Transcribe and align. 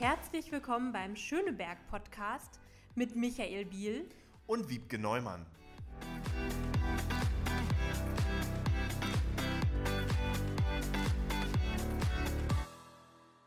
Herzlich 0.00 0.52
willkommen 0.52 0.92
beim 0.92 1.16
Schöneberg 1.16 1.76
Podcast 1.90 2.60
mit 2.94 3.16
Michael 3.16 3.64
Biel 3.64 4.08
und 4.46 4.70
Wiebke 4.70 4.96
Neumann. 4.96 5.44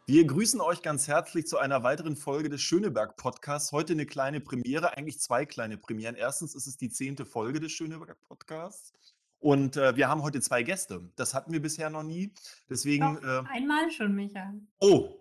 Wir 0.06 0.28
grüßen 0.28 0.60
euch 0.60 0.82
ganz 0.82 1.08
herzlich 1.08 1.48
zu 1.48 1.58
einer 1.58 1.84
weiteren 1.84 2.18
Folge 2.18 2.50
des 2.50 2.60
Schöneberg 2.60 3.16
Podcasts. 3.16 3.72
Heute 3.72 3.94
eine 3.94 4.06
kleine 4.06 4.42
Premiere, 4.42 4.98
eigentlich 4.98 5.22
zwei 5.22 5.46
kleine 5.46 5.78
Premieren. 5.78 6.16
Erstens 6.16 6.54
ist 6.54 6.68
es 6.68 6.76
die 6.76 6.90
zehnte 6.90 7.26
Folge 7.26 7.62
des 7.62 7.72
Schöneberg 7.72 8.22
Podcasts. 8.24 8.92
Und 9.40 9.78
äh, 9.78 9.96
wir 9.96 10.10
haben 10.10 10.22
heute 10.22 10.42
zwei 10.42 10.64
Gäste. 10.64 11.10
Das 11.16 11.34
hatten 11.34 11.54
wir 11.54 11.62
bisher 11.62 11.90
noch 11.90 12.04
nie. 12.04 12.34
Deswegen. 12.70 13.16
Doch, 13.16 13.24
äh, 13.24 13.44
einmal 13.48 13.90
schon, 13.90 14.14
Micha. 14.14 14.54
Oh, 14.82 15.21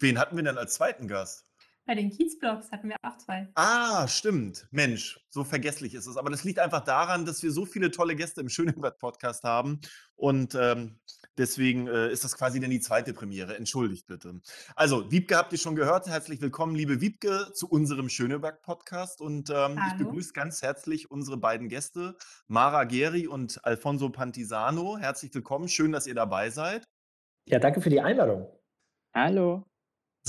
wen 0.00 0.18
hatten 0.18 0.36
wir 0.36 0.42
denn 0.42 0.58
als 0.58 0.74
zweiten 0.74 1.08
Gast? 1.08 1.50
Bei 1.86 1.94
den 1.94 2.10
Kiezblogs 2.10 2.70
hatten 2.70 2.88
wir 2.88 2.96
auch 3.02 3.16
zwei. 3.16 3.48
Ah, 3.54 4.06
stimmt. 4.06 4.68
Mensch, 4.70 5.18
so 5.28 5.42
vergesslich 5.42 5.94
ist 5.94 6.06
es. 6.06 6.16
Aber 6.16 6.30
das 6.30 6.44
liegt 6.44 6.60
einfach 6.60 6.84
daran, 6.84 7.24
dass 7.24 7.42
wir 7.42 7.50
so 7.50 7.66
viele 7.66 7.90
tolle 7.90 8.14
Gäste 8.14 8.42
im 8.42 8.48
Schönenbad-Podcast 8.48 9.42
haben. 9.42 9.80
Und 10.14 10.54
ähm, 10.54 11.00
deswegen 11.36 11.88
äh, 11.88 12.12
ist 12.12 12.22
das 12.22 12.36
quasi 12.36 12.60
dann 12.60 12.70
die 12.70 12.78
zweite 12.78 13.12
Premiere. 13.12 13.56
Entschuldigt 13.56 14.06
bitte. 14.06 14.40
Also, 14.76 15.10
Wiebke 15.10 15.36
habt 15.36 15.52
ihr 15.52 15.58
schon 15.58 15.74
gehört. 15.74 16.06
Herzlich 16.06 16.40
willkommen, 16.40 16.76
liebe 16.76 17.00
Wiebke, 17.00 17.50
zu 17.54 17.68
unserem 17.68 18.08
Schöneberg-Podcast. 18.08 19.20
Und 19.20 19.50
ähm, 19.50 19.80
ich 19.88 19.98
begrüße 19.98 20.32
ganz 20.32 20.62
herzlich 20.62 21.10
unsere 21.10 21.38
beiden 21.38 21.68
Gäste, 21.68 22.16
Mara 22.46 22.84
Geri 22.84 23.26
und 23.26 23.64
Alfonso 23.64 24.10
Pantisano. 24.10 24.96
Herzlich 24.96 25.34
willkommen. 25.34 25.66
Schön, 25.66 25.90
dass 25.90 26.06
ihr 26.06 26.14
dabei 26.14 26.50
seid. 26.50 26.84
Ja, 27.46 27.58
danke 27.58 27.80
für 27.80 27.90
die 27.90 28.00
Einladung. 28.00 28.46
Hallo. 29.12 29.69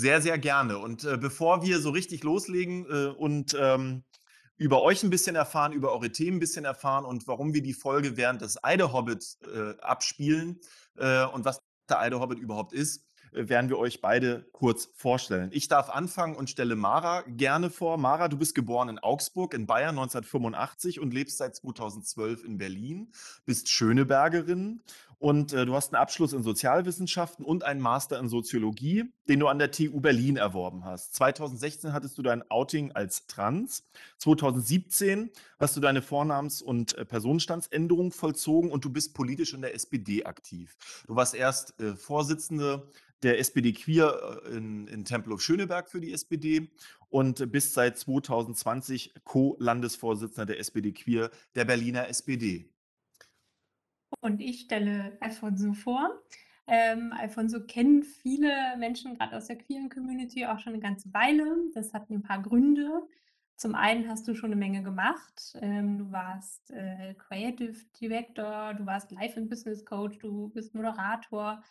Sehr, 0.02 0.20
sehr 0.20 0.40
gerne. 0.40 0.80
Und 0.80 1.04
äh, 1.04 1.16
bevor 1.16 1.62
wir 1.62 1.80
so 1.80 1.91
richtig 1.91 2.23
loslegen 2.23 2.88
äh, 2.90 3.05
und 3.10 3.55
ähm, 3.60 4.04
über 4.58 4.82
euch 4.82 5.04
ein 5.04 5.12
bisschen 5.12 5.35
erfahren, 5.35 5.74
über 5.74 5.91
eure 5.91 6.12
Themen 6.12 6.38
ein 6.38 6.40
bisschen 6.40 6.66
erfahren 6.66 7.05
und 7.05 7.27
warum 7.27 7.54
wir 7.54 7.62
die 7.62 7.76
Folge 7.76 8.18
während 8.18 8.41
des 8.41 8.63
Eide 8.63 8.93
Hobbit 8.93 9.38
äh, 9.54 9.80
abspielen 9.80 10.60
äh, 10.98 11.26
und 11.26 11.46
was 11.46 11.62
der 11.88 11.99
Eide 11.99 12.20
Hobbit 12.20 12.40
überhaupt 12.40 12.74
ist, 12.74 13.05
äh, 13.32 13.48
werden 13.48 13.70
wir 13.70 13.77
euch 13.77 14.02
beide 14.02 14.43
kurz 14.54 14.90
vorstellen. 14.96 15.52
Ich 15.54 15.68
darf 15.68 15.91
anfangen 15.91 16.36
und 16.36 16.49
stelle 16.49 16.76
Mara 16.76 17.21
gerne 17.27 17.70
vor. 17.70 17.99
Mara, 17.99 18.27
du 18.27 18.40
bist 18.40 18.55
geboren 18.55 18.90
in 18.90 18.98
Augsburg 18.98 19.54
in 19.54 19.68
Bayern 19.68 19.99
1985 19.99 20.99
und 20.99 21.13
lebst 21.13 21.38
seit 21.38 21.55
2012 21.55 22.43
in 22.43 22.58
Berlin, 22.58 23.12
bist 23.46 23.70
Schönebergerin 23.70 24.82
und 25.22 25.54
äh, 25.54 25.68
du 25.68 25.76
hast 25.76 25.94
einen 25.94 26.02
Abschluss 26.02 26.34
in 26.34 26.41
Sozialwissenschaften 26.41 27.46
und 27.46 27.64
einen 27.64 27.80
Master 27.80 28.18
in 28.18 28.27
Soziologie, 28.27 29.14
den 29.30 29.40
du 29.40 29.48
an 29.48 29.60
der 29.60 29.70
TU 29.70 30.02
Berlin 30.02 30.36
erworben 30.36 30.84
hast. 30.84 31.14
2016 31.14 31.94
hattest 31.94 32.18
du 32.18 32.24
dein 32.24 32.41
Outing 32.50 32.91
als 32.94 33.27
trans. 33.27 33.84
2017 34.18 35.30
hast 35.60 35.77
du 35.77 35.80
deine 35.80 36.02
Vornamens- 36.02 36.64
und 36.64 36.98
äh, 36.98 37.05
Personenstandsänderung 37.05 38.12
vollzogen 38.12 38.72
und 38.72 38.84
du 38.84 38.90
bist 38.90 39.14
politisch 39.14 39.54
in 39.54 39.62
der 39.62 39.76
SPD 39.76 40.26
aktiv. 40.26 40.76
Du 41.05 41.16
warst 41.16 41.36
erst 41.36 41.80
äh, 41.80 41.96
Vorsitzende 41.96 42.90
der 43.22 43.38
SPD 43.38 43.74
Queer 43.74 44.42
äh, 44.44 44.58
in, 44.58 44.88
in 44.88 45.05
Tempelhof 45.05 45.44
Schöneberg 45.44 45.92
für 45.92 46.02
die 46.02 46.14
SPD 46.14 46.72
und 47.10 47.52
bist 47.52 47.76
seit 47.76 47.96
2020 47.96 49.14
Co-Landesvorsitzender 49.24 50.48
der 50.48 50.60
SPD 50.60 50.94
Queer 50.94 51.30
der 51.54 51.66
Berliner 51.66 52.08
SPD. 52.08 52.72
Und 54.20 54.41
ich 54.41 54.62
stelle 54.62 55.17
Alfonso 55.21 55.73
vor. 55.73 56.21
Ähm, 56.67 57.13
Alfonso 57.17 57.65
kennen 57.65 58.04
viele 58.04 58.77
Menschen, 58.77 59.18
gerade 59.18 59.35
aus 59.35 59.48
der 59.48 59.57
queeren 59.57 59.90
Community, 59.90 60.45
auch 60.45 60.59
schon 60.59 60.73
eine 60.73 60.81
ganze 60.81 61.13
Weile. 61.13 61.45
Das 61.73 61.93
hat 61.93 62.09
ein 62.09 62.21
paar 62.21 62.41
Gründe. 62.41 63.07
Zum 63.55 63.76
einen 63.76 64.09
hast 64.09 64.28
du 64.28 64.34
schon 64.34 64.51
eine 64.51 64.59
Menge 64.59 64.81
gemacht. 64.81 65.56
Ähm, 65.62 65.97
du 65.97 66.12
warst 66.12 66.72
äh, 66.72 67.13
Creative 67.16 67.78
Director, 68.00 68.74
du 68.74 68.86
warst 68.86 69.12
Life 69.12 69.40
and 69.40 69.50
Business 69.50 69.86
Coach, 69.86 70.18
du 70.19 70.50
bist 70.50 70.74
Moderator 70.74 71.63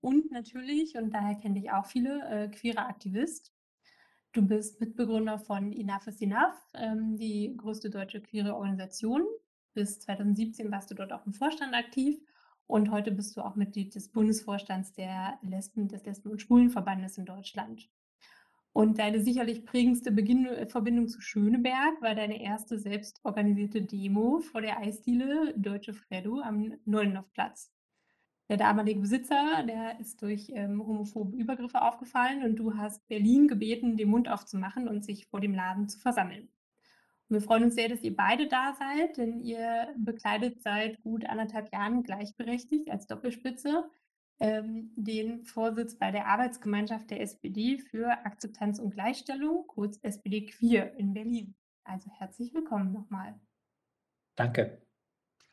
und 0.00 0.30
natürlich, 0.30 0.96
und 0.96 1.12
daher 1.12 1.34
kenne 1.34 1.58
ich 1.58 1.70
auch 1.70 1.86
viele, 1.86 2.22
äh, 2.28 2.48
queerer 2.48 2.86
Aktivist. 2.88 3.52
Du 4.32 4.42
bist 4.42 4.80
Mitbegründer 4.80 5.38
von 5.38 5.72
Enough 5.72 6.06
is 6.06 6.20
Enough, 6.20 6.56
ähm, 6.74 7.16
die 7.16 7.56
größte 7.56 7.90
deutsche 7.90 8.20
queere 8.20 8.54
Organisation. 8.54 9.22
Bis 9.74 9.98
2017 10.00 10.70
warst 10.70 10.90
du 10.90 10.94
dort 10.94 11.12
auch 11.12 11.26
im 11.26 11.32
Vorstand 11.32 11.74
aktiv 11.74 12.20
und 12.66 12.90
heute 12.92 13.10
bist 13.10 13.36
du 13.36 13.40
auch 13.40 13.56
Mitglied 13.56 13.94
des 13.94 14.08
Bundesvorstands 14.08 14.92
der 14.92 15.38
Lesben, 15.42 15.88
des 15.88 16.04
Lesben- 16.04 16.30
und 16.30 16.40
Schwulenverbandes 16.40 17.18
in 17.18 17.26
Deutschland. 17.26 17.90
Und 18.72 18.98
deine 18.98 19.20
sicherlich 19.20 19.64
prägendste 19.64 20.10
Beginn 20.10 20.48
Verbindung 20.68 21.08
zu 21.08 21.20
Schöneberg 21.20 22.00
war 22.02 22.14
deine 22.14 22.40
erste 22.42 22.78
selbst 22.78 23.20
organisierte 23.24 23.82
Demo 23.82 24.40
vor 24.40 24.60
der 24.60 24.78
Eisdiele 24.78 25.54
Deutsche 25.56 25.94
Freddo 25.94 26.40
am 26.40 26.74
Neuendorfplatz. 26.84 27.72
Der 28.48 28.56
damalige 28.56 29.00
Besitzer, 29.00 29.64
der 29.66 29.98
ist 30.00 30.22
durch 30.22 30.50
ähm, 30.54 30.86
homophobe 30.86 31.36
Übergriffe 31.36 31.82
aufgefallen 31.82 32.44
und 32.44 32.56
du 32.56 32.76
hast 32.76 33.06
Berlin 33.08 33.48
gebeten, 33.48 33.96
den 33.96 34.10
Mund 34.10 34.28
aufzumachen 34.28 34.86
und 34.86 35.04
sich 35.04 35.26
vor 35.26 35.40
dem 35.40 35.54
Laden 35.54 35.88
zu 35.88 35.98
versammeln. 35.98 36.48
Wir 37.34 37.40
freuen 37.40 37.64
uns 37.64 37.74
sehr, 37.74 37.88
dass 37.88 38.02
ihr 38.02 38.14
beide 38.14 38.46
da 38.46 38.74
seid, 38.78 39.16
denn 39.16 39.40
ihr 39.40 39.92
bekleidet 39.98 40.62
seit 40.62 41.02
gut 41.02 41.26
anderthalb 41.26 41.72
Jahren 41.72 42.02
gleichberechtigt 42.04 42.90
als 42.90 43.06
Doppelspitze 43.08 43.90
ähm, 44.40 44.92
den 44.96 45.44
Vorsitz 45.44 45.96
bei 45.96 46.10
der 46.10 46.26
Arbeitsgemeinschaft 46.26 47.10
der 47.10 47.20
SPD 47.20 47.78
für 47.78 48.08
Akzeptanz 48.24 48.78
und 48.78 48.90
Gleichstellung, 48.90 49.66
kurz 49.66 49.98
SPD 50.02 50.46
Queer 50.46 50.94
in 50.96 51.12
Berlin. 51.12 51.54
Also 51.84 52.10
herzlich 52.18 52.54
willkommen 52.54 52.92
nochmal. 52.92 53.34
Danke. 54.36 54.80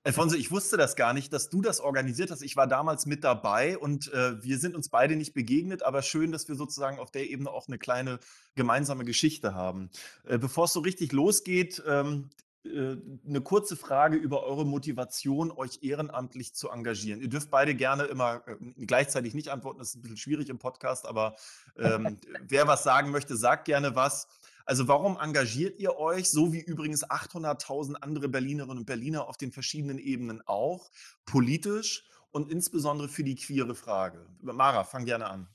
Alfonso, 0.04 0.36
ich 0.36 0.50
wusste 0.50 0.78
das 0.78 0.96
gar 0.96 1.14
nicht, 1.14 1.32
dass 1.32 1.50
du 1.50 1.62
das 1.62 1.80
organisiert 1.80 2.32
hast. 2.32 2.42
Ich 2.42 2.56
war 2.56 2.66
damals 2.66 3.06
mit 3.06 3.24
dabei 3.24 3.78
und 3.78 4.12
äh, 4.14 4.42
wir 4.44 4.58
sind 4.58 4.76
uns 4.76 4.90
beide 4.90 5.16
nicht 5.16 5.34
begegnet, 5.34 5.84
aber 5.84 6.02
schön, 6.02 6.32
dass 6.32 6.48
wir 6.48 6.56
sozusagen 6.56 6.98
auf 6.98 7.12
der 7.12 7.30
Ebene 7.30 7.52
auch 7.52 7.68
eine 7.68 7.78
kleine 7.78 8.20
gemeinsame 8.56 9.06
Geschichte 9.06 9.54
haben. 9.54 9.92
Äh, 10.26 10.40
Bevor 10.40 10.66
es 10.66 10.74
so 10.74 10.80
richtig 10.80 11.12
losgeht, 11.12 11.84
ähm, 11.88 12.30
äh, 12.64 12.98
eine 13.28 13.42
kurze 13.42 13.76
Frage 13.76 14.18
über 14.18 14.44
eure 14.44 14.66
Motivation, 14.66 15.52
euch 15.52 15.80
ehrenamtlich 15.82 16.54
zu 16.54 16.70
engagieren. 16.70 17.22
Ihr 17.22 17.30
dürft 17.30 17.52
beide 17.52 17.74
gerne 17.74 18.04
immer 18.04 18.42
äh, 18.48 18.56
gleichzeitig 18.86 19.36
nicht 19.36 19.50
antworten, 19.50 19.80
das 19.80 19.90
ist 19.90 19.96
ein 19.96 20.02
bisschen 20.02 20.18
schwierig 20.18 20.50
im 20.50 20.58
Podcast, 20.58 21.08
aber 21.08 21.36
ähm, 21.78 22.20
wer 22.48 22.68
was 22.68 22.84
sagen 22.84 23.12
möchte, 23.12 23.36
sagt 23.36 23.66
gerne 23.66 23.96
was. 23.96 24.28
Also 24.66 24.88
warum 24.88 25.18
engagiert 25.20 25.80
ihr 25.80 25.98
euch, 25.98 26.30
so 26.30 26.54
wie 26.54 26.62
übrigens 26.62 27.06
800.000 27.06 27.96
andere 27.96 28.30
Berlinerinnen 28.30 28.80
und 28.80 28.86
Berliner 28.86 29.28
auf 29.28 29.38
den 29.38 29.52
verschiedenen 29.52 29.98
Ebenen 29.98 30.42
auch, 30.46 30.90
politisch 31.26 32.06
und 32.32 32.52
insbesondere 32.52 33.10
für 33.10 33.24
die 33.24 33.36
queere 33.36 33.76
Frage? 33.76 34.26
Mara, 34.42 34.84
fang 34.84 35.06
gerne 35.06 35.28
an. 35.28 35.48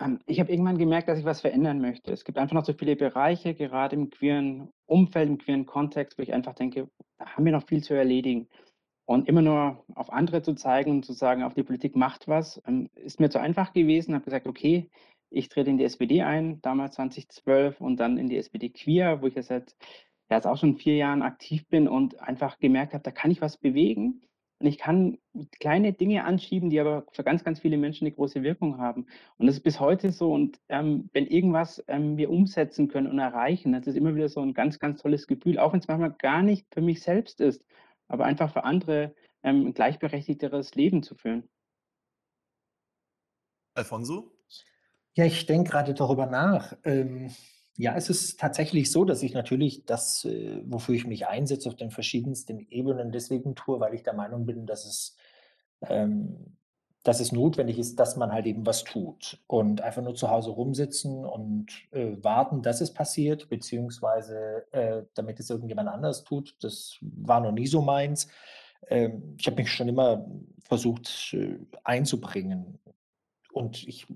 Ähm, 0.00 0.20
ich 0.26 0.40
habe 0.40 0.50
irgendwann 0.50 0.78
gemerkt, 0.78 1.08
dass 1.08 1.18
ich 1.18 1.24
was 1.24 1.40
verändern 1.40 1.80
möchte. 1.80 2.12
Es 2.12 2.24
gibt 2.24 2.38
einfach 2.38 2.54
noch 2.54 2.64
so 2.64 2.72
viele 2.72 2.96
Bereiche, 2.96 3.54
gerade 3.54 3.96
im 3.96 4.10
queeren 4.10 4.68
Umfeld, 4.86 5.28
im 5.28 5.38
queeren 5.38 5.66
Kontext, 5.66 6.18
wo 6.18 6.22
ich 6.22 6.32
einfach 6.32 6.54
denke, 6.54 6.88
da 7.18 7.26
haben 7.26 7.44
wir 7.44 7.52
noch 7.52 7.66
viel 7.66 7.82
zu 7.82 7.94
erledigen. 7.94 8.48
Und 9.06 9.26
immer 9.26 9.40
nur 9.42 9.84
auf 9.94 10.12
andere 10.12 10.42
zu 10.42 10.54
zeigen 10.54 10.90
und 10.90 11.06
zu 11.06 11.14
sagen, 11.14 11.42
auch 11.42 11.54
die 11.54 11.62
Politik 11.62 11.96
macht 11.96 12.28
was, 12.28 12.60
ähm, 12.66 12.90
ist 12.94 13.20
mir 13.20 13.30
zu 13.30 13.40
einfach 13.40 13.72
gewesen. 13.72 14.10
Ich 14.10 14.14
habe 14.14 14.24
gesagt, 14.24 14.46
okay, 14.46 14.90
ich 15.30 15.48
trete 15.48 15.70
in 15.70 15.78
die 15.78 15.84
SPD 15.84 16.22
ein, 16.22 16.60
damals 16.62 16.96
2012, 16.96 17.80
und 17.80 17.98
dann 17.98 18.18
in 18.18 18.28
die 18.28 18.36
SPD 18.36 18.70
Queer, 18.70 19.22
wo 19.22 19.26
ich 19.26 19.34
jetzt 19.34 19.48
seit 19.48 19.76
ja, 20.30 20.36
jetzt 20.36 20.46
auch 20.46 20.58
schon 20.58 20.76
vier 20.76 20.96
Jahren 20.96 21.22
aktiv 21.22 21.66
bin 21.68 21.88
und 21.88 22.20
einfach 22.20 22.58
gemerkt 22.58 22.94
habe, 22.94 23.02
da 23.02 23.10
kann 23.10 23.30
ich 23.30 23.40
was 23.40 23.56
bewegen. 23.56 24.22
Und 24.60 24.66
ich 24.66 24.78
kann 24.78 25.18
kleine 25.60 25.92
Dinge 25.92 26.24
anschieben, 26.24 26.68
die 26.68 26.80
aber 26.80 27.06
für 27.12 27.22
ganz, 27.22 27.44
ganz 27.44 27.60
viele 27.60 27.78
Menschen 27.78 28.06
eine 28.06 28.14
große 28.14 28.42
Wirkung 28.42 28.78
haben. 28.78 29.06
Und 29.36 29.46
das 29.46 29.56
ist 29.56 29.62
bis 29.62 29.78
heute 29.78 30.10
so. 30.10 30.32
Und 30.32 30.60
ähm, 30.68 31.08
wenn 31.12 31.26
irgendwas 31.26 31.82
ähm, 31.86 32.16
wir 32.16 32.28
umsetzen 32.30 32.88
können 32.88 33.06
und 33.06 33.20
erreichen, 33.20 33.72
das 33.72 33.86
ist 33.86 33.96
immer 33.96 34.16
wieder 34.16 34.28
so 34.28 34.40
ein 34.40 34.54
ganz, 34.54 34.80
ganz 34.80 35.00
tolles 35.00 35.28
Gefühl, 35.28 35.58
auch 35.58 35.72
wenn 35.72 35.80
es 35.80 35.88
manchmal 35.88 36.12
gar 36.12 36.42
nicht 36.42 36.66
für 36.74 36.80
mich 36.80 37.02
selbst 37.02 37.40
ist, 37.40 37.64
aber 38.08 38.24
einfach 38.24 38.52
für 38.52 38.64
andere 38.64 39.14
ähm, 39.44 39.66
ein 39.68 39.74
gleichberechtigteres 39.74 40.74
Leben 40.74 41.04
zu 41.04 41.14
führen. 41.14 41.48
Alfonso? 43.74 44.37
Ja, 45.18 45.24
ich 45.24 45.46
denke 45.46 45.72
gerade 45.72 45.94
darüber 45.94 46.26
nach. 46.26 46.76
Ähm, 46.84 47.32
ja, 47.76 47.96
es 47.96 48.08
ist 48.08 48.38
tatsächlich 48.38 48.92
so, 48.92 49.04
dass 49.04 49.24
ich 49.24 49.34
natürlich 49.34 49.84
das, 49.84 50.24
äh, 50.24 50.62
wofür 50.64 50.94
ich 50.94 51.08
mich 51.08 51.26
einsetze, 51.26 51.68
auf 51.68 51.74
den 51.74 51.90
verschiedensten 51.90 52.60
Ebenen 52.70 53.10
deswegen 53.10 53.56
tue, 53.56 53.80
weil 53.80 53.94
ich 53.94 54.04
der 54.04 54.12
Meinung 54.12 54.46
bin, 54.46 54.64
dass 54.64 54.84
es, 54.86 55.16
ähm, 55.82 56.56
dass 57.02 57.18
es 57.18 57.32
notwendig 57.32 57.80
ist, 57.80 57.98
dass 57.98 58.14
man 58.16 58.30
halt 58.30 58.46
eben 58.46 58.64
was 58.64 58.84
tut. 58.84 59.42
Und 59.48 59.80
einfach 59.80 60.02
nur 60.02 60.14
zu 60.14 60.30
Hause 60.30 60.50
rumsitzen 60.50 61.24
und 61.24 61.66
äh, 61.90 62.12
warten, 62.22 62.62
dass 62.62 62.80
es 62.80 62.94
passiert, 62.94 63.48
beziehungsweise 63.48 64.72
äh, 64.72 65.02
damit 65.14 65.40
es 65.40 65.50
irgendjemand 65.50 65.88
anders 65.88 66.22
tut, 66.22 66.54
das 66.60 66.96
war 67.00 67.40
noch 67.40 67.50
nie 67.50 67.66
so 67.66 67.82
meins. 67.82 68.28
Ähm, 68.86 69.34
ich 69.36 69.48
habe 69.48 69.56
mich 69.56 69.72
schon 69.72 69.88
immer 69.88 70.30
versucht 70.60 71.34
äh, 71.34 71.58
einzubringen. 71.82 72.78
Und 73.52 73.82
ich 73.88 74.06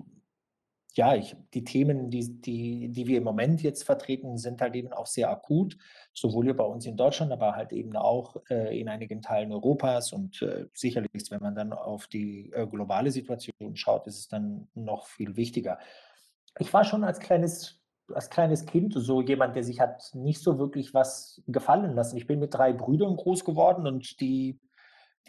ja, 0.95 1.15
ich, 1.15 1.35
die 1.55 1.65
Themen, 1.65 2.11
die, 2.11 2.41
die, 2.41 2.89
die 2.91 3.07
wir 3.07 3.19
im 3.19 3.25
Moment 3.25 3.63
jetzt 3.63 3.85
vertreten, 3.85 4.37
sind 4.37 4.61
halt 4.61 4.75
eben 4.75 4.93
auch 4.93 5.07
sehr 5.07 5.31
akut, 5.31 5.79
sowohl 6.13 6.45
hier 6.45 6.57
bei 6.57 6.65
uns 6.65 6.85
in 6.85 6.99
Deutschland, 6.99 7.33
aber 7.33 7.57
halt 7.57 7.73
eben 7.73 7.97
auch 7.97 8.37
äh, 8.51 8.79
in 8.79 8.89
einigen 8.89 9.23
Teilen 9.23 9.53
Europas. 9.53 10.13
Und 10.13 10.43
äh, 10.43 10.67
sicherlich, 10.75 11.31
wenn 11.31 11.41
man 11.41 11.55
dann 11.55 11.73
auf 11.73 12.09
die 12.09 12.53
äh, 12.53 12.67
globale 12.67 13.11
Situation 13.11 13.75
schaut, 13.75 14.07
ist 14.07 14.19
es 14.19 14.29
dann 14.29 14.69
noch 14.75 15.07
viel 15.07 15.37
wichtiger. 15.37 15.79
Ich 16.59 16.73
war 16.75 16.85
schon 16.85 17.05
als 17.05 17.21
kleines, 17.21 17.81
als 18.13 18.29
kleines 18.29 18.67
Kind 18.67 18.93
so 18.95 19.23
jemand, 19.23 19.57
der 19.57 19.65
sich 19.65 19.81
hat 19.81 20.11
nicht 20.13 20.43
so 20.43 20.59
wirklich 20.59 20.93
was 20.93 21.43
gefallen 21.47 21.95
lassen. 21.95 22.19
Ich 22.19 22.27
bin 22.27 22.39
mit 22.39 22.53
drei 22.53 22.75
Brüdern 22.75 23.17
groß 23.17 23.47
geworden 23.47 23.87
und 23.87 24.21
die 24.21 24.61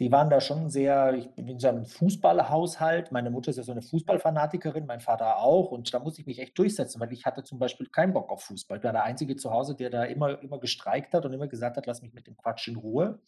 die 0.00 0.10
waren 0.10 0.28
da 0.28 0.40
schon 0.40 0.70
sehr, 0.70 1.14
ich 1.14 1.30
bin 1.30 1.46
in 1.46 1.60
so 1.60 1.68
einem 1.68 1.84
Fußballhaushalt. 1.84 3.12
Meine 3.12 3.30
Mutter 3.30 3.50
ist 3.50 3.58
ja 3.58 3.62
so 3.62 3.70
eine 3.70 3.82
Fußballfanatikerin, 3.82 4.86
mein 4.86 5.00
Vater 5.00 5.38
auch. 5.38 5.70
Und 5.70 5.94
da 5.94 6.00
musste 6.00 6.20
ich 6.20 6.26
mich 6.26 6.40
echt 6.40 6.58
durchsetzen, 6.58 7.00
weil 7.00 7.12
ich 7.12 7.26
hatte 7.26 7.44
zum 7.44 7.60
Beispiel 7.60 7.86
keinen 7.88 8.12
Bock 8.12 8.30
auf 8.30 8.42
Fußball. 8.42 8.78
Ich 8.78 8.84
war 8.84 8.92
der 8.92 9.04
Einzige 9.04 9.36
zu 9.36 9.52
Hause, 9.52 9.76
der 9.76 9.90
da 9.90 10.04
immer, 10.04 10.42
immer 10.42 10.58
gestreikt 10.58 11.14
hat 11.14 11.24
und 11.24 11.32
immer 11.32 11.46
gesagt 11.46 11.76
hat, 11.76 11.86
lass 11.86 12.02
mich 12.02 12.12
mit 12.12 12.26
dem 12.26 12.36
Quatsch 12.36 12.66
in 12.66 12.76
Ruhe. 12.76 13.20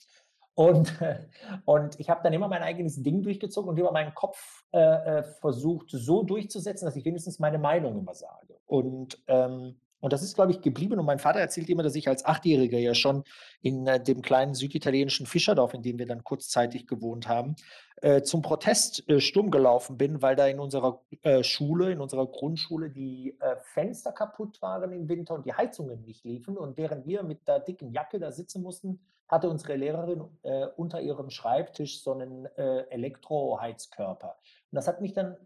Und, 0.54 0.92
und 1.66 2.00
ich 2.00 2.10
habe 2.10 2.22
dann 2.24 2.32
immer 2.32 2.48
mein 2.48 2.62
eigenes 2.62 3.00
Ding 3.00 3.22
durchgezogen 3.22 3.70
und 3.70 3.78
immer 3.78 3.92
meinen 3.92 4.14
Kopf 4.14 4.64
äh, 4.72 4.80
äh, 4.80 5.22
versucht, 5.22 5.90
so 5.90 6.24
durchzusetzen, 6.24 6.86
dass 6.86 6.96
ich 6.96 7.04
wenigstens 7.04 7.38
meine 7.38 7.58
Meinung 7.58 7.96
immer 7.96 8.14
sage. 8.14 8.58
Und 8.66 9.22
ähm, 9.28 9.80
und 10.00 10.12
das 10.12 10.22
ist, 10.22 10.34
glaube 10.34 10.52
ich, 10.52 10.60
geblieben. 10.60 10.98
Und 10.98 11.06
mein 11.06 11.18
Vater 11.18 11.40
erzählt 11.40 11.68
immer, 11.68 11.82
dass 11.82 11.94
ich 11.94 12.08
als 12.08 12.24
Achtjähriger 12.24 12.78
ja 12.78 12.94
schon 12.94 13.24
in 13.62 13.86
äh, 13.86 14.02
dem 14.02 14.22
kleinen 14.22 14.54
süditalienischen 14.54 15.26
Fischerdorf, 15.26 15.74
in 15.74 15.82
dem 15.82 15.98
wir 15.98 16.06
dann 16.06 16.22
kurzzeitig 16.22 16.86
gewohnt 16.86 17.28
haben, 17.28 17.56
äh, 18.02 18.22
zum 18.22 18.42
Protest 18.42 19.08
äh, 19.08 19.20
stumm 19.20 19.50
gelaufen 19.50 19.96
bin, 19.96 20.20
weil 20.20 20.36
da 20.36 20.46
in 20.46 20.60
unserer 20.60 21.00
äh, 21.22 21.42
Schule, 21.42 21.90
in 21.92 22.00
unserer 22.00 22.26
Grundschule, 22.26 22.90
die 22.90 23.36
äh, 23.40 23.56
Fenster 23.72 24.12
kaputt 24.12 24.60
waren 24.60 24.92
im 24.92 25.08
Winter 25.08 25.34
und 25.34 25.46
die 25.46 25.54
Heizungen 25.54 26.04
nicht 26.04 26.24
liefen. 26.24 26.58
Und 26.58 26.76
während 26.76 27.06
wir 27.06 27.22
mit 27.22 27.48
der 27.48 27.60
dicken 27.60 27.90
Jacke 27.92 28.18
da 28.18 28.30
sitzen 28.32 28.62
mussten, 28.62 29.00
hatte 29.28 29.48
unsere 29.48 29.76
Lehrerin 29.76 30.24
äh, 30.42 30.66
unter 30.76 31.00
ihrem 31.00 31.30
Schreibtisch 31.30 32.02
so 32.02 32.12
einen 32.12 32.46
Elektroheizkörper. 32.54 34.36
Und 34.70 34.76
das 34.76 34.86
hat 34.86 35.00
mich 35.00 35.14
dann 35.14 35.36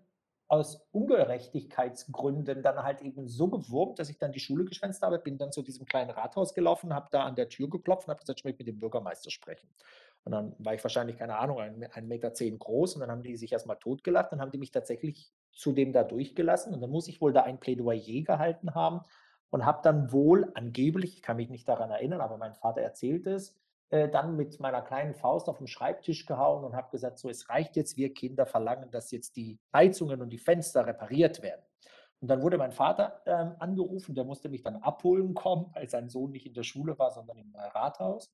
aus 0.51 0.85
Ungerechtigkeitsgründen 0.91 2.61
dann 2.61 2.83
halt 2.83 3.03
eben 3.03 3.29
so 3.29 3.47
gewurmt, 3.47 4.01
dass 4.01 4.09
ich 4.09 4.19
dann 4.19 4.33
die 4.33 4.41
Schule 4.41 4.65
geschwänzt 4.65 5.01
habe, 5.01 5.21
bin 5.21 5.39
dann 5.39 5.53
zu 5.53 5.63
diesem 5.63 5.87
kleinen 5.87 6.11
Rathaus 6.11 6.55
gelaufen, 6.55 6.93
habe 6.93 7.07
da 7.13 7.23
an 7.23 7.37
der 7.37 7.49
Tür 7.49 7.71
geklopft 7.71 8.09
und 8.09 8.11
habe 8.11 8.19
gesagt, 8.21 8.41
ich 8.41 8.45
möchte 8.45 8.59
mit 8.59 8.67
dem 8.67 8.81
Bürgermeister 8.81 9.31
sprechen. 9.31 9.69
Und 10.25 10.33
dann 10.33 10.57
war 10.59 10.75
ich 10.75 10.83
wahrscheinlich, 10.83 11.19
keine 11.19 11.39
Ahnung, 11.39 11.61
1,10 11.61 12.03
Meter 12.03 12.35
zehn 12.35 12.59
groß 12.59 12.95
und 12.97 13.01
dann 13.01 13.13
haben 13.13 13.23
die 13.23 13.37
sich 13.37 13.53
erstmal 13.53 13.79
totgelacht, 13.79 14.33
dann 14.33 14.41
haben 14.41 14.51
die 14.51 14.59
mich 14.59 14.73
tatsächlich 14.73 15.33
zu 15.53 15.71
dem 15.71 15.93
da 15.93 16.03
durchgelassen 16.03 16.75
und 16.75 16.81
dann 16.81 16.91
muss 16.91 17.07
ich 17.07 17.21
wohl 17.21 17.33
da 17.33 17.43
ein 17.43 17.61
Plädoyer 17.61 18.23
gehalten 18.25 18.75
haben 18.75 19.03
und 19.51 19.65
habe 19.65 19.81
dann 19.85 20.11
wohl 20.11 20.51
angeblich, 20.55 21.15
ich 21.15 21.23
kann 21.23 21.37
mich 21.37 21.49
nicht 21.49 21.69
daran 21.69 21.93
erinnern, 21.93 22.21
aber 22.21 22.39
mein 22.39 22.55
Vater 22.55 22.81
erzählt 22.81 23.29
es, 23.29 23.57
äh, 23.91 24.09
dann 24.09 24.37
mit 24.37 24.61
meiner 24.61 24.83
kleinen 24.83 25.15
Faust 25.15 25.49
auf 25.49 25.59
den 25.59 25.67
Schreibtisch 25.67 26.27
gehauen 26.27 26.65
und 26.65 26.75
habe 26.75 26.91
gesagt, 26.91 27.19
so, 27.19 27.29
es 27.29 27.49
reicht 27.49 27.77
jetzt, 27.77 27.97
wir 27.97 28.15
Kinder 28.15 28.47
verlangen, 28.47 28.91
dass 28.91 29.11
jetzt 29.11 29.37
die 29.37 29.59
Heizungen 29.73 30.23
und 30.23 30.31
die 30.31 30.39
Fenster 30.39 30.87
repariert 30.87 31.43
werden. 31.43 31.63
Und 32.21 32.29
dann 32.29 32.43
wurde 32.43 32.59
mein 32.59 32.73
Vater 32.73 33.23
ähm, 33.27 33.55
angerufen, 33.59 34.15
der 34.15 34.25
musste 34.25 34.49
mich 34.49 34.63
dann 34.63 34.77
abholen 34.77 35.35
kommen, 35.35 35.71
weil 35.75 35.89
sein 35.89 36.09
Sohn 36.09 36.31
nicht 36.31 36.47
in 36.47 36.55
der 36.55 36.63
Schule 36.63 36.99
war, 36.99 37.11
sondern 37.11 37.39
im 37.39 37.55
Rathaus. 37.57 38.31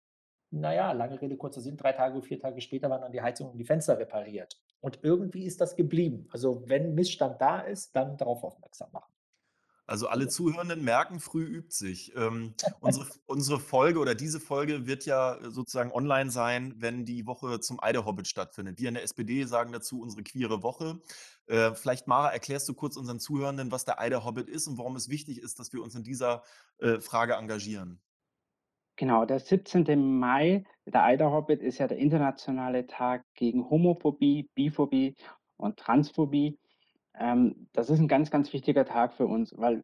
Naja, 0.50 0.92
lange 0.92 1.20
Rede, 1.20 1.36
kurzer 1.36 1.60
Sinn, 1.60 1.76
drei 1.76 1.92
Tage, 1.92 2.20
vier 2.22 2.38
Tage 2.38 2.60
später 2.60 2.90
waren 2.90 3.00
dann 3.02 3.12
die 3.12 3.22
Heizungen 3.22 3.52
und 3.52 3.58
die 3.58 3.64
Fenster 3.64 3.98
repariert. 3.98 4.60
Und 4.80 5.00
irgendwie 5.02 5.44
ist 5.44 5.60
das 5.60 5.74
geblieben. 5.74 6.28
Also 6.32 6.68
wenn 6.68 6.94
Missstand 6.94 7.40
da 7.40 7.60
ist, 7.60 7.94
dann 7.96 8.16
darauf 8.16 8.44
aufmerksam 8.44 8.90
machen. 8.92 9.12
Also 9.86 10.08
alle 10.08 10.26
Zuhörenden 10.26 10.82
merken, 10.82 11.20
früh 11.20 11.44
übt 11.44 11.70
sich. 11.70 12.14
Ähm, 12.16 12.54
unsere, 12.80 13.06
unsere 13.26 13.60
Folge 13.60 14.00
oder 14.00 14.14
diese 14.14 14.40
Folge 14.40 14.86
wird 14.86 15.06
ja 15.06 15.38
sozusagen 15.48 15.92
online 15.92 16.30
sein, 16.30 16.74
wenn 16.78 17.04
die 17.04 17.26
Woche 17.26 17.60
zum 17.60 17.80
Eidehobbit 17.80 18.26
stattfindet. 18.26 18.80
Wir 18.80 18.88
in 18.88 18.94
der 18.94 19.04
SPD 19.04 19.44
sagen 19.44 19.72
dazu 19.72 20.00
unsere 20.00 20.24
queere 20.24 20.62
Woche. 20.62 21.00
Äh, 21.46 21.72
vielleicht, 21.74 22.08
Mara, 22.08 22.30
erklärst 22.30 22.68
du 22.68 22.74
kurz 22.74 22.96
unseren 22.96 23.20
Zuhörenden, 23.20 23.70
was 23.70 23.84
der 23.84 24.00
Eidehobbit 24.00 24.48
ist 24.48 24.66
und 24.66 24.78
warum 24.78 24.96
es 24.96 25.08
wichtig 25.08 25.40
ist, 25.40 25.60
dass 25.60 25.72
wir 25.72 25.82
uns 25.82 25.94
in 25.94 26.02
dieser 26.02 26.42
äh, 26.78 27.00
Frage 27.00 27.34
engagieren. 27.34 28.00
Genau, 28.96 29.26
der 29.26 29.38
17. 29.38 30.18
Mai, 30.18 30.64
der 30.86 31.04
Eiderhobbit, 31.04 31.62
ist 31.62 31.78
ja 31.78 31.86
der 31.86 31.98
internationale 31.98 32.86
Tag 32.86 33.24
gegen 33.34 33.68
Homophobie, 33.68 34.48
Biphobie 34.54 35.14
und 35.58 35.76
Transphobie. 35.76 36.58
Ähm, 37.18 37.68
das 37.72 37.90
ist 37.90 37.98
ein 37.98 38.08
ganz, 38.08 38.30
ganz 38.30 38.52
wichtiger 38.52 38.84
Tag 38.84 39.14
für 39.14 39.26
uns, 39.26 39.54
weil 39.56 39.82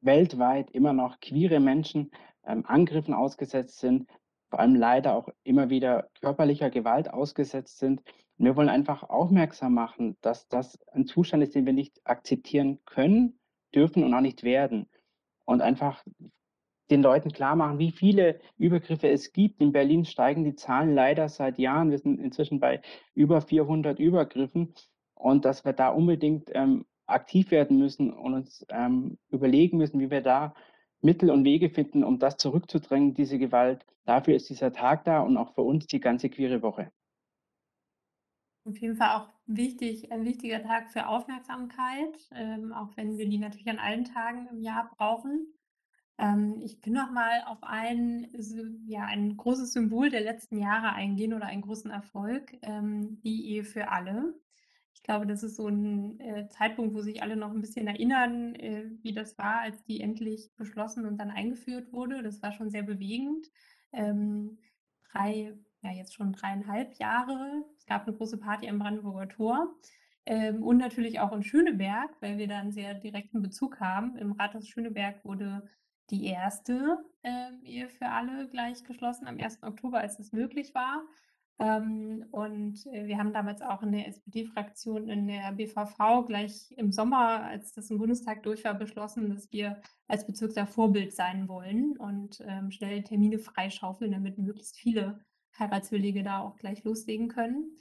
weltweit 0.00 0.70
immer 0.70 0.92
noch 0.92 1.20
queere 1.20 1.60
Menschen 1.60 2.10
ähm, 2.44 2.64
Angriffen 2.66 3.14
ausgesetzt 3.14 3.78
sind, 3.78 4.08
vor 4.50 4.60
allem 4.60 4.74
leider 4.74 5.14
auch 5.14 5.28
immer 5.44 5.70
wieder 5.70 6.08
körperlicher 6.20 6.70
Gewalt 6.70 7.10
ausgesetzt 7.10 7.78
sind. 7.78 8.02
Und 8.38 8.46
wir 8.46 8.56
wollen 8.56 8.68
einfach 8.68 9.04
aufmerksam 9.04 9.74
machen, 9.74 10.16
dass 10.20 10.48
das 10.48 10.78
ein 10.92 11.06
Zustand 11.06 11.42
ist, 11.42 11.54
den 11.54 11.66
wir 11.66 11.72
nicht 11.72 12.00
akzeptieren 12.04 12.80
können, 12.84 13.38
dürfen 13.74 14.04
und 14.04 14.12
auch 14.12 14.20
nicht 14.20 14.42
werden. 14.42 14.88
Und 15.44 15.62
einfach 15.62 16.04
den 16.90 17.02
Leuten 17.02 17.32
klar 17.32 17.56
machen, 17.56 17.78
wie 17.78 17.90
viele 17.90 18.40
Übergriffe 18.58 19.08
es 19.08 19.32
gibt. 19.32 19.60
In 19.60 19.72
Berlin 19.72 20.04
steigen 20.04 20.44
die 20.44 20.54
Zahlen 20.54 20.94
leider 20.94 21.28
seit 21.28 21.58
Jahren. 21.58 21.90
Wir 21.90 21.98
sind 21.98 22.20
inzwischen 22.20 22.60
bei 22.60 22.82
über 23.14 23.40
400 23.40 23.98
Übergriffen 23.98 24.74
und 25.22 25.44
dass 25.44 25.64
wir 25.64 25.72
da 25.72 25.88
unbedingt 25.88 26.50
ähm, 26.52 26.84
aktiv 27.06 27.50
werden 27.50 27.78
müssen 27.78 28.12
und 28.12 28.34
uns 28.34 28.66
ähm, 28.68 29.18
überlegen 29.30 29.78
müssen, 29.78 30.00
wie 30.00 30.10
wir 30.10 30.20
da 30.20 30.54
Mittel 31.00 31.30
und 31.30 31.44
Wege 31.44 31.70
finden, 31.70 32.04
um 32.04 32.18
das 32.18 32.36
zurückzudrängen, 32.36 33.14
diese 33.14 33.38
Gewalt. 33.38 33.84
Dafür 34.04 34.34
ist 34.34 34.48
dieser 34.50 34.72
Tag 34.72 35.04
da 35.04 35.20
und 35.20 35.36
auch 35.36 35.54
für 35.54 35.62
uns 35.62 35.86
die 35.86 36.00
ganze 36.00 36.28
queere 36.28 36.62
Woche. 36.62 36.90
Auf 38.64 38.78
jeden 38.78 38.96
Fall 38.96 39.16
auch 39.16 39.28
wichtig, 39.46 40.12
ein 40.12 40.24
wichtiger 40.24 40.62
Tag 40.62 40.92
für 40.92 41.08
Aufmerksamkeit, 41.08 42.28
ähm, 42.32 42.72
auch 42.72 42.96
wenn 42.96 43.18
wir 43.18 43.28
die 43.28 43.38
natürlich 43.38 43.68
an 43.68 43.80
allen 43.80 44.04
Tagen 44.04 44.46
im 44.52 44.60
Jahr 44.60 44.90
brauchen. 44.96 45.52
Ähm, 46.18 46.60
ich 46.60 46.84
will 46.84 46.92
noch 46.92 47.10
mal 47.10 47.42
auf 47.46 47.58
ein, 47.62 48.28
ja, 48.86 49.04
ein 49.04 49.36
großes 49.36 49.72
Symbol 49.72 50.10
der 50.10 50.20
letzten 50.20 50.58
Jahre 50.58 50.92
eingehen 50.92 51.34
oder 51.34 51.46
einen 51.46 51.62
großen 51.62 51.90
Erfolg, 51.90 52.56
ähm, 52.62 53.20
die 53.22 53.50
Ehe 53.50 53.64
für 53.64 53.88
alle. 53.88 54.34
Ich 55.02 55.06
glaube, 55.08 55.26
das 55.26 55.42
ist 55.42 55.56
so 55.56 55.66
ein 55.66 56.20
äh, 56.20 56.48
Zeitpunkt, 56.48 56.94
wo 56.94 57.00
sich 57.00 57.22
alle 57.22 57.36
noch 57.36 57.50
ein 57.50 57.60
bisschen 57.60 57.88
erinnern, 57.88 58.54
äh, 58.54 58.84
wie 59.02 59.12
das 59.12 59.36
war, 59.36 59.60
als 59.60 59.82
die 59.82 60.00
endlich 60.00 60.52
beschlossen 60.56 61.06
und 61.06 61.18
dann 61.18 61.32
eingeführt 61.32 61.92
wurde. 61.92 62.22
Das 62.22 62.40
war 62.40 62.52
schon 62.52 62.70
sehr 62.70 62.84
bewegend. 62.84 63.48
Ähm, 63.92 64.58
3 65.10 65.56
ja, 65.82 65.90
jetzt 65.90 66.14
schon 66.14 66.32
dreieinhalb 66.32 66.94
Jahre. 66.94 67.64
Es 67.76 67.86
gab 67.86 68.06
eine 68.06 68.16
große 68.16 68.38
Party 68.38 68.68
am 68.68 68.78
Brandenburger 68.78 69.28
Tor. 69.28 69.74
Ähm, 70.24 70.62
und 70.62 70.78
natürlich 70.78 71.18
auch 71.18 71.32
in 71.32 71.42
Schöneberg, 71.42 72.10
weil 72.20 72.38
wir 72.38 72.46
da 72.46 72.60
einen 72.60 72.70
sehr 72.70 72.94
direkten 72.94 73.42
Bezug 73.42 73.80
haben. 73.80 74.16
Im 74.16 74.32
Rathaus 74.32 74.68
Schöneberg 74.68 75.24
wurde 75.24 75.68
die 76.10 76.26
erste 76.26 76.98
ähm, 77.24 77.60
Ehe 77.64 77.88
für 77.88 78.06
alle 78.06 78.48
gleich 78.48 78.84
geschlossen 78.84 79.26
am 79.26 79.38
1. 79.38 79.64
Oktober, 79.64 79.98
als 79.98 80.16
das 80.16 80.30
möglich 80.30 80.72
war. 80.74 81.02
Ähm, 81.62 82.24
und 82.32 82.84
äh, 82.88 83.06
wir 83.06 83.18
haben 83.18 83.32
damals 83.32 83.62
auch 83.62 83.84
in 83.84 83.92
der 83.92 84.08
SPD-Fraktion 84.08 85.08
in 85.08 85.28
der 85.28 85.52
BVV 85.52 86.26
gleich 86.26 86.72
im 86.76 86.90
Sommer, 86.90 87.44
als 87.44 87.72
das 87.72 87.88
im 87.88 87.98
Bundestag 87.98 88.42
durch 88.42 88.64
war, 88.64 88.74
beschlossen, 88.74 89.30
dass 89.30 89.52
wir 89.52 89.80
als 90.08 90.26
Bezirk 90.26 90.54
da 90.54 90.66
Vorbild 90.66 91.14
sein 91.14 91.46
wollen 91.46 91.96
und 91.96 92.42
ähm, 92.44 92.72
schnell 92.72 93.04
Termine 93.04 93.38
freischaufeln, 93.38 94.10
damit 94.10 94.38
möglichst 94.38 94.76
viele 94.76 95.24
Heiratswillige 95.56 96.24
da 96.24 96.40
auch 96.40 96.56
gleich 96.56 96.82
loslegen 96.82 97.28
können. 97.28 97.78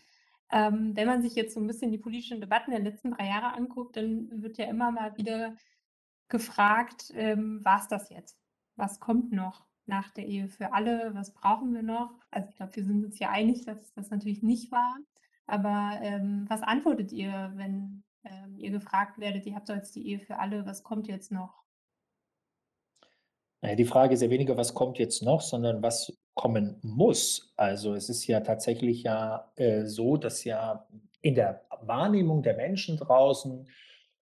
Ähm, 0.52 0.96
wenn 0.96 1.08
man 1.08 1.24
sich 1.24 1.34
jetzt 1.34 1.56
so 1.56 1.60
ein 1.60 1.66
bisschen 1.66 1.92
die 1.92 1.98
politischen 1.98 2.40
Debatten 2.40 2.70
der 2.70 2.82
letzten 2.82 3.12
drei 3.12 3.26
Jahre 3.26 3.56
anguckt, 3.56 3.98
dann 3.98 4.44
wird 4.44 4.60
ja 4.60 4.66
immer 4.66 4.92
mal 4.92 5.18
wieder 5.18 5.56
gefragt, 6.30 7.12
ähm, 7.16 7.66
war 7.66 7.80
es 7.80 7.88
das 7.88 8.12
jetzt? 8.12 8.38
Was 8.76 9.00
kommt 9.00 9.32
noch? 9.32 9.66
Nach 9.86 10.12
der 10.12 10.26
Ehe 10.26 10.48
für 10.48 10.74
alle, 10.74 11.14
was 11.14 11.34
brauchen 11.34 11.74
wir 11.74 11.84
noch? 11.84 12.12
Also 12.30 12.50
ich 12.50 12.56
glaube, 12.56 12.76
wir 12.76 12.84
sind 12.84 13.06
uns 13.06 13.20
ja 13.20 13.30
einig, 13.30 13.66
dass 13.66 13.94
das 13.94 14.10
natürlich 14.10 14.44
nicht 14.44 14.72
war. 14.72 14.98
Aber 15.48 16.00
ähm, 16.02 16.46
was 16.48 16.62
antwortet 16.62 17.12
ihr, 17.12 17.52
wenn 17.56 18.04
ähm, 18.24 18.58
ihr 18.58 18.72
gefragt 18.72 19.20
werdet, 19.20 19.46
ihr 19.46 19.56
habt 19.56 19.70
jetzt 19.70 19.96
die 19.96 20.08
Ehe 20.08 20.20
für 20.20 20.40
alle, 20.40 20.66
was 20.66 20.84
kommt 20.84 21.08
jetzt 21.08 21.32
noch? 21.32 21.62
Naja, 23.62 23.76
die 23.76 23.86
Frage 23.86 24.14
ist 24.14 24.22
ja 24.22 24.30
weniger, 24.30 24.58
was 24.58 24.74
kommt 24.74 24.98
jetzt 24.98 25.22
noch, 25.22 25.42
sondern 25.42 25.84
was 25.84 26.18
kommen 26.34 26.80
muss. 26.82 27.54
Also 27.58 27.94
es 27.94 28.10
ist 28.10 28.26
ja 28.28 28.40
tatsächlich 28.40 29.04
ja 29.04 29.52
äh, 29.56 29.86
so, 29.86 30.18
dass 30.18 30.44
ja 30.44 30.88
in 31.22 31.36
der 31.36 31.66
Wahrnehmung 31.82 32.42
der 32.42 32.56
Menschen 32.56 32.98
draußen 32.98 33.68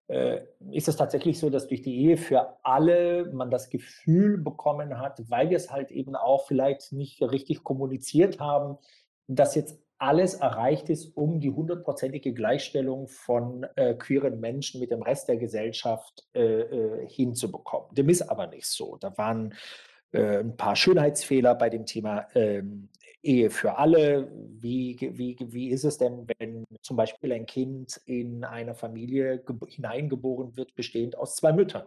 ist 0.07 0.87
es 0.87 0.95
tatsächlich 0.95 1.37
so, 1.37 1.49
dass 1.49 1.67
durch 1.67 1.81
die 1.81 1.97
Ehe 2.05 2.15
für 2.15 2.57
alle 2.63 3.29
man 3.33 3.51
das 3.51 3.69
Gefühl 3.69 4.37
bekommen 4.37 4.99
hat, 4.99 5.19
weil 5.29 5.49
wir 5.49 5.57
es 5.57 5.69
halt 5.69 5.91
eben 5.91 6.15
auch 6.15 6.47
vielleicht 6.47 6.93
nicht 6.93 7.21
richtig 7.21 7.63
kommuniziert 7.63 8.39
haben, 8.39 8.77
dass 9.27 9.55
jetzt 9.55 9.81
alles 9.99 10.35
erreicht 10.35 10.89
ist, 10.89 11.17
um 11.17 11.39
die 11.39 11.49
hundertprozentige 11.49 12.33
Gleichstellung 12.33 13.07
von 13.07 13.65
äh, 13.75 13.95
queeren 13.95 14.39
Menschen 14.39 14.79
mit 14.79 14.91
dem 14.91 15.01
Rest 15.01 15.27
der 15.27 15.37
Gesellschaft 15.37 16.27
äh, 16.33 16.61
äh, 16.61 17.07
hinzubekommen. 17.09 17.93
Dem 17.95 18.09
ist 18.09 18.21
aber 18.21 18.47
nicht 18.47 18.67
so. 18.67 18.97
Da 18.97 19.17
waren 19.17 19.55
äh, 20.11 20.39
ein 20.39 20.55
paar 20.55 20.75
Schönheitsfehler 20.75 21.55
bei 21.55 21.69
dem 21.69 21.85
Thema 21.85 22.27
ähm, 22.35 22.89
Ehe 23.27 23.50
für 23.50 23.77
alle. 23.77 24.31
Wie, 24.60 24.98
wie, 25.00 25.36
wie 25.39 25.69
ist 25.69 25.84
es 25.84 25.98
denn, 25.98 26.25
wenn 26.39 26.63
zum 26.81 26.96
Beispiel 26.96 27.34
ein 27.34 27.46
Kind 27.46 28.00
in 28.05 28.46
einer 28.46 28.74
Familie 28.74 29.43
hineingeboren 29.67 30.55
wird, 30.55 30.74
bestehend 30.75 31.17
aus 31.17 31.36
zwei 31.36 31.51
Müttern? 31.51 31.86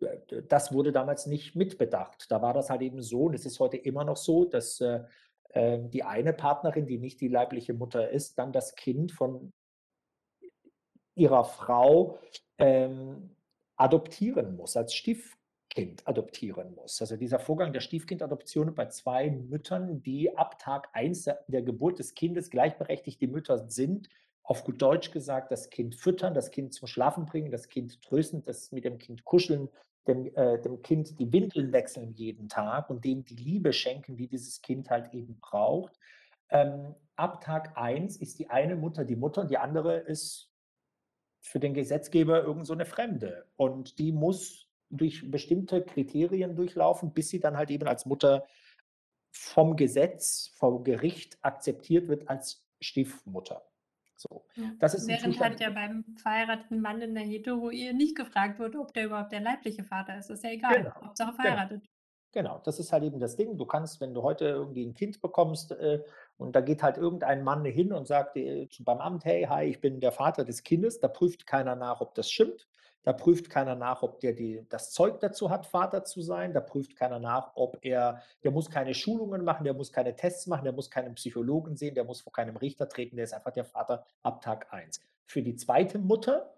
Äh, 0.00 0.42
das 0.48 0.72
wurde 0.72 0.92
damals 0.92 1.26
nicht 1.26 1.56
mitbedacht. 1.56 2.30
Da 2.30 2.40
war 2.40 2.54
das 2.54 2.70
halt 2.70 2.82
eben 2.82 3.02
so, 3.02 3.24
und 3.24 3.34
es 3.34 3.46
ist 3.46 3.58
heute 3.58 3.76
immer 3.76 4.04
noch 4.04 4.16
so, 4.16 4.44
dass 4.44 4.80
äh, 4.80 5.00
ähm, 5.54 5.90
die 5.90 6.04
eine 6.04 6.32
Partnerin, 6.32 6.86
die 6.86 6.98
nicht 6.98 7.20
die 7.20 7.28
leibliche 7.28 7.74
Mutter 7.74 8.08
ist, 8.10 8.38
dann 8.38 8.52
das 8.52 8.76
Kind 8.76 9.10
von 9.10 9.52
ihrer 11.16 11.44
Frau 11.44 12.20
ähm, 12.58 13.34
adoptieren 13.76 14.54
muss, 14.56 14.76
als 14.76 14.94
Stiefkind 15.76 16.08
adoptieren 16.08 16.74
muss. 16.74 17.00
Also 17.00 17.16
dieser 17.16 17.38
Vorgang 17.38 17.72
der 17.72 17.80
Stiefkindadoption 17.80 18.74
bei 18.74 18.86
zwei 18.86 19.30
Müttern, 19.30 20.02
die 20.02 20.36
ab 20.36 20.58
Tag 20.58 20.88
1 20.94 21.30
der 21.48 21.62
Geburt 21.62 21.98
des 21.98 22.14
Kindes 22.14 22.50
gleichberechtigte 22.50 23.28
Mütter 23.28 23.68
sind, 23.68 24.08
auf 24.42 24.64
gut 24.64 24.80
Deutsch 24.80 25.10
gesagt, 25.10 25.50
das 25.50 25.70
Kind 25.70 25.94
füttern, 25.94 26.32
das 26.32 26.50
Kind 26.50 26.72
zum 26.72 26.88
Schlafen 26.88 27.26
bringen, 27.26 27.50
das 27.50 27.68
Kind 27.68 28.00
trösten, 28.00 28.42
das 28.44 28.72
mit 28.72 28.84
dem 28.84 28.98
Kind 28.98 29.24
kuscheln, 29.24 29.68
dem, 30.06 30.34
äh, 30.34 30.60
dem 30.62 30.82
Kind 30.82 31.18
die 31.18 31.32
Windeln 31.32 31.72
wechseln 31.72 32.12
jeden 32.14 32.48
Tag 32.48 32.88
und 32.88 33.04
dem 33.04 33.24
die 33.24 33.34
Liebe 33.34 33.72
schenken, 33.72 34.16
die 34.16 34.28
dieses 34.28 34.62
Kind 34.62 34.88
halt 34.88 35.12
eben 35.12 35.38
braucht. 35.40 35.98
Ähm, 36.48 36.94
ab 37.16 37.42
Tag 37.42 37.76
1 37.76 38.16
ist 38.16 38.38
die 38.38 38.48
eine 38.48 38.76
Mutter 38.76 39.04
die 39.04 39.16
Mutter 39.16 39.42
und 39.42 39.50
die 39.50 39.58
andere 39.58 39.96
ist 39.96 40.48
für 41.40 41.58
den 41.60 41.74
Gesetzgeber 41.74 42.44
irgend 42.44 42.66
so 42.66 42.72
eine 42.72 42.86
Fremde. 42.86 43.46
Und 43.56 43.98
die 43.98 44.12
muss 44.12 44.65
durch 44.90 45.30
bestimmte 45.30 45.82
Kriterien 45.82 46.54
durchlaufen, 46.54 47.12
bis 47.12 47.28
sie 47.28 47.40
dann 47.40 47.56
halt 47.56 47.70
eben 47.70 47.88
als 47.88 48.06
Mutter 48.06 48.46
vom 49.30 49.76
Gesetz, 49.76 50.52
vom 50.54 50.84
Gericht 50.84 51.38
akzeptiert 51.42 52.08
wird 52.08 52.28
als 52.28 52.66
Stiefmutter. 52.80 53.62
So. 54.16 54.46
Das 54.78 54.94
ist 54.94 55.06
Während 55.08 55.38
halt 55.40 55.60
ja 55.60 55.70
beim 55.70 56.04
verheirateten 56.16 56.80
Mann 56.80 57.02
in 57.02 57.14
der 57.14 57.24
Hetero-Ehe 57.24 57.94
nicht 57.94 58.16
gefragt 58.16 58.58
wird, 58.58 58.74
ob 58.76 58.94
der 58.94 59.06
überhaupt 59.06 59.32
der 59.32 59.40
leibliche 59.40 59.84
Vater 59.84 60.18
ist. 60.18 60.30
Das 60.30 60.38
ist 60.38 60.44
ja 60.44 60.50
egal. 60.52 60.74
Genau. 60.74 60.94
Hauptsache 60.94 61.32
genau. 61.32 61.42
verheiratet. 61.42 61.82
Genau. 62.32 62.48
genau. 62.54 62.62
das 62.64 62.78
ist 62.78 62.92
halt 62.92 63.04
eben 63.04 63.20
das 63.20 63.36
Ding. 63.36 63.58
Du 63.58 63.66
kannst, 63.66 64.00
wenn 64.00 64.14
du 64.14 64.22
heute 64.22 64.46
irgendwie 64.46 64.86
ein 64.86 64.94
Kind 64.94 65.20
bekommst 65.20 65.72
äh, 65.72 66.02
und 66.38 66.56
da 66.56 66.62
geht 66.62 66.82
halt 66.82 66.96
irgendein 66.96 67.44
Mann 67.44 67.64
hin 67.66 67.92
und 67.92 68.06
sagt 68.06 68.36
äh, 68.36 68.68
beim 68.80 68.98
Amt, 68.98 69.26
hey, 69.26 69.44
hi, 69.44 69.64
ich 69.64 69.80
bin 69.80 70.00
der 70.00 70.12
Vater 70.12 70.44
des 70.44 70.62
Kindes, 70.62 70.98
da 70.98 71.08
prüft 71.08 71.46
keiner 71.46 71.76
nach, 71.76 72.00
ob 72.00 72.14
das 72.14 72.30
stimmt. 72.30 72.66
Da 73.06 73.12
prüft 73.12 73.50
keiner 73.50 73.76
nach, 73.76 74.02
ob 74.02 74.18
der 74.18 74.32
die, 74.32 74.66
das 74.68 74.90
Zeug 74.90 75.20
dazu 75.20 75.48
hat, 75.48 75.64
Vater 75.64 76.02
zu 76.02 76.22
sein. 76.22 76.52
Da 76.52 76.58
prüft 76.58 76.96
keiner 76.96 77.20
nach, 77.20 77.52
ob 77.54 77.78
er, 77.82 78.20
der 78.42 78.50
muss 78.50 78.68
keine 78.68 78.94
Schulungen 78.94 79.44
machen, 79.44 79.62
der 79.62 79.74
muss 79.74 79.92
keine 79.92 80.16
Tests 80.16 80.48
machen, 80.48 80.64
der 80.64 80.72
muss 80.72 80.90
keinen 80.90 81.14
Psychologen 81.14 81.76
sehen, 81.76 81.94
der 81.94 82.02
muss 82.02 82.20
vor 82.20 82.32
keinem 82.32 82.56
Richter 82.56 82.88
treten, 82.88 83.14
der 83.14 83.24
ist 83.26 83.32
einfach 83.32 83.52
der 83.52 83.64
Vater 83.64 84.04
ab 84.24 84.40
Tag 84.40 84.72
1. 84.72 85.00
Für 85.24 85.40
die 85.40 85.54
zweite 85.54 86.00
Mutter 86.00 86.52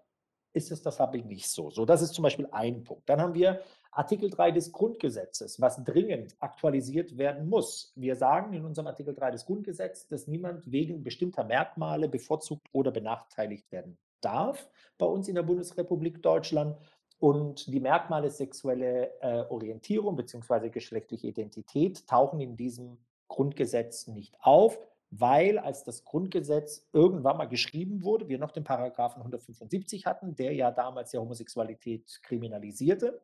ist 0.51 0.71
es 0.71 0.81
das 0.81 0.99
aber 0.99 1.19
nicht 1.19 1.47
so. 1.47 1.69
So, 1.69 1.85
das 1.85 2.01
ist 2.01 2.15
zum 2.15 2.23
Beispiel 2.23 2.47
ein 2.51 2.83
Punkt. 2.83 3.07
Dann 3.07 3.21
haben 3.21 3.35
wir 3.35 3.61
Artikel 3.91 4.31
3 4.31 4.49
des 4.49 4.71
Grundgesetzes, 4.71 5.61
was 5.61 5.83
dringend 5.83 6.35
aktualisiert 6.39 7.15
werden 7.19 7.47
muss. 7.47 7.93
Wir 7.95 8.15
sagen 8.15 8.53
in 8.53 8.65
unserem 8.65 8.87
Artikel 8.87 9.13
3 9.13 9.29
des 9.29 9.45
Grundgesetzes, 9.45 10.07
dass 10.07 10.25
niemand 10.25 10.71
wegen 10.71 11.03
bestimmter 11.03 11.43
Merkmale 11.43 12.09
bevorzugt 12.09 12.67
oder 12.71 12.89
benachteiligt 12.89 13.71
werden 13.71 13.99
darf 14.21 14.69
bei 14.97 15.05
uns 15.05 15.27
in 15.27 15.35
der 15.35 15.43
Bundesrepublik 15.43 16.21
Deutschland. 16.21 16.77
Und 17.19 17.67
die 17.67 17.81
Merkmale 17.81 18.29
sexuelle 18.29 19.11
äh, 19.21 19.43
Orientierung 19.49 20.15
bzw. 20.15 20.69
geschlechtliche 20.69 21.27
Identität 21.27 22.07
tauchen 22.07 22.39
in 22.39 22.55
diesem 22.55 22.97
Grundgesetz 23.27 24.07
nicht 24.07 24.35
auf, 24.39 24.79
weil 25.11 25.57
als 25.59 25.83
das 25.83 26.05
Grundgesetz 26.05 26.87
irgendwann 26.93 27.37
mal 27.37 27.47
geschrieben 27.47 28.03
wurde, 28.03 28.29
wir 28.29 28.37
noch 28.37 28.51
den 28.51 28.63
Paragraphen 28.63 29.19
175 29.19 30.05
hatten, 30.05 30.35
der 30.35 30.53
ja 30.53 30.71
damals 30.71 31.11
die 31.11 31.17
Homosexualität 31.17 32.21
kriminalisierte. 32.23 33.21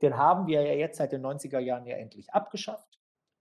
Den 0.00 0.16
haben 0.16 0.46
wir 0.46 0.62
ja 0.62 0.74
jetzt 0.74 0.98
seit 0.98 1.12
den 1.12 1.24
90er 1.24 1.58
Jahren 1.58 1.86
ja 1.86 1.96
endlich 1.96 2.32
abgeschafft. 2.32 2.93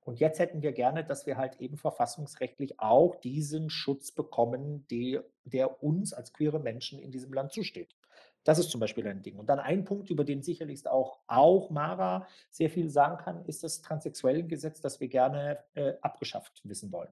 Und 0.05 0.19
jetzt 0.19 0.39
hätten 0.39 0.62
wir 0.62 0.74
gerne, 0.74 1.03
dass 1.03 1.25
wir 1.25 1.38
halt 1.38 1.60
eben 1.60 1.77
verfassungsrechtlich 1.77 2.79
auch 2.79 3.15
diesen 3.15 3.69
Schutz 3.69 4.12
bekommen, 4.12 4.86
die, 4.88 5.19
der 5.45 5.83
uns 5.83 6.13
als 6.13 6.33
queere 6.33 6.60
Menschen 6.60 7.00
in 7.00 7.12
diesem 7.12 7.33
Land 7.33 7.51
zusteht. 7.51 7.95
Das 8.43 8.60
ist 8.60 8.69
zum 8.69 8.81
Beispiel 8.81 9.07
ein 9.07 9.22
Ding. 9.22 9.38
Und 9.38 9.48
dann 9.48 9.60
ein 9.60 9.86
Punkt, 9.86 10.10
über 10.10 10.25
den 10.25 10.43
sicherlich 10.43 10.86
auch, 10.88 11.19
auch 11.27 11.69
Mara 11.69 12.27
sehr 12.50 12.69
viel 12.69 12.89
sagen 12.89 13.17
kann, 13.17 13.45
ist 13.45 13.63
das 13.63 13.81
Transsexuellengesetz, 13.81 14.81
das 14.81 15.00
wir 15.00 15.07
gerne 15.07 15.63
äh, 15.75 15.93
abgeschafft 16.01 16.62
wissen 16.65 16.91
wollen. 16.91 17.12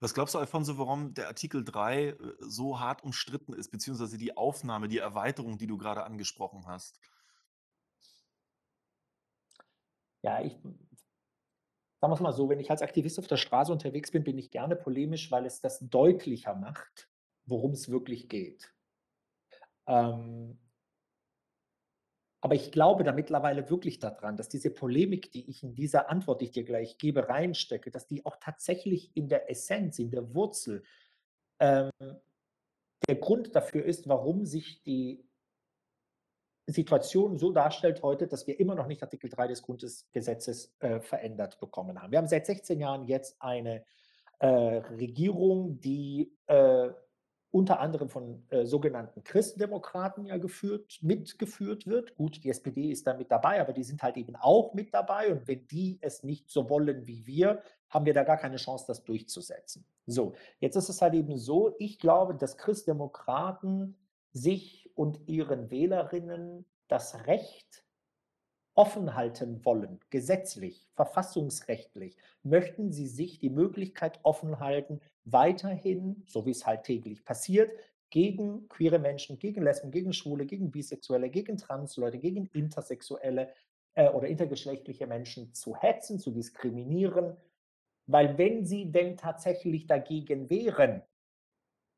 Was 0.00 0.14
glaubst 0.14 0.34
du, 0.34 0.38
Alfonso, 0.38 0.78
warum 0.78 1.14
der 1.14 1.28
Artikel 1.28 1.64
3 1.64 2.04
äh, 2.08 2.16
so 2.40 2.80
hart 2.80 3.02
umstritten 3.04 3.52
ist, 3.52 3.70
beziehungsweise 3.70 4.16
die 4.16 4.36
Aufnahme, 4.36 4.88
die 4.88 4.98
Erweiterung, 4.98 5.58
die 5.58 5.66
du 5.66 5.76
gerade 5.76 6.04
angesprochen 6.04 6.66
hast? 6.66 6.98
Ja, 10.22 10.40
ich 10.40 10.58
sagen 12.06 12.12
wir 12.12 12.14
es 12.14 12.20
mal 12.20 12.32
so, 12.32 12.48
wenn 12.48 12.60
ich 12.60 12.70
als 12.70 12.82
Aktivist 12.82 13.18
auf 13.18 13.26
der 13.26 13.36
Straße 13.36 13.72
unterwegs 13.72 14.10
bin, 14.10 14.22
bin 14.22 14.38
ich 14.38 14.50
gerne 14.50 14.76
polemisch, 14.76 15.30
weil 15.32 15.44
es 15.44 15.60
das 15.60 15.80
deutlicher 15.80 16.54
macht, 16.54 17.08
worum 17.46 17.72
es 17.72 17.90
wirklich 17.90 18.28
geht. 18.28 18.72
Ähm, 19.88 20.58
aber 22.40 22.54
ich 22.54 22.70
glaube 22.70 23.02
da 23.02 23.12
mittlerweile 23.12 23.68
wirklich 23.70 23.98
daran, 23.98 24.36
dass 24.36 24.48
diese 24.48 24.70
Polemik, 24.70 25.32
die 25.32 25.50
ich 25.50 25.64
in 25.64 25.74
dieser 25.74 26.08
Antwort, 26.08 26.40
die 26.40 26.44
ich 26.44 26.52
dir 26.52 26.64
gleich 26.64 26.96
gebe, 26.98 27.28
reinstecke, 27.28 27.90
dass 27.90 28.06
die 28.06 28.24
auch 28.24 28.36
tatsächlich 28.36 29.10
in 29.16 29.28
der 29.28 29.50
Essenz, 29.50 29.98
in 29.98 30.10
der 30.10 30.32
Wurzel 30.32 30.84
ähm, 31.58 31.90
der 33.08 33.16
Grund 33.16 33.56
dafür 33.56 33.84
ist, 33.84 34.08
warum 34.08 34.46
sich 34.46 34.82
die 34.82 35.28
Situation 36.66 37.38
so 37.38 37.52
darstellt 37.52 38.02
heute, 38.02 38.26
dass 38.26 38.46
wir 38.46 38.58
immer 38.58 38.74
noch 38.74 38.86
nicht 38.86 39.02
Artikel 39.02 39.30
3 39.30 39.48
des 39.48 39.62
Grundgesetzes 39.62 40.74
äh, 40.80 41.00
verändert 41.00 41.60
bekommen 41.60 42.02
haben. 42.02 42.10
Wir 42.10 42.18
haben 42.18 42.28
seit 42.28 42.46
16 42.46 42.80
Jahren 42.80 43.04
jetzt 43.04 43.36
eine 43.40 43.84
äh, 44.38 44.46
Regierung, 44.46 45.80
die 45.80 46.36
äh, 46.46 46.90
unter 47.52 47.80
anderem 47.80 48.10
von 48.10 48.44
äh, 48.50 48.66
sogenannten 48.66 49.24
Christendemokraten 49.24 50.26
ja 50.26 50.36
geführt, 50.36 50.98
mitgeführt 51.00 51.86
wird. 51.86 52.14
Gut, 52.16 52.42
die 52.44 52.50
SPD 52.50 52.90
ist 52.90 53.06
da 53.06 53.14
mit 53.14 53.30
dabei, 53.30 53.60
aber 53.60 53.72
die 53.72 53.84
sind 53.84 54.02
halt 54.02 54.16
eben 54.16 54.36
auch 54.36 54.74
mit 54.74 54.92
dabei. 54.92 55.32
Und 55.32 55.48
wenn 55.48 55.66
die 55.68 55.98
es 56.02 56.22
nicht 56.22 56.50
so 56.50 56.68
wollen 56.68 57.06
wie 57.06 57.26
wir, 57.26 57.62
haben 57.88 58.04
wir 58.04 58.12
da 58.12 58.24
gar 58.24 58.36
keine 58.36 58.56
Chance, 58.56 58.84
das 58.88 59.04
durchzusetzen. 59.04 59.86
So, 60.06 60.34
jetzt 60.58 60.76
ist 60.76 60.88
es 60.88 61.00
halt 61.00 61.14
eben 61.14 61.38
so, 61.38 61.74
ich 61.78 61.98
glaube, 61.98 62.34
dass 62.34 62.58
Christdemokraten 62.58 63.96
sich 64.32 64.85
und 64.96 65.28
ihren 65.28 65.70
Wählerinnen 65.70 66.66
das 66.88 67.26
Recht 67.26 67.84
offen 68.74 69.14
halten 69.14 69.64
wollen, 69.64 70.00
gesetzlich, 70.10 70.86
verfassungsrechtlich, 70.94 72.16
möchten 72.42 72.92
sie 72.92 73.06
sich 73.06 73.38
die 73.38 73.48
Möglichkeit 73.48 74.20
offen 74.22 74.60
halten, 74.60 75.00
weiterhin, 75.24 76.24
so 76.26 76.44
wie 76.44 76.50
es 76.50 76.66
halt 76.66 76.84
täglich 76.84 77.24
passiert, 77.24 77.70
gegen 78.10 78.68
queere 78.68 78.98
Menschen, 78.98 79.38
gegen 79.38 79.62
Lesben, 79.62 79.90
gegen 79.90 80.12
Schwule, 80.12 80.46
gegen 80.46 80.70
Bisexuelle, 80.70 81.30
gegen 81.30 81.56
Transleute, 81.56 82.18
gegen 82.18 82.46
Intersexuelle 82.52 83.52
äh, 83.94 84.10
oder 84.10 84.28
intergeschlechtliche 84.28 85.06
Menschen 85.06 85.52
zu 85.54 85.74
hetzen, 85.76 86.18
zu 86.18 86.30
diskriminieren. 86.30 87.36
Weil 88.06 88.38
wenn 88.38 88.64
sie 88.64 88.92
denn 88.92 89.16
tatsächlich 89.16 89.86
dagegen 89.86 90.48
wären, 90.48 91.02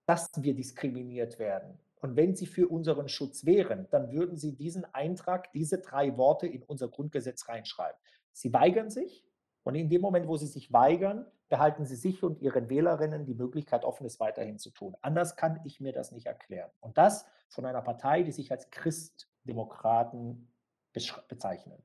dass 0.06 0.30
wir 0.36 0.54
diskriminiert 0.54 1.38
werden, 1.38 1.78
und 2.00 2.16
wenn 2.16 2.34
sie 2.34 2.46
für 2.46 2.68
unseren 2.68 3.08
Schutz 3.08 3.44
wären, 3.44 3.88
dann 3.90 4.12
würden 4.12 4.36
sie 4.36 4.56
diesen 4.56 4.84
Eintrag, 4.94 5.52
diese 5.52 5.78
drei 5.78 6.16
Worte 6.16 6.46
in 6.46 6.62
unser 6.62 6.88
Grundgesetz 6.88 7.48
reinschreiben. 7.48 7.98
Sie 8.32 8.52
weigern 8.52 8.90
sich 8.90 9.24
und 9.64 9.74
in 9.74 9.88
dem 9.88 10.00
Moment, 10.00 10.28
wo 10.28 10.36
sie 10.36 10.46
sich 10.46 10.72
weigern, 10.72 11.26
behalten 11.48 11.84
sie 11.86 11.96
sich 11.96 12.22
und 12.22 12.40
ihren 12.40 12.68
Wählerinnen 12.68 13.24
die 13.24 13.34
Möglichkeit, 13.34 13.84
offenes 13.84 14.20
weiterhin 14.20 14.58
zu 14.58 14.70
tun. 14.70 14.96
Anders 15.00 15.36
kann 15.36 15.60
ich 15.64 15.80
mir 15.80 15.92
das 15.92 16.12
nicht 16.12 16.26
erklären. 16.26 16.70
Und 16.80 16.98
das 16.98 17.26
von 17.48 17.64
einer 17.64 17.82
Partei, 17.82 18.22
die 18.22 18.32
sich 18.32 18.50
als 18.52 18.70
Christdemokraten 18.70 20.52
bezeichnen. 20.92 21.82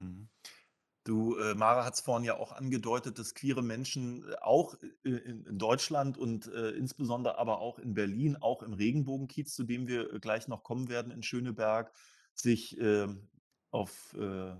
Mhm. 0.00 0.28
Du, 1.06 1.36
äh, 1.36 1.54
Mara 1.54 1.84
hat 1.84 1.94
es 1.94 2.00
vorhin 2.00 2.24
ja 2.24 2.36
auch 2.36 2.50
angedeutet, 2.50 3.20
dass 3.20 3.34
queere 3.34 3.62
Menschen 3.62 4.28
äh, 4.28 4.34
auch 4.40 4.74
äh, 5.04 5.10
in, 5.10 5.56
Deutschland 5.56 6.18
und 6.18 6.48
äh, 6.48 6.70
insbesondere 6.70 7.38
aber 7.38 7.60
auch 7.60 7.78
in 7.78 7.94
Berlin, 7.94 8.36
auch 8.40 8.60
im 8.64 8.72
Regenbogenkiez, 8.72 9.54
zu 9.54 9.62
dem 9.62 9.86
wir 9.86 10.12
äh, 10.12 10.18
gleich 10.18 10.48
noch 10.48 10.64
kommen 10.64 10.88
werden 10.88 11.12
in 11.12 11.22
Schöneberg, 11.22 11.92
sich 12.34 12.76
ähm, 12.80 13.28
auf 13.70 14.14
äh, 14.14 14.56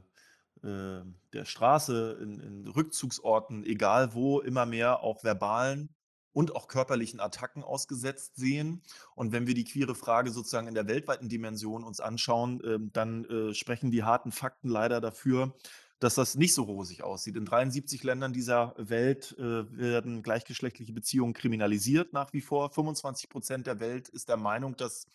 der 0.62 1.44
Straße, 1.44 2.18
in, 2.20 2.40
in 2.40 2.66
Rückzugsorten, 2.68 3.64
egal 3.64 4.14
wo, 4.14 4.40
immer 4.40 4.66
mehr 4.66 5.00
auch 5.00 5.22
verbalen 5.22 5.90
und 6.32 6.56
auch 6.56 6.66
körperlichen 6.66 7.20
Attacken 7.20 7.62
ausgesetzt 7.62 8.36
sehen. 8.36 8.82
Und 9.14 9.32
wenn 9.32 9.46
wir 9.46 9.54
die 9.54 9.64
queere 9.64 9.94
Frage 9.94 10.30
sozusagen 10.30 10.66
in 10.66 10.74
der 10.74 10.88
weltweiten 10.88 11.28
Dimension 11.28 11.84
uns 11.84 12.00
anschauen, 12.00 12.60
ähm, 12.64 12.90
dann 12.92 13.26
sprechen 13.54 13.90
die 13.90 14.02
harten 14.02 14.32
Fakten 14.32 14.68
leider 14.68 15.00
dafür, 15.00 15.54
dass 15.98 16.14
das 16.14 16.34
nicht 16.34 16.54
so 16.54 16.64
rosig 16.64 17.02
aussieht. 17.02 17.36
In 17.36 17.44
73 17.44 18.02
Ländern 18.04 18.32
dieser 18.32 18.74
Welt 18.76 19.34
äh, 19.38 19.42
werden 19.76 20.22
gleichgeschlechtliche 20.22 20.92
Beziehungen 20.92 21.32
kriminalisiert 21.32 22.12
nach 22.12 22.32
wie 22.32 22.42
vor. 22.42 22.70
25 22.70 23.28
Prozent 23.28 23.66
der 23.66 23.80
Welt 23.80 24.08
ist 24.08 24.28
der 24.28 24.36
Meinung, 24.36 24.76
dass 24.76 25.06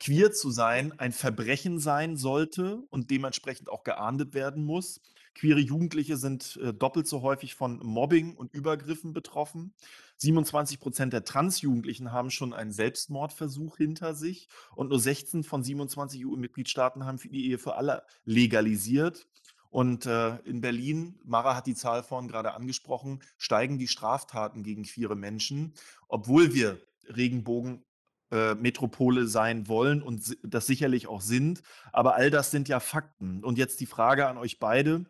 queer 0.00 0.32
zu 0.32 0.50
sein 0.50 0.98
ein 0.98 1.12
Verbrechen 1.12 1.78
sein 1.78 2.16
sollte 2.16 2.82
und 2.90 3.10
dementsprechend 3.10 3.68
auch 3.68 3.84
geahndet 3.84 4.34
werden 4.34 4.64
muss. 4.64 5.00
Queere 5.34 5.60
Jugendliche 5.60 6.16
sind 6.16 6.58
äh, 6.62 6.74
doppelt 6.74 7.06
so 7.06 7.22
häufig 7.22 7.54
von 7.54 7.78
Mobbing 7.78 8.34
und 8.34 8.52
Übergriffen 8.52 9.12
betroffen. 9.12 9.74
27 10.18 10.80
Prozent 10.80 11.12
der 11.12 11.24
Transjugendlichen 11.24 12.12
haben 12.12 12.30
schon 12.30 12.52
einen 12.52 12.72
Selbstmordversuch 12.72 13.76
hinter 13.76 14.14
sich 14.14 14.48
und 14.74 14.88
nur 14.88 15.00
16 15.00 15.42
von 15.42 15.62
27 15.62 16.26
EU-Mitgliedstaaten 16.26 17.04
haben 17.06 17.18
die 17.18 17.46
Ehe 17.48 17.58
für 17.58 17.76
alle 17.76 18.02
legalisiert. 18.24 19.26
Und 19.72 20.04
äh, 20.04 20.36
in 20.44 20.60
Berlin, 20.60 21.18
Mara 21.24 21.56
hat 21.56 21.66
die 21.66 21.74
Zahl 21.74 22.02
vorhin 22.02 22.28
gerade 22.28 22.52
angesprochen, 22.52 23.22
steigen 23.38 23.78
die 23.78 23.88
Straftaten 23.88 24.62
gegen 24.62 24.82
queere 24.82 25.16
Menschen, 25.16 25.72
obwohl 26.08 26.52
wir 26.52 26.78
Regenbogen 27.08 27.82
äh, 28.30 28.54
Metropole 28.54 29.26
sein 29.26 29.68
wollen 29.68 30.02
und 30.02 30.36
das 30.42 30.66
sicherlich 30.66 31.06
auch 31.06 31.22
sind. 31.22 31.62
Aber 31.90 32.16
all 32.16 32.28
das 32.28 32.50
sind 32.50 32.68
ja 32.68 32.80
Fakten. 32.80 33.42
Und 33.42 33.56
jetzt 33.56 33.80
die 33.80 33.86
Frage 33.86 34.26
an 34.26 34.36
euch 34.36 34.58
beide. 34.58 35.06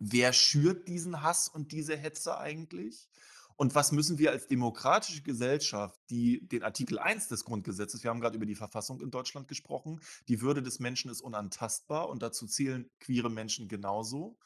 Wer 0.00 0.32
schürt 0.32 0.88
diesen 0.88 1.22
Hass 1.22 1.46
und 1.46 1.70
diese 1.70 1.96
Hetze 1.96 2.36
eigentlich? 2.36 3.08
Und 3.56 3.74
was 3.74 3.92
müssen 3.92 4.18
wir 4.18 4.32
als 4.32 4.46
demokratische 4.48 5.22
Gesellschaft, 5.22 6.00
die 6.10 6.46
den 6.48 6.62
Artikel 6.64 6.98
1 6.98 7.28
des 7.28 7.44
Grundgesetzes, 7.44 8.02
wir 8.02 8.10
haben 8.10 8.20
gerade 8.20 8.36
über 8.36 8.46
die 8.46 8.56
Verfassung 8.56 9.00
in 9.00 9.10
Deutschland 9.10 9.46
gesprochen, 9.46 10.00
die 10.28 10.40
Würde 10.40 10.62
des 10.62 10.80
Menschen 10.80 11.10
ist 11.10 11.20
unantastbar 11.20 12.08
und 12.08 12.22
dazu 12.22 12.46
zählen 12.46 12.90
queere 12.98 13.30
Menschen 13.30 13.68
genauso. 13.68 14.38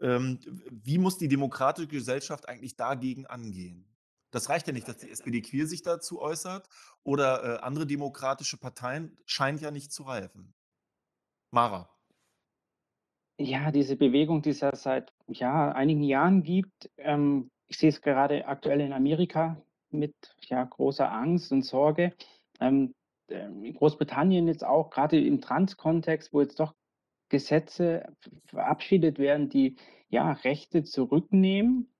Ähm, 0.00 0.38
wie 0.70 0.98
muss 0.98 1.18
die 1.18 1.28
demokratische 1.28 1.88
Gesellschaft 1.88 2.48
eigentlich 2.48 2.76
dagegen 2.76 3.26
angehen? 3.26 3.88
Das 4.30 4.48
reicht 4.48 4.66
ja 4.66 4.72
nicht, 4.72 4.88
dass 4.88 4.98
die 4.98 5.10
SPD 5.10 5.42
queer 5.42 5.66
sich 5.66 5.82
dazu 5.82 6.20
äußert 6.20 6.68
oder 7.04 7.44
äh, 7.44 7.58
andere 7.60 7.86
demokratische 7.86 8.56
Parteien 8.56 9.16
scheint 9.26 9.60
ja 9.60 9.70
nicht 9.70 9.92
zu 9.92 10.04
reifen. 10.04 10.54
Mara. 11.52 11.88
Ja, 13.38 13.70
diese 13.70 13.96
Bewegung, 13.96 14.42
die 14.42 14.50
es 14.50 14.60
ja 14.60 14.74
seit 14.74 15.12
ja, 15.26 15.72
einigen 15.72 16.02
Jahren 16.02 16.42
gibt, 16.42 16.90
ähm, 16.98 17.50
ich 17.74 17.78
sehe 17.78 17.90
es 17.90 18.02
gerade 18.02 18.46
aktuell 18.46 18.80
in 18.80 18.92
Amerika 18.92 19.60
mit 19.90 20.14
ja, 20.48 20.62
großer 20.62 21.10
Angst 21.10 21.50
und 21.50 21.64
Sorge. 21.64 22.12
Ähm, 22.60 22.94
ähm 23.28 23.64
in 23.64 23.74
Großbritannien 23.74 24.46
jetzt 24.46 24.64
auch, 24.64 24.90
gerade 24.90 25.20
im 25.20 25.40
Trans-Kontext, 25.40 26.32
wo 26.32 26.40
jetzt 26.40 26.60
doch 26.60 26.72
Gesetze 27.30 28.14
verabschiedet 28.46 29.18
werden, 29.18 29.48
die 29.48 29.74
ja 30.08 30.30
Rechte 30.30 30.84
zurücknehmen 30.84 31.92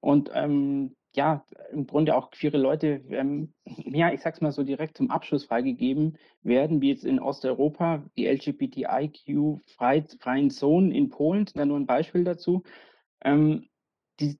und 0.00 0.30
ähm, 0.34 0.94
ja, 1.14 1.42
im 1.72 1.86
Grunde 1.86 2.14
auch 2.14 2.30
queere 2.30 2.58
Leute, 2.58 3.02
ähm, 3.08 3.54
ja, 3.64 4.12
ich 4.12 4.20
sag's 4.20 4.42
mal 4.42 4.52
so 4.52 4.62
direkt 4.62 4.98
zum 4.98 5.10
Abschluss 5.10 5.46
freigegeben 5.46 6.18
werden, 6.42 6.82
wie 6.82 6.90
jetzt 6.90 7.06
in 7.06 7.18
Osteuropa, 7.18 8.04
die 8.18 8.26
LGBTIQ-freien 8.26 10.50
Zonen 10.50 10.92
in 10.92 11.08
Polen, 11.08 11.46
sind 11.46 11.56
da 11.56 11.64
nur 11.64 11.80
ein 11.80 11.86
Beispiel 11.86 12.24
dazu. 12.24 12.62
Ähm, 13.22 13.70
die, 14.20 14.38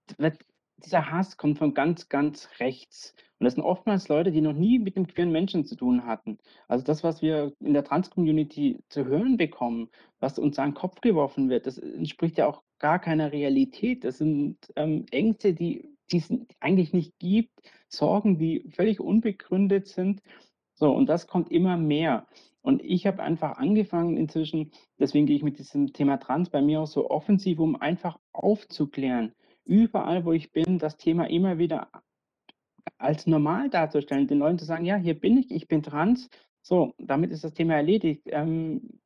dieser 0.85 1.11
Hass 1.11 1.37
kommt 1.37 1.59
von 1.59 1.75
ganz, 1.75 2.09
ganz 2.09 2.49
rechts. 2.61 3.15
Und 3.39 3.45
das 3.45 3.55
sind 3.55 3.63
oftmals 3.63 4.09
Leute, 4.09 4.33
die 4.33 4.41
noch 4.41 4.53
nie 4.53 4.79
mit 4.79 4.97
dem 4.97 5.07
queeren 5.07 5.31
Menschen 5.31 5.65
zu 5.65 5.77
tun 5.77 6.05
hatten. 6.05 6.39
Also 6.67 6.85
das, 6.85 7.05
was 7.05 7.23
wir 7.23 7.53
in 7.61 7.73
der 7.73 7.85
Trans-Community 7.85 8.83
zu 8.89 9.05
hören 9.05 9.37
bekommen, 9.37 9.91
was 10.19 10.39
uns 10.39 10.59
an 10.59 10.71
den 10.71 10.75
Kopf 10.75 11.01
geworfen 11.01 11.49
wird, 11.49 11.67
das 11.67 11.79
entspricht 11.79 12.39
ja 12.39 12.47
auch 12.47 12.63
gar 12.79 12.99
keiner 12.99 13.33
Realität. 13.33 14.05
Das 14.05 14.19
sind 14.19 14.57
ähm, 14.77 15.07
Ängste, 15.11 15.55
die 15.55 15.99
die 16.11 16.19
es 16.19 16.33
eigentlich 16.61 16.93
nicht 16.93 17.19
gibt, 17.19 17.61
Sorgen, 17.89 18.39
die 18.39 18.65
völlig 18.71 19.01
unbegründet 19.01 19.87
sind. 19.87 20.23
So, 20.75 20.91
und 20.93 21.07
das 21.07 21.27
kommt 21.27 21.51
immer 21.51 21.77
mehr. 21.77 22.27
Und 22.61 22.83
ich 22.83 23.07
habe 23.07 23.23
einfach 23.23 23.57
angefangen 23.59 24.17
inzwischen, 24.17 24.73
deswegen 24.99 25.27
gehe 25.27 25.37
ich 25.37 25.43
mit 25.43 25.59
diesem 25.59 25.93
Thema 25.93 26.19
Trans 26.19 26.51
bei 26.51 26.61
mir 26.61 26.81
auch 26.81 26.87
so 26.87 27.11
offensiv, 27.11 27.59
um 27.59 27.77
einfach 27.77 28.19
aufzuklären, 28.33 29.33
überall, 29.69 30.25
wo 30.25 30.33
ich 30.33 30.53
bin, 30.53 30.79
das 30.79 30.97
Thema 30.97 31.29
immer 31.31 31.59
wieder 31.59 31.91
als 32.99 33.27
normal 33.27 33.71
darzustellen, 33.71 34.27
den 34.27 34.39
Leuten 34.39 34.59
zu 34.59 34.65
sagen, 34.65 34.85
ja, 34.85 34.97
hier 34.97 35.19
bin 35.19 35.37
ich, 35.39 35.51
ich 35.51 35.69
bin 35.69 35.83
trans. 35.83 36.29
So, 36.63 36.95
damit 36.99 37.31
ist 37.31 37.45
das 37.45 37.55
Thema 37.55 37.75
erledigt. 37.75 38.23
Ähm, 38.27 39.01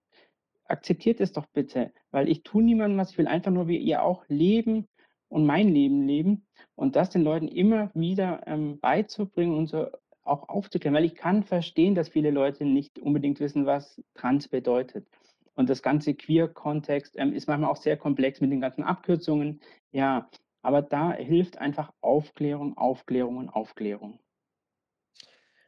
akzeptiert 0.64 1.20
es 1.20 1.32
doch 1.32 1.46
bitte, 1.52 1.92
weil 2.10 2.28
ich 2.28 2.42
tue 2.42 2.62
niemandem 2.62 2.98
was, 2.98 3.10
ich 3.10 3.18
will 3.18 3.26
einfach 3.26 3.50
nur 3.50 3.68
wie 3.68 3.76
ihr 3.76 4.02
auch 4.02 4.24
leben 4.28 4.88
und 5.28 5.44
mein 5.44 5.68
Leben 5.68 6.06
leben 6.06 6.46
und 6.74 6.96
das 6.96 7.10
den 7.10 7.22
Leuten 7.22 7.48
immer 7.48 7.90
wieder 7.94 8.42
ähm, 8.46 8.80
beizubringen 8.80 9.56
und 9.56 9.66
so 9.66 9.88
auch 10.24 10.48
aufzuklären, 10.48 10.94
weil 10.94 11.04
ich 11.04 11.16
kann 11.16 11.42
verstehen, 11.42 11.94
dass 11.94 12.08
viele 12.08 12.30
Leute 12.30 12.64
nicht 12.64 12.98
unbedingt 12.98 13.40
wissen, 13.40 13.66
was 13.66 14.00
trans 14.14 14.48
bedeutet. 14.48 15.06
Und 15.54 15.68
das 15.68 15.82
ganze 15.82 16.14
Queer-Kontext 16.14 17.16
ähm, 17.18 17.32
ist 17.34 17.48
manchmal 17.48 17.70
auch 17.70 17.76
sehr 17.76 17.96
komplex 17.96 18.40
mit 18.40 18.52
den 18.52 18.60
ganzen 18.60 18.84
Abkürzungen. 18.84 19.60
Ja, 19.90 20.30
aber 20.62 20.82
da 20.82 21.12
hilft 21.12 21.58
einfach 21.58 21.92
Aufklärung, 22.00 22.76
Aufklärung 22.78 23.36
und 23.36 23.48
Aufklärung. 23.50 24.18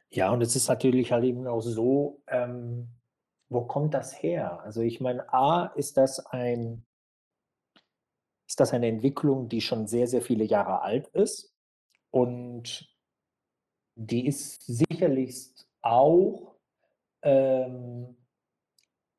Ja, 0.09 0.31
und 0.31 0.41
es 0.41 0.55
ist 0.55 0.67
natürlich 0.67 1.11
halt 1.11 1.25
eben 1.25 1.45
auch 1.47 1.61
so, 1.61 2.21
ähm, 2.27 2.87
wo 3.49 3.61
kommt 3.65 3.93
das 3.93 4.21
her? 4.21 4.61
Also 4.61 4.81
ich 4.81 5.01
meine, 5.01 5.31
A, 5.33 5.67
ist 5.75 5.97
das 5.97 6.25
ein 6.25 6.85
ist 8.47 8.59
das 8.59 8.73
eine 8.73 8.87
Entwicklung, 8.87 9.49
die 9.49 9.61
schon 9.61 9.87
sehr, 9.87 10.07
sehr 10.07 10.21
viele 10.21 10.43
Jahre 10.43 10.81
alt 10.81 11.07
ist 11.09 11.53
und 12.11 12.87
die 13.95 14.27
ist 14.27 14.61
sicherlich 14.61 15.51
auch 15.81 16.55
ähm, 17.23 18.15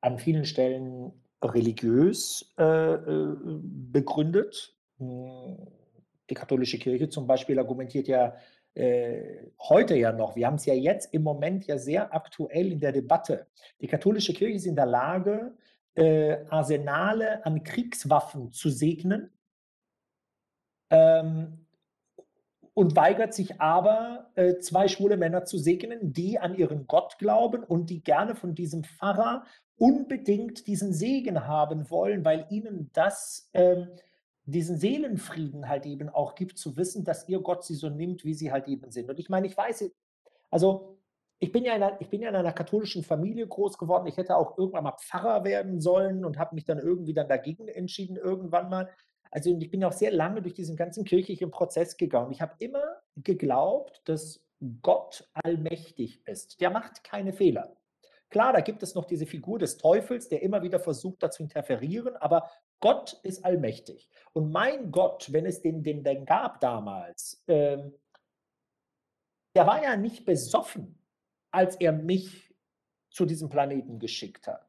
an 0.01 0.19
vielen 0.19 0.45
Stellen 0.45 1.13
religiös 1.43 2.55
äh, 2.59 2.95
äh 2.95 3.37
begründet. 3.93 4.76
Die 4.99 6.35
katholische 6.35 6.79
Kirche 6.79 7.09
zum 7.09 7.27
Beispiel 7.27 7.59
argumentiert 7.59 8.09
ja 8.09 8.35
äh, 8.75 9.51
heute 9.59 9.95
ja 9.97 10.13
noch, 10.13 10.37
wir 10.37 10.47
haben 10.47 10.57
es 10.57 10.67
ja 10.67 10.75
jetzt 10.75 11.15
im 11.15 11.23
Moment 11.23 11.67
ja 11.67 11.79
sehr 11.79 12.15
aktuell 12.15 12.73
in 12.73 12.81
der 12.81 12.93
Debatte. 12.93 13.47
Die 13.81 13.87
katholische 13.87 14.35
Kirche 14.35 14.57
ist 14.57 14.67
in 14.67 14.77
der 14.77 14.87
Lage, 14.87 15.55
äh, 15.95 16.45
Arsenale 16.51 17.45
an 17.47 17.65
Kriegswaffen 17.65 18.53
zu 18.53 18.69
segnen 18.69 19.31
ähm, 20.91 21.67
und 22.75 22.95
weigert 22.97 23.33
sich 23.33 23.61
aber, 23.63 24.31
äh, 24.35 24.59
zwei 24.59 24.89
schwule 24.89 25.17
Männer 25.17 25.47
zu 25.47 25.57
segnen, 25.57 26.13
die 26.13 26.39
an 26.39 26.55
ihren 26.55 26.87
Gott 26.87 27.19
glauben 27.19 27.65
und 27.65 27.89
die 27.89 28.03
gerne 28.03 28.35
von 28.35 28.55
diesem 28.55 28.85
Pfarrer 28.85 29.45
unbedingt 29.79 30.67
diesen 30.67 30.93
Segen 30.93 31.47
haben 31.47 31.91
wollen, 31.91 32.27
weil 32.27 32.47
ihnen 32.51 32.91
das 32.93 33.49
ähm, 33.55 33.89
diesen 34.47 34.79
Seelenfrieden 34.79 35.69
halt 35.69 35.87
eben 35.87 36.09
auch 36.09 36.35
gibt, 36.35 36.59
zu 36.59 36.77
wissen, 36.77 37.05
dass 37.05 37.29
ihr 37.29 37.41
Gott 37.41 37.65
sie 37.65 37.75
so 37.75 37.91
nimmt, 37.91 38.25
wie 38.25 38.35
sie 38.35 38.53
halt 38.53 38.69
eben 38.69 38.91
sind. 38.91 39.11
Und 39.11 39.19
ich 39.19 39.29
meine, 39.29 39.47
ich 39.47 39.57
weiß, 39.57 39.91
also 40.51 40.99
ich 41.39 41.53
bin, 41.53 41.65
ja 41.65 41.75
in 41.75 41.83
einer, 41.83 42.01
ich 42.01 42.09
bin 42.09 42.23
ja 42.23 42.31
in 42.31 42.37
einer 42.37 42.53
katholischen 42.53 43.03
Familie 43.03 43.47
groß 43.47 43.77
geworden. 43.77 44.07
Ich 44.07 44.17
hätte 44.17 44.37
auch 44.37 44.57
irgendwann 44.57 44.85
mal 44.85 44.97
Pfarrer 44.99 45.45
werden 45.45 45.81
sollen 45.81 46.25
und 46.25 46.39
habe 46.39 46.55
mich 46.55 46.65
dann 46.65 46.79
irgendwie 46.79 47.13
dann 47.13 47.29
dagegen 47.29 47.69
entschieden, 47.69 48.17
irgendwann 48.17 48.71
mal. 48.71 48.89
Also 49.31 49.55
ich 49.59 49.71
bin 49.71 49.85
auch 49.85 49.93
sehr 49.93 50.13
lange 50.13 50.41
durch 50.41 50.55
diesen 50.55 50.77
ganzen 50.77 51.05
kirchlichen 51.05 51.51
Prozess 51.51 51.97
gegangen. 51.97 52.31
Ich 52.31 52.41
habe 52.41 52.55
immer 52.59 52.85
geglaubt, 53.17 54.01
dass 54.05 54.47
Gott 54.81 55.29
allmächtig 55.35 56.27
ist. 56.27 56.61
Der 56.61 56.71
macht 56.71 57.05
keine 57.05 57.33
Fehler. 57.33 57.77
Klar, 58.31 58.53
da 58.53 58.61
gibt 58.61 58.83
es 58.83 58.95
noch 58.95 59.05
diese 59.05 59.27
Figur 59.27 59.59
des 59.59 59.77
Teufels, 59.77 60.29
der 60.29 60.43
immer 60.43 60.63
wieder 60.63 60.81
versucht, 60.81 61.23
da 61.23 61.31
zu 61.31 61.43
interferieren, 61.43 62.17
aber 62.17 62.51
Gott 62.81 63.19
ist 63.23 63.45
allmächtig. 63.45 64.09
Und 64.33 64.53
mein 64.53 64.91
Gott, 64.91 65.33
wenn 65.33 65.47
es 65.47 65.63
den, 65.63 65.83
den, 65.83 66.25
gab 66.25 66.61
damals, 66.61 67.43
ähm, 67.49 67.95
der 69.55 69.67
war 69.67 69.83
ja 69.83 69.97
nicht 69.97 70.25
besoffen 70.27 70.97
als 71.57 71.77
er 71.77 71.93
mich 71.93 72.55
zu 73.11 73.25
diesem 73.25 73.49
Planeten 73.49 73.99
geschickt 73.99 74.47
hat. 74.47 74.69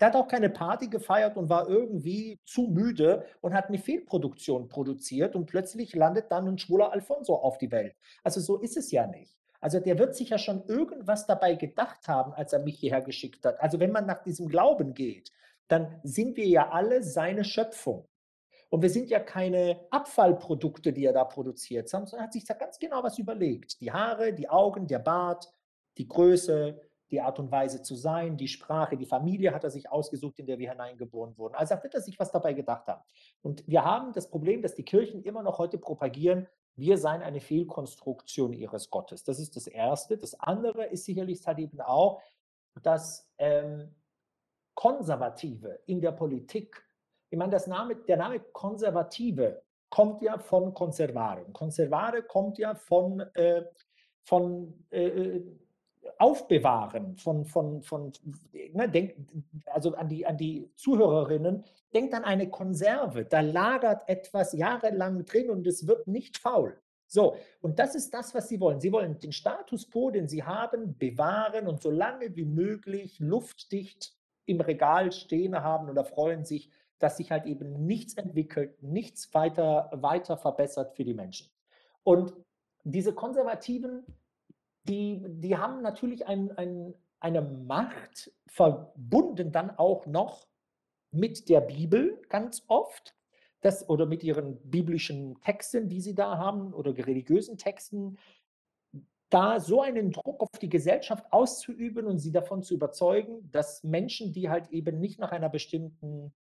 Der 0.00 0.08
hat 0.08 0.16
auch 0.16 0.26
keine 0.26 0.50
Party 0.50 0.88
gefeiert 0.88 1.36
und 1.36 1.48
war 1.48 1.68
irgendwie 1.68 2.40
zu 2.44 2.62
müde 2.62 3.24
und 3.40 3.54
hat 3.54 3.68
eine 3.68 3.78
Fehlproduktion 3.78 4.68
produziert 4.68 5.36
und 5.36 5.46
plötzlich 5.46 5.94
landet 5.94 6.32
dann 6.32 6.48
ein 6.48 6.58
schwuler 6.58 6.90
Alfonso 6.90 7.36
auf 7.36 7.58
die 7.58 7.70
Welt. 7.70 7.94
Also 8.24 8.40
so 8.40 8.58
ist 8.58 8.76
es 8.76 8.90
ja 8.90 9.06
nicht. 9.06 9.38
Also 9.60 9.78
der 9.78 9.96
wird 9.96 10.16
sich 10.16 10.30
ja 10.30 10.38
schon 10.38 10.64
irgendwas 10.66 11.26
dabei 11.26 11.54
gedacht 11.54 12.08
haben, 12.08 12.32
als 12.32 12.52
er 12.52 12.58
mich 12.58 12.80
hierher 12.80 13.02
geschickt 13.02 13.46
hat. 13.46 13.60
Also 13.60 13.78
wenn 13.78 13.92
man 13.92 14.04
nach 14.04 14.24
diesem 14.24 14.48
Glauben 14.48 14.94
geht, 14.94 15.30
dann 15.68 16.00
sind 16.02 16.36
wir 16.36 16.46
ja 16.46 16.70
alle 16.70 17.02
seine 17.02 17.44
Schöpfung. 17.44 18.06
Und 18.70 18.82
wir 18.82 18.90
sind 18.90 19.08
ja 19.08 19.20
keine 19.20 19.86
Abfallprodukte, 19.90 20.92
die 20.92 21.04
er 21.04 21.12
da 21.12 21.24
produziert, 21.24 21.88
sondern 21.88 22.14
er 22.14 22.22
hat 22.24 22.32
sich 22.32 22.44
da 22.44 22.54
ganz 22.54 22.78
genau 22.78 23.02
was 23.02 23.18
überlegt. 23.18 23.80
Die 23.80 23.92
Haare, 23.92 24.32
die 24.32 24.48
Augen, 24.48 24.86
der 24.86 24.98
Bart, 24.98 25.48
die 25.96 26.08
Größe, 26.08 26.80
die 27.10 27.20
Art 27.20 27.38
und 27.38 27.52
Weise 27.52 27.82
zu 27.82 27.94
sein, 27.94 28.36
die 28.36 28.48
Sprache, 28.48 28.96
die 28.96 29.06
Familie 29.06 29.54
hat 29.54 29.62
er 29.62 29.70
sich 29.70 29.90
ausgesucht, 29.90 30.38
in 30.40 30.46
der 30.46 30.58
wir 30.58 30.70
hineingeboren 30.70 31.38
wurden. 31.38 31.54
Also 31.54 31.76
wird 31.82 31.94
er 31.94 32.00
sich 32.00 32.18
was 32.18 32.32
dabei 32.32 32.52
gedacht 32.52 32.88
haben. 32.88 33.02
Und 33.42 33.66
wir 33.68 33.84
haben 33.84 34.12
das 34.12 34.28
Problem, 34.28 34.62
dass 34.62 34.74
die 34.74 34.84
Kirchen 34.84 35.22
immer 35.22 35.42
noch 35.42 35.58
heute 35.58 35.78
propagieren, 35.78 36.48
wir 36.76 36.98
seien 36.98 37.22
eine 37.22 37.40
Fehlkonstruktion 37.40 38.52
ihres 38.52 38.90
Gottes. 38.90 39.22
Das 39.22 39.38
ist 39.38 39.54
das 39.54 39.68
Erste. 39.68 40.18
Das 40.18 40.34
andere 40.40 40.86
ist 40.86 41.04
sicherlich 41.04 41.46
halt 41.46 41.60
eben 41.60 41.80
auch, 41.80 42.20
dass 42.82 43.30
ähm, 43.38 43.94
Konservative 44.74 45.80
in 45.86 46.00
der 46.00 46.12
Politik, 46.12 46.82
ich 47.30 47.38
meine, 47.38 47.56
Name, 47.66 47.96
der 47.96 48.16
Name 48.16 48.40
Konservative 48.52 49.62
kommt 49.90 50.22
ja 50.22 50.38
von 50.38 50.74
Conservare. 50.74 51.44
Conservare 51.52 52.22
kommt 52.22 52.58
ja 52.58 52.74
von, 52.74 53.20
äh, 53.34 53.64
von 54.22 54.84
äh, 54.90 55.40
Aufbewahren, 56.18 57.16
von, 57.16 57.44
von, 57.44 57.82
von 57.82 58.12
ne, 58.52 58.88
denk, 58.88 59.16
also 59.66 59.94
an 59.94 60.08
die, 60.08 60.26
an 60.26 60.36
die 60.36 60.70
Zuhörerinnen, 60.76 61.64
denkt 61.92 62.14
an 62.14 62.24
eine 62.24 62.50
Konserve, 62.50 63.24
da 63.24 63.40
lagert 63.40 64.08
etwas 64.08 64.52
jahrelang 64.52 65.24
drin 65.24 65.50
und 65.50 65.66
es 65.66 65.86
wird 65.86 66.06
nicht 66.06 66.38
faul. 66.38 66.76
So, 67.06 67.36
und 67.60 67.78
das 67.78 67.94
ist 67.94 68.12
das, 68.12 68.34
was 68.34 68.48
sie 68.48 68.60
wollen. 68.60 68.80
Sie 68.80 68.92
wollen 68.92 69.18
den 69.18 69.32
Status 69.32 69.90
quo, 69.90 70.10
den 70.10 70.28
sie 70.28 70.42
haben, 70.42 70.96
bewahren 70.98 71.68
und 71.68 71.82
so 71.82 71.90
lange 71.90 72.34
wie 72.34 72.44
möglich 72.44 73.20
luftdicht 73.20 74.14
im 74.46 74.60
Regal 74.60 75.12
stehen 75.12 75.54
haben 75.54 75.88
oder 75.88 76.04
freuen 76.04 76.44
sich, 76.44 76.70
dass 76.98 77.16
sich 77.16 77.30
halt 77.30 77.46
eben 77.46 77.86
nichts 77.86 78.14
entwickelt, 78.14 78.82
nichts 78.82 79.32
weiter, 79.34 79.90
weiter 79.92 80.36
verbessert 80.36 80.94
für 80.94 81.04
die 81.04 81.14
Menschen. 81.14 81.50
Und 82.02 82.32
diese 82.84 83.14
Konservativen, 83.14 84.04
die, 84.84 85.24
die 85.26 85.56
haben 85.56 85.82
natürlich 85.82 86.26
ein, 86.26 86.52
ein, 86.52 86.94
eine 87.20 87.42
Macht 87.42 88.32
verbunden 88.46 89.50
dann 89.50 89.70
auch 89.70 90.06
noch 90.06 90.46
mit 91.10 91.48
der 91.48 91.60
Bibel 91.60 92.20
ganz 92.28 92.62
oft 92.68 93.14
das, 93.60 93.88
oder 93.88 94.04
mit 94.04 94.22
ihren 94.22 94.58
biblischen 94.70 95.40
Texten, 95.40 95.88
die 95.88 96.00
sie 96.00 96.14
da 96.14 96.36
haben 96.36 96.74
oder 96.74 96.94
religiösen 96.96 97.56
Texten, 97.56 98.18
da 99.34 99.58
so 99.58 99.82
einen 99.82 100.12
Druck 100.12 100.40
auf 100.40 100.60
die 100.60 100.68
Gesellschaft 100.68 101.26
auszuüben 101.32 102.06
und 102.06 102.18
sie 102.18 102.30
davon 102.30 102.62
zu 102.62 102.72
überzeugen, 102.72 103.50
dass 103.50 103.82
Menschen, 103.82 104.32
die 104.32 104.48
halt 104.48 104.70
eben 104.70 105.00
nicht 105.00 105.18
nach 105.18 105.32
einer 105.32 105.48
bestimmten 105.48 106.32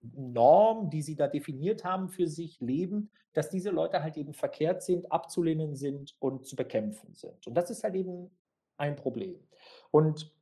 Norm, 0.00 0.88
die 0.88 1.02
sie 1.02 1.16
da 1.16 1.26
definiert 1.26 1.84
haben 1.84 2.08
für 2.08 2.28
sich, 2.28 2.60
leben, 2.60 3.10
dass 3.32 3.50
diese 3.50 3.70
Leute 3.70 4.04
halt 4.04 4.16
eben 4.16 4.34
verkehrt 4.34 4.84
sind, 4.84 5.10
abzulehnen 5.10 5.74
sind 5.74 6.14
und 6.20 6.46
zu 6.46 6.54
bekämpfen 6.54 7.12
sind. 7.12 7.44
Und 7.44 7.54
das 7.54 7.70
ist 7.70 7.82
halt 7.82 7.96
eben 7.96 8.30
ein 8.76 8.94
Problem. 8.94 9.36
Und, 9.90 10.32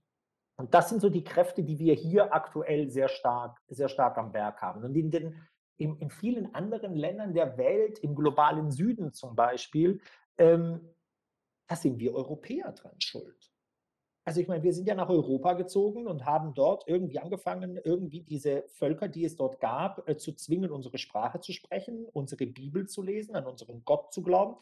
und 0.56 0.74
das 0.74 0.90
sind 0.90 1.00
so 1.00 1.08
die 1.08 1.24
Kräfte, 1.24 1.64
die 1.64 1.78
wir 1.78 1.94
hier 1.94 2.34
aktuell 2.34 2.90
sehr 2.90 3.08
stark, 3.08 3.62
sehr 3.68 3.88
stark 3.88 4.18
am 4.18 4.34
Werk 4.34 4.60
haben. 4.60 4.84
Und 4.84 4.94
in, 4.94 5.10
den, 5.10 5.34
in, 5.78 5.96
in 5.96 6.10
vielen 6.10 6.54
anderen 6.54 6.94
Ländern 6.94 7.32
der 7.32 7.56
Welt, 7.56 7.98
im 8.00 8.14
globalen 8.14 8.70
Süden 8.70 9.14
zum 9.14 9.34
Beispiel, 9.34 10.02
ähm, 10.36 10.80
da 11.66 11.76
sind 11.76 11.98
wir 11.98 12.14
Europäer 12.14 12.72
dran 12.72 13.00
schuld. 13.00 13.52
Also 14.24 14.40
ich 14.40 14.48
meine, 14.48 14.64
wir 14.64 14.72
sind 14.72 14.88
ja 14.88 14.96
nach 14.96 15.08
Europa 15.08 15.52
gezogen 15.52 16.08
und 16.08 16.24
haben 16.24 16.52
dort 16.52 16.88
irgendwie 16.88 17.20
angefangen, 17.20 17.78
irgendwie 17.84 18.22
diese 18.22 18.64
Völker, 18.66 19.06
die 19.06 19.24
es 19.24 19.36
dort 19.36 19.60
gab, 19.60 20.08
äh, 20.08 20.16
zu 20.16 20.32
zwingen, 20.32 20.72
unsere 20.72 20.98
Sprache 20.98 21.38
zu 21.40 21.52
sprechen, 21.52 22.06
unsere 22.12 22.46
Bibel 22.46 22.88
zu 22.88 23.02
lesen, 23.02 23.36
an 23.36 23.46
unseren 23.46 23.84
Gott 23.84 24.12
zu 24.12 24.22
glauben. 24.22 24.56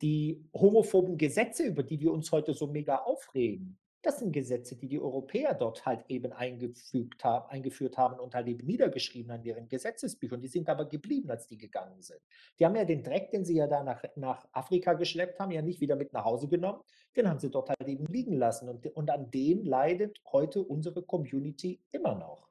Die 0.00 0.48
homophoben 0.54 1.18
Gesetze, 1.18 1.64
über 1.64 1.82
die 1.82 2.00
wir 2.00 2.12
uns 2.12 2.32
heute 2.32 2.54
so 2.54 2.66
mega 2.66 2.96
aufregen, 2.96 3.78
das 4.02 4.18
sind 4.18 4.32
Gesetze, 4.32 4.76
die 4.76 4.88
die 4.88 4.98
Europäer 4.98 5.54
dort 5.54 5.84
halt 5.84 6.04
eben 6.08 6.32
eingefügt 6.32 7.22
haben, 7.22 7.50
eingeführt 7.50 7.98
haben 7.98 8.18
und 8.18 8.34
halt 8.34 8.48
eben 8.48 8.66
niedergeschrieben 8.66 9.30
an 9.30 9.42
ihren 9.42 9.68
Gesetzesbüchern. 9.68 10.40
Die 10.40 10.48
sind 10.48 10.68
aber 10.68 10.86
geblieben, 10.86 11.30
als 11.30 11.46
die 11.46 11.58
gegangen 11.58 12.00
sind. 12.00 12.20
Die 12.58 12.64
haben 12.64 12.76
ja 12.76 12.84
den 12.84 13.02
Dreck, 13.02 13.30
den 13.30 13.44
sie 13.44 13.56
ja 13.56 13.66
da 13.66 13.82
nach, 13.82 14.02
nach 14.16 14.46
Afrika 14.52 14.94
geschleppt 14.94 15.38
haben, 15.38 15.50
ja 15.50 15.60
nicht 15.60 15.80
wieder 15.80 15.96
mit 15.96 16.12
nach 16.12 16.24
Hause 16.24 16.48
genommen. 16.48 16.80
Den 17.14 17.28
haben 17.28 17.40
sie 17.40 17.50
dort 17.50 17.68
halt 17.68 17.86
eben 17.86 18.06
liegen 18.06 18.34
lassen. 18.34 18.68
Und, 18.68 18.86
und 18.86 19.10
an 19.10 19.30
dem 19.30 19.64
leidet 19.64 20.20
heute 20.32 20.62
unsere 20.62 21.02
Community 21.02 21.80
immer 21.92 22.14
noch. 22.14 22.48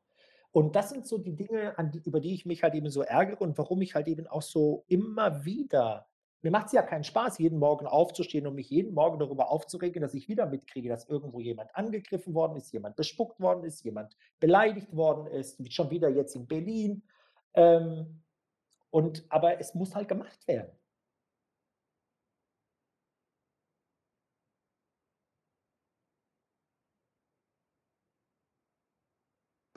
Und 0.52 0.76
das 0.76 0.90
sind 0.90 1.08
so 1.08 1.18
die 1.18 1.36
Dinge, 1.36 1.76
die, 1.94 2.02
über 2.06 2.20
die 2.20 2.34
ich 2.34 2.46
mich 2.46 2.64
halt 2.64 2.74
eben 2.74 2.90
so 2.90 3.02
ärgere 3.02 3.42
und 3.42 3.58
warum 3.58 3.82
ich 3.82 3.96
halt 3.96 4.08
eben 4.08 4.28
auch 4.28 4.42
so 4.42 4.84
immer 4.88 5.46
wieder 5.46 6.09
mir 6.42 6.52
macht 6.52 6.68
es 6.68 6.72
ja 6.72 6.82
keinen 6.82 7.04
Spaß, 7.04 7.38
jeden 7.40 7.60
Morgen 7.60 7.86
aufzustehen 7.86 8.48
und 8.48 8.56
mich 8.56 8.70
jeden 8.70 8.94
Morgen 8.94 9.20
darüber 9.20 9.52
aufzuregen, 9.52 10.02
dass 10.02 10.14
ich 10.14 10.30
wieder 10.30 10.46
mitkriege, 10.46 10.88
dass 10.88 11.10
irgendwo 11.10 11.40
jemand 11.40 11.76
angegriffen 11.76 12.34
worden 12.34 12.56
ist, 12.56 12.72
jemand 12.72 12.96
bespuckt 12.96 13.40
worden 13.40 13.64
ist, 13.64 13.84
jemand 13.84 14.16
beleidigt 14.40 14.96
worden 14.96 15.28
ist, 15.28 15.74
schon 15.74 15.90
wieder 15.90 16.10
jetzt 16.10 16.36
in 16.36 16.48
Berlin. 16.48 17.04
Ähm, 17.56 18.22
und, 18.90 19.26
aber 19.30 19.60
es 19.60 19.76
muss 19.76 19.96
halt 19.96 20.08
gemacht 20.08 20.48
werden. 20.48 20.72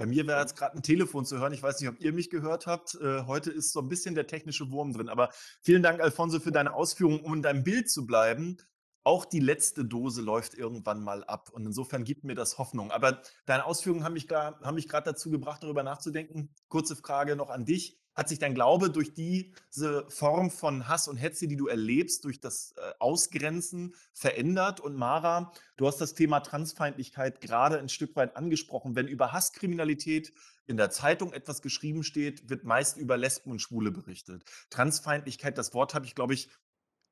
Bei 0.02 0.06
mir 0.06 0.26
wäre 0.26 0.40
jetzt 0.40 0.56
gerade 0.56 0.76
ein 0.76 0.82
Telefon 0.82 1.24
zu 1.24 1.38
hören. 1.38 1.52
Ich 1.52 1.62
weiß 1.62 1.80
nicht, 1.80 1.88
ob 1.88 2.00
ihr 2.00 2.12
mich 2.12 2.28
gehört 2.28 2.66
habt. 2.66 2.96
Äh, 2.96 3.22
heute 3.26 3.52
ist 3.52 3.70
so 3.70 3.78
ein 3.78 3.88
bisschen 3.88 4.16
der 4.16 4.26
technische 4.26 4.68
Wurm 4.72 4.92
drin. 4.92 5.08
Aber 5.08 5.30
vielen 5.60 5.80
Dank, 5.84 6.00
Alfonso, 6.00 6.40
für 6.40 6.50
deine 6.50 6.74
Ausführungen. 6.74 7.20
Um 7.20 7.34
in 7.34 7.42
deinem 7.42 7.62
Bild 7.62 7.88
zu 7.88 8.04
bleiben, 8.04 8.56
auch 9.04 9.24
die 9.24 9.38
letzte 9.38 9.84
Dose 9.84 10.20
läuft 10.20 10.54
irgendwann 10.54 11.04
mal 11.04 11.22
ab. 11.22 11.50
Und 11.52 11.66
insofern 11.66 12.02
gibt 12.02 12.24
mir 12.24 12.34
das 12.34 12.58
Hoffnung. 12.58 12.90
Aber 12.90 13.22
deine 13.46 13.64
Ausführungen 13.64 14.02
haben 14.02 14.14
mich, 14.14 14.28
haben 14.28 14.74
mich 14.74 14.88
gerade 14.88 15.12
dazu 15.12 15.30
gebracht, 15.30 15.62
darüber 15.62 15.84
nachzudenken. 15.84 16.52
Kurze 16.66 16.96
Frage 16.96 17.36
noch 17.36 17.50
an 17.50 17.64
dich. 17.64 18.01
Hat 18.14 18.28
sich 18.28 18.38
dein 18.38 18.54
Glaube 18.54 18.90
durch 18.90 19.14
diese 19.14 20.04
Form 20.08 20.50
von 20.50 20.88
Hass 20.88 21.08
und 21.08 21.16
Hetze, 21.16 21.48
die 21.48 21.56
du 21.56 21.66
erlebst, 21.66 22.24
durch 22.24 22.40
das 22.40 22.72
äh, 22.76 22.92
Ausgrenzen 22.98 23.94
verändert? 24.12 24.80
Und 24.80 24.96
Mara, 24.96 25.52
du 25.76 25.86
hast 25.86 25.98
das 25.98 26.14
Thema 26.14 26.40
Transfeindlichkeit 26.40 27.40
gerade 27.40 27.78
ein 27.78 27.88
Stück 27.88 28.14
weit 28.16 28.36
angesprochen. 28.36 28.96
Wenn 28.96 29.08
über 29.08 29.32
Hasskriminalität 29.32 30.32
in 30.66 30.76
der 30.76 30.90
Zeitung 30.90 31.32
etwas 31.32 31.62
geschrieben 31.62 32.04
steht, 32.04 32.50
wird 32.50 32.64
meist 32.64 32.98
über 32.98 33.16
Lesben 33.16 33.50
und 33.50 33.60
Schwule 33.60 33.90
berichtet. 33.90 34.44
Transfeindlichkeit, 34.68 35.56
das 35.56 35.72
Wort 35.72 35.94
habe 35.94 36.04
ich, 36.04 36.14
glaube 36.14 36.34
ich, 36.34 36.50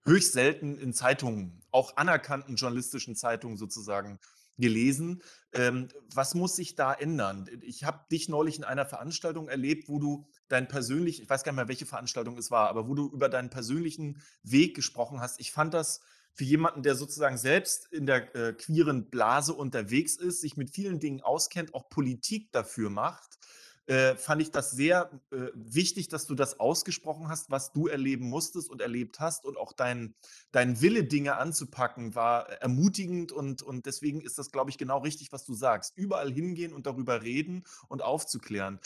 höchst 0.05 0.33
selten 0.33 0.79
in 0.79 0.93
Zeitungen, 0.93 1.63
auch 1.71 1.97
anerkannten 1.97 2.57
journalistischen 2.57 3.17
Zeitungen 3.17 3.57
sozusagen 3.57 4.19
gelesen. 4.59 5.23
Ähm, 5.53 5.89
was 6.15 6.35
muss 6.35 6.57
sich 6.57 6.75
da 6.75 6.93
ändern? 6.93 7.49
Ich 7.63 7.85
habe 7.85 8.05
dich 8.11 8.29
neulich 8.29 8.59
in 8.59 8.65
einer 8.65 8.87
Veranstaltung 8.87 9.49
erlebt, 9.49 9.89
wo 9.89 9.99
du 9.99 10.27
dein 10.49 10.69
persönlich, 10.69 11.23
ich 11.23 11.29
weiß 11.29 11.43
gar 11.43 11.53
nicht 11.53 11.57
mehr, 11.57 11.69
welche 11.69 11.87
Veranstaltung 11.87 12.37
es 12.39 12.51
war, 12.51 12.69
aber 12.69 12.89
wo 12.89 12.95
du 12.95 13.11
über 13.11 13.29
deinen 13.29 13.51
persönlichen 13.51 14.23
Weg 14.43 14.77
gesprochen 14.77 15.21
hast. 15.21 15.41
Ich 15.41 15.53
fand 15.53 15.75
das 15.75 16.01
für 16.33 16.45
jemanden, 16.45 16.83
der 16.83 16.95
sozusagen 16.95 17.39
selbst 17.39 17.93
in 17.93 18.07
der 18.07 18.35
äh, 18.35 18.53
queeren 18.53 19.11
Blase 19.11 19.55
unterwegs 19.55 20.17
ist, 20.17 20.41
sich 20.41 20.57
mit 20.57 20.71
vielen 20.71 21.01
Dingen 21.01 21.21
auskennt, 21.21 21.75
auch 21.75 21.89
Politik 21.89 22.53
dafür 22.53 22.91
macht, 22.91 23.39
äh, 23.87 24.15
fand 24.17 24.41
ich 24.43 24.51
das 24.51 24.71
sehr 24.71 25.11
äh, 25.31 25.49
wichtig, 25.55 26.09
dass 26.09 26.27
du 26.27 26.35
das 26.35 26.61
ausgesprochen 26.61 27.29
hast, 27.29 27.51
was 27.51 27.73
du 27.73 27.89
erleben 27.89 28.29
musstest 28.29 28.71
und 28.71 28.81
erlebt 28.81 29.21
hast. 29.21 29.45
Und 29.45 29.57
auch 29.57 29.73
dein, 29.73 30.15
dein 30.53 30.81
Wille, 30.81 31.05
Dinge 31.05 31.37
anzupacken, 31.37 32.15
war 32.15 32.49
ermutigend. 32.63 33.33
Und, 33.33 33.63
und 33.63 33.87
deswegen 33.87 34.21
ist 34.21 34.39
das, 34.39 34.53
glaube 34.53 34.71
ich, 34.71 34.79
genau 34.79 34.99
richtig, 34.99 35.33
was 35.33 35.45
du 35.45 35.55
sagst. 35.55 35.97
Überall 35.97 36.33
hingehen 36.33 36.73
und 36.73 36.87
darüber 36.87 37.23
reden 37.23 37.65
und 37.89 38.03
aufzuklären. 38.03 38.79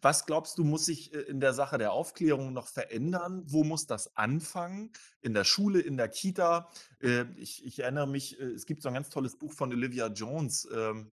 Was 0.00 0.26
glaubst 0.26 0.58
du, 0.58 0.64
muss 0.64 0.86
sich 0.86 1.12
äh, 1.12 1.20
in 1.22 1.40
der 1.40 1.52
Sache 1.52 1.76
der 1.76 1.92
Aufklärung 1.92 2.52
noch 2.52 2.68
verändern? 2.68 3.42
Wo 3.46 3.64
muss 3.64 3.86
das 3.86 4.16
anfangen? 4.16 4.92
In 5.20 5.34
der 5.34 5.44
Schule, 5.44 5.80
in 5.80 5.96
der 5.96 6.08
Kita? 6.08 6.70
Äh, 7.00 7.24
ich, 7.36 7.64
ich 7.64 7.80
erinnere 7.80 8.06
mich, 8.06 8.38
es 8.38 8.64
gibt 8.66 8.82
so 8.82 8.88
ein 8.88 8.94
ganz 8.94 9.10
tolles 9.10 9.36
Buch 9.36 9.52
von 9.52 9.72
Olivia 9.72 10.06
Jones, 10.06 10.68
ähm, 10.72 11.10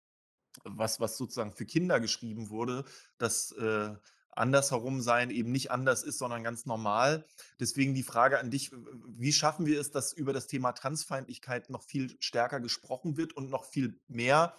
was, 0.64 1.00
was 1.00 1.16
sozusagen 1.16 1.52
für 1.52 1.66
Kinder 1.66 2.00
geschrieben 2.00 2.50
wurde, 2.50 2.84
dass 3.18 3.52
äh, 3.52 3.94
andersherum 4.36 5.00
sein 5.00 5.30
eben 5.30 5.52
nicht 5.52 5.70
anders 5.70 6.02
ist, 6.02 6.18
sondern 6.18 6.42
ganz 6.42 6.66
normal. 6.66 7.24
Deswegen 7.60 7.94
die 7.94 8.02
Frage 8.02 8.38
an 8.38 8.50
dich, 8.50 8.72
wie 9.06 9.32
schaffen 9.32 9.66
wir 9.66 9.80
es, 9.80 9.90
dass 9.90 10.12
über 10.12 10.32
das 10.32 10.46
Thema 10.46 10.72
Transfeindlichkeit 10.72 11.70
noch 11.70 11.82
viel 11.82 12.16
stärker 12.20 12.60
gesprochen 12.60 13.16
wird 13.16 13.32
und 13.32 13.50
noch 13.50 13.64
viel 13.64 14.00
mehr? 14.08 14.54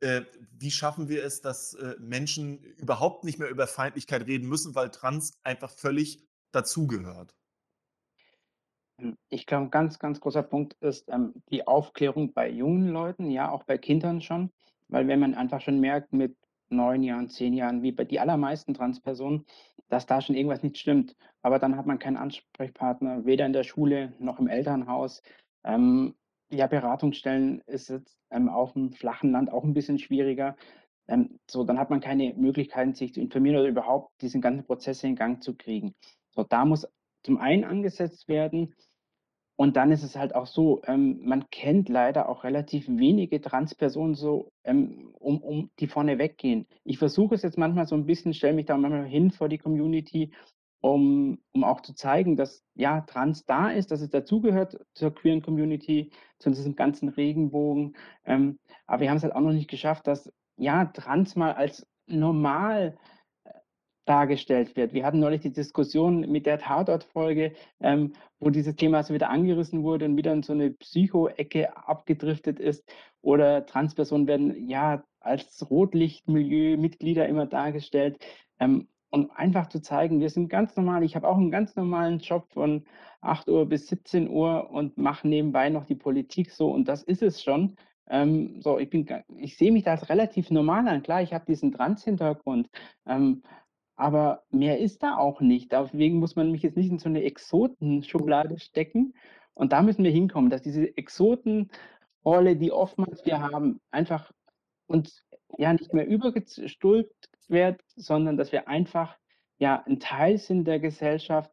Äh, 0.00 0.22
wie 0.52 0.70
schaffen 0.70 1.08
wir 1.08 1.24
es, 1.24 1.42
dass 1.42 1.74
äh, 1.74 1.94
Menschen 1.98 2.62
überhaupt 2.62 3.24
nicht 3.24 3.38
mehr 3.38 3.50
über 3.50 3.66
Feindlichkeit 3.66 4.26
reden 4.26 4.48
müssen, 4.48 4.74
weil 4.74 4.90
Trans 4.90 5.38
einfach 5.44 5.70
völlig 5.70 6.26
dazugehört? 6.52 7.34
Hm, 8.98 9.16
ich 9.28 9.46
glaube, 9.46 9.66
ein 9.66 9.70
ganz, 9.70 9.98
ganz 9.98 10.20
großer 10.20 10.42
Punkt 10.42 10.74
ist 10.80 11.08
ähm, 11.08 11.34
die 11.50 11.66
Aufklärung 11.66 12.32
bei 12.32 12.48
jungen 12.48 12.88
Leuten, 12.88 13.30
ja, 13.30 13.50
auch 13.50 13.64
bei 13.64 13.76
Kindern 13.76 14.22
schon. 14.22 14.50
Weil 14.90 15.08
wenn 15.08 15.20
man 15.20 15.34
einfach 15.34 15.60
schon 15.60 15.80
merkt, 15.80 16.12
mit 16.12 16.36
neun 16.68 17.02
Jahren, 17.02 17.28
zehn 17.28 17.54
Jahren, 17.54 17.82
wie 17.82 17.92
bei 17.92 18.04
die 18.04 18.20
allermeisten 18.20 18.74
Transpersonen, 18.74 19.44
dass 19.88 20.06
da 20.06 20.20
schon 20.20 20.36
irgendwas 20.36 20.62
nicht 20.62 20.78
stimmt. 20.78 21.16
Aber 21.42 21.58
dann 21.58 21.76
hat 21.76 21.86
man 21.86 21.98
keinen 21.98 22.16
Ansprechpartner, 22.16 23.24
weder 23.24 23.46
in 23.46 23.52
der 23.52 23.64
Schule 23.64 24.14
noch 24.18 24.38
im 24.38 24.48
Elternhaus. 24.48 25.22
Ähm, 25.64 26.14
ja, 26.50 26.66
Beratungsstellen 26.66 27.60
ist 27.66 27.88
jetzt 27.88 28.16
ähm, 28.30 28.48
auf 28.48 28.72
dem 28.72 28.92
flachen 28.92 29.32
Land 29.32 29.52
auch 29.52 29.64
ein 29.64 29.74
bisschen 29.74 29.98
schwieriger. 29.98 30.56
Ähm, 31.08 31.38
so, 31.50 31.64
dann 31.64 31.78
hat 31.78 31.90
man 31.90 32.00
keine 32.00 32.34
Möglichkeiten, 32.34 32.94
sich 32.94 33.14
zu 33.14 33.20
informieren 33.20 33.56
oder 33.56 33.68
überhaupt 33.68 34.20
diesen 34.22 34.40
ganzen 34.40 34.64
Prozess 34.64 35.02
in 35.02 35.16
Gang 35.16 35.42
zu 35.42 35.56
kriegen. 35.56 35.94
So, 36.30 36.44
da 36.44 36.64
muss 36.64 36.86
zum 37.22 37.38
einen 37.38 37.64
angesetzt 37.64 38.28
werden 38.28 38.74
und 39.60 39.76
dann 39.76 39.92
ist 39.92 40.02
es 40.02 40.16
halt 40.16 40.34
auch 40.34 40.46
so, 40.46 40.80
ähm, 40.86 41.20
man 41.22 41.50
kennt 41.50 41.90
leider 41.90 42.30
auch 42.30 42.44
relativ 42.44 42.88
wenige 42.88 43.42
Transpersonen 43.42 44.14
so, 44.14 44.48
ähm, 44.64 45.12
um 45.18 45.42
um 45.42 45.70
die 45.78 45.86
vorne 45.86 46.16
weggehen. 46.18 46.66
Ich 46.82 46.96
versuche 46.96 47.34
es 47.34 47.42
jetzt 47.42 47.58
manchmal 47.58 47.86
so 47.86 47.94
ein 47.94 48.06
bisschen 48.06 48.32
stelle 48.32 48.54
mich 48.54 48.64
da 48.64 48.78
manchmal 48.78 49.04
hin 49.04 49.30
vor 49.30 49.50
die 49.50 49.58
Community, 49.58 50.32
um 50.80 51.40
um 51.52 51.64
auch 51.64 51.82
zu 51.82 51.92
zeigen, 51.94 52.36
dass, 52.36 52.64
ja, 52.74 53.02
Trans 53.02 53.44
da 53.44 53.68
ist, 53.70 53.90
dass 53.90 54.00
es 54.00 54.08
dazugehört 54.08 54.78
zur 54.94 55.14
queeren 55.14 55.42
Community, 55.42 56.10
zu 56.38 56.48
diesem 56.48 56.74
ganzen 56.74 57.10
Regenbogen. 57.10 57.96
Ähm, 58.24 58.58
aber 58.86 59.02
wir 59.02 59.10
haben 59.10 59.18
es 59.18 59.24
halt 59.24 59.34
auch 59.34 59.40
noch 59.42 59.52
nicht 59.52 59.68
geschafft, 59.68 60.06
dass, 60.06 60.32
ja, 60.56 60.86
Trans 60.86 61.36
mal 61.36 61.52
als 61.52 61.86
normal 62.06 62.96
dargestellt 64.04 64.76
wird. 64.76 64.92
Wir 64.92 65.04
hatten 65.04 65.20
neulich 65.20 65.40
die 65.40 65.52
Diskussion 65.52 66.20
mit 66.30 66.46
der 66.46 66.58
Tatort-Folge, 66.58 67.52
ähm, 67.80 68.12
wo 68.38 68.50
dieses 68.50 68.76
Thema 68.76 69.02
so 69.02 69.14
wieder 69.14 69.30
angerissen 69.30 69.82
wurde 69.82 70.06
und 70.06 70.16
wieder 70.16 70.32
in 70.32 70.42
so 70.42 70.52
eine 70.52 70.70
Psycho-Ecke 70.70 71.76
abgedriftet 71.76 72.58
ist. 72.58 72.84
Oder 73.22 73.66
Transpersonen 73.66 74.26
werden 74.26 74.68
ja 74.68 75.04
als 75.20 75.70
Rotlichtmilieu-Mitglieder 75.70 77.28
immer 77.28 77.46
dargestellt. 77.46 78.18
Ähm, 78.58 78.88
und 79.10 79.30
einfach 79.32 79.68
zu 79.68 79.82
zeigen, 79.82 80.20
wir 80.20 80.30
sind 80.30 80.48
ganz 80.48 80.76
normal. 80.76 81.02
Ich 81.02 81.16
habe 81.16 81.28
auch 81.28 81.36
einen 81.36 81.50
ganz 81.50 81.74
normalen 81.76 82.20
Job 82.20 82.46
von 82.52 82.84
8 83.20 83.48
Uhr 83.48 83.66
bis 83.66 83.88
17 83.88 84.28
Uhr 84.30 84.70
und 84.70 84.96
mache 84.98 85.28
nebenbei 85.28 85.68
noch 85.68 85.84
die 85.84 85.96
Politik 85.96 86.50
so. 86.50 86.70
Und 86.70 86.86
das 86.86 87.02
ist 87.02 87.22
es 87.22 87.42
schon. 87.42 87.76
Ähm, 88.08 88.60
so, 88.60 88.78
ich 88.78 88.90
bin, 88.90 89.06
ich 89.36 89.56
sehe 89.56 89.72
mich 89.72 89.84
da 89.84 89.92
als 89.92 90.08
relativ 90.08 90.50
normal 90.50 90.88
an. 90.88 91.02
Klar, 91.02 91.22
ich 91.22 91.32
habe 91.32 91.44
diesen 91.46 91.72
Trans-Hintergrund. 91.72 92.68
Ähm, 93.06 93.42
aber 94.00 94.44
mehr 94.50 94.78
ist 94.78 95.02
da 95.02 95.18
auch 95.18 95.42
nicht. 95.42 95.72
Deswegen 95.72 96.18
muss 96.18 96.34
man 96.34 96.50
mich 96.50 96.62
jetzt 96.62 96.76
nicht 96.78 96.90
in 96.90 96.98
so 96.98 97.10
eine 97.10 97.22
Exotenschublade 97.22 98.58
stecken. 98.58 99.12
Und 99.52 99.72
da 99.72 99.82
müssen 99.82 100.04
wir 100.04 100.10
hinkommen, 100.10 100.48
dass 100.48 100.62
diese 100.62 100.96
Exotenrolle, 100.96 102.56
die 102.56 102.72
oftmals 102.72 103.26
wir 103.26 103.42
haben, 103.42 103.78
einfach 103.90 104.32
uns 104.86 105.26
ja 105.58 105.74
nicht 105.74 105.92
mehr 105.92 106.06
übergestülpt 106.06 107.28
wird, 107.48 107.82
sondern 107.94 108.38
dass 108.38 108.52
wir 108.52 108.68
einfach 108.68 109.18
ja 109.58 109.82
ein 109.86 110.00
Teil 110.00 110.38
sind 110.38 110.64
der 110.64 110.80
Gesellschaft 110.80 111.52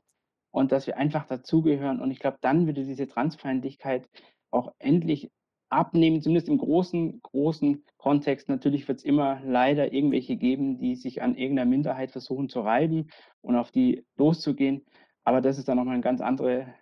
und 0.51 0.71
dass 0.71 0.87
wir 0.87 0.95
einfach 0.95 1.25
dazugehören. 1.27 1.99
Und 1.99 2.11
ich 2.11 2.19
glaube, 2.19 2.37
dann 2.39 2.65
würde 2.65 2.85
diese 2.85 3.07
Transfeindlichkeit 3.07 4.07
auch 4.51 4.73
endlich 4.79 5.29
abnehmen, 5.69 6.21
zumindest 6.21 6.49
im 6.49 6.57
großen, 6.57 7.21
großen 7.21 7.83
Kontext. 7.97 8.49
Natürlich 8.49 8.87
wird 8.87 8.99
es 8.99 9.05
immer 9.05 9.41
leider 9.43 9.91
irgendwelche 9.91 10.37
geben, 10.37 10.77
die 10.79 10.95
sich 10.95 11.21
an 11.21 11.35
irgendeiner 11.35 11.69
Minderheit 11.69 12.11
versuchen 12.11 12.49
zu 12.49 12.61
reiben 12.61 13.09
und 13.41 13.55
auf 13.55 13.71
die 13.71 14.05
loszugehen. 14.15 14.85
Aber 15.23 15.41
das 15.41 15.57
ist 15.57 15.67
dann 15.67 15.77
nochmal 15.77 15.95
eine 15.95 16.03
ganz 16.03 16.21
andere, 16.21 16.73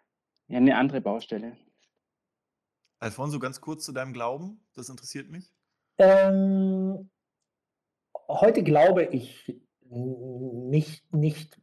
ja, 0.47 0.57
eine 0.57 0.77
andere 0.77 1.01
Baustelle. 1.01 1.57
Alfonso, 2.99 3.39
ganz 3.39 3.59
kurz 3.59 3.85
zu 3.85 3.91
deinem 3.91 4.13
Glauben, 4.13 4.59
das 4.73 4.89
interessiert 4.89 5.29
mich. 5.29 5.51
Ähm, 5.97 7.09
heute 8.27 8.63
glaube 8.63 9.05
ich 9.05 9.55
nicht, 9.89 11.13
nicht, 11.13 11.61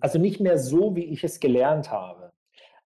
also 0.00 0.18
nicht 0.18 0.40
mehr 0.40 0.58
so, 0.58 0.96
wie 0.96 1.04
ich 1.04 1.24
es 1.24 1.40
gelernt 1.40 1.90
habe. 1.90 2.30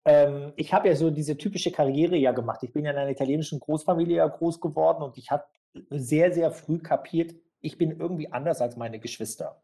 Ähm, 0.05 0.53
ich 0.57 0.73
habe 0.73 0.89
ja 0.89 0.97
so 0.97 1.11
diese 1.11 1.37
typische 1.37 1.71
Karriere 1.71 2.17
ja 2.17 2.33
gemacht. 2.33 2.63
Ich 2.63 2.73
bin 2.73 2.85
ja 2.85 2.91
in 2.91 2.99
einer 2.99 3.11
italienischen 3.11 3.61
Großfamilie 3.61 4.17
ja 4.17 4.27
groß 4.27 4.61
geworden 4.61 5.03
und 5.03 5.17
ich 5.19 5.31
habe 5.31 5.45
sehr, 5.91 6.33
sehr 6.33 6.51
früh 6.51 6.79
kapiert, 6.79 7.35
ich 7.61 7.79
bin 7.79 7.99
irgendwie 7.99 8.31
anders 8.33 8.61
als 8.61 8.77
meine 8.77 8.99
Geschwister. 8.99 9.63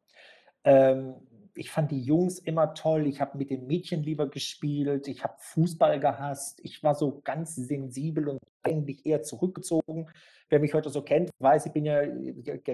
Ähm, 0.64 1.14
ich 1.54 1.70
fand 1.70 1.90
die 1.90 2.00
Jungs 2.00 2.38
immer 2.38 2.74
toll. 2.74 3.08
Ich 3.08 3.20
habe 3.20 3.36
mit 3.36 3.50
den 3.50 3.66
Mädchen 3.66 4.04
lieber 4.04 4.28
gespielt. 4.28 5.08
Ich 5.08 5.24
habe 5.24 5.34
Fußball 5.38 5.98
gehasst. 5.98 6.60
Ich 6.62 6.82
war 6.84 6.94
so 6.94 7.20
ganz 7.24 7.56
sensibel 7.56 8.28
und 8.28 8.40
eigentlich 8.62 9.06
eher 9.06 9.22
zurückgezogen. 9.22 10.08
Wer 10.48 10.60
mich 10.60 10.74
heute 10.74 10.90
so 10.90 11.02
kennt, 11.02 11.30
weiß, 11.38 11.66
ich 11.66 11.72
bin 11.72 11.84
ja 11.84 12.02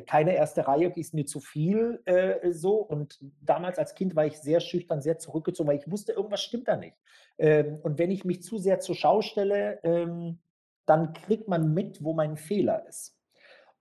keine 0.06 0.34
erste 0.34 0.66
Reihe, 0.66 0.92
ist 0.94 1.14
mir 1.14 1.26
zu 1.26 1.40
viel 1.40 2.00
äh, 2.04 2.52
so. 2.52 2.76
Und 2.76 3.18
damals 3.40 3.78
als 3.78 3.94
Kind 3.94 4.14
war 4.14 4.26
ich 4.26 4.38
sehr 4.38 4.60
schüchtern, 4.60 5.02
sehr 5.02 5.18
zurückgezogen, 5.18 5.68
weil 5.68 5.78
ich 5.78 5.90
wusste, 5.90 6.12
irgendwas 6.12 6.42
stimmt 6.42 6.68
da 6.68 6.76
nicht. 6.76 6.96
Ähm, 7.38 7.80
und 7.82 7.98
wenn 7.98 8.10
ich 8.10 8.24
mich 8.24 8.42
zu 8.42 8.58
sehr 8.58 8.80
zur 8.80 8.94
Schau 8.94 9.22
stelle, 9.22 9.80
ähm, 9.82 10.38
dann 10.86 11.12
kriegt 11.12 11.48
man 11.48 11.72
mit, 11.74 12.02
wo 12.04 12.12
mein 12.12 12.36
Fehler 12.36 12.86
ist. 12.86 13.16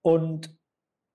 Und 0.02 0.56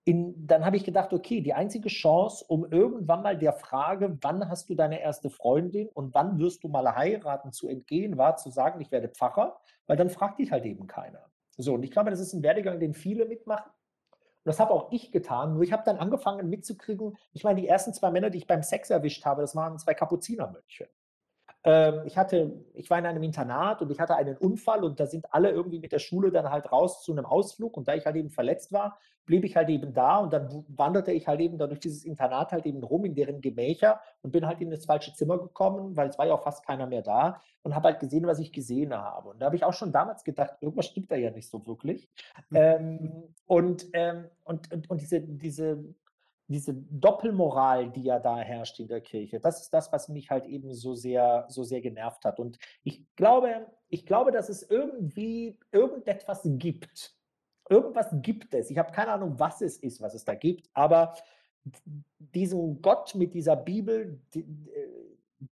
in, 0.09 0.47
dann 0.47 0.65
habe 0.65 0.79
ich 0.79 0.85
gedacht, 0.85 1.13
okay, 1.13 1.43
die 1.43 1.53
einzige 1.53 1.91
Chance, 1.91 2.43
um 2.49 2.65
irgendwann 2.65 3.23
mal 3.23 3.37
der 3.37 3.53
Frage, 3.53 4.17
wann 4.23 4.49
hast 4.49 4.71
du 4.71 4.75
deine 4.75 5.03
erste 5.03 5.29
Freundin 5.29 5.87
und 5.89 6.15
wann 6.15 6.39
wirst 6.39 6.65
du 6.65 6.69
mal 6.69 6.97
heiraten, 6.97 7.53
zu 7.53 7.69
entgehen, 7.69 8.17
war 8.17 8.37
zu 8.37 8.49
sagen, 8.49 8.81
ich 8.81 8.91
werde 8.91 9.11
Pfarrer, 9.11 9.61
weil 9.87 9.99
dann 9.99 10.09
fragt 10.09 10.39
dich 10.39 10.51
halt 10.51 10.65
eben 10.65 10.87
keiner. 10.87 11.31
So, 11.59 11.75
und 11.75 11.83
ich 11.83 11.91
glaube, 11.91 12.09
das 12.09 12.21
ist 12.21 12.33
ein 12.33 12.43
Werdegang, 12.43 12.81
den 12.81 12.95
viele 12.95 13.27
mitmachen. 13.27 13.71
Und 14.11 14.47
das 14.47 14.61
habe 14.61 14.73
auch 14.73 14.91
ich 14.93 15.13
getan. 15.13 15.53
Nur 15.53 15.63
ich 15.63 15.75
habe 15.75 15.83
dann 15.85 15.99
angefangen 15.99 16.49
mitzukriegen, 16.49 17.15
ich 17.35 17.45
meine, 17.45 17.61
die 17.61 17.69
ersten 17.69 17.93
zwei 17.93 18.11
Männer, 18.11 18.31
die 18.31 18.39
ich 18.39 18.47
beim 18.47 18.63
Sex 18.63 18.89
erwischt 18.89 19.27
habe, 19.27 19.43
das 19.43 19.55
waren 19.55 19.79
zwei 19.79 19.93
Kapuzinermönche. 19.93 20.89
Ähm, 21.65 22.03
ich 22.07 22.17
hatte, 22.17 22.65
ich 22.75 22.89
war 22.89 22.99
in 22.99 23.07
einem 23.07 23.23
Internat 23.23 23.83
und 23.83 23.91
ich 23.91 23.99
hatte 23.99 24.17
einen 24.17 24.37
Unfall 24.37 24.85
und 24.85 25.01
da 25.01 25.07
sind 25.07 25.33
alle 25.33 25.51
irgendwie 25.51 25.81
mit 25.81 25.93
der 25.93 25.99
Schule 25.99 26.31
dann 26.31 26.51
halt 26.51 26.71
raus 26.71 27.03
zu 27.03 27.13
einem 27.13 27.27
Ausflug 27.27 27.77
und 27.77 27.89
da 27.89 27.95
ich 27.95 28.07
halt 28.07 28.17
eben 28.17 28.31
verletzt 28.31 28.73
war, 28.73 28.99
blieb 29.27 29.45
ich 29.45 29.57
halt 29.57 29.69
eben 29.69 29.93
da 29.93 30.19
und 30.19 30.33
dann 30.33 30.65
wanderte 30.69 31.13
ich 31.13 31.29
halt 31.29 31.41
eben 31.41 31.59
da 31.59 31.67
durch 31.67 31.81
dieses 31.81 32.05
Internat 32.05 32.53
halt 32.53 32.65
eben 32.65 32.83
rum 32.83 33.05
in 33.05 33.15
deren 33.15 33.41
Gemächer 33.41 34.01
und 34.23 34.31
bin 34.31 34.47
halt 34.47 34.61
in 34.61 34.71
das 34.71 34.87
falsche 34.87 35.13
Zimmer 35.13 35.39
gekommen, 35.39 35.97
weil 35.97 36.09
es 36.09 36.19
war 36.19 36.27
ja 36.27 36.35
auch 36.35 36.43
fast 36.43 36.67
keiner 36.67 36.87
mehr 36.87 37.03
da 37.03 37.41
und 37.63 37.75
habe 37.75 37.89
halt 37.89 38.01
gesehen, 38.01 38.27
was 38.27 38.39
ich 38.39 38.53
gesehen 38.53 38.95
habe. 38.95 39.29
Und 39.29 39.41
da 39.41 39.47
habe 39.47 39.57
ich 39.57 39.65
auch 39.65 39.75
schon 39.75 39.93
damals 39.93 40.25
gedacht, 40.25 40.55
irgendwas 40.61 40.87
stimmt 40.87 41.11
da 41.11 41.17
ja 41.17 41.31
nicht 41.31 41.51
so 41.51 41.67
wirklich. 41.67 42.09
Mhm. 42.49 42.57
Ähm, 42.57 43.35
und, 43.47 43.87
ähm, 43.93 44.25
und, 44.45 44.73
und, 44.73 44.89
und 44.89 45.01
diese, 45.01 45.21
diese 45.21 45.85
diese 46.49 46.73
Doppelmoral, 46.75 47.91
die 47.91 48.05
ja 48.05 48.19
da 48.19 48.39
herrscht 48.39 48.81
in 48.81 48.89
der 48.89 49.03
Kirche, 49.03 49.39
das 49.39 49.61
ist 49.61 49.71
das, 49.73 49.93
was 49.93 50.09
mich 50.09 50.31
halt 50.31 50.47
eben 50.47 50.73
so 50.73 50.95
sehr, 50.95 51.45
so 51.49 51.63
sehr 51.63 51.83
genervt 51.83 52.25
hat. 52.25 52.41
Und 52.41 52.59
ich 52.83 53.05
glaube, 53.17 53.67
ich 53.89 54.07
glaube, 54.07 54.33
dass 54.33 54.49
es 54.49 54.63
irgendwie 54.63 55.59
irgendetwas 55.73 56.41
gibt. 56.45 57.15
Irgendwas 57.69 58.09
gibt 58.23 58.55
es. 58.55 58.71
Ich 58.71 58.79
habe 58.79 58.93
keine 58.93 59.13
Ahnung, 59.13 59.39
was 59.39 59.61
es 59.61 59.77
ist, 59.77 60.01
was 60.01 60.15
es 60.15 60.25
da 60.25 60.35
gibt, 60.35 60.71
aber 60.73 61.15
diesen 62.19 62.81
Gott 62.81 63.15
mit 63.15 63.35
dieser 63.35 63.57
Bibel, 63.57 64.19
die, 64.33 64.41
äh, 64.41 65.47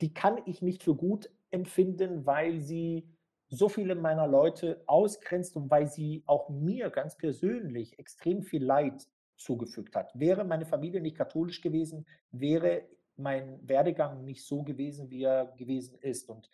die 0.00 0.14
kann 0.14 0.40
ich 0.46 0.62
nicht 0.62 0.82
für 0.82 0.94
gut 0.94 1.30
empfinden, 1.50 2.24
weil 2.24 2.60
sie 2.60 3.06
so 3.50 3.68
viele 3.68 3.94
meiner 3.94 4.26
Leute 4.26 4.82
ausgrenzt 4.86 5.56
und 5.56 5.70
weil 5.70 5.88
sie 5.88 6.22
auch 6.26 6.48
mir 6.48 6.88
ganz 6.88 7.18
persönlich 7.18 7.98
extrem 7.98 8.42
viel 8.42 8.64
Leid 8.64 9.06
zugefügt 9.38 9.96
hat. 9.96 10.10
Wäre 10.18 10.44
meine 10.44 10.66
Familie 10.66 11.00
nicht 11.00 11.16
katholisch 11.16 11.60
gewesen, 11.60 12.06
wäre 12.30 12.82
mein 13.16 13.66
Werdegang 13.68 14.24
nicht 14.24 14.44
so 14.44 14.62
gewesen, 14.62 15.10
wie 15.10 15.24
er 15.24 15.46
gewesen 15.56 15.98
ist. 16.00 16.28
Und, 16.28 16.50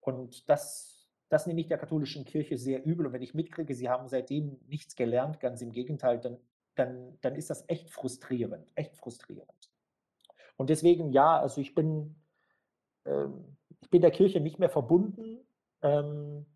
und 0.00 0.48
das, 0.48 1.08
das 1.28 1.46
nehme 1.46 1.60
ich 1.60 1.68
der 1.68 1.78
katholischen 1.78 2.24
Kirche 2.24 2.56
sehr 2.56 2.84
übel. 2.84 3.06
Und 3.06 3.12
wenn 3.12 3.22
ich 3.22 3.34
mitkriege, 3.34 3.74
sie 3.74 3.88
haben 3.88 4.08
seitdem 4.08 4.58
nichts 4.66 4.96
gelernt, 4.96 5.40
ganz 5.40 5.62
im 5.62 5.72
Gegenteil, 5.72 6.18
dann, 6.18 6.38
dann, 6.74 7.18
dann 7.20 7.36
ist 7.36 7.50
das 7.50 7.64
echt 7.68 7.90
frustrierend, 7.90 8.66
echt 8.74 8.96
frustrierend. 8.96 9.70
Und 10.56 10.70
deswegen, 10.70 11.12
ja, 11.12 11.40
also 11.40 11.60
ich 11.60 11.74
bin, 11.74 12.16
ähm, 13.04 13.56
ich 13.80 13.90
bin 13.90 14.02
der 14.02 14.10
Kirche 14.10 14.40
nicht 14.40 14.58
mehr 14.58 14.68
verbunden. 14.68 15.40
Ähm, 15.82 16.46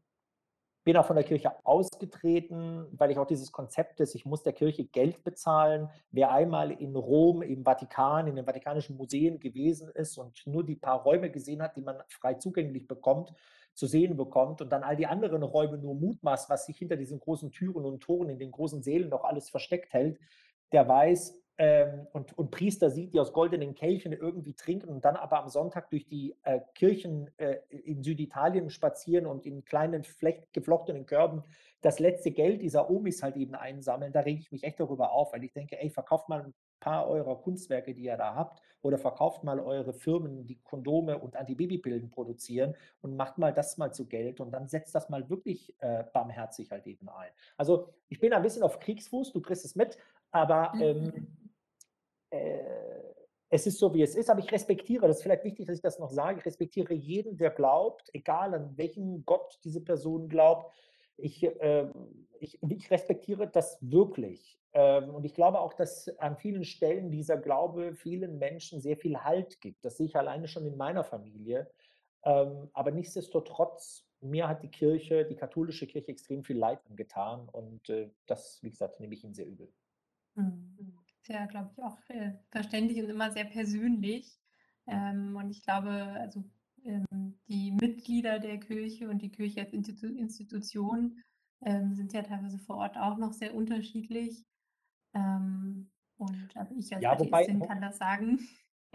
bin 0.85 0.97
auch 0.99 1.07
von 1.07 1.17
der 1.17 1.25
Kirche 1.25 1.53
ausgetreten, 1.65 2.87
weil 2.93 3.11
ich 3.11 3.19
auch 3.19 3.27
dieses 3.27 3.51
Konzept 3.51 4.01
des, 4.01 4.15
ich 4.15 4.27
muss 4.27 4.43
der 4.43 4.53
Kirche 4.53 4.85
Geld 4.85 5.25
bezahlen. 5.25 5.89
Wer 6.13 6.31
einmal 6.31 6.71
in 6.71 6.95
Rom, 6.95 7.43
im 7.43 7.65
Vatikan, 7.65 8.27
in 8.27 8.37
den 8.37 8.45
Vatikanischen 8.45 8.97
Museen 8.97 9.41
gewesen 9.41 9.91
ist 9.91 10.19
und 10.19 10.47
nur 10.47 10.65
die 10.65 10.77
paar 10.77 11.03
Räume 11.03 11.31
gesehen 11.31 11.63
hat, 11.63 11.77
die 11.77 11.81
man 11.81 11.97
frei 12.09 12.35
zugänglich 12.35 12.87
bekommt, 12.87 13.33
zu 13.73 13.87
sehen 13.87 14.17
bekommt 14.17 14.61
und 14.61 14.71
dann 14.71 14.85
all 14.85 14.97
die 14.97 15.07
anderen 15.07 15.43
Räume 15.43 15.79
nur 15.79 15.95
mutmaßt, 15.95 16.49
was 16.51 16.67
sich 16.67 16.77
hinter 16.77 16.97
diesen 16.97 17.19
großen 17.19 17.51
Türen 17.51 17.85
und 17.85 18.01
Toren 18.01 18.29
in 18.29 18.39
den 18.39 18.53
großen 18.53 18.83
Sälen 18.83 19.09
noch 19.09 19.25
alles 19.25 19.49
versteckt 19.49 19.93
hält, 19.93 20.21
der 20.71 20.87
weiß, 20.87 21.44
ähm, 21.57 22.07
und, 22.13 22.37
und 22.37 22.51
Priester 22.51 22.91
sieht, 22.91 23.15
die 23.15 23.21
aus 23.21 23.33
goldenen 23.33 23.75
Kelchen 23.75 24.13
irgendwie 24.13 24.55
trinken 24.55 24.89
und 24.89 25.05
dann 25.05 25.17
aber 25.17 25.41
am 25.41 25.49
Sonntag 25.49 25.91
durch 25.91 26.07
die 26.07 26.35
äh, 26.43 26.61
Kirchen 26.75 27.31
äh, 27.39 27.59
in 27.69 28.03
Süditalien 28.03 28.71
spazieren 28.71 29.27
und 29.27 29.47
in 29.47 29.65
kleinen 29.65 30.05
flecht, 30.05 30.53
geflochtenen 30.53 31.07
Körben 31.07 31.45
das 31.85 31.99
letzte 31.99 32.31
Geld 32.31 32.63
dieser 32.63 32.91
Omis 32.91 33.23
halt 33.23 33.37
eben 33.37 33.55
einsammeln, 33.55 34.11
da 34.11 34.21
rege 34.21 34.41
ich 34.41 34.51
mich 34.51 34.65
echt 34.65 34.81
darüber 34.81 35.13
auf, 35.13 35.35
weil 35.35 35.45
ich 35.45 35.53
denke, 35.53 35.79
ey, 35.79 35.91
verkauft 35.91 36.31
mal 36.31 36.41
ein 36.43 36.55
paar 36.81 37.07
eurer 37.09 37.37
Kunstwerke, 37.37 37.95
die 37.95 38.05
ihr 38.05 38.17
da 38.17 38.35
habt, 38.35 38.63
oder 38.81 38.97
verkauft 38.97 39.45
mal 39.45 39.61
eure 39.61 39.93
Firmen, 39.93 40.47
die 40.47 40.59
Kondome 40.63 41.19
und 41.19 41.37
Antibabypillen 41.37 42.11
produzieren 42.11 42.75
und 43.03 43.17
macht 43.17 43.37
mal 43.37 43.53
das 43.53 43.77
mal 43.77 43.93
zu 43.93 44.07
Geld 44.07 44.41
und 44.41 44.51
dann 44.51 44.67
setzt 44.67 44.95
das 44.95 45.11
mal 45.11 45.29
wirklich 45.29 45.75
äh, 45.81 46.05
barmherzig 46.13 46.71
halt 46.71 46.87
eben 46.87 47.09
ein. 47.11 47.31
Also 47.59 47.89
ich 48.09 48.19
bin 48.19 48.33
ein 48.33 48.43
bisschen 48.43 48.63
auf 48.63 48.81
Kriegsfuß, 48.81 49.33
du 49.33 49.43
kriegst 49.43 49.67
es 49.67 49.77
mit, 49.77 49.99
aber 50.31 50.73
ähm, 50.81 51.13
äh, 51.15 51.44
es 53.55 53.67
ist 53.67 53.79
so, 53.79 53.95
wie 53.95 54.03
es 54.03 54.17
ist, 54.17 54.31
aber 54.31 54.41
ich 54.41 54.51
respektiere, 54.51 55.07
das 55.07 55.19
ist 55.19 55.23
vielleicht 55.23 55.45
wichtig, 55.45 55.67
dass 55.67 55.77
ich 55.77 55.83
das 55.83 56.01
noch 56.01 56.11
sage, 56.11 56.41
ich 56.41 56.47
respektiere 56.47 56.93
jeden, 56.93 57.37
der 57.37 57.51
glaubt, 57.51 58.11
egal 58.13 58.53
an 58.53 58.77
welchen 58.77 59.25
Gott 59.25 59.61
diese 59.63 59.81
Person 59.81 60.29
glaubt. 60.29 60.73
Ich, 61.17 61.45
äh, 61.45 61.87
ich, 62.41 62.59
ich 62.63 62.91
respektiere 62.91 63.47
das 63.47 63.79
wirklich. 63.81 64.59
Ähm, 64.73 65.15
und 65.15 65.25
ich 65.25 65.35
glaube 65.35 65.61
auch, 65.61 65.73
dass 65.75 66.09
an 66.19 66.37
vielen 66.37 66.65
Stellen 66.65 67.13
dieser 67.13 67.37
Glaube 67.37 67.95
vielen 67.95 68.39
Menschen 68.39 68.81
sehr 68.81 68.97
viel 68.97 69.23
Halt 69.23 69.61
gibt. 69.61 69.85
Das 69.85 69.97
sehe 69.99 70.07
ich 70.07 70.17
alleine 70.17 70.49
schon 70.49 70.67
in 70.67 70.77
meiner 70.77 71.05
Familie. 71.05 71.71
Ähm, 72.25 72.71
aber 72.73 72.91
nichtsdestotrotz, 72.91 74.05
mir 74.21 74.49
hat 74.49 74.65
die 74.65 74.71
Kirche, 74.71 75.25
die 75.27 75.37
katholische 75.37 75.87
Kirche 75.87 76.09
extrem 76.09 76.43
viel 76.43 76.59
Leid 76.59 76.81
angetan. 76.91 77.49
Und 77.51 77.89
äh, 77.89 78.11
das, 78.27 78.61
wie 78.63 78.71
gesagt, 78.71 78.99
nehme 78.99 79.15
ich 79.15 79.23
ihnen 79.23 79.35
sehr 79.35 79.47
übel. 79.47 79.73
Mhm. 80.35 80.99
Ist 81.25 81.31
ja, 81.31 81.47
glaube 81.47 81.71
ich, 81.73 81.83
auch 81.83 81.97
äh, 82.09 82.33
verständlich 82.51 83.03
und 83.03 83.09
immer 83.09 83.31
sehr 83.31 83.47
persönlich. 83.47 84.39
Ähm, 84.87 85.35
und 85.37 85.49
ich 85.49 85.63
glaube, 85.63 85.89
also 85.89 86.45
ähm, 86.83 87.39
die 87.49 87.73
Mitglieder 87.73 88.39
der 88.39 88.61
Kirche 88.61 89.09
und 89.09 89.23
die 89.23 89.31
Kirche 89.31 89.63
als 89.63 89.73
Institu 89.73 90.07
Institution 90.07 91.23
ähm, 91.63 91.95
sind 91.95 92.13
ja 92.13 92.21
teilweise 92.21 92.59
vor 92.59 92.77
Ort 92.77 92.99
auch 92.99 93.17
noch 93.17 93.33
sehr 93.33 93.55
unterschiedlich. 93.55 94.45
Und 95.15 95.89
also 96.57 96.75
ich 96.77 96.93
als 96.93 97.03
Ja, 97.03 97.19
wobei, 97.19 97.47
kann 97.47 97.81
das 97.81 97.97
sagen. 97.97 98.41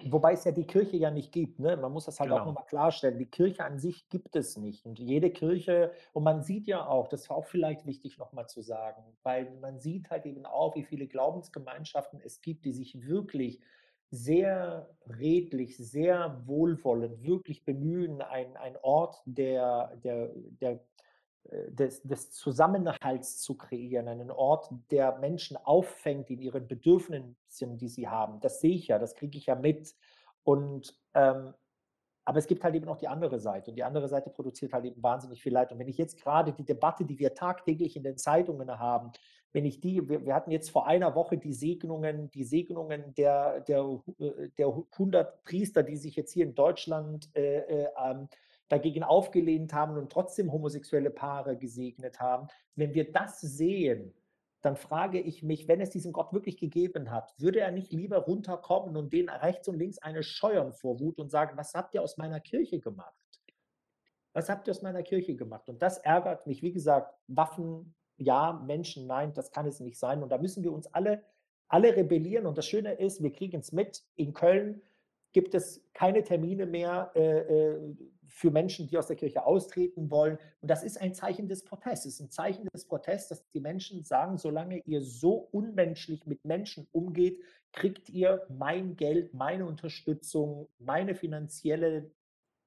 Wobei 0.10 0.34
es 0.34 0.44
ja 0.46 0.52
die 0.52 0.66
Kirche 0.66 0.98
ja 0.98 1.12
nicht 1.12 1.32
gibt. 1.32 1.60
Ne? 1.60 1.78
Man 1.78 1.92
muss 1.92 2.06
das 2.06 2.20
halt 2.20 2.32
auch 2.32 2.38
Genau. 2.38 2.48
nochmal 2.48 2.66
klarstellen. 2.66 3.18
Die 3.18 3.26
Kirche 3.26 3.64
an 3.66 3.80
sich 3.80 4.10
gibt 4.10 4.36
es 4.36 4.58
nicht. 4.58 4.86
Und 4.86 5.00
jede 5.00 5.30
Kirche, 5.32 5.92
und 6.14 6.24
man 6.24 6.42
sieht 6.44 6.68
ja 6.68 6.86
auch, 6.88 7.08
das 7.08 7.22
ist 7.22 7.30
auch 7.32 7.46
vielleicht 7.46 7.86
wichtig 7.86 8.18
nochmal 8.18 8.48
zu 8.48 8.62
sagen, 8.62 9.04
weil 9.24 9.52
man 9.62 9.80
sieht 9.80 10.10
halt 10.10 10.26
eben 10.26 10.46
auch, 10.46 10.76
wie 10.76 10.84
viele 10.84 11.08
Glaubensgemeinschaften 11.08 12.20
es 12.24 12.42
gibt, 12.42 12.66
die 12.66 12.72
sich 12.74 13.08
wirklich 13.08 13.62
sehr 14.12 14.90
redlich, 15.08 15.78
sehr 15.78 16.42
wohlwollend, 16.46 17.22
wirklich 17.24 17.64
bemühen, 17.64 18.22
ein, 18.22 18.58
ein 18.58 18.76
Ort 18.82 19.22
der, 19.26 19.96
der, 20.04 20.32
der 20.36 20.80
des, 21.70 22.02
des 22.04 22.32
Zusammenhalts 22.32 23.40
zu 23.40 23.56
kreieren, 23.56 24.08
einen 24.08 24.30
Ort, 24.30 24.70
der 24.92 25.18
Menschen 25.18 25.58
auffängt 25.58 26.30
in 26.30 26.42
ihren 26.42 26.68
Bedürfnissen, 26.68 27.78
die 27.78 27.88
sie 27.88 28.08
haben. 28.08 28.40
Das 28.40 28.62
sehe 28.62 28.76
ich 28.76 28.88
ja, 28.88 29.00
das 29.00 29.16
kriege 29.16 29.38
ich 29.38 29.48
ja 29.48 29.56
mit. 29.56 29.96
Und 30.44 30.96
ähm, 31.14 31.54
aber 32.30 32.38
es 32.38 32.46
gibt 32.46 32.64
halt 32.64 32.76
eben 32.76 32.88
auch 32.88 32.98
die 32.98 33.08
andere 33.08 33.40
Seite 33.40 33.72
und 33.72 33.76
die 33.76 33.84
andere 33.84 34.08
Seite 34.08 34.30
produziert 34.30 34.72
halt 34.72 34.86
eben 34.86 35.02
wahnsinnig 35.02 35.42
viel 35.42 35.52
Leid. 35.52 35.72
Und 35.72 35.80
wenn 35.80 35.88
ich 35.88 35.98
jetzt 35.98 36.22
gerade 36.22 36.54
die 36.54 36.64
Debatte, 36.64 37.04
die 37.04 37.18
wir 37.18 37.34
tagtäglich 37.34 37.96
in 37.96 38.04
den 38.04 38.18
Zeitungen 38.18 38.78
haben, 38.78 39.12
wenn 39.52 39.66
ich 39.66 39.82
die, 39.82 40.08
wir, 40.08 40.24
wir 40.24 40.36
hatten 40.36 40.52
jetzt 40.52 40.70
vor 40.70 40.86
einer 40.86 41.16
Woche 41.16 41.40
die 41.40 41.54
Segnungen, 41.54 42.30
die 42.30 42.44
Segnungen 42.44 43.16
der, 43.16 43.62
der, 43.62 44.00
äh, 44.20 44.50
der 44.60 44.68
100 44.68 45.44
Priester, 45.44 45.82
die 45.82 45.98
sich 45.98 46.16
jetzt 46.16 46.32
hier 46.32 46.46
in 46.46 46.54
Deutschland 46.54 47.36
äh, 47.36 47.62
äh, 47.62 47.88
ähm, 47.98 48.30
dagegen 48.70 49.04
aufgelehnt 49.04 49.74
haben 49.74 49.98
und 49.98 50.12
trotzdem 50.12 50.52
homosexuelle 50.52 51.10
Paare 51.10 51.58
gesegnet 51.58 52.20
haben. 52.20 52.48
Wenn 52.76 52.94
wir 52.94 53.12
das 53.12 53.42
sehen, 53.42 54.14
dann 54.62 54.76
frage 54.76 55.20
ich 55.20 55.42
mich, 55.42 55.68
wenn 55.68 55.82
es 55.82 55.90
diesen 55.90 56.12
Gott 56.12 56.34
wirklich 56.34 56.58
gegeben 56.58 57.12
hat, 57.12 57.34
würde 57.38 57.62
er 57.62 57.72
nicht 57.72 57.92
lieber 57.92 58.18
runterkommen 58.18 58.96
und 58.98 59.14
denen 59.14 59.30
rechts 59.30 59.68
und 59.68 59.78
links 59.78 60.00
eine 60.00 60.22
scheuern 60.22 60.74
vor 60.74 61.00
Wut 61.00 61.18
und 61.20 61.30
sagen, 61.30 61.58
was 61.58 61.74
habt 61.74 61.94
ihr 61.96 62.02
aus 62.02 62.18
meiner 62.18 62.40
Kirche 62.40 62.80
gemacht? 62.80 63.14
Was 64.34 64.50
habt 64.50 64.68
ihr 64.68 64.72
aus 64.72 64.82
meiner 64.82 65.02
Kirche 65.02 65.36
gemacht? 65.36 65.70
Und 65.70 65.82
das 65.82 65.98
ärgert 65.98 66.46
mich. 66.46 66.62
Wie 66.62 66.72
gesagt, 66.72 67.16
Waffen, 67.28 67.96
ja, 68.18 68.54
Menschen, 68.66 69.08
nein, 69.08 69.34
das 69.34 69.52
kann 69.52 69.66
es 69.66 69.80
nicht 69.80 69.98
sein. 69.98 70.22
Und 70.22 70.30
da 70.30 70.38
müssen 70.38 70.64
wir 70.64 70.72
uns 70.72 70.88
alle, 70.94 71.24
alle 71.68 71.96
rebellieren. 71.96 72.46
Und 72.46 72.58
das 72.58 72.68
Schöne 72.68 72.94
ist, 72.94 73.24
wir 73.24 73.32
kriegen 73.32 73.60
es 73.60 73.72
mit. 73.72 74.04
In 74.16 74.34
Köln 74.34 74.82
gibt 75.32 75.54
es 75.54 75.84
keine 75.94 76.24
Termine 76.24 76.66
mehr 76.66 77.12
äh, 77.16 77.40
äh, 77.40 77.96
für 78.28 78.52
Menschen, 78.52 78.88
die 78.88 78.98
aus 78.98 79.08
der 79.08 79.16
Kirche 79.16 79.46
austreten 79.46 80.10
wollen. 80.10 80.38
Und 80.62 80.70
das 80.70 80.84
ist 80.84 81.00
ein 81.02 81.14
Zeichen 81.14 81.48
des 81.48 81.64
Protests. 81.66 82.06
Es 82.06 82.14
ist 82.16 82.22
ein 82.22 82.32
Zeichen 82.32 82.68
des 82.74 82.86
Protests, 82.86 83.30
dass 83.30 83.50
die 83.50 83.60
Menschen 83.60 84.04
sagen, 84.04 84.38
solange 84.38 84.80
ihr 84.86 85.02
so 85.02 85.50
unmenschlich 85.52 86.26
mit 86.26 86.46
Menschen 86.46 86.88
umgeht, 86.92 87.42
kriegt 87.74 88.10
ihr 88.10 88.46
mein 88.50 88.96
Geld, 88.96 89.34
meine 89.34 89.66
Unterstützung, 89.66 90.70
meine 90.80 91.16
finanzielle 91.16 92.12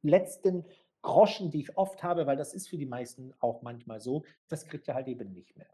letzten 0.02 0.64
Groschen, 1.00 1.50
die 1.50 1.60
ich 1.60 1.76
oft 1.76 2.02
habe, 2.02 2.26
weil 2.26 2.36
das 2.36 2.54
ist 2.54 2.68
für 2.68 2.78
die 2.78 2.86
meisten 2.86 3.32
auch 3.40 3.62
manchmal 3.62 4.00
so, 4.00 4.24
das 4.48 4.66
kriegt 4.66 4.88
ihr 4.88 4.94
halt 4.94 5.08
eben 5.08 5.32
nicht 5.32 5.56
mehr. 5.56 5.70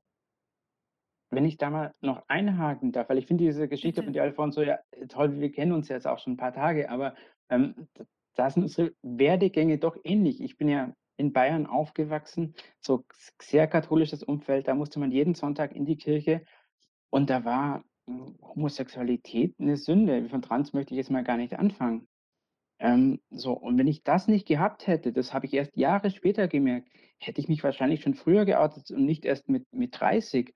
Wenn 1.30 1.44
ich 1.44 1.58
da 1.58 1.70
mal 1.70 1.94
noch 2.00 2.22
einhaken 2.28 2.92
darf, 2.92 3.08
weil 3.08 3.18
ich 3.18 3.26
finde 3.26 3.44
diese 3.44 3.68
Geschichte 3.68 4.02
dir, 4.02 4.22
Alfonso, 4.22 4.62
ja 4.62 4.78
toll, 5.08 5.40
wir 5.40 5.52
kennen 5.52 5.72
uns 5.72 5.88
jetzt 5.88 6.06
auch 6.06 6.18
schon 6.18 6.34
ein 6.34 6.38
paar 6.38 6.54
Tage, 6.54 6.90
aber 6.90 7.14
ähm, 7.50 7.88
da 8.34 8.50
sind 8.50 8.62
unsere 8.62 8.92
Werdegänge 9.02 9.78
doch 9.78 9.96
ähnlich. 10.04 10.40
Ich 10.40 10.56
bin 10.56 10.68
ja 10.68 10.94
in 11.16 11.32
Bayern 11.32 11.66
aufgewachsen, 11.66 12.54
so 12.80 13.04
sehr 13.42 13.66
katholisches 13.66 14.22
Umfeld, 14.22 14.68
da 14.68 14.74
musste 14.74 15.00
man 15.00 15.10
jeden 15.10 15.34
Sonntag 15.34 15.74
in 15.74 15.84
die 15.84 15.96
Kirche 15.96 16.44
und 17.10 17.28
da 17.28 17.44
war 17.44 17.84
mm, 18.06 18.36
Homosexualität 18.40 19.54
eine 19.58 19.76
Sünde. 19.76 20.28
Von 20.28 20.42
Trans 20.42 20.72
möchte 20.72 20.94
ich 20.94 20.98
jetzt 20.98 21.10
mal 21.10 21.24
gar 21.24 21.36
nicht 21.36 21.58
anfangen. 21.58 22.06
Ähm, 22.80 23.20
so, 23.30 23.52
und 23.52 23.76
wenn 23.76 23.88
ich 23.88 24.04
das 24.04 24.28
nicht 24.28 24.46
gehabt 24.46 24.86
hätte, 24.86 25.12
das 25.12 25.34
habe 25.34 25.46
ich 25.46 25.54
erst 25.54 25.76
Jahre 25.76 26.10
später 26.10 26.46
gemerkt, 26.46 26.88
hätte 27.18 27.40
ich 27.40 27.48
mich 27.48 27.64
wahrscheinlich 27.64 28.02
schon 28.02 28.14
früher 28.14 28.44
geoutet 28.44 28.90
und 28.92 29.04
nicht 29.04 29.24
erst 29.24 29.48
mit, 29.48 29.66
mit 29.72 29.98
30. 29.98 30.54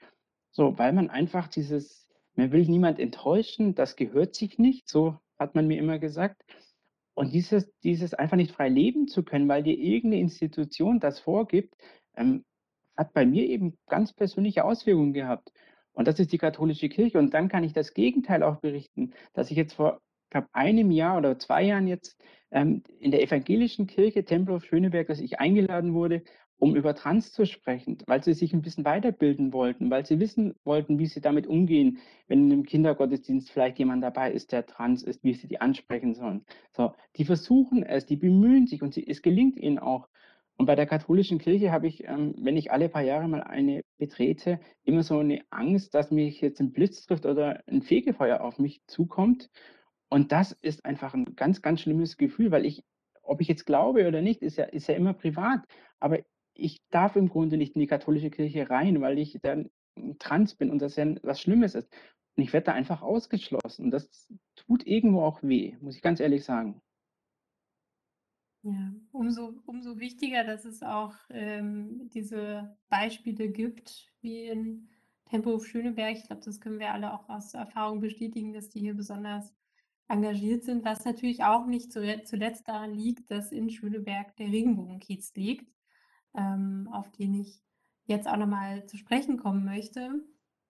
So, 0.53 0.79
weil 0.79 0.93
man 0.93 1.11
einfach 1.11 1.49
dieses, 1.49 2.07
man 2.35 2.53
will 2.53 2.67
niemand 2.67 2.99
enttäuschen, 2.99 3.75
das 3.75 3.97
gehört 3.97 4.35
sich 4.35 4.59
nicht, 4.59 4.89
so 4.89 5.19
hat 5.39 5.55
man 5.55 5.67
mir 5.67 5.79
immer 5.79 5.99
gesagt. 5.99 6.43
Und 7.15 7.33
dieses, 7.33 7.71
dieses 7.81 8.15
einfach 8.15 8.37
nicht 8.37 8.53
frei 8.53 8.69
leben 8.69 9.09
zu 9.09 9.23
können, 9.23 9.49
weil 9.49 9.63
dir 9.63 9.77
irgendeine 9.77 10.23
Institution 10.23 11.01
das 11.01 11.21
vorgibt, 11.21 11.75
ähm, 12.17 12.45
hat 12.97 13.13
bei 13.13 13.27
mir 13.27 13.47
eben 13.49 13.77
ganz 13.87 14.13
persönliche 14.13 14.65
Auswirkungen 14.65 15.13
gehabt. 15.13 15.53
Und 15.93 16.09
das 16.09 16.19
ist 16.19 16.33
die 16.33 16.39
katholische 16.39 16.89
Kirche. 16.89 17.19
Und 17.19 17.35
dann 17.35 17.49
kann 17.49 17.65
ich 17.65 17.73
das 17.73 17.95
Gegenteil 17.95 18.43
auch 18.43 18.57
berichten, 18.57 19.13
dass 19.35 19.51
ich 19.51 19.57
jetzt 19.57 19.75
vor, 19.75 20.01
glaube 20.31 20.49
einem 20.53 20.91
Jahr 20.91 21.19
oder 21.19 21.39
zwei 21.39 21.65
Jahren 21.65 21.87
jetzt 21.87 22.19
ähm, 22.51 22.83
in 22.99 23.11
der 23.11 23.23
evangelischen 23.23 23.87
Kirche 23.87 24.25
Tempelhof 24.25 24.65
Schöneberg, 24.65 25.07
dass 25.09 25.21
ich 25.21 25.39
eingeladen 25.39 25.93
wurde, 25.93 26.23
um 26.63 26.77
über 26.77 26.95
Trans 26.95 27.33
zu 27.33 27.45
sprechen, 27.45 27.99
weil 28.07 28.23
sie 28.23 28.35
sich 28.35 28.53
ein 28.53 28.63
bisschen 28.63 28.85
weiterbilden 28.85 29.53
wollten, 29.53 29.91
weil 29.91 30.07
sie 30.07 30.21
wissen 30.21 30.55
wollten, 30.63 31.01
wie 31.01 31.07
sie 31.07 31.21
damit 31.21 31.49
umgehen, 31.49 31.99
wenn 32.29 32.47
in 32.47 32.53
einem 32.53 32.65
Kindergottesdienst 32.65 33.51
vielleicht 33.51 33.81
jemand 33.81 34.05
dabei 34.05 34.31
ist, 34.31 34.53
der 34.53 34.65
trans 34.65 35.03
ist, 35.03 35.25
wie 35.25 35.35
sie 35.35 35.49
die 35.49 35.61
ansprechen 35.61 36.15
sollen. 36.15 36.45
So, 36.71 36.95
die 37.17 37.25
versuchen 37.25 37.83
es, 37.83 38.07
die 38.07 38.15
bemühen 38.15 38.69
sich 38.69 38.81
und 38.81 38.95
sie, 38.95 39.05
es 39.05 39.23
gelingt 39.23 39.59
ihnen 39.59 39.81
auch. 39.81 40.09
Und 40.57 40.67
bei 40.67 40.77
der 40.77 40.87
katholischen 40.87 41.41
Kirche 41.41 41.73
habe 41.73 41.89
ich, 41.89 42.05
ähm, 42.05 42.37
wenn 42.39 42.57
ich 42.57 42.71
alle 42.71 42.89
paar 42.89 43.03
Jahre 43.03 43.27
mal 43.27 43.43
eine 43.43 43.83
betrete, 43.99 44.61
immer 44.85 45.03
so 45.03 45.19
eine 45.19 45.43
Angst, 45.51 45.95
dass 45.95 46.13
mich 46.13 46.41
jetzt 46.41 46.61
ein 46.61 46.73
Blitz 46.73 47.05
trifft 47.07 47.27
oder 47.27 47.61
ein 47.67 47.83
Fegefeuer 47.83 48.41
auf 48.41 48.61
mich 48.61 48.83
zukommt. 48.87 49.51
Und 50.09 50.31
das 50.31 50.53
ist 50.63 50.85
einfach 50.85 51.13
ein 51.15 51.35
ganz, 51.35 51.61
ganz 51.61 51.81
schlimmes 51.81 52.17
Gefühl, 52.17 52.53
weil 52.53 52.67
ich, 52.67 52.85
ob 53.23 53.41
ich 53.41 53.49
jetzt 53.49 53.67
glaube 53.67 54.07
oder 54.07 54.23
nicht, 54.23 54.43
ist 54.43 54.59
ja, 54.59 54.65
ist 54.67 54.87
ja 54.87 54.95
immer 54.95 55.13
privat. 55.13 55.63
Aber 55.99 56.21
ich 56.55 56.83
darf 56.91 57.17
im 57.17 57.29
Grunde 57.29 57.57
nicht 57.57 57.75
in 57.75 57.81
die 57.81 57.87
katholische 57.87 58.31
Kirche 58.31 58.69
rein, 58.71 59.01
weil 59.01 59.19
ich 59.19 59.39
dann 59.43 59.71
trans 60.19 60.55
bin 60.55 60.71
und 60.71 60.81
das 60.81 60.97
ja 60.97 61.07
was 61.23 61.41
Schlimmes 61.41 61.75
ist. 61.75 61.89
Und 62.37 62.43
ich 62.43 62.53
werde 62.53 62.67
da 62.67 62.73
einfach 62.73 63.03
ausgeschlossen. 63.03 63.87
Und 63.87 63.91
das 63.91 64.29
tut 64.57 64.87
irgendwo 64.87 65.23
auch 65.23 65.43
weh, 65.43 65.77
muss 65.81 65.97
ich 65.97 66.03
ganz 66.03 66.21
ehrlich 66.21 66.45
sagen. 66.45 66.81
Ja, 68.65 68.95
umso, 69.11 69.61
umso 69.67 69.99
wichtiger, 69.99 70.45
dass 70.45 70.65
es 70.65 70.83
auch 70.83 71.15
ähm, 71.31 72.09
diese 72.11 72.77
Beispiele 72.89 73.49
gibt, 73.49 74.13
wie 74.21 74.45
in 74.47 74.89
Tempelhof 75.25 75.67
Schöneberg. 75.67 76.17
Ich 76.17 76.27
glaube, 76.27 76.43
das 76.45 76.61
können 76.61 76.79
wir 76.79 76.93
alle 76.93 77.13
auch 77.13 77.29
aus 77.29 77.55
Erfahrung 77.55 78.01
bestätigen, 78.01 78.53
dass 78.53 78.69
die 78.69 78.81
hier 78.81 78.95
besonders 78.95 79.53
engagiert 80.09 80.63
sind, 80.63 80.85
was 80.85 81.05
natürlich 81.05 81.43
auch 81.43 81.67
nicht 81.67 81.91
zule- 81.91 82.23
zuletzt 82.23 82.69
daran 82.69 82.95
liegt, 82.95 83.31
dass 83.31 83.51
in 83.51 83.69
Schöneberg 83.69 84.37
der 84.37 84.49
Regenbogenkiez 84.49 85.35
liegt, 85.35 85.73
ähm, 86.35 86.89
auf 86.93 87.11
den 87.13 87.35
ich 87.35 87.63
jetzt 88.05 88.29
auch 88.29 88.37
nochmal 88.37 88.87
zu 88.87 88.97
sprechen 88.97 89.39
kommen 89.39 89.65
möchte. 89.65 90.11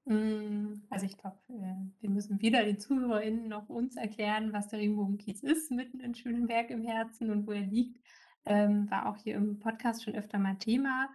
Hm, 0.07 0.83
also 0.91 1.07
ich 1.07 1.17
glaube, 1.17 1.39
äh, 1.49 2.01
wir 2.01 2.11
müssen 2.11 2.41
weder 2.43 2.65
den 2.65 2.79
ZuhörerInnen 2.79 3.49
noch 3.49 3.69
uns 3.69 3.97
erklären, 3.97 4.53
was 4.53 4.69
der 4.69 4.81
Regenbogenkiez 4.81 5.43
ist, 5.43 5.71
mitten 5.71 6.01
in 6.01 6.15
Schöneberg 6.15 6.71
im 6.71 6.83
Herzen 6.83 7.31
und 7.31 7.47
wo 7.47 7.53
er 7.53 7.63
liegt. 7.67 8.01
Ähm, 8.45 8.91
war 8.91 9.09
auch 9.09 9.17
hier 9.17 9.37
im 9.37 9.61
Podcast 9.61 10.03
schon 10.03 10.15
öfter 10.15 10.39
mal 10.39 10.57
Thema. 10.57 11.09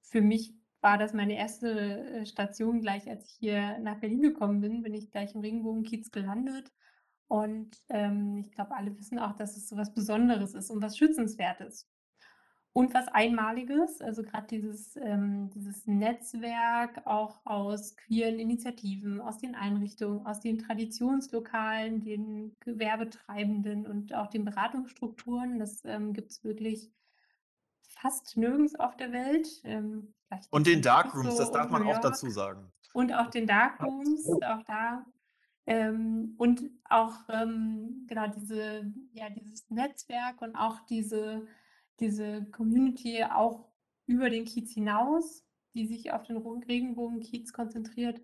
Für 0.00 0.22
mich 0.22 0.54
war 0.80 0.96
das 0.96 1.12
meine 1.12 1.36
erste 1.36 1.70
äh, 1.70 2.26
Station 2.26 2.80
gleich, 2.80 3.08
als 3.08 3.26
ich 3.26 3.36
hier 3.38 3.78
nach 3.80 4.00
Berlin 4.00 4.22
gekommen 4.22 4.60
bin, 4.60 4.82
bin 4.82 4.94
ich 4.94 5.10
gleich 5.10 5.34
im 5.34 5.42
Regenbogenkiez 5.42 6.10
gelandet. 6.10 6.72
Und 7.28 7.76
ähm, 7.90 8.38
ich 8.38 8.50
glaube, 8.50 8.74
alle 8.74 8.98
wissen 8.98 9.18
auch, 9.18 9.36
dass 9.36 9.56
es 9.56 9.68
so 9.68 9.76
was 9.76 9.94
Besonderes 9.94 10.54
ist 10.54 10.70
und 10.70 10.82
was 10.82 10.96
Schützenswertes. 10.96 11.86
Und 12.72 12.94
was 12.94 13.08
Einmaliges, 13.08 14.00
also 14.00 14.22
gerade 14.22 14.46
dieses, 14.46 14.96
ähm, 14.96 15.50
dieses 15.50 15.86
Netzwerk 15.86 17.04
auch 17.04 17.40
aus 17.44 17.96
queeren 17.96 18.38
Initiativen, 18.38 19.20
aus 19.20 19.38
den 19.38 19.56
Einrichtungen, 19.56 20.24
aus 20.24 20.38
den 20.38 20.58
Traditionslokalen, 20.58 22.00
den 22.00 22.54
Gewerbetreibenden 22.60 23.88
und 23.88 24.14
auch 24.14 24.28
den 24.28 24.44
Beratungsstrukturen. 24.44 25.58
Das 25.58 25.84
ähm, 25.84 26.12
gibt 26.12 26.30
es 26.30 26.44
wirklich 26.44 26.92
fast 27.88 28.36
nirgends 28.36 28.74
auf 28.76 28.96
der 28.96 29.10
Welt. 29.10 29.48
Ähm, 29.64 30.14
Und 30.50 30.68
den 30.68 30.80
Darkrooms, 30.80 31.32
so 31.32 31.38
das 31.38 31.50
darf 31.50 31.70
man 31.70 31.82
auch 31.86 31.98
dazu 31.98 32.30
sagen. 32.30 32.70
und 32.92 33.12
auch 33.12 33.30
den 33.30 33.48
Darkrooms, 33.48 34.28
auch 34.42 34.62
da. 34.62 35.04
Ähm, 35.66 36.34
und 36.38 36.62
auch 36.88 37.14
ähm, 37.28 38.06
genau 38.08 38.28
diese, 38.28 38.92
ja, 39.12 39.28
dieses 39.28 39.68
Netzwerk 39.70 40.40
und 40.40 40.56
auch 40.56 40.80
diese, 40.86 41.46
diese 42.00 42.44
Community 42.50 43.24
auch 43.24 43.68
über 44.06 44.30
den 44.30 44.44
Kiez 44.44 44.72
hinaus, 44.72 45.44
die 45.74 45.86
sich 45.86 46.12
auf 46.12 46.24
den 46.24 46.38
Regenbogenkiez 46.38 47.52
konzentriert. 47.52 48.20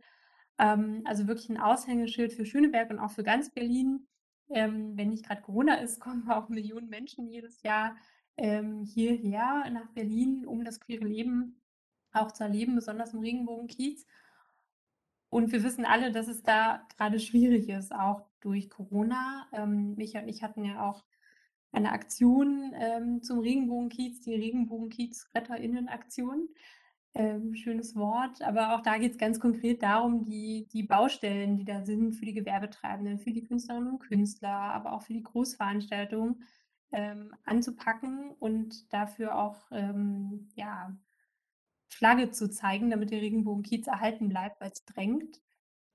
Ähm, 0.58 1.02
also 1.04 1.26
wirklich 1.28 1.48
ein 1.48 1.60
Aushängeschild 1.60 2.32
für 2.32 2.46
Schöneberg 2.46 2.90
und 2.90 2.98
auch 2.98 3.10
für 3.10 3.22
ganz 3.22 3.50
Berlin. 3.50 4.06
Ähm, 4.48 4.96
wenn 4.96 5.10
nicht 5.10 5.26
gerade 5.26 5.42
Corona 5.42 5.76
ist, 5.76 6.00
kommen 6.00 6.28
auch 6.30 6.48
Millionen 6.48 6.88
Menschen 6.88 7.28
jedes 7.28 7.62
Jahr 7.62 7.96
ähm, 8.36 8.84
hierher 8.84 9.68
nach 9.70 9.88
Berlin, 9.90 10.44
um 10.46 10.64
das 10.64 10.80
queere 10.80 11.04
Leben 11.04 11.60
auch 12.12 12.32
zu 12.32 12.44
erleben, 12.44 12.74
besonders 12.74 13.12
im 13.12 13.20
Regenbogenkiez. 13.20 14.06
Und 15.28 15.52
wir 15.52 15.62
wissen 15.62 15.84
alle, 15.84 16.12
dass 16.12 16.28
es 16.28 16.42
da 16.42 16.86
gerade 16.96 17.20
schwierig 17.20 17.68
ist, 17.68 17.94
auch 17.94 18.26
durch 18.40 18.70
Corona. 18.70 19.46
Ähm, 19.52 19.94
Micha 19.96 20.20
und 20.20 20.28
ich 20.28 20.42
hatten 20.42 20.64
ja 20.64 20.88
auch 20.88 21.04
eine 21.76 21.92
Aktion 21.92 22.72
ähm, 22.74 23.22
zum 23.22 23.38
Regenbogenkiez, 23.40 24.22
die 24.22 24.34
Regenbogenkiez-RetterInnen-Aktion. 24.34 26.48
Ähm, 27.14 27.54
schönes 27.54 27.94
Wort, 27.96 28.42
aber 28.42 28.74
auch 28.74 28.82
da 28.82 28.98
geht 28.98 29.12
es 29.12 29.18
ganz 29.18 29.40
konkret 29.40 29.82
darum, 29.82 30.24
die, 30.24 30.68
die 30.72 30.82
Baustellen, 30.82 31.56
die 31.56 31.64
da 31.64 31.82
sind 31.82 32.12
für 32.12 32.26
die 32.26 32.34
Gewerbetreibenden, 32.34 33.18
für 33.18 33.32
die 33.32 33.42
Künstlerinnen 33.42 33.92
und 33.92 34.00
Künstler, 34.00 34.50
aber 34.50 34.92
auch 34.92 35.00
für 35.02 35.14
die 35.14 35.22
Großveranstaltungen 35.22 36.42
ähm, 36.92 37.34
anzupacken 37.44 38.32
und 38.38 38.92
dafür 38.92 39.38
auch 39.38 39.56
ähm, 39.70 40.50
ja, 40.56 40.94
Flagge 41.88 42.32
zu 42.32 42.50
zeigen, 42.50 42.90
damit 42.90 43.10
der 43.10 43.22
Regenbogenkiez 43.22 43.86
erhalten 43.86 44.28
bleibt, 44.28 44.60
weil 44.60 44.72
es 44.72 44.84
drängt. 44.84 45.40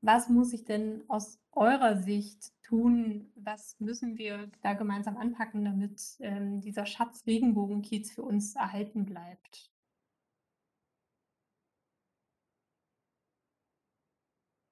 Was 0.02 0.30
muss 0.30 0.52
ich 0.54 0.64
denn 0.66 1.04
aus 1.10 1.40
eurer 1.52 1.96
Sicht 1.98 2.52
tun? 2.64 3.32
Was 3.36 3.80
müssen 3.80 4.18
wir 4.18 4.50
da 4.64 4.74
gemeinsam 4.74 5.18
anpacken, 5.18 5.64
damit 5.64 6.02
ähm, 6.20 6.60
dieser 6.62 6.86
Schatz 6.88 7.24
Regenbogenkiez 7.28 8.12
für 8.12 8.24
uns 8.24 8.56
erhalten 8.56 9.06
bleibt? 9.06 9.72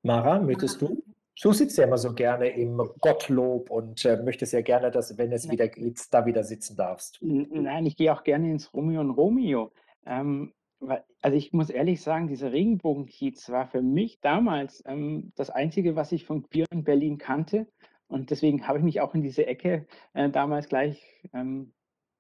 Mara, 0.04 0.40
möchtest 0.40 0.82
du? 0.82 1.04
Du 1.42 1.54
sitzt 1.54 1.78
ja 1.78 1.86
immer 1.86 1.98
so 1.98 2.14
gerne 2.14 2.50
im 2.50 2.78
Gottlob 3.00 3.70
und 3.70 4.04
äh, 4.04 4.22
möchtest 4.22 4.54
ja 4.54 4.62
gerne, 4.62 4.92
dass, 4.92 5.18
wenn 5.18 5.32
es 5.32 5.46
Ja. 5.46 5.52
wieder 5.52 5.68
geht, 5.68 6.02
da 6.12 6.26
wieder 6.26 6.44
sitzen 6.44 6.76
darfst. 6.76 7.20
Nein, 7.22 7.86
ich 7.86 7.96
gehe 7.96 8.12
auch 8.12 8.24
gerne 8.24 8.52
ins 8.52 8.74
Romeo 8.74 9.02
und 9.02 9.12
Romeo. 9.12 9.72
Ähm, 10.06 10.54
also, 10.82 11.38
ich 11.38 11.52
muss 11.54 11.70
ehrlich 11.70 12.02
sagen, 12.02 12.28
dieser 12.28 12.52
Regenbogenkiez 12.52 13.50
war 13.50 13.68
für 13.68 13.82
mich 13.82 14.20
damals, 14.22 14.84
ähm, 14.86 15.32
das 15.36 15.50
Einzige, 15.50 15.96
was 15.96 16.12
ich 16.12 16.26
von 16.26 16.44
queer 16.44 16.66
in 16.72 16.84
Berlin 16.84 17.18
kannte. 17.18 17.68
Und 18.08 18.32
deswegen 18.32 18.68
habe 18.68 18.80
ich 18.80 18.84
mich 18.84 19.02
auch 19.02 19.14
in 19.14 19.22
diese 19.22 19.46
Ecke, 19.46 19.86
äh, 20.14 20.30
damals 20.30 20.70
gleich, 20.70 21.04
ähm, 21.34 21.74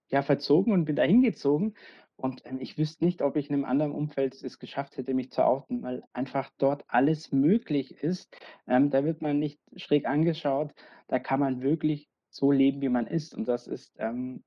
ja, 0.09 0.21
verzogen 0.21 0.73
und 0.73 0.85
bin 0.85 0.95
da 0.95 1.03
hingezogen. 1.03 1.75
Und, 2.15 2.45
ähm, 2.45 2.59
ich 2.59 2.77
wüsste 2.77 3.05
nicht, 3.05 3.21
ob 3.21 3.37
ich 3.37 3.49
in 3.49 3.55
einem 3.55 3.65
anderen 3.65 3.93
Umfeld 3.93 4.33
es 4.43 4.59
geschafft 4.59 4.97
hätte, 4.97 5.13
mich 5.13 5.31
zu 5.31 5.45
outen, 5.45 5.81
weil 5.81 6.03
einfach 6.13 6.51
dort 6.57 6.83
alles 6.87 7.31
möglich 7.31 7.91
ist. 8.03 8.35
Ähm, 8.67 8.89
da 8.89 9.05
wird 9.05 9.21
man 9.21 9.39
nicht 9.39 9.59
schräg 9.77 10.05
angeschaut. 10.05 10.73
Da 11.07 11.19
kann 11.19 11.39
man 11.39 11.61
wirklich 11.61 12.09
so 12.29 12.51
leben, 12.51 12.81
wie 12.81 12.89
man 12.89 13.07
ist. 13.07 13.33
Und 13.33 13.47
das 13.47 13.67
ist, 13.67 13.95
ähm, 13.99 14.43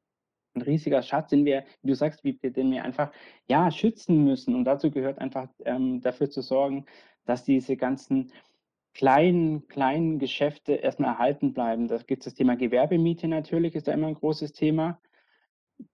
'n 0.56 0.62
riesiger 0.62 1.02
Schatz, 1.02 1.30
den 1.30 1.44
wir, 1.44 1.64
wie 1.82 1.88
du 1.88 1.94
sagst, 1.94 2.24
Wiebke, 2.24 2.50
den 2.52 2.70
wir 2.72 2.84
einfach, 2.84 3.12
ja, 3.48 3.70
schützen 3.70 4.24
müssen. 4.24 4.54
Und 4.54 4.64
dazu 4.64 4.90
gehört 4.90 5.18
einfach, 5.18 5.48
ähm, 5.64 6.00
dafür 6.00 6.30
zu 6.30 6.42
sorgen, 6.42 6.86
dass 7.26 7.44
diese 7.44 7.76
ganzen 7.76 8.32
kleinen 8.94 9.68
kleinen 9.68 10.18
Geschäfte 10.18 10.74
erst 10.74 11.00
mal 11.00 11.08
erhalten 11.08 11.54
bleiben. 11.54 11.88
Da 11.88 11.98
gibt's 11.98 12.26
das 12.26 12.34
Thema 12.34 12.56
Gewerbemiete 12.56 13.28
natürlich, 13.28 13.74
ist 13.76 13.88
da 13.88 13.92
immer 13.92 14.08
'n 14.08 14.14
großes 14.14 14.52
Thema. 14.52 15.00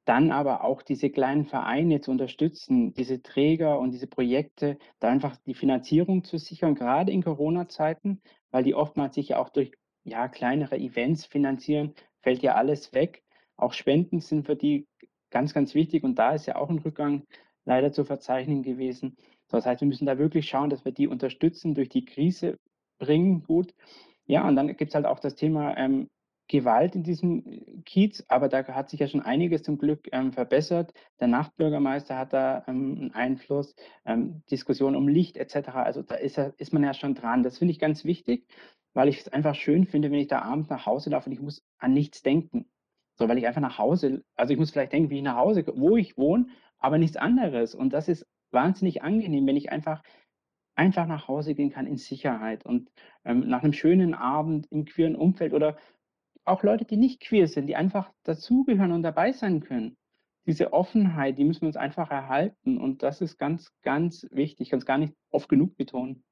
Dann 0.06 0.32
aber 0.32 0.64
auch 0.64 0.80
diese 0.82 1.10
kleinen 1.10 1.44
Vereine 1.44 2.00
zu 2.00 2.10
unterstützen, 2.10 2.94
diese 2.94 3.22
Träger 3.22 3.78
und 3.78 3.90
diese 3.92 4.06
Projekte, 4.06 4.78
da 5.00 5.08
einfach 5.10 5.36
die 5.46 5.54
Finanzierung 5.54 6.24
zu 6.24 6.38
sichern, 6.38 6.74
grade 6.74 7.12
in 7.12 7.22
Corona-Zeiten, 7.22 8.22
weil 8.50 8.64
die 8.64 8.74
oftmals 8.74 9.14
sich 9.16 9.28
ja 9.30 9.38
auch 9.38 9.50
durch, 9.50 9.72
ja, 10.04 10.28
kleinere 10.28 10.78
Events 10.78 11.26
finanzieren, 11.26 11.94
fällt 12.22 12.42
ja 12.42 12.54
alles 12.54 12.94
weg. 12.94 13.22
Auch 13.58 13.72
Spenden 13.74 14.20
sind 14.20 14.46
für 14.46 14.56
die 14.56 14.86
ganz, 15.30 15.52
ganz 15.54 15.74
wichtig 15.74 16.04
und 16.04 16.16
da 16.18 16.32
ist 16.34 16.46
ja 16.46 16.56
auch 16.56 16.70
'n 16.70 16.78
Rückgang 16.80 17.24
leider 17.66 17.92
zu 17.92 18.04
verzeichnen 18.04 18.62
gewesen. 18.62 19.16
Das 19.48 19.66
heißt, 19.66 19.80
wir 19.82 19.88
müssen 19.88 20.06
da 20.06 20.18
wirklich 20.18 20.48
schauen, 20.48 20.70
dass 20.70 20.84
wir 20.84 20.92
die 20.92 21.08
unterstützen, 21.08 21.74
durch 21.74 21.88
die 21.90 22.04
Krise 22.04 22.56
bringen, 23.00 23.42
gut. 23.44 23.74
Ja, 24.26 24.46
und 24.48 24.56
dann 24.56 24.76
gibt's 24.76 24.94
halt 24.94 25.06
auch 25.06 25.20
das 25.20 25.34
Thema, 25.34 25.76
ähm, 25.76 26.08
Gewalt 26.50 26.94
in 26.96 27.02
diesem, 27.02 27.44
äh, 27.46 27.82
Kiez, 27.84 28.24
aber 28.28 28.48
da 28.48 28.66
hat 28.68 28.88
sich 28.90 29.00
ja 29.00 29.08
schon 29.08 29.20
einiges 29.22 29.62
zum 29.64 29.76
Glück, 29.78 30.08
ähm, 30.12 30.32
verbessert. 30.32 30.92
Der 31.20 31.28
Nachtbürgermeister 31.28 32.16
hat 32.18 32.32
da, 32.32 32.64
ähm, 32.68 32.96
'n 33.10 33.12
Einfluss, 33.14 33.74
ähm, 34.06 34.42
Diskussion 34.50 34.96
um 34.96 35.08
Licht 35.08 35.36
et 35.36 35.50
cetera. 35.50 35.82
Also, 35.82 36.02
da 36.02 36.14
ist 36.16 36.38
ist 36.38 36.72
man 36.72 36.84
ja 36.84 36.94
schon 36.94 37.14
dran. 37.14 37.42
Das 37.42 37.58
finde 37.58 37.72
ich 37.72 37.78
ganz 37.80 38.04
wichtig, 38.04 38.46
weil 38.94 39.08
ich 39.08 39.18
es 39.20 39.28
einfach 39.28 39.54
schön 39.56 39.86
finde, 39.86 40.10
wenn 40.10 40.20
ich 40.20 40.28
da 40.28 40.40
abends 40.42 40.70
nach 40.70 40.86
Hause 40.86 41.10
laufe 41.10 41.26
und 41.28 41.32
ich 41.34 41.40
muss 41.42 41.62
an 41.78 41.92
nichts 41.94 42.22
denken. 42.22 42.66
So, 43.20 43.28
weil 43.28 43.38
ich 43.38 43.46
einfach 43.48 43.60
nach 43.60 43.78
Hause 43.78 44.22
also, 44.36 44.52
ich 44.52 44.58
muss 44.60 44.70
vielleicht 44.70 44.92
denken, 44.92 45.10
wie 45.10 45.16
ich 45.18 45.22
nach 45.24 45.36
Hause 45.36 45.64
wo 45.74 45.96
ich 45.96 46.16
wohne, 46.16 46.46
aber 46.78 46.98
nichts 46.98 47.16
anderes. 47.16 47.74
Und 47.74 47.92
das 47.92 48.08
ist 48.08 48.24
wahnsinnig 48.52 49.02
angenehm, 49.02 49.46
wenn 49.46 49.56
ich 49.56 49.72
einfach 49.72 50.02
einfach 50.76 51.06
nach 51.06 51.28
Hause 51.28 51.54
gehen 51.54 51.70
kann 51.70 51.86
in 51.86 51.98
Sicherheit 51.98 52.64
und, 52.66 52.90
ähm, 53.24 53.48
nach 53.48 53.62
'nem 53.62 53.72
schönen 53.74 54.14
Abend 54.14 54.66
im 54.70 54.84
queeren 54.86 55.16
Umfeld 55.16 55.52
oder 55.54 55.76
auch 56.44 56.62
Leute, 56.64 56.84
die 56.86 56.96
nicht 56.98 57.20
queer 57.20 57.48
sind, 57.48 57.66
die 57.68 57.76
einfach 57.76 58.12
dazugehören 58.24 58.92
und 58.92 59.02
dabei 59.04 59.32
sein 59.32 59.60
können. 59.60 59.96
Diese 60.46 60.72
Offenheit, 60.74 61.38
die 61.38 61.44
müssen 61.44 61.62
wir 61.62 61.68
uns 61.68 61.76
einfach 61.76 62.10
erhalten 62.12 62.78
und 62.78 63.02
das 63.04 63.20
ist 63.22 63.38
ganz, 63.38 63.72
ganz 63.82 64.26
wichtig. 64.32 64.62
Ich 64.68 64.70
kann's 64.70 64.86
gar 64.86 64.98
nicht 64.98 65.14
oft 65.30 65.48
genug 65.48 65.76
betonen. 65.76 66.24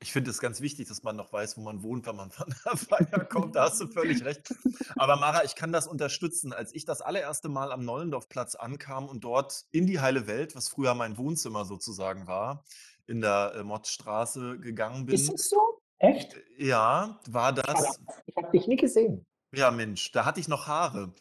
Ich 0.00 0.12
finde 0.12 0.30
es 0.30 0.40
ganz 0.40 0.60
wichtig, 0.60 0.88
dass 0.88 1.02
man 1.02 1.16
noch 1.16 1.32
weiß, 1.32 1.56
wo 1.56 1.62
man 1.62 1.82
wohnt, 1.82 2.06
wenn 2.06 2.16
man 2.16 2.30
von 2.32 2.54
der 2.64 2.76
Feier 2.76 3.24
kommt. 3.24 3.56
Da 3.56 3.64
hast 3.64 3.80
du 3.80 3.88
völlig 3.88 4.24
recht. 4.24 4.54
Aber 4.96 5.16
Mara, 5.16 5.44
ich 5.44 5.54
kann 5.54 5.72
das 5.72 5.86
unterstützen. 5.86 6.52
Als 6.52 6.74
ich 6.74 6.84
das 6.84 7.00
allererste 7.00 7.48
Mal 7.48 7.72
am 7.72 7.84
Nollendorfplatz 7.84 8.54
ankam 8.54 9.08
und 9.08 9.24
dort 9.24 9.64
in 9.70 9.86
die 9.86 10.00
heile 10.00 10.26
Welt, 10.26 10.54
was 10.54 10.68
früher 10.68 10.94
mein 10.94 11.16
Wohnzimmer 11.16 11.64
sozusagen 11.64 12.26
war, 12.26 12.64
in 13.06 13.20
der, 13.20 13.54
äh, 13.56 13.62
Mottstraße 13.62 14.58
gegangen 14.58 15.08
Ist 15.08 15.26
bin 15.26 15.36
das 15.36 15.48
so? 15.48 15.80
Echt? 15.98 16.34
äh, 16.34 16.66
ja, 16.66 17.20
war 17.28 17.52
das 17.52 17.98
ich 18.26 18.36
habe 18.36 18.50
dich 18.50 18.66
nie 18.66 18.76
gesehen. 18.76 19.24
ja 19.54 19.70
Mensch, 19.70 20.12
da 20.12 20.24
hatte 20.24 20.40
ich 20.40 20.48
noch 20.48 20.66
Haare. 20.66 21.12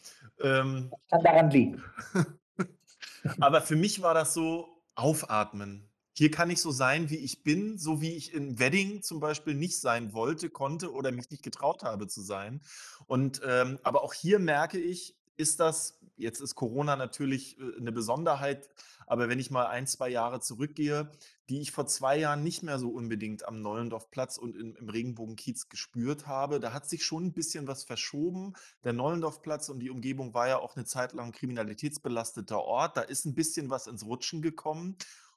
Ähm, 0.41 0.91
Kann 1.09 1.23
daran 1.23 1.49
liegen. 1.49 1.83
aber 3.39 3.61
für 3.61 3.75
mich 3.75 4.01
war 4.01 4.13
das 4.13 4.33
so 4.33 4.67
aufatmen. 4.95 5.89
Hier 6.17 6.31
kann 6.31 6.49
ich 6.49 6.61
so 6.61 6.71
sein, 6.71 7.09
wie 7.09 7.17
ich 7.17 7.43
bin, 7.43 7.77
so 7.77 7.99
wie 7.99 8.11
ich 8.15 8.33
im 8.33 8.57
Wedding 8.57 9.01
zum 9.03 9.19
Beispiel 9.19 9.53
nicht 9.53 9.81
sein 9.81 10.13
wollte, 10.13 10.49
konnte 10.49 10.93
oder 10.93 11.11
mich 11.11 11.29
nicht 11.29 11.43
getraut 11.43 11.83
habe 11.83 12.07
zu 12.07 12.21
sein. 12.21 12.61
Und, 13.05 13.41
ähm, 13.45 13.79
aber 13.83 14.01
auch 14.01 14.13
hier 14.13 14.39
merke 14.39 14.79
ich, 14.79 15.17
ist 15.35 15.59
das 15.59 15.99
jetzt 16.17 16.39
ist 16.39 16.55
Corona 16.55 16.95
natürlich, 16.95 17.59
äh, 17.59 17.81
'ne 17.81 17.91
Besonderheit, 17.91 18.69
aber 19.05 19.27
wenn 19.27 19.37
ich 19.39 19.51
mal 19.51 19.65
1, 19.65 19.85
2 19.85 20.07
Jahre 20.07 20.39
zurückgehe, 20.39 21.11
die 21.49 21.59
ich 21.59 21.71
vor 21.73 21.85
2 21.87 22.17
Jahren 22.17 22.41
nicht 22.41 22.63
mehr 22.63 22.79
so 22.79 22.89
unbedingt 22.91 23.45
am 23.45 23.61
Nollendorfplatz 23.61 24.37
und 24.37 24.55
im 24.55 24.77
im 24.77 24.87
Regenbogenkiez 24.87 25.67
gespürt 25.67 26.25
habe. 26.27 26.61
Da 26.61 26.71
hat 26.71 26.87
sich 26.87 27.03
schon 27.03 27.25
'n 27.25 27.33
bisschen 27.33 27.67
was 27.67 27.83
verschoben. 27.83 28.53
Der 28.85 28.93
Nollendorfplatz 28.93 29.67
und 29.67 29.79
die 29.81 29.89
Umgebung 29.89 30.33
war 30.33 30.47
ja 30.47 30.59
auch 30.59 30.77
'ne 30.77 30.85
Zeit 30.85 31.11
lang 31.11 31.33
kriminalitätsbelasteter 31.33 32.61
Ort. 32.63 32.95
Da 32.95 33.01
ist 33.01 33.25
'n 33.25 33.35
bisschen 33.35 33.69
was 33.69 33.87
ins 33.87 34.05
Rutschen 34.05 34.41
gekommen 34.41 34.95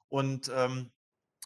und, 0.09 0.51
ähm, 0.53 0.91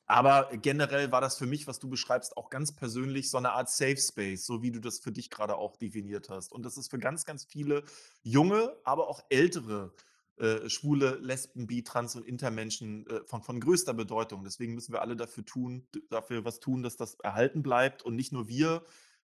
Aber 0.06 0.50
generell 0.58 1.12
war 1.14 1.22
das 1.22 1.38
für 1.38 1.46
mich, 1.46 1.66
was 1.66 1.80
du 1.80 1.90
beschreibst, 1.90 2.36
auch 2.36 2.50
ganz 2.50 2.76
persönlich 2.76 3.30
so 3.30 3.38
eine 3.38 3.54
Art 3.54 3.70
Safe 3.70 3.98
Space, 3.98 4.46
so 4.46 4.62
wie 4.62 4.72
du 4.72 4.80
das 4.82 5.00
für 5.00 5.14
dich 5.14 5.30
gerade 5.30 5.56
auch 5.56 5.78
definiert 5.78 6.30
hast. 6.30 6.52
Und 6.52 6.64
das 6.64 6.78
ist 6.78 6.90
für 6.92 7.00
ganz, 7.00 7.24
ganz 7.26 7.46
viele 7.46 7.84
junge, 8.22 8.76
aber 8.84 9.08
auch 9.08 9.24
ältere 9.30 9.94
äh, 10.38 10.68
Schwule, 10.70 11.16
Lesben, 11.22 11.68
Bi, 11.68 11.84
Trans 11.84 12.16
und 12.18 12.26
Intermenschen 12.26 13.08
äh, 13.08 13.22
von, 13.26 13.44
von 13.44 13.60
größter 13.62 13.94
Bedeutung. 13.94 14.44
Deswegen 14.44 14.76
müssen 14.76 14.92
wir 14.92 15.02
alle 15.02 15.16
dafür 15.16 15.46
tun, 15.46 15.88
dafür 16.10 16.44
was 16.44 16.60
tun, 16.60 16.84
dass 16.84 16.98
das 16.98 17.16
erhalten 17.22 17.64
bleibt 17.64 18.04
und 18.04 18.16
nicht 18.16 18.34
nur 18.34 18.48
wir, 18.50 18.84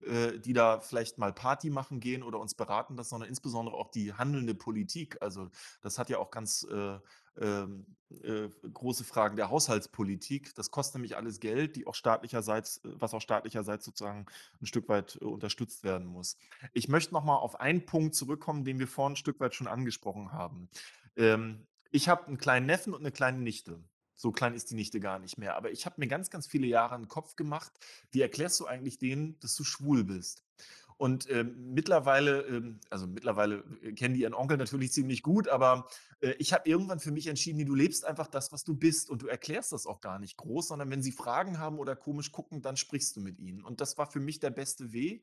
äh, 0.06 0.38
die 0.38 0.52
da 0.52 0.80
vielleicht 0.80 1.18
mal 1.18 1.32
Party 1.32 1.70
machen 1.70 2.00
gehen 2.00 2.22
oder 2.22 2.38
uns 2.38 2.54
beraten 2.54 2.96
das, 2.96 3.08
sondern 3.08 3.28
insbesondere 3.28 3.76
auch 3.76 3.90
die 3.90 4.12
handelnde 4.12 4.54
Politik. 4.54 5.18
Also 5.20 5.50
das 5.82 5.98
hat 5.98 6.10
ja 6.10 6.18
auch 6.18 6.30
ganz 6.30 6.66
äh, 6.70 6.98
ähm, 7.40 7.86
äh, 8.22 8.48
große 8.72 9.04
Fragen 9.04 9.36
der 9.36 9.50
Haushaltspolitik. 9.50 10.54
Das 10.54 10.70
kostet 10.70 10.96
nämlich 10.96 11.16
alles 11.16 11.40
Geld, 11.40 11.76
die 11.76 11.86
auch 11.86 11.94
staatlicherseits, 11.94 12.80
was 12.84 13.14
auch 13.14 13.20
staatlicherseits 13.20 13.84
sozusagen 13.84 14.26
ein 14.60 14.66
Stück 14.66 14.88
weit 14.88 15.18
äh, 15.20 15.24
unterstützt 15.24 15.82
werden 15.84 16.06
muss. 16.06 16.36
Ich 16.72 16.88
möchte 16.88 17.12
noch 17.12 17.24
mal 17.24 17.36
auf 17.36 17.60
einen 17.60 17.86
Punkt 17.86 18.14
zurückkommen, 18.14 18.64
den 18.64 18.78
wir 18.78 18.88
vorhin 18.88 19.14
ein 19.14 19.16
Stück 19.16 19.40
weit 19.40 19.54
schon 19.54 19.66
angesprochen 19.66 20.32
haben. 20.32 20.68
Ähm, 21.16 21.66
ich 21.90 22.08
habe 22.08 22.26
einen 22.26 22.38
kleinen 22.38 22.66
Neffen 22.66 22.92
und 22.92 23.00
eine 23.00 23.12
kleine 23.12 23.38
Nichte. 23.38 23.82
So 24.24 24.32
klein 24.32 24.54
ist 24.54 24.70
die 24.70 24.74
Nichte 24.74 25.00
gar 25.00 25.18
nicht 25.18 25.36
mehr. 25.36 25.54
Aber 25.54 25.70
ich 25.70 25.84
habe 25.84 25.96
mir 25.98 26.06
ganz, 26.06 26.30
ganz 26.30 26.46
viele 26.46 26.66
Jahre 26.66 26.94
einen 26.94 27.08
Kopf 27.08 27.36
gemacht. 27.36 27.70
Wie 28.10 28.22
erklärst 28.22 28.58
du 28.58 28.64
eigentlich 28.64 28.96
denen, 28.96 29.38
dass 29.40 29.54
du 29.54 29.64
schwul 29.64 30.02
bist? 30.02 30.42
Und 30.96 31.28
ähm, 31.28 31.74
mittlerweile, 31.74 32.40
ähm, 32.46 32.80
also 32.88 33.06
mittlerweile 33.06 33.62
äh, 33.82 33.92
kennen 33.92 34.14
die 34.14 34.22
ihren 34.22 34.32
Onkel 34.32 34.56
natürlich 34.56 34.92
ziemlich 34.92 35.22
gut, 35.22 35.46
aber 35.48 35.86
äh, 36.20 36.30
ich 36.38 36.54
habe 36.54 36.66
irgendwann 36.66 37.00
für 37.00 37.12
mich 37.12 37.26
entschieden, 37.26 37.66
du 37.66 37.74
lebst 37.74 38.06
einfach 38.06 38.26
das, 38.26 38.50
was 38.50 38.64
du 38.64 38.74
bist 38.74 39.10
und 39.10 39.20
du 39.20 39.26
erklärst 39.26 39.72
das 39.72 39.84
auch 39.86 40.00
gar 40.00 40.18
nicht 40.18 40.38
groß, 40.38 40.68
sondern 40.68 40.88
wenn 40.88 41.02
sie 41.02 41.12
Fragen 41.12 41.58
haben 41.58 41.78
oder 41.78 41.94
komisch 41.94 42.32
gucken, 42.32 42.62
dann 42.62 42.78
sprichst 42.78 43.16
du 43.16 43.20
mit 43.20 43.38
ihnen. 43.38 43.62
Und 43.62 43.82
das 43.82 43.98
war 43.98 44.10
für 44.10 44.20
mich 44.20 44.40
der 44.40 44.48
beste 44.48 44.94
Weg. 44.94 45.22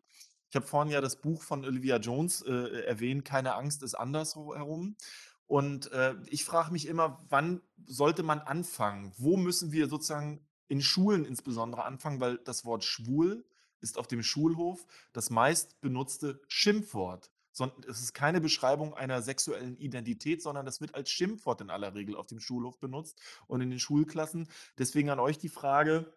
Ich 0.51 0.55
habe 0.55 0.67
vorhin 0.67 0.91
ja 0.91 1.01
das 1.01 1.15
Buch 1.15 1.41
von 1.41 1.65
Olivia 1.65 1.97
Jones 1.97 2.43
äh, 2.43 2.83
erwähnt, 2.83 3.25
Keine 3.25 3.55
Angst 3.55 3.81
ist 3.81 3.95
andersherum. 3.95 4.95
Und 5.51 5.91
äh, 5.91 6.15
ich 6.27 6.45
frage 6.45 6.71
mich 6.71 6.87
immer, 6.87 7.19
wann 7.27 7.61
sollte 7.85 8.23
man 8.23 8.39
anfangen? 8.39 9.11
Wo 9.17 9.35
müssen 9.35 9.73
wir 9.73 9.89
sozusagen 9.89 10.47
in 10.69 10.81
Schulen 10.81 11.25
insbesondere 11.25 11.83
anfangen, 11.83 12.21
weil 12.21 12.37
das 12.37 12.63
Wort 12.63 12.85
schwul 12.85 13.43
ist 13.81 13.97
auf 13.97 14.07
dem 14.07 14.23
Schulhof 14.23 14.87
das 15.11 15.29
meist 15.29 15.81
benutzte 15.81 16.39
Schimpfwort. 16.47 17.31
Es 17.85 17.99
ist 17.99 18.13
keine 18.13 18.39
Beschreibung 18.39 18.93
einer 18.93 19.21
sexuellen 19.21 19.75
Identität, 19.75 20.41
sondern 20.41 20.65
das 20.65 20.79
wird 20.79 20.95
als 20.95 21.09
Schimpfwort 21.09 21.59
in 21.59 21.69
aller 21.69 21.95
Regel 21.95 22.15
auf 22.15 22.27
dem 22.27 22.39
Schulhof 22.39 22.79
benutzt 22.79 23.19
und 23.47 23.59
in 23.59 23.71
den 23.71 23.79
Schulklassen. 23.79 24.47
Deswegen 24.77 25.09
an 25.09 25.19
euch 25.19 25.37
die 25.37 25.49
Frage, 25.49 26.13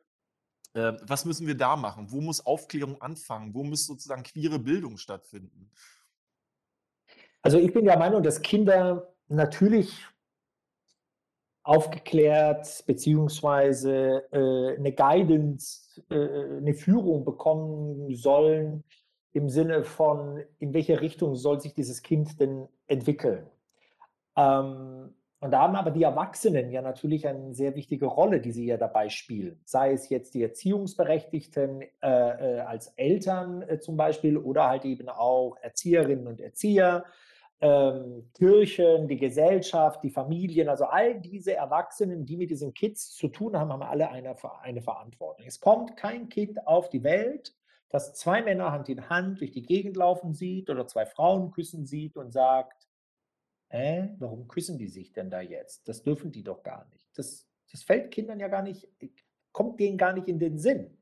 äh, 0.74 0.92
was 1.02 1.24
müssen 1.24 1.48
wir 1.48 1.56
da 1.56 1.74
machen? 1.74 2.12
Wo 2.12 2.20
muss 2.20 2.46
Aufklärung 2.46 3.02
anfangen? 3.02 3.52
Wo 3.52 3.64
muss 3.64 3.84
sozusagen 3.84 4.22
queere 4.22 4.60
Bildung 4.60 4.96
stattfinden? 4.96 5.72
Also 7.42 7.58
ich 7.58 7.72
bin 7.74 7.84
der 7.84 7.98
Meinung, 7.98 8.22
dass 8.22 8.40
Kinder 8.40 9.13
natürlich 9.28 10.06
aufgeklärt 11.62 12.84
beziehungsweise 12.86 14.24
äh, 14.32 14.76
eine 14.76 14.92
Guidance, 14.92 16.02
äh, 16.10 16.58
eine 16.58 16.74
Führung 16.74 17.24
bekommen 17.24 18.14
sollen 18.14 18.84
im 19.32 19.48
Sinne 19.48 19.82
von, 19.84 20.42
in 20.58 20.74
welche 20.74 21.00
Richtung 21.00 21.34
soll 21.34 21.60
sich 21.60 21.74
dieses 21.74 22.02
Kind 22.02 22.38
denn 22.38 22.68
entwickeln. 22.86 23.46
Ähm, 24.36 25.14
und 25.40 25.50
da 25.50 25.60
haben 25.62 25.74
aber 25.76 25.90
die 25.90 26.02
Erwachsenen 26.02 26.70
ja 26.70 26.80
natürlich 26.80 27.26
eine 27.26 27.52
sehr 27.54 27.74
wichtige 27.74 28.06
Rolle, 28.06 28.40
die 28.40 28.52
sie 28.52 28.66
ja 28.66 28.76
dabei 28.76 29.08
spielen. 29.08 29.60
Sei 29.64 29.92
es 29.92 30.08
jetzt 30.08 30.34
die 30.34 30.42
Erziehungsberechtigten 30.42 31.82
äh, 31.82 31.86
äh 32.02 32.60
als 32.60 32.88
Eltern 32.96 33.62
äh, 33.62 33.78
zum 33.78 33.96
Beispiel 33.96 34.38
oder 34.38 34.68
halt 34.68 34.84
eben 34.84 35.08
auch 35.08 35.56
Erzieherinnen 35.60 36.26
und 36.26 36.40
Erzieher 36.40 37.04
ähm, 37.60 38.30
Kirchen, 38.34 39.08
die 39.08 39.16
Gesellschaft, 39.16 40.02
die 40.02 40.10
Familien, 40.10 40.68
also 40.68 40.84
all 40.84 41.20
diese 41.20 41.54
Erwachsenen, 41.54 42.26
die 42.26 42.36
mit 42.36 42.50
diesen 42.50 42.74
Kids 42.74 43.14
zu 43.14 43.28
tun 43.28 43.56
haben, 43.56 43.72
haben 43.72 43.82
alle 43.82 44.10
eine, 44.10 44.36
eine 44.60 44.82
Verantwortung. 44.82 45.46
Es 45.46 45.60
kommt 45.60 45.96
kein 45.96 46.28
Kind 46.28 46.66
auf 46.66 46.90
die 46.90 47.02
Welt, 47.02 47.54
das 47.88 48.14
zwei 48.14 48.42
Männer 48.42 48.72
Hand 48.72 48.88
in 48.88 49.08
Hand 49.08 49.40
durch 49.40 49.52
die 49.52 49.62
Gegend 49.62 49.96
laufen 49.96 50.34
sieht 50.34 50.68
oder 50.68 50.86
zwei 50.86 51.06
Frauen 51.06 51.52
küssen 51.52 51.86
sieht 51.86 52.16
und 52.16 52.32
sagt, 52.32 52.88
äh, 53.68 54.08
warum 54.18 54.48
küssen 54.48 54.78
die 54.78 54.88
sich 54.88 55.12
denn 55.12 55.30
da 55.30 55.40
jetzt? 55.40 55.88
Das 55.88 56.02
dürfen 56.02 56.32
die 56.32 56.42
doch 56.42 56.62
gar 56.62 56.86
nicht. 56.92 57.08
Das, 57.16 57.48
das 57.70 57.82
fällt 57.82 58.10
Kindern 58.10 58.40
ja 58.40 58.48
gar 58.48 58.62
nicht, 58.62 58.88
kommt 59.52 59.80
denen 59.80 59.96
gar 59.96 60.12
nicht 60.12 60.28
in 60.28 60.38
den 60.38 60.58
Sinn. 60.58 60.98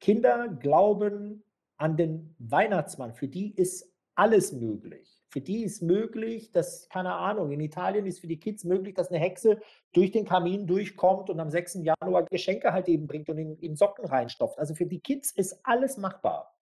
Kinder 0.00 0.48
glauben 0.48 1.44
an 1.76 1.96
den 1.96 2.34
Weihnachtsmann. 2.38 3.14
Für 3.14 3.28
die 3.28 3.54
ist 3.54 3.92
alles 4.14 4.52
möglich. 4.52 5.21
Für 5.32 5.40
die 5.40 5.64
ist 5.64 5.80
möglich, 5.80 6.52
dass, 6.52 6.90
keine 6.90 7.14
Ahnung, 7.14 7.52
in 7.52 7.60
Italien 7.60 8.04
ist 8.04 8.20
für 8.20 8.26
die 8.26 8.38
Kids 8.38 8.64
möglich, 8.64 8.92
dass 8.92 9.08
eine 9.08 9.18
Hexe 9.18 9.58
durch 9.94 10.10
den 10.10 10.26
Kamin 10.26 10.66
durchkommt 10.66 11.30
und 11.30 11.40
am 11.40 11.48
6. 11.48 11.78
Januar 11.84 12.24
Geschenke 12.24 12.74
halt 12.74 12.86
eben 12.86 13.06
bringt 13.06 13.30
und 13.30 13.38
in, 13.38 13.56
in 13.56 13.74
Socken 13.74 14.04
reinstopft. 14.04 14.58
Also 14.58 14.74
für 14.74 14.84
die 14.84 15.00
Kids 15.00 15.32
ist 15.32 15.58
alles 15.62 15.96
machbar. 15.96 16.54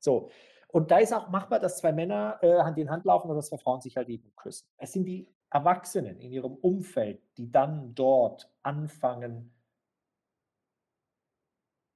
So. 0.00 0.28
Und 0.66 0.90
da 0.90 0.98
ist 0.98 1.12
auch 1.14 1.28
machbar, 1.28 1.60
dass 1.60 1.78
zwei 1.78 1.92
Männer 1.92 2.40
äh, 2.42 2.58
Hand 2.58 2.78
in 2.78 2.90
Hand 2.90 3.04
laufen 3.04 3.28
oder 3.28 3.36
dass 3.36 3.46
zwei 3.46 3.58
Frauen 3.58 3.80
sich 3.80 3.96
halt 3.96 4.08
eben 4.08 4.34
küssen. 4.34 4.66
Es 4.76 4.92
sind 4.92 5.04
die 5.04 5.32
Erwachsenen 5.48 6.18
in 6.18 6.32
ihrem 6.32 6.54
Umfeld, 6.54 7.22
die 7.38 7.52
dann 7.52 7.94
dort 7.94 8.50
anfangen 8.64 9.54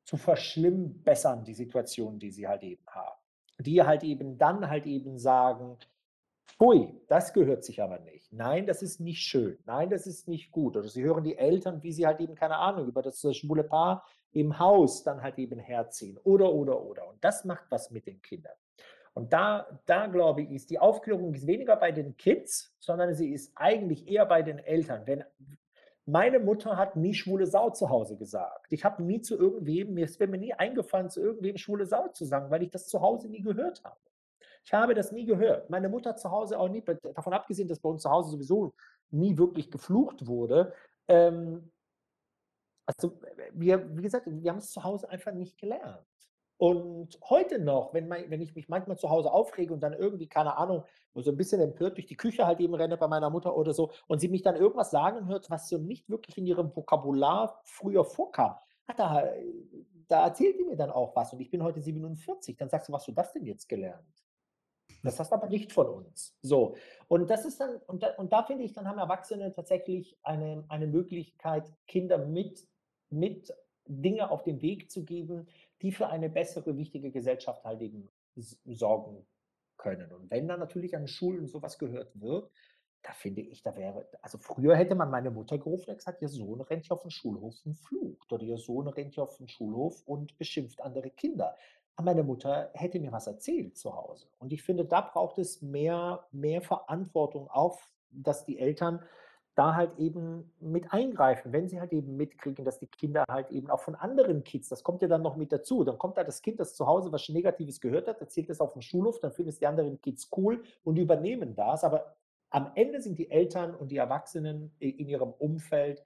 zu 0.05 0.16
verschlimmbessern, 0.16 1.43
die 1.43 1.55
Situation, 1.55 2.20
die 2.20 2.31
sie 2.31 2.47
halt 2.47 2.62
eben 2.62 2.87
haben. 2.87 3.18
Die 3.59 3.83
halt 3.83 4.05
eben 4.05 4.39
dann 4.39 4.70
halt 4.70 4.87
eben 4.87 5.18
sagen, 5.18 5.76
Hui, 6.59 7.01
das 7.09 7.33
gehört 7.33 7.65
sich 7.65 7.83
aber 7.83 7.99
nicht. 8.01 8.33
Nein, 8.33 8.67
das 8.67 8.83
ist 8.83 9.01
nicht 9.01 9.21
schön. 9.21 9.59
Nein, 9.67 9.91
das 9.91 10.07
ist 10.07 10.29
nicht 10.29 10.51
gut. 10.51 10.77
Oder 10.77 10.89
sie 10.89 11.03
hören 11.03 11.25
die 11.25 11.37
Eltern, 11.37 11.83
wie 11.83 11.93
sie 11.93 12.07
halt 12.07 12.21
eben, 12.21 12.35
keine 12.35 12.57
Ahnung, 12.57 12.87
über 12.87 13.03
das 13.03 13.21
schwule 13.37 13.65
Paar 13.65 14.05
im 14.33 14.59
Haus 14.59 15.03
dann 15.03 15.23
halt 15.23 15.39
eben 15.39 15.59
herziehen. 15.59 16.19
Oder, 16.25 16.53
oder, 16.53 16.81
oder. 16.83 17.09
Und 17.09 17.23
das 17.25 17.45
macht 17.45 17.65
was 17.71 17.91
mit 17.91 18.07
den 18.07 18.21
Kindern. 18.23 18.55
Und 19.15 19.33
da, 19.33 19.67
da 19.87 20.07
glaube 20.07 20.43
ich, 20.43 20.51
ist 20.51 20.71
die 20.71 20.79
Aufklärung 20.79 21.35
ist 21.35 21.47
weniger 21.47 21.77
bei 21.77 21.93
den 21.93 22.17
Kids, 22.17 22.75
sondern 22.79 23.15
sie 23.15 23.33
ist 23.33 23.53
eigentlich 23.57 24.09
eher 24.09 24.25
bei 24.27 24.43
den 24.43 24.59
Eltern. 24.59 25.03
Wenn 25.07 25.25
meine 26.07 26.39
Mutter 26.39 26.77
hat 26.77 26.97
nie 26.97 27.15
schwule 27.15 27.47
Sau 27.47 27.71
zu 27.71 27.89
Hause 27.89 28.17
gesagt. 28.17 28.73
Ich 28.73 28.85
habe 28.85 29.03
nie 29.03 29.21
zu 29.21 29.37
irgendwem, 29.37 29.95
mir 29.95 30.05
ist 30.05 30.19
mir 30.19 30.27
nie 30.39 30.53
eingefallen, 30.53 31.11
zu 31.11 31.21
irgendwem 31.21 31.57
schwule 31.57 31.87
Sau 31.87 32.09
zu 32.09 32.25
sagen, 32.25 32.51
weil 32.51 32.63
ich 32.63 32.71
das 32.71 32.89
zu 32.89 33.01
Hause 33.01 33.29
nie 33.29 33.43
gehört 33.43 33.83
habe. 33.85 34.01
Ich 34.65 34.73
habe 34.73 34.95
das 34.95 35.13
nie 35.13 35.25
gehört. 35.25 35.71
Meine 35.71 35.89
Mutter 35.89 36.17
zu 36.17 36.31
Hause 36.31 36.59
auch 36.59 36.69
nie, 36.69 36.83
davon 36.83 37.33
abgesehen, 37.33 37.69
dass 37.69 37.81
bei 37.81 37.89
uns 37.89 38.03
zu 38.03 38.11
Hause 38.11 38.31
sowieso 38.31 38.75
nie 39.11 39.37
wirklich 39.37 39.71
geflucht 39.71 40.27
wurde. 40.27 40.73
Ähm, 41.09 41.71
also 42.87 43.21
wir, 43.53 43.97
wie 43.97 44.03
gesagt, 44.03 44.27
wir 44.27 44.51
haben 44.51 44.59
es 44.59 44.71
zu 44.71 44.83
Hause 44.83 45.09
einfach 45.09 45.33
nicht 45.33 45.59
gelernt. 45.59 46.07
Und 46.61 47.19
heute 47.31 47.59
noch, 47.59 47.95
wenn, 47.95 48.07
mein, 48.07 48.31
wenn 48.31 48.43
ich 48.43 48.55
mich 48.55 48.69
manchmal 48.69 48.99
zu 48.99 49.09
Hause 49.09 49.33
aufrege 49.33 49.73
und 49.73 49.81
dann 49.81 49.95
irgendwie, 49.95 50.29
keine 50.29 50.59
Ahnung, 50.59 50.85
so 51.15 51.31
ein 51.31 51.37
bisschen 51.39 51.59
empört 51.61 51.97
durch 51.97 52.07
die 52.07 52.19
Küche 52.19 52.47
halt 52.47 52.61
eben 52.61 52.75
renne 52.75 52.99
bei 52.99 53.09
meiner 53.09 53.31
Mutter 53.31 53.57
oder 53.57 53.73
so 53.73 53.93
und 54.09 54.21
sie 54.21 54.29
mich 54.29 54.43
dann 54.43 54.57
irgendwas 54.57 54.91
sagen 54.91 55.27
hört, 55.27 55.49
was 55.49 55.71
so 55.71 55.79
nicht 55.79 56.11
wirklich 56.11 56.37
in 56.37 56.45
ihrem 56.45 56.77
Vokabular 56.77 57.61
früher 57.65 58.05
vorkam, 58.05 58.57
da, 58.95 59.25
da 60.07 60.27
erzählt 60.27 60.59
die 60.59 60.65
mir 60.65 60.77
dann 60.77 60.91
auch 60.91 61.17
was 61.17 61.33
und 61.33 61.41
ich 61.41 61.51
bin 61.51 61.63
heute 61.63 61.81
47, 61.81 62.59
dann 62.59 62.69
sagst 62.69 62.89
du, 62.89 62.93
was 62.93 63.03
hast 63.03 63.09
du 63.09 63.13
das 63.13 63.33
denn 63.33 63.47
jetzt 63.47 63.67
gelernt? 63.67 64.05
Das 65.03 65.19
hast 65.19 65.33
aber 65.33 65.49
nicht 65.49 65.73
von 65.73 65.87
uns. 65.89 66.37
So. 66.43 66.77
Und 67.09 67.31
das 67.31 67.45
ist 67.45 67.61
dann, 67.61 67.77
und 67.87 68.03
da, 68.03 68.15
und 68.17 68.33
da 68.33 68.43
finde 68.43 68.65
ich, 68.65 68.73
dann 68.73 68.87
haben 68.87 68.99
Erwachsene 68.99 69.53
tatsächlich 69.53 70.19
eine, 70.23 70.65
eine 70.69 70.87
Möglichkeit, 70.87 71.71
Kinder 71.87 72.19
mit, 72.19 72.67
mit 73.09 73.53
Dinge 73.87 74.31
auf 74.31 74.43
den 74.43 74.61
Weg 74.63 74.91
zu 74.91 75.05
geben, 75.05 75.49
die 75.83 75.93
für 75.93 76.09
eine 76.09 76.29
bessere, 76.29 76.77
wichtige 76.77 77.11
Gesellschaft 77.11 77.65
halt 77.65 77.81
eben 77.81 78.09
sorgen 78.37 79.27
können. 79.77 80.13
Und 80.13 80.31
wenn 80.31 80.47
dann 80.47 80.61
natürlich 80.61 80.97
an 80.97 81.09
Schulen 81.09 81.47
sowas 81.47 81.79
gehört 81.79 82.21
wird, 82.21 82.51
da 83.03 83.13
finde 83.13 83.41
ich, 83.41 83.63
da 83.63 83.75
wäre, 83.77 84.07
also 84.21 84.37
früher 84.37 84.77
hätte 84.77 84.95
man 84.95 85.11
meine 85.11 85.31
Mutter 85.31 85.57
gerufen 85.57 85.91
und 85.91 85.97
gesagt, 85.97 86.21
ihr 86.21 86.29
Sohn 86.29 86.61
rennt 86.61 86.91
auf 86.91 87.01
den 87.01 87.11
Schulhof 87.11 87.55
und 87.65 87.75
flucht 87.75 88.31
oder 88.31 88.43
ihr 88.43 88.59
Sohn 88.59 88.89
rennt 88.89 89.19
auf 89.19 89.39
den 89.39 89.49
Schulhof 89.49 90.03
und 90.07 90.37
beschimpft 90.37 90.83
andere 90.83 91.11
Kinder 91.11 91.57
meine 92.03 92.22
Mutter 92.22 92.70
hätte 92.74 92.99
mir 93.01 93.12
was 93.12 93.26
erzählt 93.26 93.76
zu 93.76 93.95
Hause. 93.95 94.26
Und 94.38 94.53
ich 94.53 94.62
finde, 94.62 94.84
da 94.84 95.01
braucht 95.01 95.38
es 95.38 95.62
mehr, 95.62 96.26
mehr 96.32 96.62
Verantwortung 96.62 97.49
auf, 97.49 97.91
dass 98.11 98.45
die 98.45 98.59
Eltern 98.59 99.03
da 99.55 99.74
halt 99.74 99.99
eben 99.99 100.53
mit 100.61 100.93
eingreifen, 100.93 101.53
wenn 101.53 101.68
sie 101.68 101.80
halt 101.80 101.93
eben 101.93 102.16
mitkriegen, 102.16 102.64
dass 102.64 102.78
die 102.78 102.86
Kinder 102.86 103.24
halt 103.28 103.51
eben 103.51 103.68
auch 103.68 103.80
von 103.80 103.95
anderen 103.95 104.45
Kids, 104.45 104.68
das 104.68 104.82
kommt 104.82 105.03
ja 105.03 105.09
dann 105.09 105.22
noch 105.22 105.36
mit 105.36 105.53
dazu, 105.53 105.84
dann 105.84 105.99
kommt 105.99 106.16
da 106.16 106.24
das 106.24 106.41
Kind, 106.41 106.61
das 106.61 106.74
zu 106.74 106.86
Hause 106.86 107.12
was 107.12 107.28
Negatives 107.28 107.80
gehört 107.80 108.09
hat, 108.09 108.20
erzählt 108.20 108.49
es 108.49 108.61
auf 108.61 108.72
dem 108.72 108.82
Schulhof, 108.82 109.18
dann 109.20 109.32
finden 109.32 109.51
es 109.51 109.59
die 109.59 109.66
anderen 109.66 110.01
Kids 110.01 110.30
cool 110.36 110.62
und 110.84 110.97
übernehmen 110.97 111.55
das, 111.55 111.84
aber 111.84 112.16
am 112.51 112.72
Ende 112.74 113.01
sind 113.01 113.18
die 113.18 113.30
Eltern 113.30 113.74
und 113.74 113.91
die 113.91 113.97
Erwachsenen 113.97 114.72
in 114.78 115.09
ihrem 115.09 115.32
Umfeld 115.32 116.05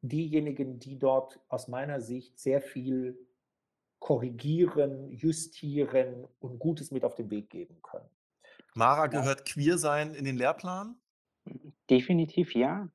diejenigen, 0.00 0.78
die 0.78 0.98
dort 0.98 1.40
aus 1.48 1.68
meiner 1.68 2.00
Sicht 2.00 2.38
sehr 2.38 2.60
viel 2.60 3.18
korrigieren, 4.02 5.12
justieren 5.12 6.26
und 6.40 6.58
Gutes 6.58 6.90
mit 6.90 7.04
auf 7.04 7.14
den 7.14 7.30
Weg 7.30 7.50
geben 7.50 7.80
können. 7.82 8.10
Mara, 8.74 9.06
Ja. 9.10 9.28
gehört 9.28 9.44
Queersein 9.44 10.14
in 10.14 10.24
den 10.24 10.36
Lehrplan? 10.36 10.96
Definitiv 11.90 12.54
ja. 12.54 12.88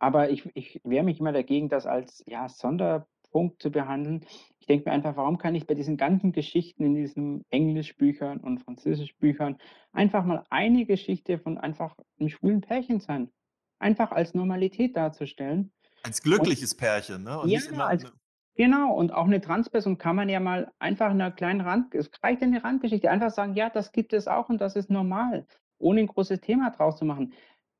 Aber 0.00 0.30
ich 0.30 0.50
ich 0.54 0.80
wehre 0.84 1.04
mich 1.04 1.20
immer 1.20 1.32
dagegen, 1.32 1.68
das 1.70 1.86
als, 1.86 2.24
ja, 2.26 2.48
Sonderpunkt 2.48 3.62
zu 3.62 3.70
behandeln. 3.72 4.26
Ich 4.60 4.66
denke 4.66 4.88
mir 4.90 4.92
einfach: 4.94 5.16
„Warum 5.16 5.38
kann 5.38 5.54
ich 5.56 5.66
bei 5.66 5.74
diesen 5.74 5.96
ganzen 5.96 6.32
Geschichten 6.32 6.84
in 6.84 6.94
diesen 6.96 7.44
Englischbüchern 7.50 8.40
und 8.40 8.60
Französischbüchern 8.60 9.58
einfach 9.92 10.24
mal 10.26 10.44
eine 10.50 10.86
Geschichte 10.86 11.38
von 11.38 11.58
einfach 11.58 11.96
'nem 12.18 12.28
schwulen 12.30 12.60
Pärchen 12.62 13.00
sein?“ 13.00 13.32
Einfach 13.80 14.12
als 14.12 14.34
Normalität 14.34 14.96
darzustellen. 14.96 15.72
Als 16.04 16.22
Und 16.36 16.50
glückliches 16.50 16.74
Pärchen, 16.76 17.22
ne? 17.24 17.38
Und 17.38 17.52
ja, 17.52 17.60
nicht 17.62 17.68
immer 17.68 17.88
als 17.88 18.02
'ne 18.02 18.12
genau, 18.56 18.94
und 18.94 19.12
auch 19.12 19.26
'ne 19.26 19.40
Transperson 19.40 19.98
kann 19.98 20.16
man 20.16 20.28
ja 20.28 20.40
mal 20.40 20.72
einfach 20.78 21.10
in 21.12 21.18
'ner 21.18 21.30
kleinen 21.30 21.60
Rand 21.62 21.94
es 21.94 22.10
reicht 22.22 22.42
ja 22.42 22.48
'ne 22.48 22.62
Randgeschichte, 22.64 23.10
einfach 23.10 23.30
sagen: 23.30 23.54
„Ja, 23.54 23.70
das 23.70 23.92
gibt 23.92 24.12
es 24.12 24.28
auch 24.28 24.48
und 24.48 24.60
das 24.60 24.76
ist 24.76 24.90
normal“, 24.90 25.46
ohne 25.78 26.00
'n 26.00 26.06
großes 26.08 26.40
Thema 26.40 26.70
draus 26.70 26.98
zu 26.98 27.04
machen. 27.04 27.32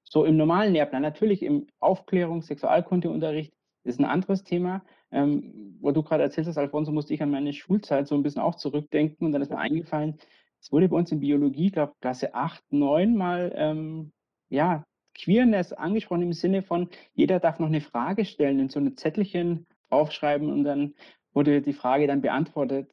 So 0.04 0.24
im 0.24 0.36
normalen 0.36 0.72
Lehrplan. 0.72 1.02
Natürlich 1.02 1.42
im 1.42 1.66
Aufklärungs 1.80 2.46
Sexualkundeunterricht 2.46 3.54
ist 3.84 4.00
'n 4.00 4.04
anderes 4.06 4.44
Thema. 4.44 4.84
Ähm, 5.12 5.76
wo 5.80 5.92
du 5.92 6.02
grade 6.02 6.22
erzählt 6.24 6.46
hast, 6.48 6.58
Alfonso, 6.58 6.92
musste 6.92 7.14
ich 7.14 7.22
an 7.22 7.30
meine 7.30 7.52
Schulzeit 7.52 8.06
so 8.08 8.14
'n 8.14 8.22
bisschen 8.22 8.42
auch 8.42 8.54
zurückdenken 8.56 9.26
und 9.26 9.32
dann 9.32 9.42
ist 9.42 9.50
mir 9.50 9.58
eingefallen, 9.58 10.16
es 10.60 10.72
wurde 10.72 10.88
bei 10.88 10.96
uns 10.96 11.12
in 11.12 11.20
Biologie, 11.20 11.70
glaube 11.70 11.94
Klasse 12.00 12.34
8, 12.34 12.62
9 12.72 13.16
mal, 13.16 13.52
ähm, 13.56 14.12
ja, 14.50 14.84
Queerness 15.14 15.72
angesprochen 15.72 16.22
im 16.22 16.32
Sinne 16.34 16.62
von, 16.62 16.88
jeder 17.14 17.40
darf 17.40 17.58
noch 17.60 17.68
'ne 17.70 17.80
Frage 17.80 18.24
stellen, 18.24 18.58
in 18.60 18.68
so 18.68 18.80
'ne 18.80 18.94
Zettelchen 18.94 19.66
aufschreiben 19.90 20.50
und 20.52 20.64
dann 20.64 20.94
wurde 21.34 21.62
die 21.62 21.72
Frage 21.74 22.06
dann 22.06 22.22
beantwortet. 22.22 22.92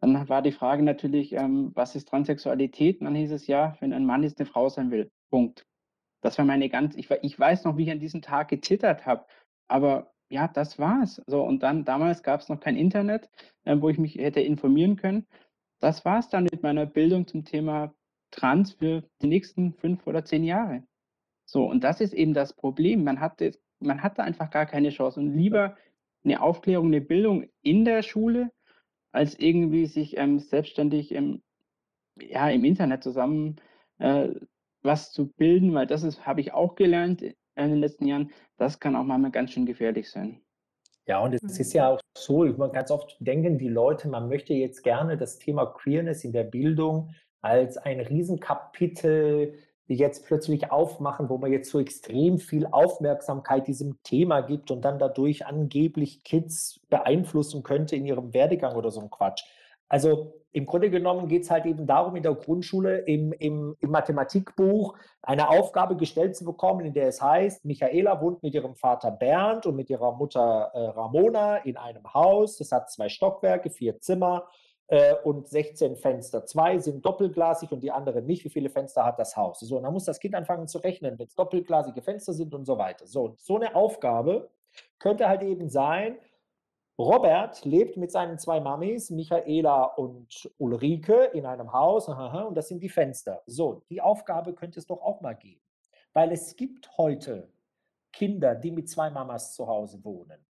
Dann 0.00 0.28
war 0.28 0.42
die 0.42 0.52
Frage 0.52 0.82
natürlich, 0.84 1.32
ähm: 1.34 1.72
„Was 1.74 1.96
ist 1.96 2.08
Transsexualität?“ 2.08 3.00
Und 3.00 3.06
dann 3.06 3.14
hieß 3.16 3.32
es: 3.32 3.46
„Ja, 3.48 3.76
wenn 3.80 3.92
ein 3.94 4.06
Mann 4.06 4.22
jetzt 4.24 4.38
'ne 4.40 4.46
Frau 4.46 4.68
sein 4.68 4.90
will.“ 4.90 5.10
Punkt. 5.30 5.64
Das 6.22 6.38
war 6.38 6.44
meine 6.46 6.68
ganz 6.70 6.96
ich 6.96 7.10
ich 7.22 7.38
weiß 7.40 7.64
noch, 7.64 7.76
wie 7.78 7.84
ich 7.84 7.90
an 7.92 8.00
diesem 8.00 8.22
Tag 8.22 8.48
gezittert 8.48 9.06
habe, 9.06 9.26
aber 9.68 10.12
ja, 10.30 10.48
das 10.48 10.78
war's. 10.78 11.22
So 11.26 11.42
und 11.44 11.62
dann 11.62 11.84
damals 11.84 12.22
gab's 12.24 12.48
noch 12.50 12.60
kein 12.60 12.76
Internet, 12.76 13.30
ähm, 13.66 13.82
wo 13.82 13.88
ich 13.90 13.98
mich 13.98 14.16
hätte 14.16 14.40
informieren 14.40 14.96
können. 14.96 15.26
Das 15.80 16.04
war's 16.04 16.28
dann 16.30 16.44
mit 16.44 16.62
meiner 16.62 16.86
Bildung 16.86 17.26
zum 17.28 17.44
Thema 17.44 17.94
Trans 18.32 18.72
für 18.74 19.04
die 19.22 19.28
nächsten 19.28 19.74
5 19.74 20.06
oder 20.06 20.24
10 20.24 20.44
Jahre. 20.44 20.84
So, 21.46 21.64
und 21.70 21.84
das 21.84 22.00
ist 22.02 22.14
eben 22.14 22.34
das 22.34 22.54
Problem. 22.54 23.04
Man 23.04 23.20
hatte 23.20 23.52
man 23.80 24.02
hatte 24.02 24.22
einfach 24.24 24.50
gar 24.50 24.66
keine 24.66 24.90
Chance 24.90 25.20
und 25.20 25.34
lieber 25.36 25.76
'ne 26.26 26.42
Aufklärung, 26.42 26.90
'ne 26.90 27.00
Bildung 27.02 27.48
in 27.62 27.84
der 27.86 28.02
Schule, 28.04 28.52
als 29.12 29.38
irgendwie 29.38 29.86
sich, 29.86 30.16
ähm, 30.18 30.40
selbstständig 30.40 31.12
im 31.12 31.42
ja, 32.20 32.50
im 32.50 32.64
Internet 32.64 33.02
zusammen, 33.04 33.56
äh, 33.98 34.30
was 34.82 35.12
zu 35.12 35.28
bilden, 35.34 35.74
weil 35.74 35.86
das 35.88 36.04
ist 36.04 36.26
habe 36.26 36.40
ich 36.42 36.52
auch 36.54 36.76
gelernt 36.76 37.22
in 37.22 37.34
den 37.56 37.78
letzten 37.80 38.06
Jahren, 38.08 38.32
das 38.58 38.80
kann 38.80 38.96
auch 38.96 39.04
manchmal 39.04 39.32
ganz 39.32 39.52
schön 39.52 39.66
gefährlich 39.66 40.10
sein. 40.10 40.42
Ja, 41.08 41.20
und 41.20 41.34
es 41.34 41.60
ist 41.60 41.72
Mhm. 41.72 41.72
ja 41.72 41.88
auch 41.90 42.00
so, 42.18 42.44
ich 42.44 42.56
meine, 42.56 42.72
ganz 42.72 42.90
oft 42.90 43.16
denken 43.20 43.58
die 43.58 43.68
Leute, 43.68 44.08
man 44.08 44.28
möchte 44.28 44.54
jetzt 44.54 44.82
gerne 44.82 45.16
das 45.16 45.38
Thema 45.38 45.66
Queerness 45.66 46.24
in 46.24 46.32
der 46.32 46.42
Bildung 46.42 47.14
als 47.42 47.76
ein 47.78 48.00
Riesenkapitel 48.00 49.54
jetzt 49.94 50.24
plötzlich 50.26 50.70
aufmachen, 50.72 51.28
wo 51.28 51.38
man 51.38 51.52
jetzt 51.52 51.70
so 51.70 51.78
extrem 51.80 52.38
viel 52.38 52.66
Aufmerksamkeit 52.66 53.66
diesem 53.68 54.02
Thema 54.02 54.40
gibt 54.40 54.70
und 54.70 54.82
dann 54.84 54.98
dadurch 54.98 55.46
angeblich 55.46 56.24
Kids 56.24 56.80
beeinflussen 56.90 57.62
könnte 57.62 57.96
in 57.96 58.06
ihrem 58.06 58.34
Werdegang 58.34 58.74
oder 58.76 58.90
so 58.90 59.00
'n 59.00 59.10
Quatsch. 59.10 59.44
Also, 59.88 60.34
im 60.52 60.66
Grunde 60.66 60.90
genommen 60.90 61.28
geht's 61.28 61.50
halt 61.50 61.66
eben 61.66 61.86
darum, 61.86 62.16
in 62.16 62.22
der 62.22 62.34
Grundschule 62.34 62.98
im 63.00 63.32
im 63.32 63.76
im 63.80 63.90
Mathematikbuch 63.90 64.96
eine 65.22 65.48
Aufgabe 65.50 65.96
gestellt 65.96 66.34
zu 66.36 66.44
bekommen, 66.44 66.84
in 66.86 66.92
der 66.94 67.08
es 67.08 67.20
heißt: 67.22 67.64
„Michaela 67.64 68.20
wohnt 68.20 68.42
mit 68.42 68.54
ihrem 68.54 68.74
Vater 68.74 69.10
Bernd 69.12 69.66
und 69.66 69.76
mit 69.76 69.90
ihrer 69.90 70.12
Mutter, 70.16 70.70
äh, 70.74 70.78
Ramona 70.88 71.58
in 71.58 71.76
einem 71.76 72.12
Haus. 72.14 72.60
Es 72.60 72.72
hat 72.72 72.90
2 72.90 73.08
Stockwerke, 73.08 73.70
4 73.70 74.00
Zimmer, 74.00 74.48
äh, 74.88 75.14
und 75.24 75.48
16 75.48 75.96
Fenster. 75.96 76.44
2 76.46 76.78
sind 76.78 77.04
doppelglasig 77.04 77.72
und 77.72 77.80
die 77.82 77.92
anderen 77.92 78.26
nicht. 78.26 78.44
Wie 78.44 78.50
viele 78.50 78.70
Fenster 78.70 79.04
hat 79.04 79.18
das 79.18 79.36
Haus?“ 79.36 79.60
So, 79.60 79.76
und 79.78 79.84
dann 79.84 79.92
muss 79.92 80.04
das 80.04 80.20
Kind 80.20 80.34
anfangen 80.34 80.68
zu 80.68 80.78
rechnen, 80.78 81.18
wenn's 81.18 81.34
doppelglasige 81.34 82.02
Fenster 82.02 82.32
sind 82.34 82.54
und 82.54 82.64
so 82.66 82.78
weiter. 82.78 83.06
So, 83.06 83.24
und 83.26 83.40
so 83.40 83.58
'ne 83.58 83.74
Aufgabe 83.74 84.50
könnte 84.98 85.28
halt 85.28 85.42
eben 85.42 85.68
sein: 85.68 86.18
Robert 86.98 87.64
lebt 87.64 87.96
mit 87.98 88.10
seinen 88.12 88.38
2 88.38 88.60
Mamis, 88.60 89.10
Michaela 89.10 89.84
und 89.84 90.50
Ulrike, 90.58 91.30
in 91.34 91.46
einem 91.46 91.72
Haus, 91.72 92.08
ha, 92.08 92.16
ha, 92.16 92.32
ha, 92.32 92.42
und 92.44 92.54
das 92.56 92.68
sind 92.68 92.82
die 92.82 92.88
Fenster. 92.90 93.42
So, 93.46 93.82
die 93.90 94.00
Aufgabe 94.02 94.54
könnte 94.54 94.80
es 94.80 94.86
doch 94.86 95.02
auch 95.02 95.20
mal 95.22 95.34
geben. 95.34 95.62
Weil 96.14 96.32
es 96.32 96.56
gibt 96.56 96.96
heute 96.98 97.50
Kinder, 98.12 98.54
die 98.56 98.70
mit 98.72 98.88
2 98.90 99.10
Mamas 99.10 99.54
zu 99.54 99.66
Hause 99.68 100.04
wohnen. 100.04 100.44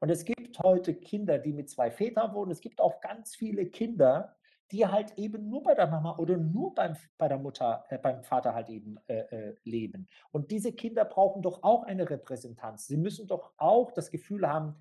Und 0.00 0.10
es 0.10 0.24
gibt 0.24 0.58
heute 0.60 0.94
Kinder, 0.94 1.38
die 1.38 1.52
mit 1.52 1.68
2 1.70 1.90
Vätern 1.90 2.34
wohnen. 2.34 2.50
Es 2.50 2.60
gibt 2.60 2.80
auch 2.80 3.00
ganz 3.00 3.36
viele 3.36 3.66
Kinder, 3.66 4.34
die 4.70 4.86
halt 4.86 5.18
eben 5.18 5.48
nur 5.48 5.62
bei 5.62 5.74
der 5.74 5.86
Mama 5.86 6.16
oder 6.16 6.36
nur 6.36 6.74
beim 6.74 6.96
bei 7.18 7.28
der 7.28 7.38
Mutter 7.38 7.84
äh, 7.88 7.98
beim 7.98 8.22
Vater 8.22 8.54
halt 8.54 8.68
eben, 8.70 8.98
äh, 9.08 9.18
äh, 9.18 9.56
leben. 9.64 10.08
Und 10.30 10.50
diese 10.50 10.72
Kinder 10.72 11.04
brauchen 11.04 11.42
doch 11.42 11.62
auch 11.62 11.82
eine 11.84 12.08
Repräsentanz. 12.08 12.86
Sie 12.86 12.96
müssen 12.96 13.26
doch 13.26 13.52
auch 13.56 13.92
das 13.92 14.10
Gefühl 14.10 14.48
haben, 14.48 14.74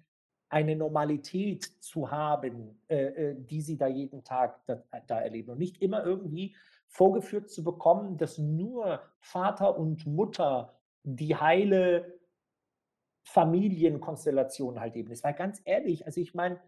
eine 0.48 0.76
Normalität 0.76 1.64
zu 1.64 2.10
haben, 2.10 2.82
äh, 2.88 3.32
äh, 3.32 3.36
die 3.38 3.62
sie 3.62 3.78
da 3.78 3.88
jeden 3.88 4.24
Tag 4.24 4.66
da 4.66 4.84
da 5.08 5.20
erleben 5.20 5.52
und 5.52 5.60
nicht 5.60 5.82
immer 5.82 6.04
irgendwie 6.04 6.56
vorgeführt 6.88 7.50
zu 7.50 7.64
bekommen, 7.64 8.18
dass 8.18 8.38
nur 8.38 9.02
Vater 9.20 9.78
und 9.78 10.06
Mutter 10.08 10.74
die 11.04 11.36
heile 11.36 12.19
Familienkonstellation 13.34 14.80
halt 14.80 14.96
eben 14.96 15.12
ist. 15.12 15.24
Weil 15.24 15.34
ganz 15.36 15.62
ehrlich, 15.64 16.06
also 16.06 16.20
ich 16.20 16.34
meine, 16.34 16.60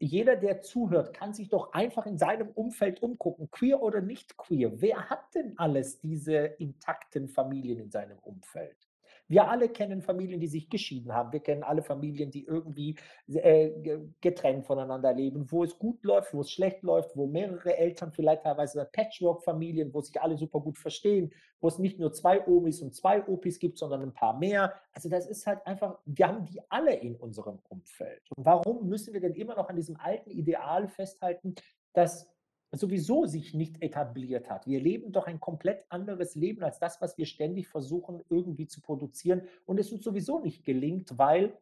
jeder, 0.00 0.36
der 0.36 0.60
zuhört, 0.60 1.12
kann 1.12 1.34
sich 1.34 1.48
doch 1.48 1.72
einfach 1.72 2.06
in 2.06 2.18
seinem 2.18 2.48
Umfeld 2.48 3.02
umgucken, 3.02 3.50
queer 3.50 3.82
oder 3.82 4.00
nicht 4.00 4.36
queer. 4.36 4.80
Wer 4.80 5.10
hat 5.10 5.34
denn 5.34 5.58
alles 5.58 5.98
diese 6.00 6.36
intakten 6.36 7.28
Familien 7.28 7.78
in 7.80 7.90
seinem 7.90 8.18
Umfeld? 8.20 8.87
Wir 9.28 9.48
alle 9.48 9.68
kennen 9.68 10.00
Familien, 10.02 10.40
die 10.40 10.46
sich 10.48 10.68
geschieden 10.70 11.12
haben. 11.14 11.32
Wir 11.32 11.40
kennen 11.40 11.62
alle 11.62 11.82
Familien, 11.82 12.30
die 12.30 12.44
irgendwie, 12.46 12.96
äh, 13.28 13.70
ge 13.80 14.00
getrennt 14.20 14.64
voneinander 14.66 15.12
leben, 15.12 15.50
wo 15.50 15.62
es 15.64 15.78
gut 15.78 16.02
läuft, 16.04 16.32
wo 16.34 16.40
es 16.40 16.50
schlecht 16.50 16.82
läuft, 16.82 17.16
wo 17.16 17.26
mehrere 17.26 17.76
Eltern 17.76 18.10
vielleicht 18.12 18.42
teilweise 18.42 18.88
Patchwork-Familien, 18.92 19.92
wo 19.92 20.00
sich 20.00 20.20
alle 20.20 20.36
super 20.38 20.60
gut 20.60 20.78
verstehen, 20.78 21.32
wo 21.60 21.68
es 21.68 21.78
nicht 21.78 21.98
nur 21.98 22.12
2 22.12 22.46
Omis 22.46 22.80
und 22.82 22.94
2 22.94 23.28
Opis 23.28 23.58
gibt, 23.58 23.78
sondern 23.78 24.02
'n 24.02 24.14
paar 24.14 24.38
mehr. 24.38 24.74
Also, 24.92 25.08
das 25.08 25.26
ist 25.26 25.46
halt 25.46 25.66
einfach 25.66 25.98
wir 26.06 26.26
haben 26.28 26.44
die 26.46 26.60
alle 26.70 26.94
in 26.94 27.14
unserem 27.16 27.58
Umfeld. 27.68 28.22
Und 28.36 28.44
warum 28.46 28.88
müssen 28.88 29.12
wir 29.12 29.20
denn 29.20 29.34
immer 29.34 29.54
noch 29.56 29.68
an 29.68 29.76
diesem 29.76 29.96
alten 29.96 30.30
Ideal 30.30 30.88
festhalten, 30.88 31.54
das 31.92 32.26
sowieso 32.72 33.26
sich 33.26 33.54
nicht 33.54 33.82
etabliert 33.82 34.50
hat? 34.50 34.66
Wir 34.66 34.80
leben 34.80 35.12
doch 35.12 35.26
ein 35.26 35.40
komplett 35.40 35.84
anderes 35.88 36.34
Leben 36.34 36.62
als 36.62 36.78
das, 36.78 37.00
was 37.00 37.16
wir 37.16 37.26
ständig 37.26 37.68
versuchen, 37.68 38.22
irgendwie 38.28 38.66
zu 38.66 38.80
produzieren. 38.80 39.42
Und 39.64 39.78
es 39.78 39.92
uns 39.92 40.04
sowieso 40.04 40.40
nicht 40.40 40.64
gelingt, 40.64 41.18
weil 41.18 41.56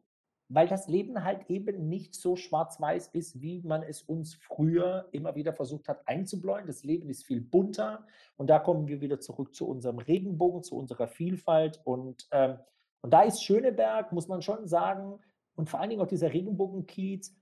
weil 0.48 0.68
das 0.68 0.86
Leben 0.86 1.24
halt 1.24 1.50
eben 1.50 1.88
nicht 1.88 2.14
so 2.14 2.36
schwarz-weiß 2.36 3.08
ist, 3.08 3.40
wie 3.40 3.62
man 3.62 3.82
es 3.82 4.02
uns 4.02 4.34
früher 4.34 5.08
immer 5.10 5.34
wieder 5.34 5.52
versucht 5.52 5.88
hat 5.88 6.06
einzubläuen. 6.06 6.66
Das 6.66 6.84
Leben 6.84 7.10
ist 7.10 7.24
viel 7.24 7.40
bunter. 7.40 8.06
Und 8.36 8.48
da 8.48 8.58
kommen 8.58 8.86
wir 8.86 9.00
wieder 9.00 9.18
zurück 9.18 9.54
zu 9.54 9.66
unserem 9.66 9.98
Regenbogen, 9.98 10.62
zu 10.62 10.76
unserer 10.76 11.08
Vielfalt. 11.08 11.80
Und, 11.84 12.28
ähm 12.30 12.58
und 13.02 13.12
da 13.12 13.22
ist 13.22 13.42
Schöneberg, 13.42 14.12
muss 14.12 14.28
man 14.28 14.42
schon 14.42 14.66
sagen. 14.66 15.18
Und 15.56 15.68
vor 15.68 15.80
allen 15.80 15.90
Dingen 15.90 16.02
auch 16.02 16.06
dieser 16.06 16.32
Regenbogenkiez 16.32 17.34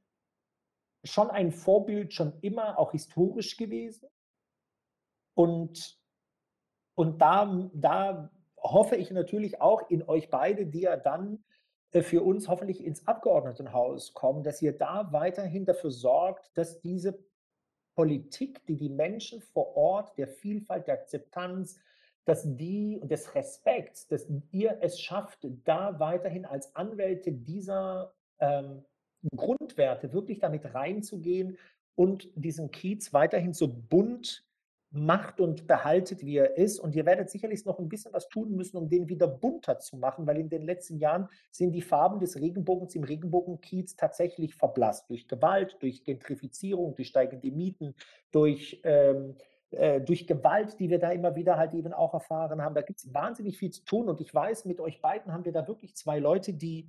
schon 1.05 1.30
ein 1.30 1.52
Vorbild 1.52 2.12
schon 2.12 2.38
immer, 2.40 2.78
auch 2.78 2.92
historisch 2.92 3.57
gewesen. 3.57 4.09
Und 5.34 5.98
und 6.96 7.20
da 7.20 7.70
da 7.72 8.30
hoffe 8.64 8.96
ich 8.96 9.11
natürlich 9.11 9.61
auch 9.61 9.90
in 9.90 10.02
euch 10.09 10.30
beide, 10.30 10.66
die 10.66 10.82
ja 10.82 10.96
dann, 10.96 11.44
äh, 11.92 12.02
für 12.02 12.22
uns 12.22 12.48
hoffentlich 12.48 12.82
ins 12.84 13.07
Abgeordnetenhaus 13.07 14.14
kommen, 14.14 14.42
dass 14.42 14.62
ihr 14.62 14.76
da 14.76 15.12
weiterhin 15.12 15.64
dafür 15.64 15.90
sorgt, 15.90 16.50
dass 16.57 16.80
diese 16.80 17.18
Politik, 17.94 18.66
die 18.66 18.76
die 18.76 18.88
Menschen 18.88 19.40
vor 19.40 19.76
Ort 19.76 20.18
der 20.18 20.28
Vielfalt, 20.28 20.88
der 20.88 20.94
Akzeptanz, 20.94 21.78
dass 22.24 22.42
die 22.57 22.98
und 23.00 23.11
des 23.11 23.34
Respekts, 23.34 24.09
dass 24.09 24.26
ihr 24.50 24.78
es 24.80 24.98
schafft, 24.98 25.46
da 25.64 26.00
weiterhin 26.00 26.46
als 26.46 26.74
Anwälte 26.74 27.32
dieser, 27.32 28.14
ähm, 28.40 28.84
Grundwerte 29.36 30.12
wirklich 30.12 30.38
damit 30.38 30.74
reinzugehen 30.74 31.58
und 31.94 32.28
diesen 32.34 32.70
Kiez 32.70 33.12
weiterhin 33.12 33.52
so 33.52 33.68
bunt 33.68 34.44
macht 34.94 35.40
und 35.40 35.66
behaltet, 35.66 36.24
wie 36.24 36.36
er 36.36 36.56
ist. 36.56 36.78
Und 36.78 36.94
ihr 36.94 37.04
werdet 37.04 37.28
sicherlich 37.28 37.64
noch 37.64 37.78
ein 37.78 37.88
bisschen 37.88 38.12
was 38.12 38.28
tun 38.28 38.54
müssen, 38.54 38.76
um 38.76 38.88
den 38.88 39.08
wieder 39.08 39.26
bunter 39.26 39.80
zu 39.80 39.96
machen, 39.96 40.26
weil 40.26 40.38
in 40.38 40.48
den 40.48 40.62
letzten 40.62 40.98
Jahren 40.98 41.28
sind 41.50 41.72
die 41.72 41.82
Farben 41.82 42.20
des 42.20 42.40
Regenbogens 42.40 42.94
im 42.94 43.02
Regenbogenkiez 43.02 43.96
tatsächlich 43.96 44.54
verblasst 44.54 45.10
durch 45.10 45.26
Gewalt, 45.26 45.76
durch 45.80 46.04
Gentrifizierung, 46.04 46.94
durch 46.94 47.08
steigende 47.08 47.50
Mieten, 47.50 47.94
durch, 48.30 48.80
ähm, 48.84 49.34
äh, 49.72 50.00
durch 50.00 50.28
Gewalt, 50.28 50.78
die 50.78 50.88
wir 50.88 51.00
da 51.00 51.10
immer 51.10 51.34
wieder 51.34 51.56
halt 51.56 51.74
eben 51.74 51.92
auch 51.92 52.14
erfahren 52.14 52.62
haben. 52.62 52.76
Da 52.76 52.82
gibt 52.82 53.00
es 53.00 53.12
wahnsinnig 53.12 53.58
viel 53.58 53.70
zu 53.70 53.84
tun. 53.84 54.08
Und 54.08 54.20
ich 54.20 54.32
weiß, 54.32 54.64
mit 54.64 54.80
euch 54.80 55.02
beiden 55.02 55.32
haben 55.32 55.44
wir 55.44 55.52
da 55.52 55.66
wirklich 55.66 55.96
zwei 55.96 56.20
Leute, 56.20 56.52
die, 56.52 56.88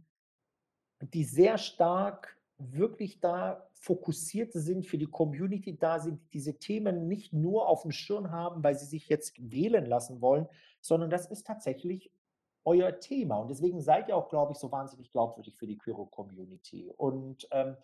die 1.02 1.24
sehr 1.24 1.58
stark 1.58 2.36
wirklich 2.58 3.20
da 3.20 3.68
fokussiert 3.74 4.54
sind, 4.54 4.86
für 4.86 4.98
die 4.98 5.06
Community 5.06 5.78
da 5.78 6.00
sind, 6.00 6.22
diese 6.34 6.58
Themen 6.58 7.08
nicht 7.08 7.34
nur 7.34 7.68
auf 7.68 7.82
dem 7.84 7.92
Schirm 7.92 8.32
haben, 8.32 8.64
weil 8.64 8.76
sie 8.76 8.86
sich 8.86 9.10
jetzt 9.10 9.36
wählen 9.40 9.86
lassen 9.86 10.22
wollen, 10.22 10.48
sondern 10.82 11.10
das 11.10 11.28
ist 11.28 11.46
tatsächlich 11.46 12.12
euer 12.64 13.00
Thema. 13.00 13.38
Und 13.38 13.50
deswegen 13.50 13.80
seid 13.82 14.08
ihr 14.08 14.16
auch, 14.16 14.30
glaube 14.30 14.54
ich, 14.54 14.58
so 14.58 14.72
wahnsinnig 14.72 15.12
glaubwürdig 15.12 15.56
für 15.56 15.68
die 15.68 15.78
Queer 15.78 15.96
Community. 16.10 16.92
Und, 16.98 17.48
ähm, 17.52 17.76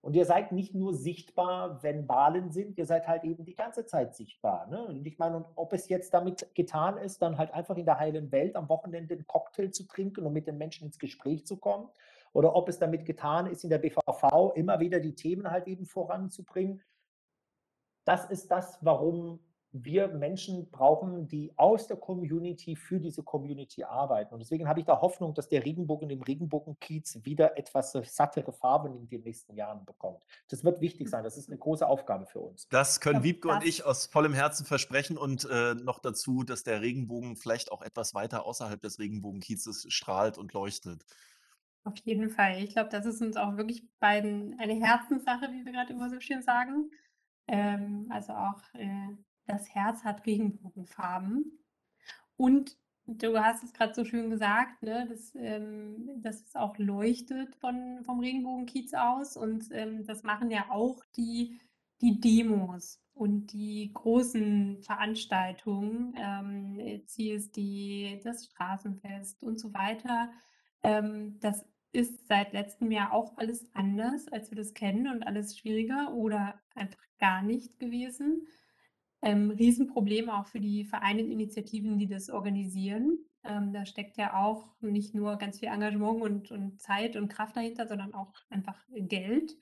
und 0.00 0.14
ihr 0.14 0.26
seid 0.26 0.52
nicht 0.52 0.74
nur 0.74 0.94
sichtbar, 0.94 1.82
wenn 1.82 2.08
Wahlen 2.08 2.50
sind, 2.50 2.76
ihr 2.76 2.86
seid 2.86 3.08
halt 3.08 3.24
eben 3.24 3.44
die 3.44 3.54
ganze 3.54 3.86
Zeit 3.86 4.14
sichtbar. 4.14 4.66
Ne? 4.66 4.84
Und 4.86 5.06
ich 5.06 5.18
meine, 5.18 5.44
ob 5.54 5.72
es 5.72 5.88
jetzt 5.88 6.12
damit 6.12 6.54
getan 6.54 6.98
ist, 6.98 7.22
dann 7.22 7.38
halt 7.38 7.52
einfach 7.52 7.76
in 7.76 7.86
der 7.86 7.98
heilen 7.98 8.30
Welt 8.30 8.54
am 8.54 8.68
Wochenende 8.68 9.14
einen 9.14 9.26
Cocktail 9.26 9.70
zu 9.70 9.86
trinken 9.86 10.26
und 10.26 10.32
mit 10.34 10.46
den 10.46 10.58
Menschen 10.58 10.86
ins 10.86 10.98
Gespräch 10.98 11.46
zu 11.46 11.56
kommen 11.56 11.88
oder 12.32 12.54
ob 12.54 12.68
es 12.68 12.78
damit 12.78 13.04
getan 13.04 13.46
ist, 13.46 13.64
in 13.64 13.70
der 13.70 13.78
BVV 13.78 14.52
immer 14.54 14.80
wieder 14.80 15.00
die 15.00 15.14
Themen 15.14 15.50
halt 15.50 15.66
eben 15.66 15.86
voranzubringen. 15.86 16.82
Das 18.04 18.30
ist 18.30 18.50
das, 18.50 18.78
warum 18.80 19.40
wir 19.72 20.08
Menschen 20.08 20.70
brauchen, 20.70 21.28
die 21.28 21.52
aus 21.56 21.86
der 21.86 21.98
Community 21.98 22.74
für 22.74 22.98
diese 22.98 23.22
Community 23.22 23.84
arbeiten. 23.84 24.32
Und 24.32 24.40
deswegen 24.40 24.66
habe 24.66 24.80
ich 24.80 24.86
da 24.86 25.00
Hoffnung, 25.00 25.34
dass 25.34 25.48
der 25.48 25.64
Regenbogen 25.64 26.08
im 26.08 26.22
Regenbogenkiez 26.22 27.20
wieder 27.24 27.58
etwas 27.58 27.92
sattere 27.92 28.52
Farben 28.52 28.96
in 28.96 29.08
den 29.08 29.22
nächsten 29.22 29.54
Jahren 29.54 29.84
bekommt. 29.84 30.24
Das 30.48 30.64
wird 30.64 30.80
wichtig 30.80 31.08
sein. 31.08 31.22
Das 31.22 31.36
ist 31.36 31.48
eine 31.48 31.58
große 31.58 31.86
Aufgabe 31.86 32.26
für 32.26 32.40
uns. 32.40 32.66
Das 32.68 33.00
können 33.00 33.22
Wiebke 33.22 33.48
und 33.48 33.64
ich 33.64 33.84
aus 33.84 34.06
vollem 34.06 34.32
Herzen 34.32 34.64
versprechen 34.64 35.18
und 35.18 35.46
äh, 35.50 35.74
noch 35.74 35.98
dazu, 35.98 36.44
dass 36.44 36.62
der 36.62 36.80
Regenbogen 36.80 37.36
vielleicht 37.36 37.70
auch 37.70 37.82
etwas 37.82 38.14
weiter 38.14 38.46
außerhalb 38.46 38.80
des 38.80 38.98
Regenbogenkiezes 38.98 39.86
strahlt 39.90 40.38
und 40.38 40.54
leuchtet. 40.54 41.04
Auf 41.88 41.96
jeden 42.04 42.28
Fall. 42.28 42.62
Ich 42.62 42.74
glaube, 42.74 42.90
das 42.90 43.06
ist 43.06 43.22
uns 43.22 43.38
auch 43.38 43.56
wirklich 43.56 43.82
beiden 43.98 44.60
eine 44.60 44.74
Herzenssache, 44.74 45.50
wie 45.52 45.64
wir 45.64 45.72
gerade 45.72 45.94
immer 45.94 46.10
so 46.10 46.20
schön 46.20 46.42
sagen. 46.42 46.90
Ähm, 47.46 48.08
also 48.10 48.34
auch 48.34 48.62
äh, 48.74 49.08
das 49.46 49.74
Herz 49.74 50.04
hat 50.04 50.26
Regenbogenfarben. 50.26 51.58
Und 52.36 52.76
du 53.06 53.38
hast 53.42 53.64
es 53.64 53.72
gerade 53.72 53.94
so 53.94 54.04
schön 54.04 54.28
gesagt, 54.28 54.82
ne, 54.82 55.06
dass, 55.08 55.34
ähm, 55.34 56.10
dass 56.20 56.42
es 56.42 56.54
auch 56.56 56.76
leuchtet 56.76 57.56
von, 57.56 58.04
vom 58.04 58.20
Regenbogenkiez 58.20 58.92
aus. 58.92 59.38
Und 59.38 59.68
ähm, 59.70 60.04
das 60.04 60.24
machen 60.24 60.50
ja 60.50 60.66
auch 60.68 61.02
die, 61.16 61.58
die 62.02 62.20
Demos 62.20 63.00
und 63.14 63.54
die 63.54 63.92
großen 63.94 64.82
Veranstaltungen, 64.82 66.14
ähm, 66.18 67.02
CSD, 67.06 68.20
das 68.22 68.44
Straßenfest 68.44 69.42
und 69.42 69.58
so 69.58 69.72
weiter. 69.72 70.30
Ähm, 70.82 71.40
das 71.40 71.64
ist 71.92 72.26
seit 72.28 72.52
letztem 72.52 72.90
Jahr 72.90 73.12
auch 73.12 73.36
alles 73.36 73.66
anders, 73.74 74.28
als 74.28 74.50
wir 74.50 74.56
das 74.56 74.74
kennen 74.74 75.08
und 75.08 75.22
alles 75.22 75.58
schwieriger 75.58 76.12
oder 76.14 76.60
einfach 76.74 77.02
gar 77.18 77.42
nicht 77.42 77.78
gewesen. 77.78 78.46
Ähm, 79.22 79.50
Riesenproblem 79.50 80.30
auch 80.30 80.46
für 80.46 80.60
die 80.60 80.84
Vereine 80.84 81.24
und 81.24 81.30
Initiativen, 81.30 81.98
die 81.98 82.06
das 82.06 82.30
organisieren. 82.30 83.18
Ähm, 83.44 83.72
da 83.72 83.86
steckt 83.86 84.16
ja 84.16 84.34
auch 84.34 84.74
nicht 84.80 85.14
nur 85.14 85.36
ganz 85.36 85.58
viel 85.58 85.68
Engagement 85.68 86.22
und, 86.22 86.50
und 86.50 86.80
Zeit 86.80 87.16
und 87.16 87.28
Kraft 87.28 87.56
dahinter, 87.56 87.86
sondern 87.88 88.14
auch 88.14 88.32
einfach 88.50 88.78
Geld, 88.90 89.56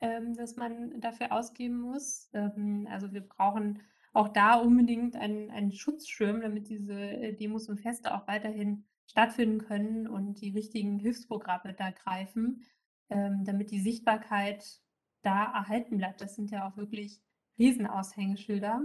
ähm, 0.00 0.34
das 0.34 0.56
man 0.56 1.00
dafür 1.00 1.32
ausgeben 1.32 1.80
muss. 1.80 2.30
Ähm, 2.32 2.86
also 2.90 3.12
wir 3.12 3.22
brauchen 3.22 3.82
auch 4.14 4.28
da 4.28 4.54
unbedingt 4.54 5.16
einen, 5.16 5.50
einen 5.50 5.72
Schutzschirm, 5.72 6.40
damit 6.40 6.68
diese 6.68 6.94
äh, 6.94 7.34
Demos 7.34 7.68
und 7.68 7.80
Feste 7.80 8.14
auch 8.14 8.26
weiterhin 8.28 8.84
stattfinden 9.06 9.58
können 9.58 10.08
und 10.08 10.40
die 10.40 10.50
richtigen 10.50 10.98
Hilfsprogramme 10.98 11.74
da 11.74 11.90
greifen, 11.90 12.62
ähm, 13.10 13.44
damit 13.44 13.70
die 13.70 13.80
Sichtbarkeit 13.80 14.80
da 15.22 15.44
erhalten 15.44 15.98
bleibt. 15.98 16.20
Das 16.20 16.34
sind 16.34 16.50
ja 16.50 16.68
auch 16.68 16.76
wirklich 16.76 17.20
Riesenaushängeschilder. 17.58 18.82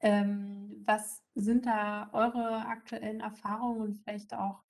Ähm, 0.00 0.82
was 0.84 1.22
sind 1.34 1.66
da 1.66 2.10
eure 2.12 2.66
aktuellen 2.66 3.20
Erfahrungen 3.20 3.80
und 3.80 3.94
vielleicht 3.94 4.34
auch 4.34 4.62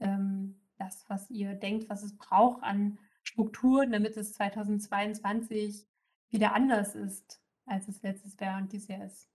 ähm, 0.00 0.60
das, 0.78 1.04
was 1.08 1.30
ihr 1.30 1.54
denkt, 1.54 1.88
was 1.90 2.02
es 2.02 2.16
braucht 2.16 2.62
an 2.62 2.98
Strukturen, 3.22 3.92
damit 3.92 4.16
es 4.16 4.32
2022 4.32 5.86
wieder 6.30 6.54
anders 6.54 6.94
ist, 6.94 7.42
als 7.66 7.88
es 7.88 8.02
letztes 8.02 8.38
Jahr 8.40 8.58
und 8.58 8.72
dieses 8.72 8.88
Jahr 8.88 9.04
ist? 9.04 9.28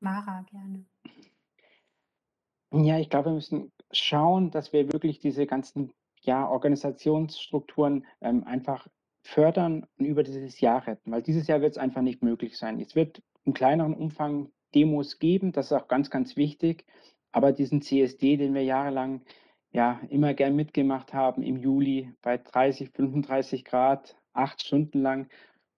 Mara, 0.00 0.42
gerne. 0.42 0.84
Ja, 2.72 2.98
ich 2.98 3.10
glaube, 3.10 3.30
wir 3.30 3.34
müssen 3.34 3.70
schauen, 3.90 4.50
dass 4.50 4.72
wir 4.72 4.92
wirklich 4.92 5.18
diese 5.18 5.46
ganzen, 5.46 5.92
ja, 6.22 6.48
Organisationsstrukturen, 6.48 8.06
ähm, 8.20 8.44
einfach 8.44 8.86
fördern 9.22 9.86
und 9.98 10.06
über 10.06 10.22
dieses 10.22 10.60
Jahr 10.60 10.86
retten, 10.86 11.12
weil 11.12 11.22
dieses 11.22 11.46
Jahr 11.46 11.60
wird 11.60 11.72
es 11.72 11.78
einfach 11.78 12.02
nicht 12.02 12.22
möglich 12.22 12.56
sein. 12.56 12.80
Es 12.80 12.96
wird 12.96 13.22
im 13.44 13.54
kleineren 13.54 13.94
Umfang 13.94 14.50
Demos 14.74 15.18
geben, 15.18 15.52
das 15.52 15.66
ist 15.66 15.72
auch 15.72 15.88
ganz, 15.88 16.10
ganz 16.10 16.36
wichtig, 16.36 16.86
aber 17.30 17.52
diesen 17.52 17.82
CSD, 17.82 18.36
den 18.36 18.54
wir 18.54 18.64
jahrelang 18.64 19.22
ja 19.70 20.00
immer 20.08 20.34
gern 20.34 20.56
mitgemacht 20.56 21.12
haben 21.12 21.42
im 21.42 21.56
Juli 21.56 22.12
bei 22.22 22.38
30, 22.38 22.90
35 22.90 23.64
Grad, 23.64 24.16
acht 24.32 24.62
Stunden 24.62 25.02
lang 25.02 25.28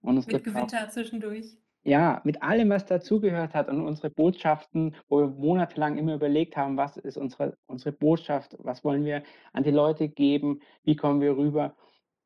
und 0.01 0.17
es 0.17 0.27
Mit 0.27 0.45
Gewitter 0.45 0.89
zwischendurch. 0.91 1.57
Ja, 1.87 2.23
mit 2.25 2.43
allem, 2.43 2.71
was 2.71 2.87
dazugehört 2.87 3.53
hat 3.53 3.69
und 3.69 3.83
unsere 3.83 4.09
Botschaften, 4.09 4.95
wo 5.09 5.21
wir 5.21 5.27
monatelang 5.29 5.99
immer 5.99 6.15
überlegt 6.15 6.57
haben, 6.57 6.79
was 6.79 6.97
ist 6.97 7.19
unsere, 7.19 7.59
unsere 7.67 7.93
Botschaft, 7.93 8.57
was 8.59 8.85
wollen 8.85 9.05
wir 9.05 9.23
an 9.53 9.65
die 9.65 9.71
Leute 9.71 10.09
geben, 10.09 10.61
wie 10.83 10.97
kommen 10.97 11.21
wir 11.21 11.37
rüber, 11.37 11.77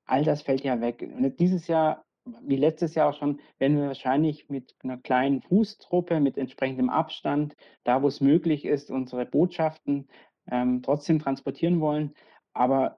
all 0.07 0.23
das 0.23 0.43
fällt 0.43 0.63
ja 0.63 0.81
weg. 0.81 1.03
Und 1.03 1.41
dieses 1.41 1.67
Jahr, 1.67 2.05
wie 2.25 2.57
letztes 2.57 2.95
Jahr 2.95 3.11
auch 3.11 3.19
schon, 3.19 3.41
werden 3.59 3.79
wir 3.79 3.89
wahrscheinlich 3.89 4.49
mit 4.49 4.77
einer 4.85 4.97
kleinen 4.97 5.43
Fußtruppe, 5.43 6.21
mit 6.21 6.39
entsprechendem 6.39 6.89
Abstand, 6.89 7.57
da 7.83 8.01
wo 8.03 8.07
es 8.09 8.21
möglich 8.21 8.65
ist, 8.65 8.93
unsere 8.93 9.27
Botschaften 9.27 10.09
ähm, 10.51 10.83
trotzdem 10.83 11.19
transportieren 11.19 11.81
wollen. 11.81 12.15
Aber 12.53 12.97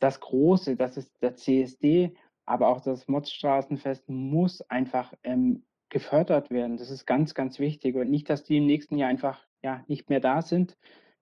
das 0.00 0.18
Große, 0.18 0.74
das 0.74 0.96
ist 0.96 1.22
der 1.22 1.36
CSD, 1.36 2.16
aber 2.46 2.68
auch 2.68 2.80
das 2.80 3.06
Motzstraßenfest 3.06 4.08
muss 4.08 4.60
einfach 4.62 5.12
ähm, 5.22 5.64
gefördert 5.90 6.50
werden. 6.50 6.76
Das 6.76 6.90
ist 6.90 7.06
ganz, 7.06 7.34
ganz 7.34 7.58
wichtig. 7.58 7.94
Und 7.96 8.10
nicht, 8.10 8.28
dass 8.28 8.44
die 8.44 8.58
im 8.58 8.66
nächsten 8.66 8.96
Jahr 8.96 9.08
einfach 9.08 9.46
ja, 9.62 9.84
nicht 9.88 10.10
mehr 10.10 10.20
da 10.20 10.42
sind. 10.42 10.76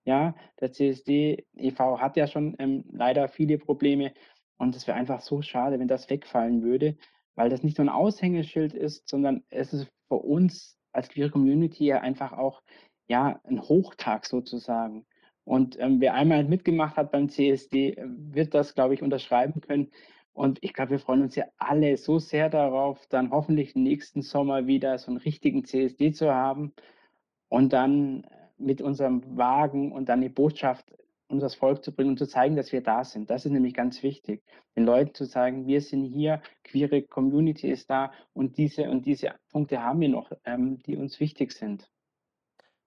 Ja, 0.05 0.35
der 0.59 0.71
CSD 0.71 1.45
e.V. 1.55 1.99
hat 1.99 2.17
ja 2.17 2.27
schon 2.27 2.55
ähm, 2.59 2.83
leider 2.91 3.27
viele 3.29 3.57
Probleme. 3.57 4.13
Und 4.57 4.75
es 4.75 4.87
wäre 4.87 4.97
einfach 4.97 5.21
so 5.21 5.41
schade, 5.41 5.79
wenn 5.79 5.87
das 5.87 6.09
wegfallen 6.09 6.61
würde, 6.61 6.97
weil 7.35 7.49
das 7.49 7.63
nicht 7.63 7.77
nur 7.77 7.87
ein 7.87 7.93
Aushängeschild 7.93 8.73
ist, 8.73 9.07
sondern 9.07 9.43
es 9.49 9.73
ist 9.73 9.87
für 10.07 10.15
uns 10.15 10.77
als 10.91 11.09
Queer 11.09 11.29
Community 11.29 11.85
ja 11.85 12.01
einfach 12.01 12.33
auch 12.33 12.61
ja, 13.07 13.39
ein 13.45 13.61
Hochtag 13.61 14.25
sozusagen. 14.25 15.05
Und 15.45 15.77
ähm, 15.79 15.99
wer 15.99 16.13
einmal 16.13 16.43
mitgemacht 16.45 16.95
hat 16.95 17.11
beim 17.11 17.29
CSD, 17.29 17.91
äh, 17.91 18.05
wird 18.05 18.53
das, 18.53 18.75
glaube 18.75 18.93
ich, 18.93 19.01
unterschreiben 19.01 19.61
können. 19.61 19.91
Und 20.33 20.59
ich 20.63 20.73
glaube, 20.73 20.91
wir 20.91 20.99
freuen 20.99 21.21
uns 21.21 21.35
ja 21.35 21.45
alle 21.57 21.95
so 21.97 22.19
sehr 22.19 22.49
darauf, 22.49 23.05
dann 23.07 23.31
hoffentlich 23.31 23.75
nächsten 23.75 24.21
Sommer 24.23 24.65
wieder 24.65 24.97
so 24.97 25.11
einen 25.11 25.17
richtigen 25.17 25.63
CSD 25.63 26.11
zu 26.11 26.33
haben 26.33 26.73
und 27.49 27.71
dann 27.71 28.25
mit 28.57 28.81
unserem 28.81 29.37
Wagen 29.37 29.91
und 29.91 30.09
dann 30.09 30.21
die 30.21 30.29
Botschaft 30.29 30.91
unseres 31.27 31.55
Volk 31.55 31.83
zu 31.83 31.93
bringen 31.93 32.11
und 32.11 32.19
zu 32.19 32.27
zeigen, 32.27 32.55
dass 32.55 32.71
wir 32.71 32.81
da 32.81 33.03
sind. 33.03 33.29
Das 33.29 33.45
ist 33.45 33.51
nämlich 33.51 33.73
ganz 33.73 34.03
wichtig, 34.03 34.43
den 34.75 34.85
Leuten 34.85 35.13
zu 35.13 35.25
sagen, 35.25 35.67
wir 35.67 35.81
sind 35.81 36.05
hier, 36.05 36.41
queere 36.63 37.01
Community 37.03 37.69
ist 37.69 37.89
da 37.89 38.11
und 38.33 38.57
diese 38.57 38.89
und 38.89 39.05
diese 39.05 39.33
Punkte 39.51 39.81
haben 39.81 39.99
wir 39.99 40.09
noch, 40.09 40.31
ähm, 40.45 40.79
die 40.83 40.97
uns 40.97 41.19
wichtig 41.19 41.51
sind. 41.51 41.89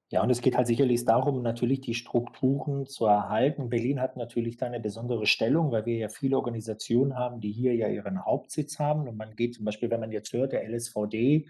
Ja, 0.09 0.22
und 0.22 0.30
es 0.30 0.40
geht 0.40 0.57
halt 0.57 0.68
sicherlich 0.68 1.04
darum, 1.04 1.42
natürlich 1.42 1.80
die 1.80 1.94
Strukturen 1.94 2.86
zu 2.86 3.07
erhalten. 3.07 3.68
Berlin 3.68 4.00
hat 4.00 4.16
natürlich 4.16 4.57
da 4.57 4.66
eine 4.66 4.78
besondere 4.78 5.26
Stellung, 5.26 5.72
weil 5.72 5.84
wir 5.84 5.96
ja 5.96 6.09
viele 6.09 6.36
Organisationen 6.36 7.16
haben, 7.16 7.40
die 7.40 7.50
hier 7.50 7.74
ja 7.74 7.88
ihren 7.88 8.24
Hauptsitz 8.24 8.78
haben. 8.78 9.09
Und 9.09 9.16
man 9.16 9.34
geht 9.34 9.54
zum 9.54 9.64
Beispiel, 9.64 9.90
wenn 9.90 9.98
man 9.98 10.12
jetzt 10.12 10.32
hört, 10.32 10.52
der 10.52 10.62
LSVD, 10.68 11.48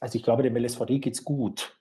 also 0.00 0.16
ich 0.16 0.24
glaube, 0.24 0.42
dem 0.42 0.56
LSVD 0.56 0.98
geht 0.98 1.14
es 1.14 1.24
gut. 1.24 1.78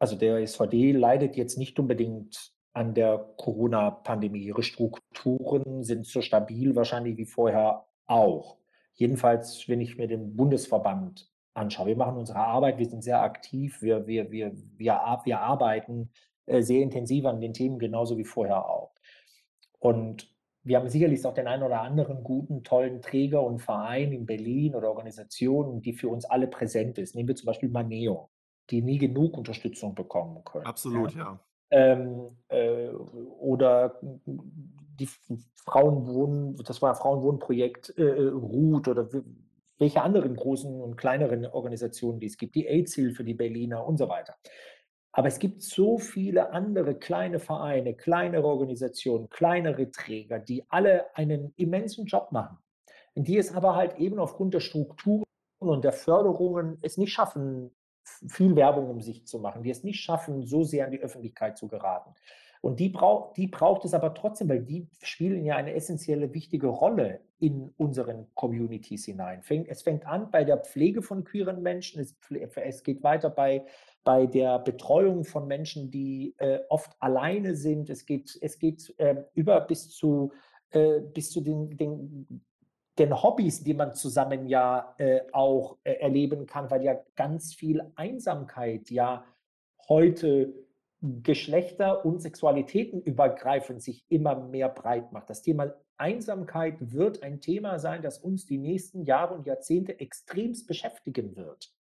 Also 0.00 0.16
der 0.16 0.40
LSVD 0.40 0.90
leidet 0.90 1.36
jetzt 1.36 1.56
nicht 1.56 1.78
unbedingt 1.78 2.52
an 2.72 2.94
der 2.94 3.18
Corona-Pandemie. 3.36 4.42
Ihre 4.42 4.64
Strukturen 4.64 5.84
sind 5.84 6.06
so 6.06 6.22
stabil 6.22 6.74
wahrscheinlich 6.74 7.16
wie 7.18 7.26
vorher 7.26 7.86
auch. 8.06 8.58
Jedenfalls, 8.94 9.68
wenn 9.68 9.80
ich 9.80 9.96
mir 9.96 10.08
den 10.08 10.34
Bundesverband 10.34 11.31
anschaue. 11.54 11.86
Wir 11.86 11.96
machen 11.96 12.16
unsere 12.16 12.38
Arbeit, 12.38 12.78
wir 12.78 12.88
sind 12.88 13.02
sehr 13.02 13.22
aktiv, 13.22 13.82
wir, 13.82 14.06
wir, 14.06 14.30
wir, 14.30 14.52
wir, 14.76 15.20
wir 15.24 15.40
arbeiten 15.40 16.10
äh, 16.46 16.62
sehr 16.62 16.82
intensiv 16.82 17.24
an 17.26 17.40
den 17.40 17.52
Themen, 17.52 17.78
genauso 17.78 18.18
wie 18.18 18.24
vorher 18.24 18.68
auch. 18.68 18.92
Und 19.78 20.32
wir 20.64 20.78
haben 20.78 20.88
sicherlich 20.88 21.24
auch 21.26 21.34
den 21.34 21.48
einen 21.48 21.64
oder 21.64 21.80
anderen 21.80 22.22
guten, 22.22 22.62
tollen 22.62 23.02
Träger 23.02 23.42
und 23.42 23.58
Verein 23.58 24.12
in 24.12 24.26
Berlin 24.26 24.74
oder 24.74 24.88
Organisationen, 24.88 25.82
die 25.82 25.92
für 25.92 26.08
uns 26.08 26.24
alle 26.24 26.46
präsent 26.46 26.98
ist. 26.98 27.14
Nehmen 27.14 27.28
wir 27.28 27.36
zum 27.36 27.46
Beispiel 27.46 27.68
Maneo, 27.68 28.30
die 28.70 28.80
nie 28.80 28.98
genug 28.98 29.36
Unterstützung 29.36 29.94
bekommen 29.94 30.44
können. 30.44 30.66
Absolut, 30.66 31.14
ja. 31.14 31.20
ja. 31.20 31.38
Ähm, 31.70 32.36
äh, 32.48 32.90
oder 33.40 33.98
die 35.00 35.08
Frauenwohn, 35.54 36.56
das 36.64 36.80
war 36.82 36.94
Frauenwohnprojekt 36.94 37.94
äh, 37.96 38.02
äh 38.02 38.28
Ruth 38.28 38.88
oder 38.88 39.08
welche 39.78 40.02
anderen 40.02 40.36
großen 40.36 40.80
und 40.80 40.96
kleineren 40.96 41.46
Organisationen 41.46 42.20
die 42.20 42.26
es 42.26 42.36
gibt, 42.36 42.54
die 42.54 42.66
AIDS-Hilfe, 42.68 43.24
die 43.24 43.34
Berliner 43.34 43.86
und 43.86 43.98
so 43.98 44.08
weiter. 44.08 44.36
Aber 45.12 45.28
es 45.28 45.38
gibt 45.38 45.62
so 45.62 45.98
viele 45.98 46.52
andere 46.52 46.94
kleine 46.94 47.38
Vereine, 47.38 47.94
kleinere 47.94 48.46
Organisationen, 48.46 49.28
kleinere 49.28 49.90
Träger, 49.90 50.38
die 50.38 50.64
alle 50.70 51.14
einen 51.16 51.52
immensen 51.56 52.06
Job 52.06 52.32
machen, 52.32 52.58
die 53.14 53.36
es 53.36 53.54
aber 53.54 53.76
halt 53.76 53.98
eben 53.98 54.18
aufgrund 54.18 54.54
der 54.54 54.60
Strukturen 54.60 55.24
und 55.58 55.84
der 55.84 55.92
Förderungen 55.92 56.78
es 56.80 56.96
nicht 56.96 57.12
schaffen, 57.12 57.70
viel 58.04 58.56
Werbung 58.56 58.88
um 58.88 59.00
sich 59.00 59.26
zu 59.26 59.38
machen, 59.38 59.62
die 59.62 59.70
es 59.70 59.84
nicht 59.84 60.00
schaffen, 60.00 60.42
so 60.42 60.64
sehr 60.64 60.86
in 60.86 60.92
die 60.92 61.00
Öffentlichkeit 61.00 61.58
zu 61.58 61.68
geraten. 61.68 62.14
Und 62.62 62.78
die, 62.78 62.90
brauch, 62.90 63.32
die 63.32 63.48
braucht 63.48 63.84
es 63.84 63.92
aber 63.92 64.14
trotzdem, 64.14 64.48
weil 64.48 64.62
die 64.62 64.88
spielen 65.02 65.44
ja 65.44 65.56
eine 65.56 65.74
essentielle, 65.74 66.32
wichtige 66.32 66.68
Rolle 66.68 67.20
in 67.40 67.74
unseren 67.76 68.32
Communities 68.34 69.04
hinein. 69.06 69.42
Es 69.66 69.82
fängt 69.82 70.06
an 70.06 70.30
bei 70.30 70.44
der 70.44 70.58
Pflege 70.58 71.02
von 71.02 71.24
queeren 71.24 71.60
Menschen, 71.60 72.00
es, 72.00 72.16
es 72.54 72.84
geht 72.84 73.02
weiter 73.02 73.30
bei, 73.30 73.64
bei 74.04 74.26
der 74.26 74.60
Betreuung 74.60 75.24
von 75.24 75.48
Menschen, 75.48 75.90
die 75.90 76.36
äh, 76.38 76.60
oft 76.68 76.92
alleine 77.00 77.56
sind, 77.56 77.90
es 77.90 78.06
geht, 78.06 78.38
es 78.40 78.60
geht 78.60 78.94
äh, 78.98 79.24
über 79.34 79.60
bis 79.62 79.90
zu, 79.90 80.32
äh, 80.70 81.00
bis 81.00 81.32
zu 81.32 81.40
den, 81.40 81.76
den, 81.76 82.44
den 82.96 83.22
Hobbys, 83.24 83.64
die 83.64 83.74
man 83.74 83.92
zusammen 83.92 84.46
ja 84.46 84.94
äh, 84.98 85.22
auch 85.32 85.78
äh, 85.82 85.94
erleben 85.94 86.46
kann, 86.46 86.70
weil 86.70 86.84
ja 86.84 86.96
ganz 87.16 87.54
viel 87.54 87.90
Einsamkeit 87.96 88.88
ja 88.88 89.24
heute 89.88 90.54
Geschlechter- 91.02 92.04
und 92.04 92.22
Sexualitäten 92.22 93.02
übergreifend 93.02 93.82
sich 93.82 94.04
immer 94.08 94.36
mehr 94.36 94.68
breit 94.68 95.12
macht. 95.12 95.28
Das 95.28 95.42
Thema 95.42 95.74
Einsamkeit 95.96 96.76
wird 96.92 97.22
ein 97.24 97.40
Thema 97.40 97.80
sein, 97.80 98.02
das 98.02 98.18
uns 98.18 98.46
die 98.46 98.58
nächsten 98.58 99.02
Jahre 99.02 99.34
und 99.34 99.46
Jahrzehnte 99.46 99.98
extremst 99.98 100.68
beschäftigen 100.68 101.36
wird. 101.36 101.72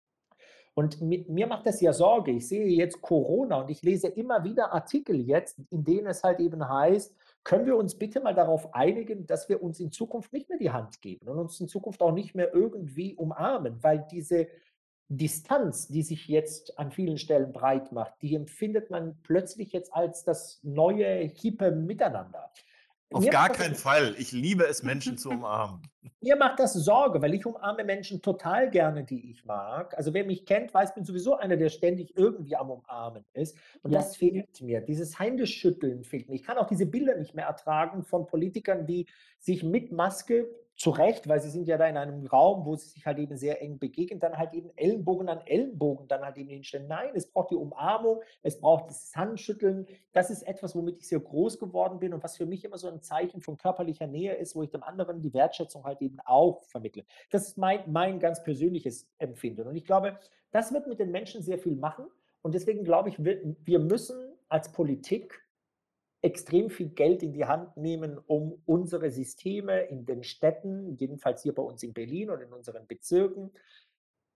Und 0.73 1.01
mir 1.01 1.47
macht 1.47 1.65
das 1.65 1.81
ja 1.81 1.91
Sorge. 1.91 2.31
Ich 2.31 2.47
sehe 2.47 2.65
jetzt 2.65 3.01
Corona 3.01 3.61
und 3.61 3.69
ich 3.69 3.81
lese 3.81 4.07
immer 4.07 4.43
wieder 4.43 4.71
Artikel 4.73 5.19
jetzt, 5.19 5.59
in 5.69 5.83
denen 5.83 6.07
es 6.07 6.23
halt 6.23 6.39
eben 6.39 6.67
heißt, 6.67 7.13
können 7.43 7.65
wir 7.65 7.75
uns 7.75 7.97
bitte 7.97 8.21
mal 8.21 8.33
darauf 8.33 8.73
einigen, 8.73 9.27
dass 9.27 9.49
wir 9.49 9.61
uns 9.61 9.79
in 9.79 9.91
Zukunft 9.91 10.31
nicht 10.31 10.47
mehr 10.49 10.57
die 10.57 10.71
Hand 10.71 11.01
geben 11.01 11.27
und 11.27 11.37
uns 11.39 11.59
in 11.59 11.67
Zukunft 11.67 12.01
auch 12.01 12.13
nicht 12.13 12.35
mehr 12.35 12.53
irgendwie 12.53 13.15
umarmen, 13.15 13.83
weil 13.83 14.07
diese 14.09 14.47
Distanz, 15.13 15.89
die 15.89 16.03
sich 16.03 16.29
jetzt 16.29 16.79
an 16.79 16.89
vielen 16.89 17.17
Stellen 17.17 17.51
breit 17.51 17.91
macht, 17.91 18.13
die 18.21 18.33
empfindet 18.33 18.89
man 18.89 19.17
plötzlich 19.23 19.73
jetzt 19.73 19.93
als 19.93 20.23
das 20.23 20.61
neue, 20.63 21.05
hippe 21.27 21.71
Miteinander. 21.71 22.49
Auf 23.11 23.25
Mir 23.25 23.29
gar 23.29 23.49
keinen 23.49 23.75
Fall. 23.75 24.15
Ich 24.17 24.31
liebe 24.31 24.65
es, 24.65 24.83
Menschen 24.83 25.17
zu 25.17 25.31
umarmen. 25.31 25.81
Mir 26.21 26.37
macht 26.37 26.59
das 26.61 26.73
Sorge, 26.73 27.21
weil 27.21 27.33
ich 27.33 27.45
umarme 27.45 27.83
Menschen 27.83 28.21
total 28.21 28.69
gerne, 28.69 29.03
die 29.03 29.31
ich 29.31 29.43
mag. 29.43 29.97
Also 29.97 30.13
wer 30.13 30.23
mich 30.23 30.45
kennt, 30.45 30.73
weiß, 30.73 30.89
ich 30.89 30.95
bin 30.95 31.03
sowieso 31.03 31.35
einer, 31.35 31.57
der 31.57 31.67
ständig 31.67 32.15
irgendwie 32.15 32.55
am 32.55 32.71
Umarmen 32.71 33.25
ist. 33.33 33.57
Und 33.81 33.91
ja. 33.91 33.99
das 33.99 34.15
fehlt 34.15 34.61
mir. 34.61 34.79
Dieses 34.79 35.19
Händeschütteln 35.19 36.05
fehlt 36.05 36.29
mir. 36.29 36.35
Ich 36.35 36.43
kann 36.43 36.57
auch 36.57 36.67
diese 36.67 36.85
Bilder 36.85 37.17
nicht 37.17 37.35
mehr 37.35 37.47
ertragen 37.47 38.03
von 38.03 38.27
Politikern, 38.27 38.85
die 38.85 39.07
sich 39.39 39.61
mit 39.61 39.91
Maske 39.91 40.47
zu 40.81 40.89
Recht, 40.89 41.27
weil 41.27 41.39
sie 41.39 41.51
sind 41.51 41.67
ja 41.67 41.77
da 41.77 41.85
in 41.85 41.95
einem 41.95 42.25
Raum, 42.25 42.65
wo 42.65 42.75
sie 42.75 42.89
sich 42.89 43.05
halt 43.05 43.19
eben 43.19 43.37
sehr 43.37 43.61
eng 43.61 43.77
begegnen, 43.77 44.19
dann 44.19 44.35
halt 44.35 44.53
eben 44.53 44.75
Ellenbogen 44.75 45.29
an 45.29 45.39
Ellenbogen 45.45 46.07
dann 46.07 46.23
halt 46.23 46.37
eben 46.37 46.49
hinstellen. 46.49 46.87
Nein, 46.87 47.11
es 47.13 47.31
braucht 47.31 47.51
die 47.51 47.55
Umarmung, 47.55 48.21
es 48.41 48.59
braucht 48.59 48.89
das 48.89 49.11
Handschütteln. 49.15 49.85
Das 50.11 50.31
ist 50.31 50.41
etwas, 50.41 50.75
womit 50.75 50.97
ich 50.97 51.07
sehr 51.07 51.19
groß 51.19 51.59
geworden 51.59 51.99
bin 51.99 52.15
und 52.15 52.23
was 52.23 52.35
für 52.35 52.47
mich 52.47 52.65
immer 52.65 52.79
so 52.79 52.87
ein 52.87 52.99
Zeichen 53.03 53.41
von 53.41 53.57
körperlicher 53.57 54.07
Nähe 54.07 54.33
ist, 54.33 54.55
wo 54.55 54.63
ich 54.63 54.71
dem 54.71 54.81
anderen 54.81 55.21
die 55.21 55.35
Wertschätzung 55.35 55.83
halt 55.83 56.01
eben 56.01 56.19
auch 56.25 56.63
vermittle. 56.63 57.05
Das 57.29 57.47
ist 57.47 57.59
mein, 57.59 57.81
mein 57.85 58.19
ganz 58.19 58.41
persönliches 58.41 59.07
Empfinden. 59.19 59.67
Und 59.67 59.75
ich 59.75 59.85
glaube, 59.85 60.17
das 60.49 60.73
wird 60.73 60.87
mit 60.87 60.99
den 60.99 61.11
Menschen 61.11 61.43
sehr 61.43 61.59
viel 61.59 61.75
machen. 61.75 62.05
Und 62.41 62.55
deswegen 62.55 62.83
glaube 62.83 63.09
ich, 63.09 63.23
wir, 63.23 63.39
wir 63.63 63.77
müssen 63.77 64.33
als 64.49 64.71
Politik 64.71 65.43
extrem 66.21 66.69
viel 66.69 66.89
Geld 66.89 67.23
in 67.23 67.33
die 67.33 67.45
Hand 67.45 67.75
nehmen, 67.77 68.19
um 68.27 68.61
unsere 68.65 69.09
Systeme 69.09 69.81
in 69.83 70.05
den 70.05 70.23
Städten, 70.23 70.95
jedenfalls 70.97 71.41
hier 71.41 71.53
bei 71.53 71.63
uns 71.63 71.81
in 71.83 71.93
Berlin 71.93 72.29
und 72.29 72.41
in 72.41 72.53
unseren 72.53 72.85
Bezirken, 72.85 73.51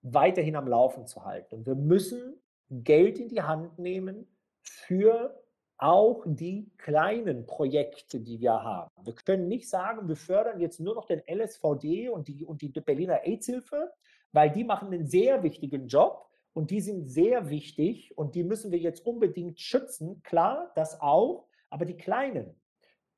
weiterhin 0.02 0.56
am 0.56 0.68
Laufen 0.68 1.06
zu 1.06 1.24
halten. 1.24 1.54
Und 1.56 1.66
wir 1.66 1.74
müssen 1.74 2.40
Geld 2.70 3.18
in 3.18 3.28
die 3.28 3.42
Hand 3.42 3.78
nehmen 3.78 4.26
für 4.62 5.40
auch 5.78 6.24
die 6.26 6.70
kleinen 6.78 7.46
Projekte, 7.46 8.20
die 8.20 8.40
wir 8.40 8.62
haben. 8.62 8.90
Wir 9.04 9.14
können 9.14 9.46
nicht 9.46 9.68
sagen, 9.68 10.08
wir 10.08 10.16
fördern 10.16 10.58
jetzt 10.58 10.80
nur 10.80 10.94
noch 10.94 11.04
den 11.04 11.22
LSVD 11.28 12.08
und 12.08 12.28
die, 12.28 12.44
und 12.44 12.62
die 12.62 12.68
Berliner 12.68 13.20
AIDS-Hilfe, 13.24 13.92
weil 14.32 14.50
die 14.50 14.64
machen 14.64 14.92
einen 14.92 15.06
sehr 15.06 15.42
wichtigen 15.42 15.86
Job 15.86 16.28
und 16.54 16.70
die 16.70 16.80
sind 16.80 17.06
sehr 17.08 17.50
wichtig 17.50 18.16
und 18.16 18.34
die 18.34 18.42
müssen 18.42 18.72
wir 18.72 18.78
jetzt 18.78 19.04
unbedingt 19.04 19.60
schützen. 19.60 20.22
Klar, 20.22 20.72
das 20.74 21.00
auch, 21.00 21.46
aber 21.76 21.84
die 21.84 21.98
Kleinen, 21.98 22.58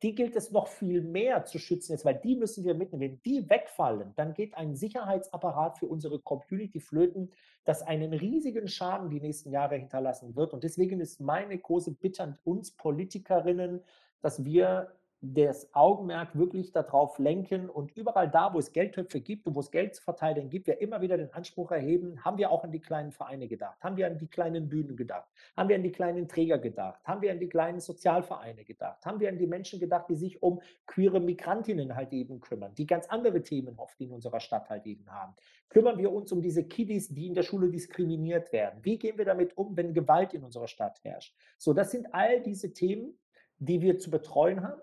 die 0.03 0.17
gilt 0.17 0.35
es 0.35 0.51
noch 0.51 0.67
viel 0.67 1.01
mehr 1.01 1.45
zu 1.45 1.61
schützen, 1.61 1.93
jetzt, 1.93 2.05
weil 2.05 2.17
die 2.19 2.35
müssen 2.35 2.65
wir 2.65 2.75
mitnehmen. 2.75 3.01
Wenn 3.01 3.23
die 3.23 3.49
wegfallen, 3.49 4.15
dann 4.17 4.35
geht 4.35 4.57
ein 4.57 4.75
Sicherheitsapparat 4.75 5.79
für 5.79 5.87
unsere 5.87 6.19
Community 6.19 6.81
flöten, 6.81 7.31
das 7.65 7.83
einen 7.83 8.13
riesigen 8.13 8.67
Schaden 8.67 9.11
die 9.11 9.21
nächsten 9.21 9.53
Jahre 9.53 9.77
hinterlassen 9.77 10.35
wird. 10.35 10.55
Und 10.55 10.65
deswegen 10.65 10.99
ist 10.99 11.21
meine 11.21 11.57
große 11.57 11.93
Bitte 11.93 12.25
an 12.25 12.37
uns 12.43 12.73
Politikerinnen, 12.73 13.85
dass 14.23 14.45
wir 14.45 14.93
das 15.21 15.75
Augenmerk 15.75 16.39
wirklich 16.39 16.71
darauf 16.71 17.19
lenken 17.19 17.69
und 17.69 17.97
überall 17.97 18.31
da, 18.31 18.55
wo 18.55 18.59
es 18.61 18.73
Geldtöpfe 18.73 19.21
gibt 19.21 19.49
und 19.49 19.57
wo 19.57 19.61
es 19.61 19.73
Geld 19.73 19.97
zu 19.97 20.03
verteilen 20.03 20.49
gibt, 20.49 20.69
wir 20.69 20.81
immer 20.81 21.01
wieder 21.01 21.17
den 21.17 21.33
Anspruch 21.33 21.73
erheben, 21.73 22.25
haben 22.25 22.39
wir 22.39 22.53
auch 22.53 22.63
an 22.63 22.71
die 22.71 22.79
kleinen 22.79 23.11
Vereine 23.11 23.49
gedacht, 23.49 23.83
haben 23.83 23.97
wir 23.97 24.07
an 24.07 24.19
die 24.19 24.29
kleinen 24.29 24.69
Bühnen 24.69 24.97
gedacht, 24.97 25.29
haben 25.57 25.69
wir 25.69 25.75
an 25.75 25.83
die 25.83 25.91
kleinen 25.91 26.29
Träger 26.29 26.59
gedacht, 26.59 27.01
haben 27.05 27.21
wir 27.21 27.33
an 27.33 27.41
die 27.41 27.49
kleinen 27.49 27.81
Sozialvereine 27.81 28.65
gedacht, 28.65 29.05
haben 29.05 29.19
wir 29.19 29.29
an 29.29 29.39
die 29.39 29.49
Menschen 29.49 29.81
gedacht, 29.81 30.09
die 30.09 30.15
sich 30.15 30.41
um 30.41 30.61
queere 30.87 31.19
Migrantinnen 31.19 31.97
halt 31.97 32.13
eben 32.13 32.39
kümmern, 32.39 32.73
die 32.77 32.87
ganz 32.87 33.09
andere 33.09 33.43
Themen 33.43 33.77
oft 33.77 34.01
in 34.01 34.13
unserer 34.13 34.39
Stadt 34.39 34.71
halt 34.71 34.87
eben 34.87 35.11
haben. 35.11 35.35
Kümmern 35.69 35.99
wir 35.99 36.13
uns 36.13 36.31
um 36.31 36.41
diese 36.41 36.63
Kiddies, 36.63 37.09
die 37.09 37.27
in 37.27 37.35
der 37.35 37.43
Schule 37.43 37.71
diskriminiert 37.71 38.53
werden? 38.53 38.79
Wie 38.85 38.99
gehen 38.99 39.19
wir 39.19 39.25
damit 39.25 39.59
um, 39.59 39.77
wenn 39.77 39.93
Gewalt 39.95 40.33
in 40.33 40.45
unserer 40.45 40.69
Stadt 40.69 41.03
herrscht? 41.03 41.35
So, 41.59 41.73
das 41.73 41.91
sind 41.91 42.15
all 42.15 42.41
diese 42.41 42.73
Themen, 42.73 43.19
die 43.59 43.83
wir 43.83 43.99
zu 43.99 44.11
betreuen 44.11 44.63
haben 44.63 44.81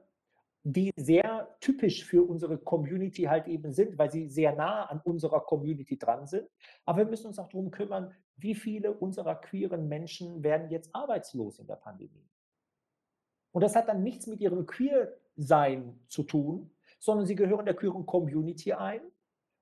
die 0.67 0.91
sehr 0.95 1.55
typisch 1.61 2.05
für 2.05 2.27
unsere 2.27 2.57
Community 2.57 3.23
halt 3.23 3.47
eben 3.47 3.71
sind, 3.71 3.99
weil 3.99 4.09
sie 4.09 4.27
sehr 4.27 4.55
nah 4.55 4.85
an 4.85 4.99
unserer 5.03 5.41
Community 5.41 5.95
dran 5.95 6.25
sind. 6.25 6.49
Aber 6.85 6.97
wir 6.97 7.05
müssen 7.05 7.27
uns 7.27 7.37
auch 7.37 7.49
darum 7.49 7.69
kümmern, 7.69 8.11
wie 8.35 8.55
viele 8.55 8.91
unserer 8.91 9.35
queeren 9.35 9.87
Menschen 9.87 10.41
werden 10.41 10.71
jetzt 10.71 10.89
arbeitslos 10.93 11.59
in 11.59 11.67
der 11.67 11.75
Pandemie. 11.75 12.27
Und 13.51 13.61
das 13.61 13.75
hat 13.75 13.87
dann 13.87 14.01
nichts 14.01 14.25
mit 14.25 14.41
ihrem 14.41 14.65
Queer-Sein 14.65 15.99
zu 16.07 16.23
tun, 16.23 16.71
sondern 16.99 17.27
sie 17.27 17.35
gehören 17.35 17.65
der 17.65 17.75
queeren 17.75 18.07
Community 18.07 18.73
ein 18.73 19.01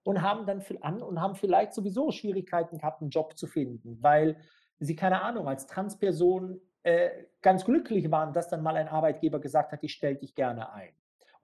und 0.03 0.21
haben 0.21 0.45
dann 0.45 0.63
an 0.79 1.01
und 1.01 1.19
haben 1.19 1.35
vielleicht 1.35 1.73
sowieso 1.73 2.11
Schwierigkeiten 2.11 2.77
gehabt, 2.77 3.01
einen 3.01 3.11
Job 3.11 3.37
zu 3.37 3.45
finden, 3.45 4.01
weil 4.01 4.37
sie 4.79 4.95
keine 4.95 5.21
Ahnung 5.21 5.49
als 5.49 5.67
Transperson 5.67 6.61
äh, 6.83 7.09
ganz 7.41 7.65
glücklich 7.65 8.11
waren, 8.11 8.33
dass 8.33 8.49
dann 8.49 8.61
mal 8.61 8.75
ein 8.75 8.87
Arbeitgeber 8.87 9.39
gesagt 9.39 9.71
hat, 9.71 9.83
ich 9.83 9.93
stelle 9.93 10.15
dich 10.15 10.35
gerne 10.35 10.71
ein. 10.73 10.93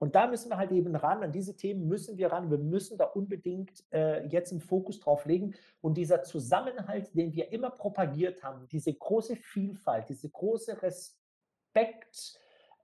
Und 0.00 0.14
da 0.14 0.26
müssen 0.26 0.48
wir 0.48 0.56
halt 0.56 0.72
eben 0.72 0.96
ran, 0.96 1.22
an 1.22 1.30
diese 1.30 1.54
Themen 1.54 1.86
müssen 1.86 2.16
wir 2.16 2.32
ran. 2.32 2.50
Wir 2.50 2.56
müssen 2.56 2.96
da 2.96 3.04
unbedingt 3.04 3.84
äh, 3.92 4.26
jetzt 4.28 4.50
einen 4.50 4.62
Fokus 4.62 4.98
drauf 4.98 5.26
legen. 5.26 5.54
Und 5.82 5.98
dieser 5.98 6.22
Zusammenhalt, 6.22 7.14
den 7.14 7.34
wir 7.34 7.52
immer 7.52 7.68
propagiert 7.68 8.42
haben, 8.42 8.66
diese 8.68 8.94
große 8.94 9.36
Vielfalt, 9.36 10.08
diese 10.08 10.30
große 10.30 10.82
Respekt, 10.82 12.38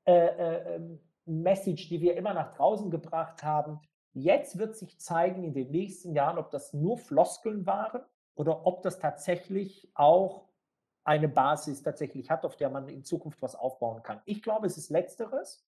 äh, 0.05 0.13
äh, 0.13 0.75
ähm, 0.77 1.01
die 1.27 2.01
wir 2.03 2.17
immer 2.17 2.35
nach 2.35 2.55
draußen 2.55 2.91
gebracht 2.91 3.43
haben, 3.43 3.81
jetzt 4.13 4.59
wird 4.59 4.77
sich 4.77 5.01
zeigen 5.01 5.43
in 5.43 5.55
den 5.55 5.71
nächsten 5.71 6.15
Jahren, 6.15 6.37
ob 6.37 6.51
das 6.51 6.75
nur 6.75 6.99
Floskeln 6.99 7.65
waren 7.65 8.03
oder 8.35 8.67
ob 8.67 8.83
das 8.83 8.99
tatsächlich 8.99 9.91
auch 9.95 10.47
eine 11.07 11.29
Basis 11.29 11.83
tatsächlich 11.83 12.29
hat, 12.31 12.45
auf 12.45 12.57
der 12.57 12.69
man 12.69 12.89
in 12.89 13.05
Zukunft 13.05 13.41
was 13.41 13.55
aufbauen 13.55 14.03
kann. 14.03 14.21
Ich 14.25 14.43
glaube, 14.43 14.67
es 14.67 14.77
ist 14.77 14.91
letzteres. 14.91 15.65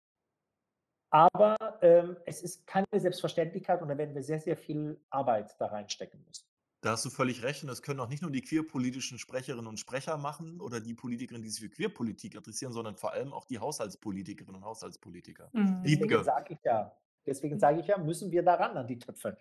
Aber 1.09 1.57
ähm, 1.81 2.17
es 2.25 2.41
ist 2.41 2.65
keine 2.65 2.87
Selbstverständlichkeit 2.95 3.81
und 3.81 3.87
da 3.87 3.97
werden 3.97 4.15
wir 4.15 4.23
sehr, 4.23 4.39
sehr 4.39 4.57
viel 4.57 4.99
Arbeit 5.11 5.55
da 5.59 5.67
reinstecken 5.67 6.23
müssen. 6.25 6.45
Da 6.81 6.91
hast 6.91 7.05
du 7.05 7.09
völlig 7.09 7.43
recht 7.43 7.61
und 7.63 7.69
das 7.69 7.81
können 7.81 7.99
auch 7.99 8.09
nicht 8.09 8.21
nur 8.21 8.31
die 8.31 8.41
queerpolitischen 8.41 9.19
Sprecherinnen 9.19 9.67
und 9.67 9.79
Sprecher 9.79 10.17
machen 10.17 10.59
oder 10.59 10.81
die 10.81 10.93
Politikerinnen, 10.93 11.43
die 11.43 11.49
sich 11.49 11.61
für 11.61 11.69
Queerpolitik 11.69 12.35
interessieren, 12.35 12.73
sondern 12.73 12.95
vor 12.95 13.13
allem 13.13 13.31
auch 13.31 13.45
die 13.45 13.59
Haushaltspolitikerinnen 13.59 14.55
und 14.55 14.65
Haushaltspolitiker. 14.65 15.49
Mhm. 15.53 15.83
Deswegen 15.83 16.23
sage 16.23 16.53
ich 16.53 16.59
ja, 16.63 16.95
deswegen 17.25 17.59
sage 17.59 17.79
ich 17.79 17.87
ja, 17.87 17.97
müssen 17.97 18.31
wir 18.31 18.43
daran 18.43 18.75
an 18.75 18.87
die 18.87 18.99
Töpfe. 18.99 19.37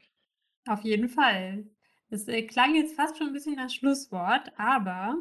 Auf 0.68 0.82
jeden 0.82 1.09
Fall. 1.09 1.66
Das 2.11 2.28
äh, 2.28 2.43
klang 2.43 2.74
jetzt 2.74 2.95
fast 2.95 3.16
schon 3.16 3.28
ein 3.28 3.32
bisschen 3.32 3.57
nach 3.57 3.70
Schlusswort, 3.70 4.53
aber 4.59 5.16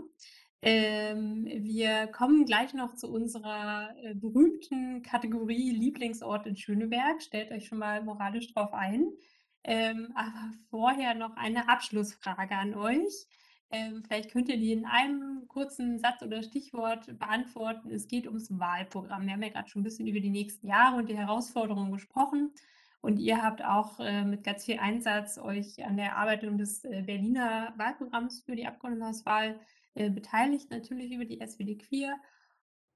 ähm, 0.61 1.45
wir 1.45 2.07
kommen 2.07 2.45
gleich 2.45 2.73
noch 2.73 2.93
zu 2.93 3.11
unserer 3.11 3.95
äh, 4.03 4.13
berühmten 4.13 5.01
Kategorie 5.01 5.71
Lieblingsort 5.71 6.45
in 6.45 6.55
Schöneberg. 6.55 7.21
Stellt 7.21 7.51
euch 7.51 7.65
schon 7.65 7.79
mal 7.79 8.03
moralisch 8.03 8.53
drauf 8.53 8.73
ein. 8.73 9.07
Ähm, 9.63 10.11
aber 10.15 10.51
vorher 10.69 11.15
noch 11.15 11.35
eine 11.35 11.67
Abschlussfrage 11.67 12.55
an 12.55 12.75
euch. 12.75 13.27
Ähm, 13.71 14.03
vielleicht 14.05 14.31
könnt 14.31 14.49
ihr 14.49 14.57
die 14.57 14.73
in 14.73 14.85
einem 14.85 15.47
kurzen 15.47 15.97
Satz 15.97 16.21
oder 16.21 16.43
Stichwort 16.43 17.17
beantworten. 17.17 17.89
Es 17.89 18.07
geht 18.07 18.27
ums 18.27 18.59
Wahlprogramm. 18.59 19.25
Wir 19.25 19.33
haben 19.33 19.43
ja 19.43 19.49
gerade 19.49 19.69
schon 19.69 19.81
ein 19.81 19.85
bisschen 19.85 20.07
über 20.07 20.19
die 20.19 20.29
nächsten 20.29 20.67
Jahre 20.67 20.97
und 20.97 21.09
die 21.09 21.17
Herausforderungen 21.17 21.91
gesprochen. 21.91 22.51
Und 22.99 23.17
ihr 23.17 23.41
habt 23.41 23.63
auch 23.63 23.99
äh, 23.99 24.23
mit 24.23 24.43
ganz 24.43 24.65
viel 24.65 24.77
Einsatz 24.77 25.39
euch 25.39 25.83
an 25.83 25.97
der 25.97 26.07
Erarbeitung 26.07 26.59
des 26.59 26.83
äh, 26.83 27.01
Berliner 27.03 27.73
Wahlprogramms 27.77 28.41
für 28.41 28.55
die 28.55 28.67
Abgeordnetenhauswahl 28.67 29.59
äh, 29.93 30.09
beteiligt, 30.09 30.69
natürlich 30.71 31.11
über 31.11 31.25
die 31.25 31.39
SWD 31.45 31.79
Queer. 31.79 32.17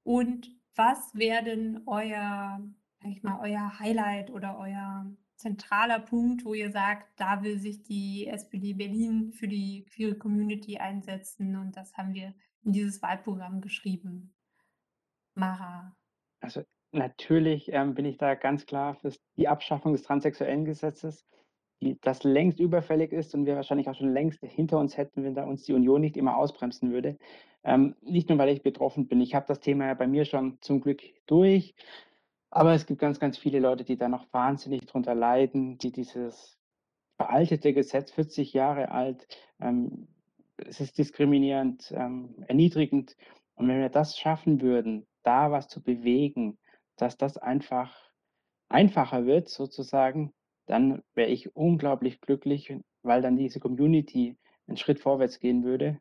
Und 0.02 0.50
was 0.74 1.14
wäre 1.14 1.44
denn 1.44 1.82
euer, 1.86 2.60
sag 3.00 3.10
ich 3.10 3.22
mal, 3.22 3.40
euer 3.40 3.78
Highlight 3.78 4.30
oder 4.30 4.58
euer 4.58 5.06
zentraler 5.36 6.00
Punkt, 6.00 6.44
wo 6.44 6.54
ihr 6.54 6.70
sagt, 6.70 7.08
da 7.20 7.42
will 7.42 7.58
sich 7.58 7.82
die 7.82 8.26
SPD 8.26 8.72
Berlin 8.72 9.32
für 9.32 9.48
die 9.48 9.84
queere 9.84 10.16
Community 10.16 10.78
einsetzen 10.78 11.56
und 11.56 11.76
das 11.76 11.96
haben 11.96 12.14
wir 12.14 12.34
in 12.62 12.72
dieses 12.72 13.02
Wahlprogramm 13.02 13.60
geschrieben. 13.60 14.34
Mara. 15.34 15.94
Also 16.40 16.62
natürlich 16.92 17.70
ähm, 17.72 17.94
bin 17.94 18.06
ich 18.06 18.16
da 18.16 18.34
ganz 18.34 18.64
klar 18.64 18.94
für 18.94 19.12
die 19.36 19.48
Abschaffung 19.48 19.92
des 19.92 20.02
transsexuellen 20.02 20.64
Gesetzes, 20.64 21.26
die, 21.80 21.98
das 22.00 22.24
längst 22.24 22.60
überfällig 22.60 23.12
ist 23.12 23.34
und 23.34 23.46
wir 23.46 23.56
wahrscheinlich 23.56 23.88
auch 23.88 23.94
schon 23.94 24.12
längst 24.12 24.40
hinter 24.42 24.78
uns 24.78 24.96
hätten, 24.96 25.24
wenn 25.24 25.34
da 25.34 25.44
uns 25.44 25.64
die 25.64 25.74
Union 25.74 26.00
nicht 26.00 26.16
immer 26.16 26.36
ausbremsen 26.36 26.92
würde. 26.92 27.18
Ähm, 27.64 27.96
nicht 28.02 28.28
nur, 28.28 28.38
weil 28.38 28.50
ich 28.50 28.62
betroffen 28.62 29.08
bin. 29.08 29.20
Ich 29.20 29.34
habe 29.34 29.46
das 29.46 29.60
Thema 29.60 29.86
ja 29.86 29.94
bei 29.94 30.06
mir 30.06 30.24
schon 30.24 30.58
zum 30.60 30.80
Glück 30.80 31.02
durch. 31.26 31.74
Aber 32.50 32.72
es 32.72 32.86
gibt 32.86 33.00
ganz, 33.00 33.20
ganz 33.20 33.36
viele 33.36 33.58
Leute, 33.58 33.84
die 33.84 33.96
da 33.96 34.08
noch 34.08 34.32
wahnsinnig 34.32 34.86
drunter 34.86 35.14
leiden, 35.14 35.78
die 35.78 35.92
dieses 35.92 36.58
veraltete 37.16 37.72
Gesetz, 37.72 38.12
40 38.12 38.52
Jahre 38.52 38.90
alt, 38.90 39.26
ähm, 39.60 40.08
es 40.58 40.80
ist 40.80 40.98
diskriminierend, 40.98 41.92
ähm, 41.94 42.44
erniedrigend. 42.46 43.16
Und 43.54 43.68
wenn 43.68 43.80
wir 43.80 43.88
das 43.88 44.18
schaffen 44.18 44.60
würden, 44.60 45.06
da 45.22 45.50
was 45.50 45.68
zu 45.68 45.82
bewegen, 45.82 46.58
dass 46.96 47.16
das 47.16 47.36
einfach 47.36 47.94
einfacher 48.68 49.26
wird, 49.26 49.48
sozusagen, 49.48 50.32
dann 50.66 51.02
wäre 51.14 51.30
ich 51.30 51.54
unglaublich 51.56 52.20
glücklich, 52.20 52.74
weil 53.02 53.22
dann 53.22 53.36
diese 53.36 53.60
Community 53.60 54.36
einen 54.66 54.76
Schritt 54.76 55.00
vorwärts 55.00 55.40
gehen 55.40 55.64
würde 55.64 56.00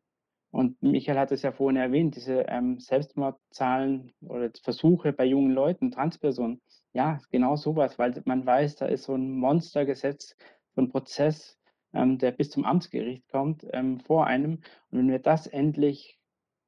und 0.56 0.82
Michael 0.82 1.20
hat 1.20 1.34
es 1.34 1.42
ja 1.42 1.52
vorhin 1.52 1.76
erwähnt, 1.76 2.16
diese 2.16 2.44
ähm, 2.44 2.80
Selbstmordzahlen 2.80 4.14
oder 4.22 4.50
Versuche 4.64 5.12
bei 5.12 5.26
jungen 5.26 5.52
Leuten, 5.52 5.92
Transpersonen. 5.92 6.62
Ja, 6.94 7.20
genau 7.30 7.58
sowas, 7.58 8.00
weil 8.00 8.22
man 8.24 8.46
weiß, 8.46 8.78
da 8.78 8.86
ist 8.86 9.04
so 9.04 9.16
ein 9.16 9.32
Monstergesetz, 9.32 10.34
so 10.74 10.82
ein 10.82 10.88
Prozess, 10.88 11.60
ähm, 11.94 12.20
der 12.20 12.32
bis 12.32 12.52
zum 12.52 12.64
Amtsgericht 12.64 13.28
kommt, 13.28 13.68
ähm, 13.74 14.00
vor 14.00 14.28
einem. 14.28 14.62
Und 14.92 15.00
wenn 15.00 15.10
wir 15.10 15.20
das 15.20 15.46
endlich 15.46 16.18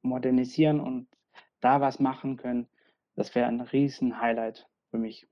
modernisieren 0.02 0.80
und 0.80 1.08
da 1.60 1.80
was 1.80 1.98
machen 1.98 2.36
können, 2.36 2.68
das 3.16 3.34
wäre 3.34 3.46
ein 3.46 3.62
Riesen-Highlight 3.62 4.68
für 4.90 4.98
mich. 4.98 5.26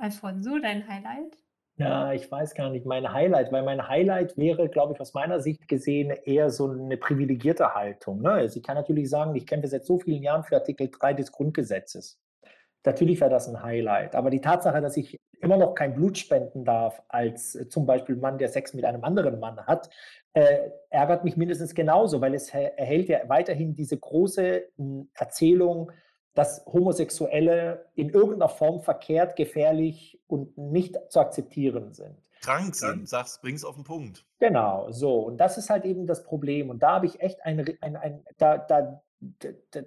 Alfonso, 0.00 0.58
dein 0.58 0.88
Highlight? 0.88 1.36
Ja, 1.76 2.12
ich 2.12 2.30
weiß 2.30 2.54
gar 2.54 2.70
nicht, 2.70 2.84
mein 2.84 3.12
Highlight, 3.12 3.52
weil 3.52 3.62
mein 3.62 3.86
Highlight 3.86 4.36
wäre, 4.36 4.68
glaube 4.68 4.94
ich, 4.94 5.00
aus 5.00 5.14
meiner 5.14 5.40
Sicht 5.40 5.68
gesehen 5.68 6.10
eher 6.24 6.50
so 6.50 6.70
eine 6.70 6.96
privilegierte 6.96 7.74
Haltung. 7.74 8.20
Ne? 8.20 8.32
Also 8.32 8.58
ich 8.58 8.62
kann 8.62 8.76
natürlich 8.76 9.08
sagen, 9.08 9.34
ich 9.34 9.46
kämpfe 9.46 9.68
seit 9.68 9.84
so 9.84 9.98
vielen 9.98 10.22
Jahren 10.22 10.42
für 10.42 10.56
Artikel 10.56 10.90
3 10.90 11.14
des 11.14 11.32
Grundgesetzes. 11.32 12.18
Natürlich 12.84 13.20
wäre 13.20 13.30
das 13.30 13.48
ein 13.48 13.62
Highlight. 13.62 14.14
Aber 14.14 14.30
die 14.30 14.40
Tatsache, 14.40 14.80
dass 14.80 14.96
ich 14.96 15.18
immer 15.40 15.56
noch 15.56 15.74
kein 15.74 15.94
Blut 15.94 16.18
spenden 16.18 16.64
darf 16.64 17.02
als 17.08 17.54
äh, 17.54 17.68
zum 17.68 17.86
Beispiel 17.86 18.16
Mann, 18.16 18.38
der 18.38 18.48
Sex 18.48 18.74
mit 18.74 18.84
einem 18.84 19.04
anderen 19.04 19.38
Mann 19.38 19.66
hat, 19.66 19.90
äh, 20.32 20.70
ärgert 20.90 21.24
mich 21.24 21.36
mindestens 21.36 21.74
genauso, 21.74 22.20
weil 22.20 22.34
es 22.34 22.52
erhält 22.52 23.08
ja 23.08 23.20
weiterhin 23.28 23.74
diese 23.74 23.98
große 23.98 24.64
hm, 24.76 25.10
Erzählung, 25.14 25.92
dass 26.34 26.64
Homosexuelle 26.66 27.86
in 27.94 28.10
irgendeiner 28.10 28.48
Form 28.48 28.80
verkehrt, 28.80 29.36
gefährlich 29.36 30.20
und 30.26 30.56
nicht 30.56 30.98
zu 31.08 31.20
akzeptieren 31.20 31.92
sind. 31.92 32.16
Krank 32.40 32.74
sind, 32.74 33.08
sagst, 33.08 33.42
bring's 33.42 33.64
auf 33.64 33.74
den 33.74 33.84
Punkt. 33.84 34.24
Genau, 34.38 34.90
so. 34.90 35.20
Und 35.20 35.38
das 35.38 35.58
ist 35.58 35.68
halt 35.70 35.84
eben 35.84 36.06
das 36.06 36.22
Problem. 36.24 36.70
Und 36.70 36.82
da 36.82 36.92
habe 36.92 37.06
ich 37.06 37.20
echt 37.20 37.44
ein, 37.44 37.76
ein, 37.80 37.96
ein 37.96 38.24
da, 38.38 38.58
da, 38.58 39.02
da, 39.20 39.80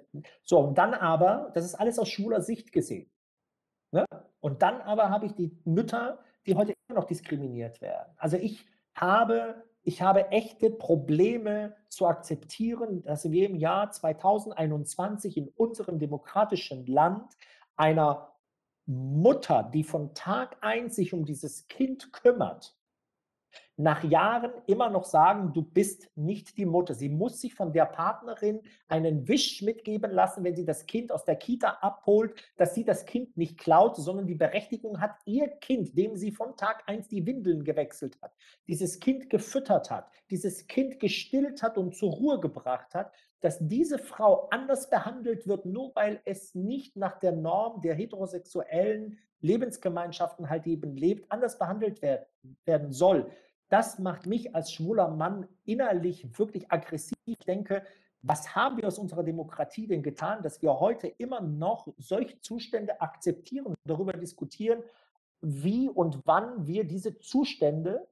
so, 0.44 0.60
und 0.60 0.78
dann 0.78 0.94
aber, 0.94 1.52
das 1.56 1.66
ist 1.66 1.76
alles 1.76 1.98
aus 1.98 2.10
schwuler 2.10 2.42
Sicht 2.42 2.72
gesehen. 2.72 3.10
Ne? 3.92 4.06
Und 4.40 4.62
dann 4.62 4.82
aber 4.82 5.10
habe 5.10 5.26
ich 5.26 5.34
die 5.34 5.58
Mütter, 5.66 6.20
die 6.46 6.56
heute 6.56 6.74
immer 6.88 7.00
noch 7.00 7.08
diskriminiert 7.08 7.82
werden. 7.82 8.14
Also 8.18 8.38
ich 8.38 8.66
habe 8.96 9.64
ich 9.84 10.02
habe 10.02 10.32
echte 10.32 10.70
Probleme 10.70 11.76
zu 11.90 12.08
akzeptieren, 12.08 13.04
dass 13.04 13.30
wir 13.30 13.48
im 13.48 13.56
Jahr 13.56 13.92
2021 13.92 15.38
in 15.38 15.50
unserem 15.50 16.00
demokratischen 16.00 16.86
Land 16.86 17.34
einer 17.76 18.34
Mutter, 18.86 19.70
die 19.74 19.84
von 19.84 20.14
Tag 20.14 20.58
eins 20.62 20.96
sich 20.96 21.14
um 21.14 21.26
dieses 21.26 21.68
Kind 21.68 22.14
kümmert, 22.14 22.78
nach 23.76 24.04
Jahren 24.04 24.52
immer 24.68 24.90
noch 24.90 25.04
sagen, 25.04 25.52
du 25.54 25.64
bist 25.64 26.10
nicht 26.16 26.58
die 26.58 26.66
Mutter. 26.66 26.94
Sie 26.94 27.10
muss 27.10 27.42
sich 27.42 27.56
von 27.56 27.74
der 27.74 27.86
Partnerin 27.86 28.62
einen 28.88 29.28
Wisch 29.28 29.64
mitgeben 29.64 30.12
lassen, 30.12 30.44
wenn 30.44 30.56
sie 30.56 30.66
das 30.66 30.86
Kind 30.86 31.12
aus 31.12 31.26
der 31.26 31.38
Kita 31.38 31.80
abholt, 31.82 32.36
dass 32.58 32.76
sie 32.76 32.86
das 32.86 33.06
Kind 33.06 33.36
nicht 33.36 33.58
klaut, 33.58 33.96
sondern 33.96 34.28
die 34.28 34.36
Berechtigung 34.36 35.02
hat, 35.02 35.16
ihr 35.26 35.48
Kind, 35.48 35.98
dem 35.98 36.16
sie 36.16 36.32
von 36.32 36.56
Tag 36.56 36.84
eins 36.86 37.08
die 37.08 37.26
Windeln 37.26 37.64
gewechselt 37.64 38.18
hat, 38.22 38.34
dieses 38.68 39.00
Kind 39.00 39.30
gefüttert 39.32 39.90
hat, 39.90 40.08
dieses 40.30 40.68
Kind 40.68 41.00
gestillt 41.00 41.64
hat 41.64 41.78
und 41.78 41.96
zur 41.96 42.12
Ruhe 42.12 42.40
gebracht 42.40 42.94
hat, 42.94 43.12
dass 43.42 43.58
diese 43.60 43.98
Frau 43.98 44.48
anders 44.52 44.90
behandelt 44.90 45.48
wird, 45.48 45.66
nur 45.66 45.96
weil 45.96 46.22
es 46.26 46.54
nicht 46.54 46.96
nach 46.96 47.20
der 47.20 47.32
Norm 47.32 47.82
der 47.82 47.96
heterosexuellen 47.96 49.18
Lebensgemeinschaften 49.42 50.50
halt 50.50 50.68
eben 50.68 50.96
lebt, 50.96 51.30
anders 51.30 51.58
behandelt 51.58 52.02
werden, 52.02 52.26
werden 52.66 52.92
soll 52.94 53.30
das 53.74 53.98
macht 53.98 54.28
mich 54.28 54.54
als 54.54 54.72
schwuler 54.72 55.08
Mann 55.08 55.48
innerlich 55.66 56.38
wirklich 56.38 56.72
aggressiv. 56.72 57.18
Ich 57.26 57.40
denke, 57.40 57.84
was 58.22 58.56
haben 58.56 58.78
wir 58.78 58.88
aus 58.88 59.00
unserer 59.00 59.24
Demokratie 59.24 59.88
denn 59.88 60.04
getan, 60.04 60.44
dass 60.44 60.62
wir 60.62 60.80
heute 60.80 61.08
immer 61.08 61.42
noch 61.42 61.88
solche 61.98 62.40
Zustände 62.40 63.02
akzeptieren 63.02 63.66
und 63.66 63.76
darüber 63.84 64.14
diskutieren, 64.14 64.84
wie 65.42 65.90
und 65.90 66.22
wann 66.26 66.68
wir 66.68 66.84
diese 66.84 67.18
Zustände 67.18 68.08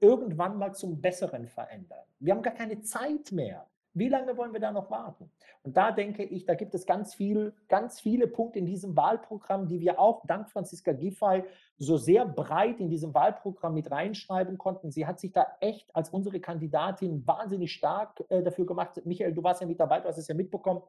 irgendwann 0.00 0.58
mal 0.58 0.74
zum 0.74 1.00
Besseren 1.00 1.48
verändern. 1.48 2.04
Wir 2.18 2.34
haben 2.34 2.42
gar 2.42 2.52
keine 2.52 2.82
Zeit 2.82 3.32
mehr. 3.32 3.66
Wie 3.96 4.10
lange 4.10 4.36
wollen 4.36 4.52
wir 4.52 4.60
da 4.60 4.72
noch 4.72 4.90
warten? 4.90 5.30
Und 5.62 5.74
da 5.74 5.90
denke 5.90 6.22
ich, 6.22 6.44
da 6.44 6.54
gibt 6.54 6.74
es 6.74 6.84
ganz 6.84 7.14
viel, 7.14 7.54
ganz 7.66 7.98
viele 7.98 8.26
Punkte 8.26 8.58
in 8.58 8.66
diesem 8.66 8.94
Wahlprogramm, 8.94 9.68
die 9.68 9.80
wir 9.80 9.98
auch 9.98 10.22
dank 10.26 10.50
Franziska 10.50 10.92
Giffey 10.92 11.44
so 11.78 11.96
sehr 11.96 12.26
breit 12.26 12.78
in 12.78 12.90
diesem 12.90 13.14
Wahlprogramm 13.14 13.72
mit 13.72 13.90
reinschreiben 13.90 14.58
konnten. 14.58 14.90
Sie 14.90 15.06
hat 15.06 15.18
sich 15.18 15.32
da 15.32 15.46
echt 15.60 15.96
als 15.96 16.10
unsere 16.10 16.40
Kandidatin 16.40 17.26
wahnsinnig 17.26 17.72
stark 17.72 18.22
äh, 18.28 18.42
dafür 18.42 18.66
gemacht. 18.66 19.00
Michael, 19.06 19.32
du 19.32 19.42
warst 19.42 19.62
ja 19.62 19.66
mit 19.66 19.80
dabei, 19.80 20.00
du 20.00 20.08
hast 20.08 20.18
es 20.18 20.28
ja 20.28 20.34
mitbekommen. 20.34 20.82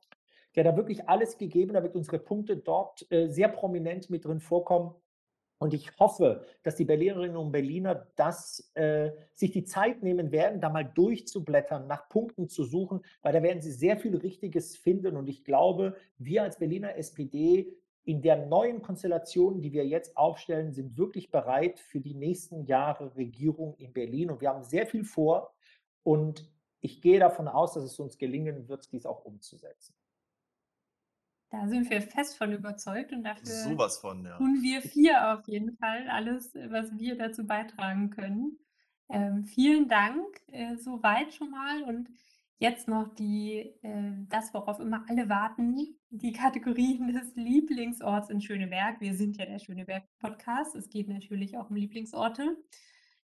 Die 0.54 0.60
hat 0.60 0.68
da 0.68 0.76
wirklich 0.76 1.08
alles 1.08 1.38
gegeben, 1.38 1.76
damit 1.76 1.96
unsere 1.96 2.20
Punkte 2.20 2.58
dort 2.58 3.10
äh, 3.10 3.30
sehr 3.30 3.48
prominent 3.48 4.10
mit 4.10 4.26
drin 4.26 4.42
vorkommen. 4.42 4.94
Und 5.60 5.74
ich 5.74 5.98
hoffe, 6.00 6.46
dass 6.64 6.76
die 6.76 6.86
Berlinerinnen 6.86 7.36
und 7.36 7.52
Berliner 7.52 8.08
das, 8.16 8.72
äh, 8.76 9.12
sich 9.34 9.52
die 9.52 9.64
Zeit 9.64 10.04
nehmen 10.04 10.32
werden, 10.32 10.62
da 10.62 10.70
mal 10.70 10.84
durchzublättern, 10.84 11.88
nach 11.88 12.10
Punkten 12.10 12.48
zu 12.48 12.64
suchen, 12.64 13.02
weil 13.24 13.34
da 13.34 13.42
werden 13.42 13.62
sie 13.62 13.72
sehr 13.72 13.98
viel 13.98 14.16
Richtiges 14.16 14.78
finden. 14.78 15.18
Und 15.18 15.28
ich 15.28 15.44
glaube, 15.44 15.96
wir 16.18 16.44
als 16.44 16.60
Berliner 16.60 16.96
SPD 16.96 17.76
in 18.04 18.22
der 18.22 18.46
neuen 18.46 18.82
Konstellation, 18.82 19.60
die 19.60 19.74
wir 19.74 19.86
jetzt 19.86 20.16
aufstellen, 20.16 20.72
sind 20.72 20.98
wirklich 20.98 21.32
bereit 21.32 21.80
für 21.80 22.00
die 22.00 22.14
nächsten 22.14 22.66
Jahre 22.66 23.16
Regierung 23.16 23.76
in 23.78 23.92
Berlin. 23.94 24.30
Und 24.30 24.42
wir 24.42 24.50
haben 24.50 24.64
sehr 24.64 24.86
viel 24.86 25.04
vor. 25.04 25.54
Und 26.04 26.50
ich 26.80 27.02
gehe 27.02 27.20
davon 27.20 27.48
aus, 27.48 27.74
dass 27.74 27.84
es 27.84 28.00
uns 28.00 28.18
gelingen 28.18 28.70
wird, 28.70 28.92
dies 28.94 29.06
auch 29.06 29.26
umzusetzen. 29.26 29.97
Da 31.50 31.68
sind 31.68 31.90
wir 31.90 32.02
fest 32.02 32.38
von 32.38 32.52
überzeugt 32.52 33.14
und 33.14 33.24
dafür 33.24 33.46
Sowas 33.46 34.00
von, 34.00 34.26
ja. 34.26 34.38
tun 34.38 34.60
wir 34.62 34.82
4 34.82 35.34
auf 35.34 35.48
jeden 35.48 35.78
Fall 35.78 36.10
alles, 36.10 36.54
was 36.56 36.98
wir 36.98 37.18
dazu 37.18 37.48
beitragen 37.48 38.10
können. 38.10 38.60
Ähm, 39.10 39.46
vielen 39.46 39.88
Dank, 39.88 40.26
äh, 40.48 40.76
so 40.76 41.02
weit 41.02 41.34
schon 41.34 41.52
mal 41.52 41.84
und 41.84 42.10
jetzt 42.60 42.90
noch 42.90 43.14
die 43.16 43.60
äh, 43.82 44.14
das, 44.28 44.54
worauf 44.54 44.80
immer 44.80 45.06
alle 45.08 45.30
warten, 45.30 45.96
die 46.10 46.34
Kategorien 46.34 47.08
des 47.14 47.36
Lieblingsorts 47.36 48.30
in 48.30 48.42
Schöneberg. 48.42 49.00
Wir 49.00 49.14
sind 49.14 49.38
ja 49.38 49.46
der 49.46 49.60
Schöneberg-Podcast. 49.60 50.76
Es 50.76 50.90
geht 50.90 51.08
natürlich 51.08 51.58
auch 51.58 51.70
um 51.70 51.78
Lieblingsorte. 51.78 52.58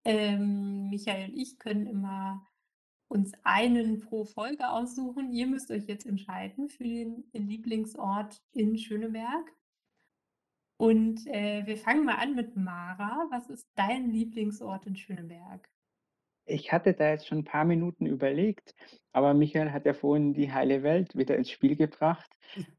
Ähm, 0.03 0.89
Michael 0.89 1.30
und 1.30 1.38
ich 1.38 1.57
können 1.59 1.86
immer 1.86 2.45
uns 3.10 3.34
einen 3.43 3.99
pro 3.99 4.24
Folge 4.26 4.70
aussuchen. 4.70 5.34
Ihr 5.34 5.47
müsst 5.47 5.72
euch 5.72 5.86
jetzt 5.88 6.05
entscheiden 6.05 6.70
für 6.70 6.84
den 6.84 7.26
Lieblingsort 7.34 8.41
in 8.53 8.78
Schöneberg. 8.78 9.51
Und, 10.78 11.28
äh, 11.28 11.66
wir 11.66 11.78
fangen 11.78 12.05
mal 12.05 12.16
an 12.16 12.36
mit 12.36 12.55
Mara. 12.55 13.28
Was 13.32 13.49
ist 13.49 13.68
dein 13.76 14.12
Lieblingsort 14.12 14.86
in 14.86 14.95
Schöneberg? 14.95 15.70
Ich 16.45 16.72
hatte 16.72 16.93
da 16.93 17.12
jetzt 17.12 17.28
schon 17.28 17.39
'n 17.39 17.43
paar 17.43 17.66
Minuten 17.66 18.05
überlegt, 18.05 18.74
aber 19.12 19.34
Michael 19.34 19.72
hat 19.72 19.86
ja 19.86 19.93
vorhin 19.93 20.34
die 20.34 20.51
heile 20.51 20.82
Welt 20.84 21.16
wieder 21.16 21.36
ins 21.38 21.51
Spiel 21.51 21.76
gebracht. 21.76 22.32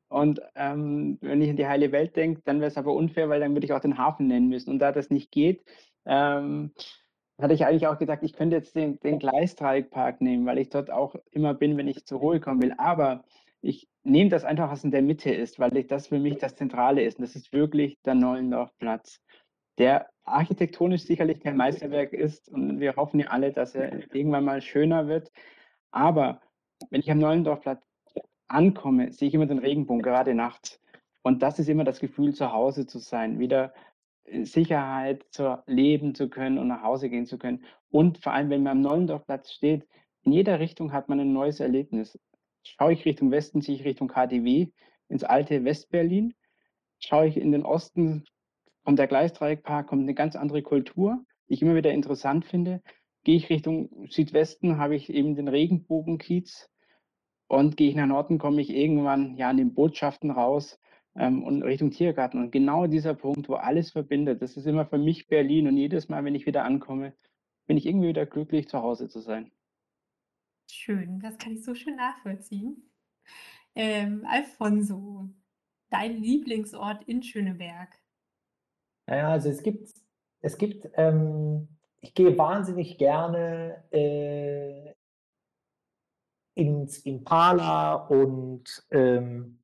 Und, 0.09 0.41
ähm, 0.57 1.19
wenn 1.21 1.41
ich 1.43 1.51
an 1.51 1.57
die 1.57 1.67
heile 1.69 1.93
Welt 1.93 2.17
denke, 2.17 2.43
dann 2.45 2.61
wäre 2.61 2.69
es 2.69 2.77
aber 2.77 2.93
unfair, 2.95 3.29
weil 3.29 3.41
dann 3.41 3.55
würde 3.55 3.67
ich 3.67 3.73
auch 3.73 3.81
den 3.81 3.99
Hafen 3.99 4.27
nennen 4.27 4.49
müssen. 4.49 4.71
Und 4.71 4.81
da 4.81 4.91
das 4.93 5.11
nicht 5.11 5.31
geht, 5.31 5.63
ähm, 6.05 6.73
hatte 7.43 7.55
ich 7.55 7.65
eigentlich 7.67 7.87
auch 7.87 7.99
gedacht, 7.99 8.21
ich 8.23 8.33
könnte 8.35 8.57
jetzt 8.57 8.75
den 8.77 8.99
den 9.01 9.19
Gleisdreieckpark 9.19 10.21
nehmen, 10.21 10.47
weil 10.47 10.59
ich 10.59 10.71
dort 10.71 10.91
auch 10.91 11.15
immer 11.31 11.55
bin, 11.55 11.77
wenn 11.77 11.89
ich 11.89 12.05
zur 12.07 12.21
Ruhe 12.21 12.41
kommen 12.41 12.63
will. 12.63 12.75
Aber 12.79 13.25
ich 13.63 13.89
nehme 14.03 14.31
das 14.31 14.45
einfach, 14.45 14.71
was 14.71 14.85
in 14.85 14.91
der 14.91 15.03
Mitte 15.03 15.31
ist, 15.31 15.59
weil 15.59 15.77
ich 15.77 15.87
das 15.87 16.09
für 16.09 16.19
mich 16.19 16.39
das 16.39 16.57
Zentrale 16.57 17.03
ist. 17.03 17.19
Und 17.19 17.23
das 17.23 17.37
ist 17.37 17.53
wirklich 17.53 18.01
der 18.03 18.15
Nollendorfplatz, 18.15 19.21
der 19.79 20.09
architektonisch 20.25 21.03
sicherlich 21.03 21.41
kein 21.41 21.57
Meisterwerk 21.57 22.13
ist 22.13 22.49
und 22.49 22.81
wir 22.81 22.97
hoffen 22.97 23.21
ja 23.21 23.29
alle, 23.29 23.53
dass 23.53 23.75
er 23.75 23.93
irgendwann 24.15 24.45
mal 24.45 24.61
schöner 24.61 25.09
wird. 25.09 25.31
Aber 25.91 26.41
wenn 26.91 27.01
ich 27.01 27.11
am 27.11 27.19
Nollendorfplatz 27.19 27.83
ankomme, 28.49 29.13
sehe 29.13 29.29
ich 29.29 29.35
immer 29.35 29.47
den 29.47 29.59
Regenbogen, 29.59 30.03
gerade 30.03 30.35
nachts. 30.35 30.81
Und 31.23 31.43
das 31.43 31.59
ist 31.59 31.69
immer 31.69 31.85
das 31.85 32.01
Gefühl, 32.01 32.35
zu 32.35 32.53
Hause 32.53 32.87
zu 32.87 32.99
sein, 32.99 33.39
wieder 33.39 33.75
Sicherheit 34.43 35.25
zu 35.31 35.63
leben 35.67 36.15
zu 36.15 36.29
können 36.29 36.59
und 36.59 36.69
nach 36.69 36.83
Hause 36.83 37.11
gehen 37.11 37.27
zu 37.27 37.39
können. 37.39 37.65
Und 37.91 38.19
vor 38.19 38.33
allem, 38.33 38.51
wenn 38.51 38.63
man 38.63 38.79
am 38.79 38.83
Nollendorfplatz 38.83 39.53
steht, 39.53 39.87
in 40.23 40.33
jeder 40.33 40.61
Richtung 40.61 40.93
hat 40.93 41.09
man 41.09 41.21
ein 41.21 41.33
neues 41.33 41.61
Erlebnis. 41.61 42.19
Schaue 42.63 42.93
ich 42.93 43.05
Richtung 43.05 43.31
Westen, 43.31 43.63
ziehe 43.63 43.79
ich 43.79 43.85
Richtung 43.85 44.09
KaDeWe 44.09 44.73
ins 45.09 45.25
alte 45.25 45.65
Westberlin. 45.65 46.35
Schaue 46.99 47.27
ich 47.27 47.37
in 47.37 47.53
den 47.53 47.65
Osten, 47.65 48.25
kommt 48.85 48.99
der 48.99 49.07
Gleisdreieckpark, 49.07 49.87
kommt 49.87 50.03
eine 50.03 50.15
ganz 50.15 50.37
andere 50.37 50.63
Kultur, 50.63 51.25
die 51.49 51.55
ich 51.55 51.63
immer 51.63 51.75
wieder 51.75 51.93
interessant 51.93 52.45
finde. 52.45 52.83
Gehe 53.25 53.37
ich 53.37 53.51
Richtung 53.51 54.07
Südwesten, 54.09 54.79
habe 54.79 54.95
ich 54.95 55.11
eben 55.11 55.35
den 55.35 55.49
Regenbogenkiez 55.49 56.71
und 57.49 57.77
gehe 57.77 57.89
ich 57.89 57.97
nach 57.97 58.07
Norden, 58.07 58.39
komme 58.39 58.61
ich 58.61 58.71
irgendwann 58.71 59.37
ja 59.37 59.49
an 59.49 59.57
den 59.57 59.75
Botschaften 59.75 60.31
raus 60.31 60.79
ähm, 61.17 61.43
und 61.43 61.63
Richtung 61.63 61.91
Tiergarten. 61.91 62.41
Und 62.41 62.51
genau 62.51 62.87
dieser 62.87 63.15
Punkt, 63.15 63.49
wo 63.49 63.55
alles 63.55 63.91
verbindet, 63.91 64.43
das 64.43 64.57
ist 64.57 64.67
immer 64.67 64.87
für 64.87 64.99
mich 64.99 65.29
Berlin. 65.29 65.67
Und 65.67 65.77
jedes 65.77 66.09
Mal, 66.09 66.25
wenn 66.25 66.35
ich 66.35 66.47
wieder 66.47 66.65
ankomme, 66.65 67.15
bin 67.67 67.77
ich 67.77 67.87
irgendwie 67.87 68.09
wieder 68.09 68.27
glücklich, 68.27 68.69
zu 68.69 68.83
Hause 68.83 69.09
zu 69.09 69.21
sein. 69.21 69.53
Schön, 70.71 71.21
das 71.21 71.39
kann 71.39 71.53
ich 71.53 71.65
so 71.65 71.75
schön 71.75 71.97
nachvollziehen. 71.97 72.91
Ähm, 73.75 74.27
Alfonso, 74.29 75.29
dein 75.91 76.17
Lieblingsort 76.23 77.05
in 77.05 77.23
Schöneberg? 77.23 77.97
Naja, 79.07 79.31
also 79.31 79.49
es 79.49 79.63
gibt, 79.63 79.93
es 80.41 80.59
gibt, 80.59 80.89
ähm, 80.95 81.69
ich 82.01 82.15
gehe 82.15 82.37
wahnsinnig 82.37 82.99
gerne 82.99 83.85
äh, 83.91 84.95
ins 86.55 86.99
Impala 86.99 87.95
und 87.95 88.87
ähm, 88.91 89.60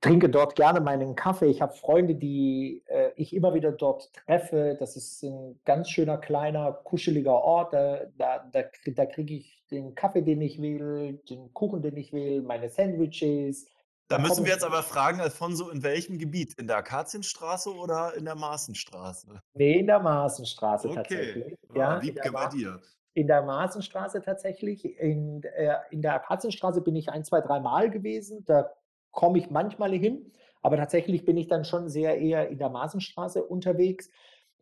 trinke 0.00 0.28
dort 0.28 0.54
gerne 0.54 0.80
meinen 0.80 1.14
Kaffee. 1.16 1.46
Ich 1.46 1.60
habe 1.60 1.72
Freunde, 1.74 2.14
die 2.14 2.82
äh, 2.86 3.10
ich 3.16 3.34
immer 3.34 3.54
wieder 3.54 3.72
dort 3.72 4.12
treffe. 4.12 4.76
Das 4.78 4.96
ist 4.96 5.22
ein 5.24 5.60
ganz 5.64 5.90
schöner, 5.90 6.18
kleiner, 6.18 6.72
kuscheliger 6.72 7.34
Ort. 7.34 7.72
Da, 7.72 8.06
da, 8.16 8.48
da, 8.52 8.62
da 8.94 9.06
kriege 9.06 9.34
ich 9.34 9.64
den 9.70 9.94
Kaffee, 9.94 10.22
den 10.22 10.40
ich 10.40 10.60
will, 10.62 11.20
den 11.28 11.52
Kuchen, 11.52 11.82
den 11.82 11.96
ich 11.96 12.12
will, 12.12 12.42
meine 12.42 12.70
Sandwiches. 12.70 13.66
Da 14.08 14.18
müssen 14.18 14.44
wir 14.44 14.52
jetzt 14.52 14.64
aber 14.64 14.82
fragen, 14.82 15.20
Alfonso, 15.20 15.68
in 15.68 15.82
welchem 15.82 16.16
Gebiet? 16.18 16.54
In 16.58 16.66
der 16.66 16.78
Akazienstraße 16.78 17.74
oder 17.74 18.14
in 18.16 18.24
der 18.24 18.36
Maßenstraße? 18.36 19.42
Nee, 19.54 19.80
in 19.80 19.86
der 19.86 20.00
Maßenstraße 20.00 20.88
Okay. 20.88 20.96
tatsächlich. 20.96 21.54
Ja, 21.74 21.96
in 21.96 22.02
Wiebke 22.02 22.22
der 22.22 22.32
bei 22.32 22.46
dir. 22.46 22.80
in 23.12 23.26
der 23.26 23.42
Maßenstraße 23.42 24.22
tatsächlich. 24.22 24.84
In, 24.98 25.42
äh, 25.42 25.74
in 25.90 26.00
der 26.00 26.14
Akazienstraße 26.14 26.80
bin 26.80 26.96
ich 26.96 27.10
ein, 27.10 27.24
zwei, 27.24 27.40
drei 27.42 27.60
Mal 27.60 27.90
gewesen. 27.90 28.44
Da 28.46 28.70
komme 29.18 29.38
ich 29.38 29.50
manchmal 29.50 29.90
hin, 29.94 30.30
aber 30.62 30.76
tatsächlich 30.76 31.24
bin 31.24 31.36
ich 31.36 31.48
dann 31.48 31.64
schon 31.64 31.88
sehr 31.88 32.20
eher 32.20 32.50
in 32.50 32.58
der 32.58 32.68
Maßenstraße 32.68 33.42
unterwegs. 33.42 34.10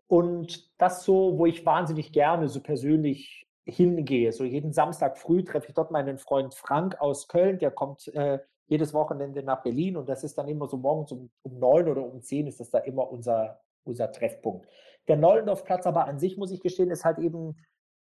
Und 0.06 0.70
das 0.80 1.04
so, 1.04 1.36
wo 1.36 1.44
ich 1.44 1.66
wahnsinnig 1.66 2.10
gerne 2.10 2.48
so 2.48 2.62
persönlich 2.62 3.46
hingehe. 3.66 4.32
So 4.32 4.44
jeden 4.44 4.72
Samstag 4.72 5.18
früh 5.18 5.44
treffe 5.44 5.68
ich 5.68 5.74
dort 5.74 5.90
meinen 5.90 6.16
Freund 6.16 6.54
Frank 6.54 6.98
aus 7.02 7.28
Köln, 7.28 7.58
der 7.58 7.70
kommt 7.70 8.08
äh, 8.14 8.38
jedes 8.66 8.94
Wochenende 8.94 9.42
nach 9.42 9.62
Berlin 9.62 9.98
und 9.98 10.08
das 10.08 10.24
ist 10.24 10.38
dann 10.38 10.48
immer 10.48 10.68
so 10.68 10.78
morgens 10.78 11.12
um, 11.12 11.28
um 11.42 11.58
neun 11.58 11.86
oder 11.86 12.02
um 12.02 12.22
zehn 12.22 12.46
ist 12.46 12.58
das 12.58 12.70
da 12.70 12.78
immer 12.78 13.10
unser, 13.10 13.60
unser 13.84 14.10
Treffpunkt. 14.10 14.66
Der 15.06 15.18
Nollendorfplatz 15.18 15.86
aber 15.86 16.06
an 16.06 16.18
sich, 16.18 16.38
muss 16.38 16.50
ich 16.50 16.62
gestehen, 16.62 16.90
ist 16.90 17.04
halt 17.04 17.18
eben 17.18 17.58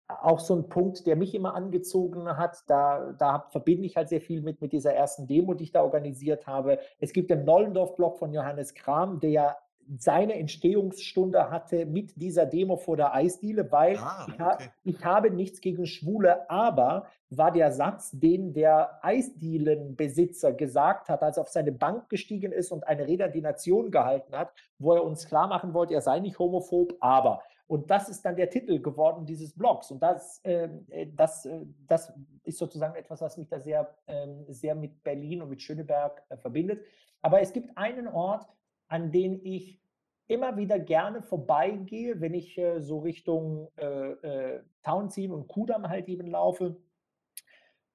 auch 0.08 0.40
so 0.40 0.54
ein 0.54 0.68
Punkt, 0.68 1.06
der 1.06 1.16
mich 1.16 1.34
immer 1.34 1.54
angezogen 1.54 2.28
hat. 2.36 2.58
Da, 2.66 3.14
da 3.18 3.46
verbinde 3.50 3.86
ich 3.86 3.96
halt 3.96 4.08
sehr 4.08 4.20
viel 4.20 4.42
mit, 4.42 4.60
mit 4.60 4.72
dieser 4.72 4.92
ersten 4.92 5.26
Demo, 5.26 5.54
die 5.54 5.64
ich 5.64 5.72
da 5.72 5.82
organisiert 5.82 6.46
habe. 6.46 6.78
Es 6.98 7.12
gibt 7.12 7.30
den 7.30 7.44
Nollendorf-Blog 7.44 8.18
von 8.18 8.32
Johannes 8.32 8.74
Kram, 8.74 9.20
der 9.20 9.56
seine 9.98 10.34
Entstehungsstunde 10.34 11.50
hatte 11.50 11.86
mit 11.86 12.20
dieser 12.20 12.46
Demo 12.46 12.76
vor 12.76 12.96
der 12.96 13.14
Eisdiele, 13.14 13.70
weil 13.72 13.96
Ah, 13.98 14.26
ich, 14.28 14.38
ha 14.38 14.54
okay. 14.54 14.68
ich 14.84 15.04
habe 15.04 15.30
nichts 15.30 15.60
gegen 15.60 15.86
Schwule, 15.86 16.48
aber 16.48 17.06
war 17.30 17.50
der 17.50 17.72
Satz, 17.72 18.10
den 18.12 18.52
der 18.52 19.00
Eisdielenbesitzer 19.02 20.52
gesagt 20.52 21.08
hat, 21.08 21.22
als 21.22 21.36
er 21.36 21.42
auf 21.42 21.48
seine 21.48 21.72
Bank 21.72 22.08
gestiegen 22.08 22.52
ist 22.52 22.70
und 22.70 22.86
eine 22.86 23.06
Rede 23.06 23.24
an 23.24 23.32
die 23.32 23.40
Nation 23.40 23.90
gehalten 23.90 24.36
hat, 24.36 24.52
wo 24.78 24.94
er 24.94 25.04
uns 25.04 25.26
klar 25.26 25.48
machen 25.48 25.74
wollte, 25.74 25.94
er 25.94 26.00
sei 26.00 26.20
nicht 26.20 26.38
homophob, 26.38 26.94
aber. 27.00 27.42
Und 27.72 27.90
das 27.90 28.10
ist 28.10 28.22
dann 28.22 28.36
der 28.36 28.50
Titel 28.50 28.82
geworden 28.82 29.24
dieses 29.24 29.54
Blogs. 29.54 29.90
Und 29.90 30.02
das, 30.02 30.42
ähm, 30.44 30.84
äh, 30.90 31.06
das, 31.06 31.46
äh, 31.46 31.64
das 31.86 32.12
ist 32.44 32.58
sozusagen 32.58 32.94
etwas, 32.96 33.22
was 33.22 33.38
mich 33.38 33.48
da 33.48 33.60
sehr, 33.60 33.96
ähm, 34.08 34.44
sehr 34.48 34.74
mit 34.74 35.02
Berlin 35.02 35.40
und 35.40 35.48
mit 35.48 35.62
Schöneberg 35.62 36.22
äh, 36.28 36.36
verbindet. 36.36 36.84
Aber 37.22 37.40
es 37.40 37.50
gibt 37.54 37.74
einen 37.78 38.08
Ort, 38.08 38.46
an 38.88 39.10
den 39.10 39.42
ich 39.42 39.80
immer 40.26 40.58
wieder 40.58 40.78
gerne 40.78 41.22
vorbeigehe, 41.22 42.20
wenn 42.20 42.34
ich 42.34 42.58
äh, 42.58 42.78
so 42.82 42.98
Richtung 42.98 43.70
äh, 43.78 43.86
äh, 43.86 44.62
Townsien 44.82 45.32
und 45.32 45.48
Kudamm 45.48 45.88
halt 45.88 46.08
eben 46.08 46.26
laufe. 46.26 46.76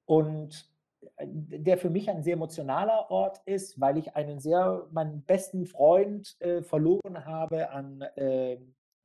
Und 0.05 0.73
äh, 1.17 1.27
der 1.27 1.77
für 1.77 1.91
mich 1.91 2.09
ein 2.09 2.23
sehr 2.23 2.33
emotionaler 2.33 3.11
Ort 3.11 3.43
ist, 3.45 3.79
weil 3.79 3.99
ich 3.99 4.15
einen 4.15 4.39
sehr, 4.39 4.87
meinen 4.89 5.21
besten 5.21 5.67
Freund 5.67 6.35
äh, 6.39 6.63
verloren 6.63 7.25
habe 7.27 7.69
an, 7.69 8.01
äh, 8.15 8.57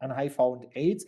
an 0.02 0.16
HIV 0.16 0.38
und 0.38 0.76
AIDS. 0.76 1.06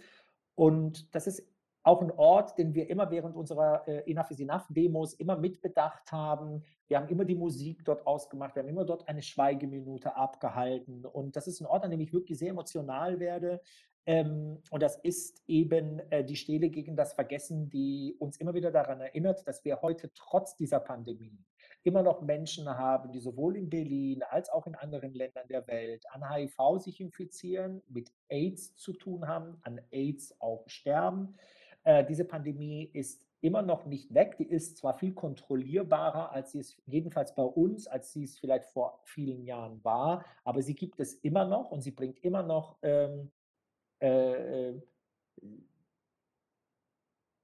Und 0.54 1.14
das 1.14 1.26
ist 1.26 1.42
auch 1.84 2.00
ein 2.00 2.10
Ort, 2.12 2.56
den 2.56 2.74
wir 2.74 2.88
immer 2.88 3.10
während 3.10 3.36
unserer 3.36 3.86
äh, 3.86 4.10
Enough 4.10 4.30
is 4.30 4.40
Enough 4.40 4.64
Demos 4.70 5.12
immer 5.14 5.36
mitbedacht 5.36 6.10
haben. 6.10 6.62
Wir 6.88 6.96
haben 6.96 7.08
immer 7.08 7.26
die 7.26 7.34
Musik 7.34 7.84
dort 7.84 8.06
ausgemacht, 8.06 8.54
wir 8.54 8.62
haben 8.62 8.70
immer 8.70 8.86
dort 8.86 9.06
eine 9.06 9.20
Schweigeminute 9.20 10.16
abgehalten. 10.16 11.04
Und 11.04 11.36
das 11.36 11.46
ist 11.46 11.60
ein 11.60 11.66
Ort, 11.66 11.84
an 11.84 11.90
dem 11.90 12.00
ich 12.00 12.12
wirklich 12.12 12.38
sehr 12.38 12.50
emotional 12.50 13.20
werde. 13.20 13.60
Ähm, 14.06 14.62
und 14.70 14.82
das 14.82 14.96
ist 14.96 15.42
eben 15.46 15.98
äh, 16.10 16.24
die 16.24 16.36
Stele 16.36 16.70
gegen 16.70 16.96
das 16.96 17.12
Vergessen, 17.12 17.68
die 17.68 18.16
uns 18.18 18.38
immer 18.38 18.54
wieder 18.54 18.70
daran 18.70 19.00
erinnert, 19.00 19.46
dass 19.46 19.64
wir 19.64 19.82
heute 19.82 20.10
trotz 20.14 20.56
dieser 20.56 20.80
Pandemie 20.80 21.38
immer 21.84 22.02
noch 22.02 22.22
Menschen 22.22 22.68
haben, 22.68 23.12
die 23.12 23.20
sowohl 23.20 23.56
in 23.56 23.70
Berlin 23.70 24.22
als 24.22 24.50
auch 24.50 24.66
in 24.66 24.74
anderen 24.74 25.12
Ländern 25.12 25.46
der 25.48 25.66
Welt 25.66 26.04
an 26.10 26.28
HIV 26.28 26.78
sich 26.78 27.00
infizieren, 27.00 27.82
mit 27.88 28.10
AIDS 28.28 28.74
zu 28.76 28.94
tun 28.94 29.28
haben, 29.28 29.58
an 29.62 29.80
AIDS 29.90 30.34
auch 30.40 30.64
sterben. 30.66 31.34
Äh, 31.84 32.04
diese 32.04 32.24
Pandemie 32.24 32.90
ist 32.92 33.26
immer 33.42 33.60
noch 33.60 33.84
nicht 33.84 34.14
weg. 34.14 34.36
Die 34.38 34.48
ist 34.48 34.78
zwar 34.78 34.94
viel 34.94 35.12
kontrollierbarer, 35.12 36.32
als 36.32 36.52
sie 36.52 36.60
es 36.60 36.76
jedenfalls 36.86 37.34
bei 37.34 37.42
uns, 37.42 37.86
als 37.86 38.10
sie 38.12 38.24
es 38.24 38.38
vielleicht 38.38 38.64
vor 38.70 39.00
vielen 39.04 39.44
Jahren 39.44 39.84
war, 39.84 40.24
aber 40.44 40.62
sie 40.62 40.74
gibt 40.74 40.98
es 40.98 41.14
immer 41.16 41.44
noch 41.44 41.70
und 41.70 41.82
sie 41.82 41.90
bringt 41.90 42.24
immer 42.24 42.42
noch 42.42 42.78
ähm, 42.82 43.30
äh, 44.00 44.70
äh, 44.70 44.80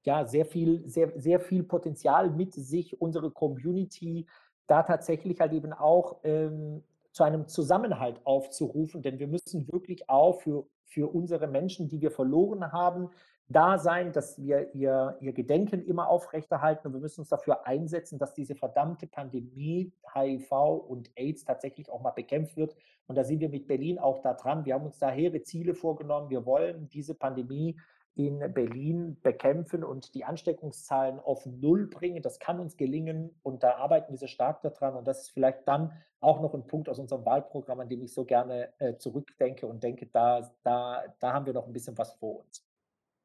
ja, 0.04 0.24
sehr 0.24 0.46
viel, 0.46 0.88
sehr, 0.88 1.12
sehr 1.16 1.40
viel 1.40 1.62
Potenzial 1.62 2.30
mit 2.30 2.54
sich, 2.54 3.00
unsere 3.00 3.30
Community 3.30 4.26
da 4.66 4.82
tatsächlich 4.82 5.40
halt 5.40 5.52
eben 5.52 5.72
auch 5.72 6.18
ähm, 6.22 6.84
zu 7.12 7.24
einem 7.24 7.48
Zusammenhalt 7.48 8.24
aufzurufen, 8.24 9.02
denn 9.02 9.18
wir 9.18 9.26
müssen 9.26 9.70
wirklich 9.72 10.08
auch 10.08 10.40
für, 10.40 10.66
für 10.84 11.12
unsere 11.12 11.48
Menschen, 11.48 11.88
die 11.88 12.00
wir 12.00 12.12
verloren 12.12 12.72
haben, 12.72 13.10
da 13.50 13.78
sein, 13.78 14.12
dass 14.12 14.40
wir 14.40 14.72
ihr, 14.76 15.16
ihr 15.20 15.32
Gedenken 15.32 15.84
immer 15.84 16.08
aufrechterhalten 16.08 16.86
und 16.86 16.92
wir 16.92 17.00
müssen 17.00 17.22
uns 17.22 17.30
dafür 17.30 17.66
einsetzen, 17.66 18.16
dass 18.16 18.32
diese 18.32 18.54
verdammte 18.54 19.08
Pandemie, 19.08 19.92
HIV 20.14 20.52
und 20.86 21.10
AIDS 21.16 21.44
tatsächlich 21.44 21.90
auch 21.90 22.00
mal 22.00 22.12
bekämpft 22.12 22.56
wird. 22.56 22.76
Und 23.08 23.16
da 23.16 23.24
sind 23.24 23.40
wir 23.40 23.48
mit 23.48 23.66
Berlin 23.66 23.98
auch 23.98 24.20
da 24.20 24.34
dran. 24.34 24.64
Wir 24.64 24.74
haben 24.74 24.86
uns 24.86 25.00
da 25.00 25.10
hehre 25.10 25.42
Ziele 25.42 25.74
vorgenommen. 25.74 26.30
Wir 26.30 26.46
wollen 26.46 26.88
diese 26.90 27.16
Pandemie 27.16 27.76
in 28.14 28.38
Berlin 28.52 29.16
bekämpfen 29.22 29.84
und 29.84 30.14
die 30.14 30.24
Ansteckungszahlen 30.24 31.20
auf 31.20 31.46
Null 31.46 31.86
bringen. 31.86 32.22
Das 32.22 32.38
kann 32.38 32.60
uns 32.60 32.76
gelingen 32.76 33.30
und 33.42 33.62
da 33.62 33.76
arbeiten 33.76 34.12
wir 34.12 34.18
sehr 34.18 34.28
stark 34.28 34.62
daran. 34.62 34.94
Und 34.94 35.06
das 35.06 35.22
ist 35.22 35.30
vielleicht 35.30 35.66
dann 35.66 35.92
auch 36.20 36.40
noch 36.40 36.54
ein 36.54 36.66
Punkt 36.66 36.88
aus 36.88 36.98
unserem 36.98 37.24
Wahlprogramm, 37.24 37.80
an 37.80 37.88
dem 37.88 38.02
ich 38.02 38.12
so 38.12 38.24
gerne 38.24 38.72
äh, 38.78 38.96
zurückdenke 38.96 39.66
und 39.66 39.82
denke, 39.82 40.06
da, 40.06 40.52
da, 40.62 41.02
da 41.18 41.32
haben 41.32 41.46
wir 41.46 41.52
noch 41.52 41.66
ein 41.66 41.72
bisschen 41.72 41.96
was 41.96 42.12
vor 42.14 42.40
uns. 42.40 42.66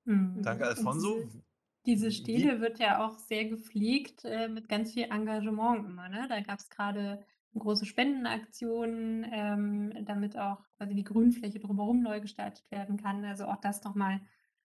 Mhm. 0.06 0.41
Danke, 0.44 0.66
Alfonso. 0.66 1.24
Diese, 1.24 1.41
diese, 1.86 2.12
Stele 2.12 2.62
wird 2.62 2.80
ja 2.80 3.06
auch 3.06 3.18
sehr 3.18 3.45
gepflegt 3.45 4.24
äh, 4.24 4.48
mit 4.48 4.70
ganz 4.70 4.94
viel 4.94 5.03
Engagement 5.03 5.86
immer. 5.86 6.10
Ne? 6.10 6.28
Da 6.30 6.40
gab 6.41 6.60
es 6.60 6.70
gerade 6.70 7.26
große 7.60 7.86
Spendenaktionen, 7.86 9.26
ähm, 9.32 10.06
damit 10.06 10.38
auch 10.38 10.62
quasi 10.78 10.94
die 10.94 11.03
Grünfläche 11.03 11.60
drumherum 11.60 12.02
neu 12.02 12.22
gestaltet 12.22 12.70
werden 12.70 12.98
kann. 12.98 13.24
Also 13.24 13.45
auch 13.45 13.57
das 13.57 13.84
nochmal 13.84 14.22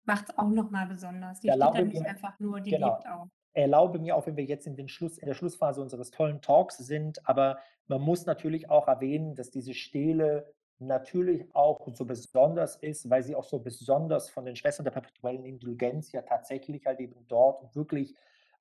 macht 0.10 0.30
es 0.30 0.38
auch 0.38 0.50
nochmal 0.50 0.88
besonders. 0.88 1.40
Die 1.40 1.50
erlaube 1.50 1.78
steht 1.78 1.88
da 1.88 1.90
nicht 1.94 2.02
mir, 2.02 2.10
einfach 2.10 2.40
nur, 2.40 2.60
die 2.62 2.72
genau, 2.72 2.96
lebt 2.96 3.08
auch. 3.08 3.28
Erlaube 3.54 4.00
mir 4.00 4.16
auch, 4.16 4.26
wenn 4.26 4.38
wir 4.38 4.44
jetzt 4.44 4.68
in, 4.68 4.76
den 4.76 4.88
Schluss, 4.88 5.18
in 5.18 5.28
der 5.28 5.36
Schlussphase 5.36 5.82
unseres 5.82 6.12
tollen 6.12 6.42
Talks 6.42 6.78
sind, 6.78 7.28
aber 7.28 7.60
man 7.88 8.02
muss 8.02 8.26
natürlich 8.26 8.70
auch 8.70 8.88
erwähnen, 8.88 9.36
dass 9.36 9.52
diese 9.52 9.74
Stele 9.74 10.52
natürlich 10.80 11.54
auch 11.54 11.88
so 11.94 12.06
besonders 12.06 12.78
ist, 12.78 13.10
weil 13.10 13.22
sie 13.24 13.36
auch 13.36 13.44
so 13.44 13.60
besonders 13.60 14.30
von 14.30 14.46
den 14.46 14.56
Schwestern 14.56 14.86
der 14.86 14.92
perpetuellen 14.92 15.46
Indulgenz 15.46 16.12
ja 16.12 16.22
tatsächlich 16.22 16.86
halt 16.86 17.00
eben 17.00 17.28
dort 17.28 17.76
wirklich 17.76 18.16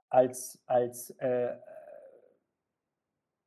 als, 0.09 0.61
als 0.67 1.11
äh, 1.19 1.55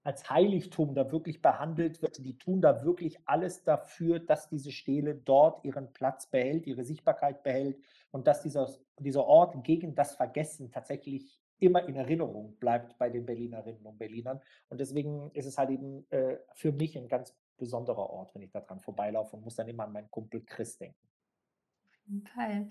als 0.03 0.29
Heiligtum 0.29 0.95
da 0.95 1.11
wirklich 1.11 1.41
behandelt 1.41 2.01
wird. 2.01 2.23
Die 2.25 2.37
tun 2.37 2.61
da 2.61 2.83
wirklich 2.83 3.19
alles 3.25 3.63
dafür, 3.63 4.19
dass 4.19 4.49
diese 4.49 4.71
Stele 4.71 5.15
dort 5.15 5.63
ihren 5.63 5.93
Platz 5.93 6.27
behält, 6.27 6.67
ihre 6.67 6.83
Sichtbarkeit 6.83 7.43
behält 7.43 7.77
und 8.11 8.27
dass 8.27 8.41
dieser, 8.41 8.69
dieser 8.99 9.25
Ort 9.25 9.63
gegen 9.63 9.95
das 9.95 10.15
Vergessen 10.15 10.71
tatsächlich 10.71 11.39
immer 11.59 11.87
in 11.87 11.95
Erinnerung 11.95 12.55
bleibt 12.57 12.97
bei 12.97 13.09
den 13.09 13.25
Berlinerinnen 13.25 13.85
und 13.85 13.99
Berlinern. 13.99 14.41
Und 14.69 14.79
deswegen 14.79 15.29
ist 15.31 15.45
es 15.45 15.57
halt 15.57 15.69
eben 15.69 16.09
äh, 16.09 16.37
für 16.53 16.71
mich 16.71 16.97
ein 16.97 17.07
ganz 17.07 17.35
besonderer 17.57 18.09
Ort, 18.09 18.33
wenn 18.33 18.41
ich 18.41 18.49
da 18.49 18.61
dran 18.61 18.79
vorbeilaufe 18.79 19.35
und 19.35 19.43
muss 19.43 19.55
dann 19.55 19.67
immer 19.67 19.83
an 19.83 19.91
meinen 19.91 20.09
Kumpel 20.09 20.41
Chris 20.43 20.79
denken. 20.79 21.07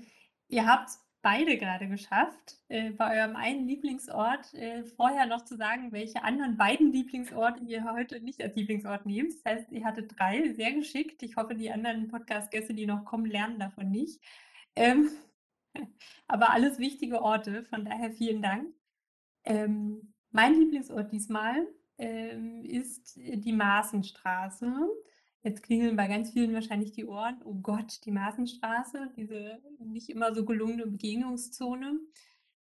Auf. 0.01 0.07
Ihr 0.49 0.67
habt 0.67 0.91
beide 1.23 1.59
gerade 1.59 1.89
geschafft, 1.89 2.59
äh, 2.69 2.91
bei 2.91 3.19
eurem 3.19 3.37
einen 3.37 3.67
Lieblingsort 3.67 4.55
äh, 4.55 4.85
vorher 4.85 5.27
noch 5.27 5.45
zu 5.45 5.57
sagen, 5.57 5.93
welche 5.93 6.23
anderen 6.25 6.57
beiden 6.57 6.93
Lieblingsorte 6.93 7.63
ihr 7.65 7.85
heute 7.85 8.21
nicht 8.21 8.43
als 8.43 8.57
Lieblingsort 8.57 9.07
nehmt. 9.07 9.33
Das 9.35 9.45
heißt, 9.45 9.73
ihr 9.73 9.85
hattet 9.85 10.19
drei, 10.19 10.53
sehr 10.55 10.73
geschickt. 10.73 11.23
Ich 11.23 11.37
hoffe, 11.37 11.55
die 11.55 11.71
anderen 11.71 12.09
Podcast-Gäste, 12.09 12.75
die 12.75 12.87
noch 12.87 13.05
kommen, 13.05 13.27
lernen 13.27 13.59
davon 13.59 13.91
nicht. 13.91 14.23
Ähm, 14.77 15.11
aber 16.27 16.51
alles 16.51 16.79
wichtige 16.79 17.23
Orte, 17.23 17.65
von 17.65 17.85
daher 17.85 18.11
vielen 18.13 18.43
Dank. 18.43 18.73
Ähm, 19.45 20.15
mein 20.31 20.55
Lieblingsort 20.55 21.13
diesmal 21.13 21.67
ähm, 21.99 22.65
ist 22.65 23.17
die 23.17 23.53
Maßenstraße. 23.53 24.89
Jetzt 25.43 25.63
klingeln 25.63 25.97
bei 25.97 26.07
ganz 26.07 26.33
vielen 26.33 26.53
wahrscheinlich 26.53 26.93
die 26.93 27.07
Ohren. 27.07 27.41
Oh 27.45 27.55
Gott, 27.55 28.05
die 28.05 28.11
Maßenstraße, 28.11 29.11
diese 29.17 29.59
nicht 29.79 30.11
immer 30.11 30.35
so 30.35 30.45
gelungene 30.45 30.87
Begegnungszone. 30.87 31.99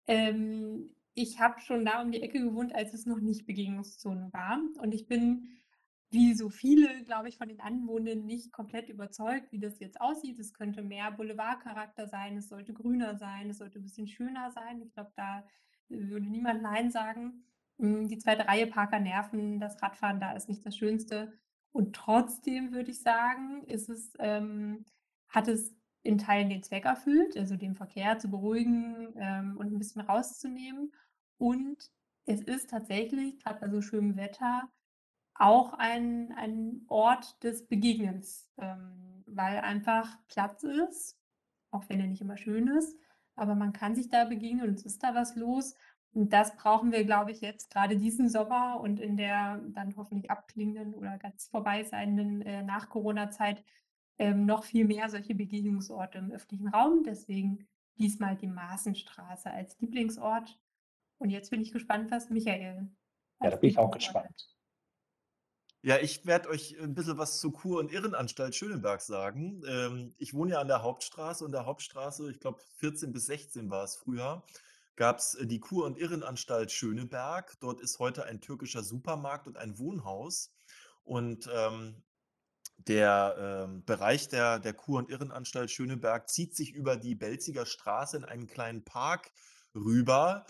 Ähm, 0.06 0.90
ich 1.14 1.38
habe 1.40 1.60
schon 1.60 1.84
da 1.84 2.00
um 2.00 2.10
die 2.10 2.22
Ecke 2.22 2.40
gewohnt, 2.40 2.74
als 2.74 2.94
es 2.94 3.04
noch 3.04 3.20
nicht 3.20 3.46
Begegnungszone 3.46 4.32
war. 4.32 4.60
Und 4.78 4.94
ich 4.94 5.06
bin, 5.06 5.48
wie 6.10 6.32
so 6.32 6.48
viele, 6.48 7.04
glaube 7.04 7.28
ich, 7.28 7.36
von 7.36 7.48
den 7.48 7.60
Anwohnern 7.60 8.24
nicht 8.24 8.50
komplett 8.50 8.88
überzeugt, 8.88 9.52
wie 9.52 9.58
das 9.60 9.78
jetzt 9.78 10.00
aussieht. 10.00 10.38
Es 10.38 10.54
könnte 10.54 10.82
mehr 10.82 11.10
Boulevardcharakter 11.12 12.08
sein, 12.08 12.38
es 12.38 12.48
sollte 12.48 12.72
grüner 12.72 13.16
sein, 13.16 13.50
es 13.50 13.58
sollte 13.58 13.78
ein 13.78 13.82
bisschen 13.82 14.08
schöner 14.08 14.50
sein. 14.52 14.80
Ich 14.80 14.92
glaube, 14.94 15.12
da 15.16 15.46
würde 15.90 16.26
niemand 16.26 16.62
Nein 16.62 16.90
sagen. 16.90 17.44
Hm, 17.78 18.08
die 18.08 18.18
zweite 18.18 18.48
Reihe 18.48 18.66
Parker 18.66 19.00
nerven, 19.00 19.60
das 19.60 19.82
Radfahren 19.82 20.20
da 20.20 20.32
ist 20.32 20.48
nicht 20.48 20.64
das 20.64 20.76
Schönste. 20.76 21.32
Und 21.72 21.94
trotzdem 21.94 22.72
würde 22.72 22.90
ich 22.90 23.02
sagen, 23.02 23.64
ist 23.64 23.88
es, 23.88 24.12
ähm, 24.18 24.84
hat 25.28 25.48
es 25.48 25.74
in 26.02 26.18
Teilen 26.18 26.48
den 26.48 26.62
Zweck 26.62 26.84
erfüllt, 26.84 27.36
also 27.36 27.56
den 27.56 27.74
Verkehr 27.74 28.18
zu 28.18 28.30
beruhigen 28.30 29.14
ähm, 29.16 29.56
und 29.56 29.72
ein 29.72 29.78
bisschen 29.78 30.00
rauszunehmen. 30.00 30.92
Und 31.38 31.90
es 32.26 32.40
ist 32.40 32.70
tatsächlich, 32.70 33.38
gerade 33.38 33.60
bei 33.60 33.68
so 33.68 33.82
schönem 33.82 34.16
Wetter, 34.16 34.70
auch 35.34 35.72
ein, 35.74 36.32
ein 36.32 36.84
Ort 36.88 37.42
des 37.42 37.66
Begegnens, 37.66 38.50
ähm, 38.58 39.24
weil 39.26 39.58
einfach 39.60 40.18
Platz 40.28 40.62
ist, 40.64 41.16
auch 41.70 41.88
wenn 41.88 42.00
er 42.00 42.06
nicht 42.06 42.20
immer 42.20 42.36
schön 42.36 42.68
ist, 42.68 42.96
aber 43.36 43.54
man 43.54 43.72
kann 43.72 43.94
sich 43.94 44.08
da 44.08 44.24
begegnen 44.24 44.68
und 44.68 44.74
es 44.74 44.84
ist 44.84 45.02
da 45.02 45.14
was 45.14 45.34
los. 45.36 45.74
Und 46.12 46.32
das 46.32 46.56
brauchen 46.56 46.90
wir, 46.90 47.04
glaube 47.04 47.30
ich, 47.30 47.40
jetzt 47.40 47.70
gerade 47.70 47.96
diesen 47.96 48.28
Sommer 48.28 48.80
und 48.80 48.98
in 48.98 49.16
der 49.16 49.60
dann 49.68 49.94
hoffentlich 49.96 50.30
abklingenden 50.30 50.94
oder 50.94 51.18
ganz 51.18 51.46
vorbei 51.48 51.84
seienden 51.84 52.42
äh, 52.42 52.62
Nach-Corona-Zeit 52.62 53.62
ähm, 54.18 54.44
noch 54.44 54.64
viel 54.64 54.84
mehr 54.84 55.08
solche 55.08 55.34
Begegnungsorte 55.34 56.18
im 56.18 56.32
öffentlichen 56.32 56.68
Raum. 56.68 57.04
Deswegen 57.04 57.68
diesmal 57.96 58.36
die 58.36 58.48
Maßenstraße 58.48 59.50
als 59.50 59.78
Lieblingsort. 59.78 60.58
Und 61.18 61.30
jetzt 61.30 61.50
bin 61.50 61.62
ich 61.62 61.70
gespannt, 61.70 62.10
was 62.10 62.28
Michael. 62.28 62.88
Ja, 63.40 63.50
da 63.50 63.56
bin 63.56 63.70
ich 63.70 63.78
auch 63.78 63.90
gespannt. 63.90 64.50
Ja, 65.82 65.96
ich 65.96 66.26
werde 66.26 66.50
euch 66.50 66.78
ein 66.78 66.94
bisschen 66.94 67.16
was 67.16 67.40
zur 67.40 67.52
Kur- 67.52 67.78
und 67.78 67.90
Irrenanstalt 67.90 68.54
Schöneberg 68.54 69.00
sagen. 69.00 69.62
Ähm, 69.66 70.14
ich 70.18 70.34
wohne 70.34 70.52
ja 70.52 70.60
an 70.60 70.68
der 70.68 70.82
Hauptstraße 70.82 71.44
und 71.44 71.52
der 71.52 71.64
Hauptstraße, 71.64 72.30
ich 72.30 72.40
glaube 72.40 72.60
14 72.78 73.12
bis 73.12 73.26
16 73.26 73.70
war 73.70 73.84
es 73.84 73.96
früher 73.96 74.42
gab 74.96 75.18
es 75.18 75.34
äh, 75.34 75.46
die 75.46 75.60
Kur- 75.60 75.86
und 75.86 75.98
Irrenanstalt 75.98 76.72
Schöneberg. 76.72 77.58
Dort 77.60 77.80
ist 77.80 77.98
heute 77.98 78.24
ein 78.24 78.40
türkischer 78.40 78.82
Supermarkt 78.82 79.46
und 79.46 79.56
ein 79.56 79.78
Wohnhaus. 79.78 80.52
Und 81.04 81.48
ähm, 81.52 82.02
der 82.86 83.66
ähm, 83.66 83.84
Bereich 83.84 84.28
der, 84.28 84.58
der 84.58 84.74
Kur- 84.74 84.98
und 84.98 85.10
Irrenanstalt 85.10 85.70
Schöneberg 85.70 86.28
zieht 86.28 86.56
sich 86.56 86.72
über 86.72 86.96
die 86.96 87.14
Belziger 87.14 87.66
Straße 87.66 88.16
in 88.16 88.24
einen 88.24 88.46
kleinen 88.46 88.84
Park 88.84 89.32
rüber. 89.74 90.46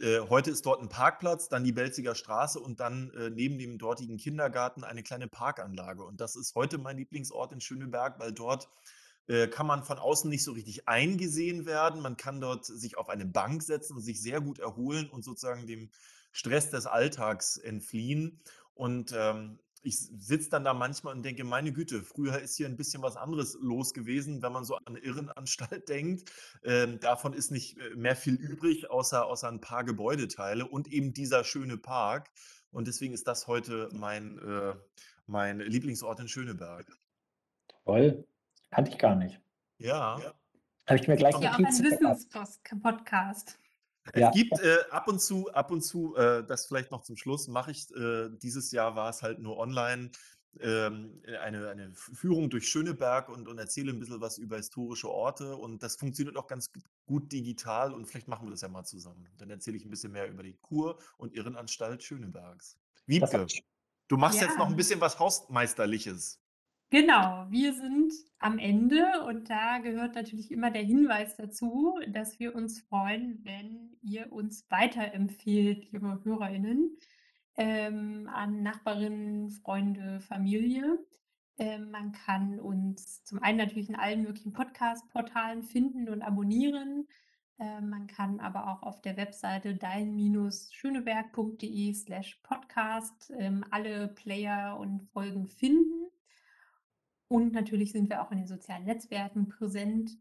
Äh, 0.00 0.20
heute 0.28 0.50
ist 0.50 0.66
dort 0.66 0.80
ein 0.80 0.88
Parkplatz, 0.88 1.48
dann 1.48 1.62
die 1.62 1.72
Belziger 1.72 2.14
Straße 2.14 2.58
und 2.58 2.80
dann 2.80 3.10
äh, 3.10 3.30
neben 3.30 3.58
dem 3.58 3.78
dortigen 3.78 4.16
Kindergarten 4.16 4.82
eine 4.82 5.02
kleine 5.02 5.28
Parkanlage. 5.28 6.04
Und 6.04 6.20
das 6.20 6.36
ist 6.36 6.54
heute 6.54 6.78
mein 6.78 6.96
Lieblingsort 6.96 7.52
in 7.52 7.60
Schöneberg, 7.60 8.18
weil 8.18 8.32
dort 8.32 8.68
kann 9.26 9.66
man 9.66 9.84
von 9.84 9.98
außen 9.98 10.28
nicht 10.28 10.44
so 10.44 10.52
richtig 10.52 10.86
eingesehen 10.86 11.64
werden. 11.64 12.02
Man 12.02 12.18
kann 12.18 12.42
dort 12.42 12.66
sich 12.66 12.98
auf 12.98 13.08
eine 13.08 13.24
Bank 13.24 13.62
setzen 13.62 13.96
und 13.96 14.02
sich 14.02 14.20
sehr 14.20 14.42
gut 14.42 14.58
erholen 14.58 15.08
und 15.08 15.24
sozusagen 15.24 15.66
dem 15.66 15.88
Stress 16.32 16.68
des 16.68 16.86
Alltags 16.86 17.56
entfliehen. 17.56 18.40
Und 18.74 19.14
ähm, 19.16 19.58
ich 19.84 19.98
sitze 19.98 20.50
dann 20.50 20.64
da 20.64 20.74
manchmal 20.74 21.14
und 21.14 21.22
denke, 21.22 21.44
meine 21.44 21.72
Güte, 21.72 22.02
früher 22.02 22.40
ist 22.40 22.56
hier 22.56 22.66
ein 22.66 22.76
bisschen 22.76 23.02
was 23.02 23.16
anderes 23.16 23.56
los 23.60 23.92
gewesen, 23.92 24.42
wenn 24.42 24.52
man 24.52 24.64
so 24.64 24.76
an 24.76 24.82
eine 24.86 24.98
Irrenanstalt 24.98 25.88
denkt. 25.88 26.30
Ähm, 26.64 26.98
davon 27.00 27.34
ist 27.34 27.50
nicht 27.50 27.78
äh, 27.78 27.94
mehr 27.94 28.16
viel 28.16 28.34
übrig, 28.34 28.90
außer, 28.90 29.26
außer 29.26 29.48
ein 29.48 29.60
paar 29.60 29.84
Gebäudeteile 29.84 30.66
und 30.66 30.88
eben 30.88 31.12
dieser 31.12 31.44
schöne 31.44 31.76
Park. 31.76 32.30
Und 32.70 32.88
deswegen 32.88 33.14
ist 33.14 33.28
das 33.28 33.46
heute 33.46 33.88
mein, 33.92 34.38
äh, 34.38 34.74
mein 35.26 35.60
Lieblingsort 35.60 36.18
in 36.18 36.28
Schöneberg. 36.28 36.86
Toll. 37.84 38.26
Kannte 38.74 38.90
ich 38.90 38.98
gar 38.98 39.14
nicht. 39.14 39.40
Ja. 39.78 40.20
Habe 40.86 40.98
ich 41.00 41.08
mir 41.08 41.16
gleich 41.16 41.38
ja, 41.38 41.52
auch 41.52 41.58
ein 41.58 41.64
Wissenspodcast. 41.64 43.58
Ja. 44.14 44.28
Es 44.28 44.34
gibt 44.34 44.60
äh, 44.60 44.76
ab 44.90 45.08
und 45.08 45.20
zu, 45.20 45.50
ab 45.52 45.70
und 45.70 45.80
zu, 45.80 46.14
äh, 46.16 46.44
das 46.44 46.66
vielleicht 46.66 46.90
noch 46.90 47.02
zum 47.02 47.16
Schluss, 47.16 47.48
mache 47.48 47.70
ich, 47.70 47.90
äh, 47.94 48.28
dieses 48.42 48.70
Jahr 48.70 48.96
war 48.96 49.08
es 49.08 49.22
halt 49.22 49.38
nur 49.38 49.56
online, 49.56 50.10
ähm, 50.60 51.22
eine, 51.40 51.68
eine 51.68 51.92
Führung 51.94 52.50
durch 52.50 52.68
Schöneberg 52.68 53.28
und, 53.28 53.48
und 53.48 53.58
erzähle 53.58 53.92
ein 53.92 53.98
bisschen 53.98 54.20
was 54.20 54.38
über 54.38 54.56
historische 54.56 55.10
Orte 55.10 55.56
und 55.56 55.82
das 55.82 55.96
funktioniert 55.96 56.36
auch 56.36 56.46
ganz 56.46 56.70
gut 57.06 57.32
digital 57.32 57.92
und 57.92 58.06
vielleicht 58.06 58.28
machen 58.28 58.46
wir 58.46 58.50
das 58.50 58.60
ja 58.60 58.68
mal 58.68 58.84
zusammen. 58.84 59.26
Dann 59.38 59.50
erzähle 59.50 59.76
ich 59.76 59.84
ein 59.84 59.90
bisschen 59.90 60.12
mehr 60.12 60.28
über 60.28 60.42
die 60.42 60.56
Kur- 60.60 60.98
und 61.16 61.34
Irrenanstalt 61.34 62.02
Schönebergs. 62.02 62.76
Wiebke, 63.06 63.46
du 64.08 64.16
machst 64.16 64.40
ja. 64.40 64.46
jetzt 64.46 64.58
noch 64.58 64.68
ein 64.68 64.76
bisschen 64.76 65.00
was 65.00 65.18
Hausmeisterliches. 65.18 66.43
Genau, 66.94 67.46
wir 67.50 67.74
sind 67.74 68.12
am 68.38 68.58
Ende 68.60 69.24
und 69.26 69.50
da 69.50 69.78
gehört 69.78 70.14
natürlich 70.14 70.52
immer 70.52 70.70
der 70.70 70.84
Hinweis 70.84 71.34
dazu, 71.36 71.98
dass 72.06 72.38
wir 72.38 72.54
uns 72.54 72.82
freuen, 72.82 73.40
wenn 73.42 73.96
ihr 74.00 74.32
uns 74.32 74.70
weiterempfehlt, 74.70 75.90
liebe 75.90 76.20
HörerInnen. 76.22 76.96
ähm, 77.56 78.30
an 78.32 78.62
Nachbarinnen, 78.62 79.50
Freunde, 79.50 80.20
Familie. 80.20 81.00
Ähm, 81.58 81.90
man 81.90 82.12
kann 82.12 82.60
uns 82.60 83.24
zum 83.24 83.42
einen 83.42 83.58
natürlich 83.58 83.88
in 83.88 83.96
allen 83.96 84.22
möglichen 84.22 84.52
Podcast-Portalen 84.52 85.64
finden 85.64 86.08
und 86.08 86.22
abonnieren. 86.22 87.08
Ähm, 87.58 87.90
man 87.90 88.06
kann 88.06 88.38
aber 88.38 88.72
auch 88.72 88.84
auf 88.84 89.00
der 89.02 89.16
Webseite 89.16 89.74
dein-schöneberg.de 89.74 91.92
slash 91.94 92.38
podcast 92.44 93.32
ähm, 93.36 93.64
alle 93.72 94.06
Player 94.08 94.78
und 94.78 95.02
Folgen 95.12 95.48
finden. 95.48 96.03
Und 97.34 97.52
natürlich 97.52 97.90
sind 97.90 98.10
wir 98.10 98.22
auch 98.22 98.30
in 98.30 98.38
den 98.38 98.46
sozialen 98.46 98.84
Netzwerken 98.84 99.48
präsent. 99.48 100.12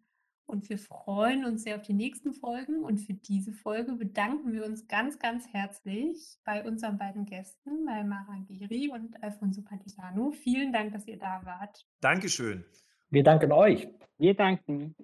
Und 0.48 0.68
wir 0.68 0.80
freuen 0.80 1.46
uns 1.46 1.62
sehr 1.62 1.76
auf 1.76 1.84
die 1.84 1.94
nächsten 1.94 2.34
Folgen. 2.34 2.84
Und 2.84 2.98
für 2.98 3.14
diese 3.14 3.54
Folge 3.54 3.94
bedanken 3.94 4.52
wir 4.52 4.66
uns 4.66 4.88
ganz, 4.88 5.20
ganz 5.20 5.48
herzlich 5.54 6.40
bei 6.44 6.66
unseren 6.66 6.98
beiden 6.98 7.26
Gästen, 7.26 7.86
bei 7.86 8.04
Mara 8.04 8.40
Giri 8.48 8.90
und 8.92 9.22
Alfonso 9.22 9.62
Pantisano. 9.62 10.32
Vielen 10.32 10.74
Dank, 10.74 10.94
dass 10.94 11.08
ihr 11.08 11.20
da 11.20 11.42
wart. 11.46 11.86
Dankeschön. 12.02 12.66
Wir 13.12 13.22
danken 13.22 13.52
euch. 13.52 13.88
Wir 14.18 14.34
danken. 14.34 14.96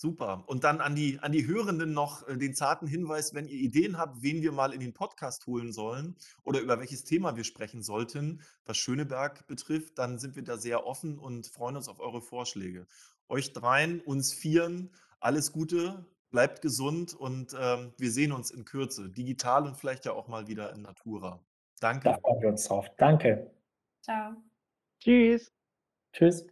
Super. 0.00 0.44
Und 0.46 0.62
dann 0.62 0.80
an 0.80 0.94
die, 0.94 1.18
an 1.18 1.32
die 1.32 1.48
Hörenden 1.48 1.92
noch 1.92 2.28
äh, 2.28 2.36
den 2.36 2.54
zarten 2.54 2.86
Hinweis, 2.86 3.34
wenn 3.34 3.48
ihr 3.48 3.58
Ideen 3.58 3.98
habt, 3.98 4.22
wen 4.22 4.42
wir 4.42 4.52
mal 4.52 4.72
in 4.72 4.78
den 4.78 4.92
Podcast 4.92 5.44
holen 5.48 5.72
sollen 5.72 6.14
oder 6.44 6.60
über 6.60 6.78
welches 6.78 7.02
Thema 7.02 7.34
wir 7.34 7.42
sprechen 7.42 7.82
sollten, 7.82 8.40
was 8.64 8.76
Schöneberg 8.76 9.48
betrifft, 9.48 9.98
dann 9.98 10.20
sind 10.20 10.36
wir 10.36 10.44
da 10.44 10.56
sehr 10.56 10.86
offen 10.86 11.18
und 11.18 11.48
freuen 11.48 11.74
uns 11.74 11.88
auf 11.88 11.98
eure 11.98 12.20
Vorschläge. 12.20 12.86
Euch 13.28 13.52
dreien, 13.52 14.00
uns 14.00 14.32
vieren, 14.32 14.94
alles 15.18 15.50
Gute, 15.50 16.06
bleibt 16.30 16.62
gesund 16.62 17.12
und 17.12 17.56
ähm, 17.58 17.92
wir 17.98 18.12
sehen 18.12 18.30
uns 18.30 18.52
in 18.52 18.64
Kürze, 18.64 19.10
digital 19.10 19.66
und 19.66 19.76
vielleicht 19.76 20.04
ja 20.04 20.12
auch 20.12 20.28
mal 20.28 20.46
wieder 20.46 20.72
in 20.74 20.82
Natura. 20.82 21.44
Da 21.80 21.92
Danke. 21.92 22.16
freuen 22.22 22.40
wir 22.40 22.48
uns 22.50 22.68
drauf. 22.68 22.86
Danke. 22.98 23.50
Ciao. 24.02 24.36
Tschüss. 25.00 25.52
Tschüss. 26.12 26.46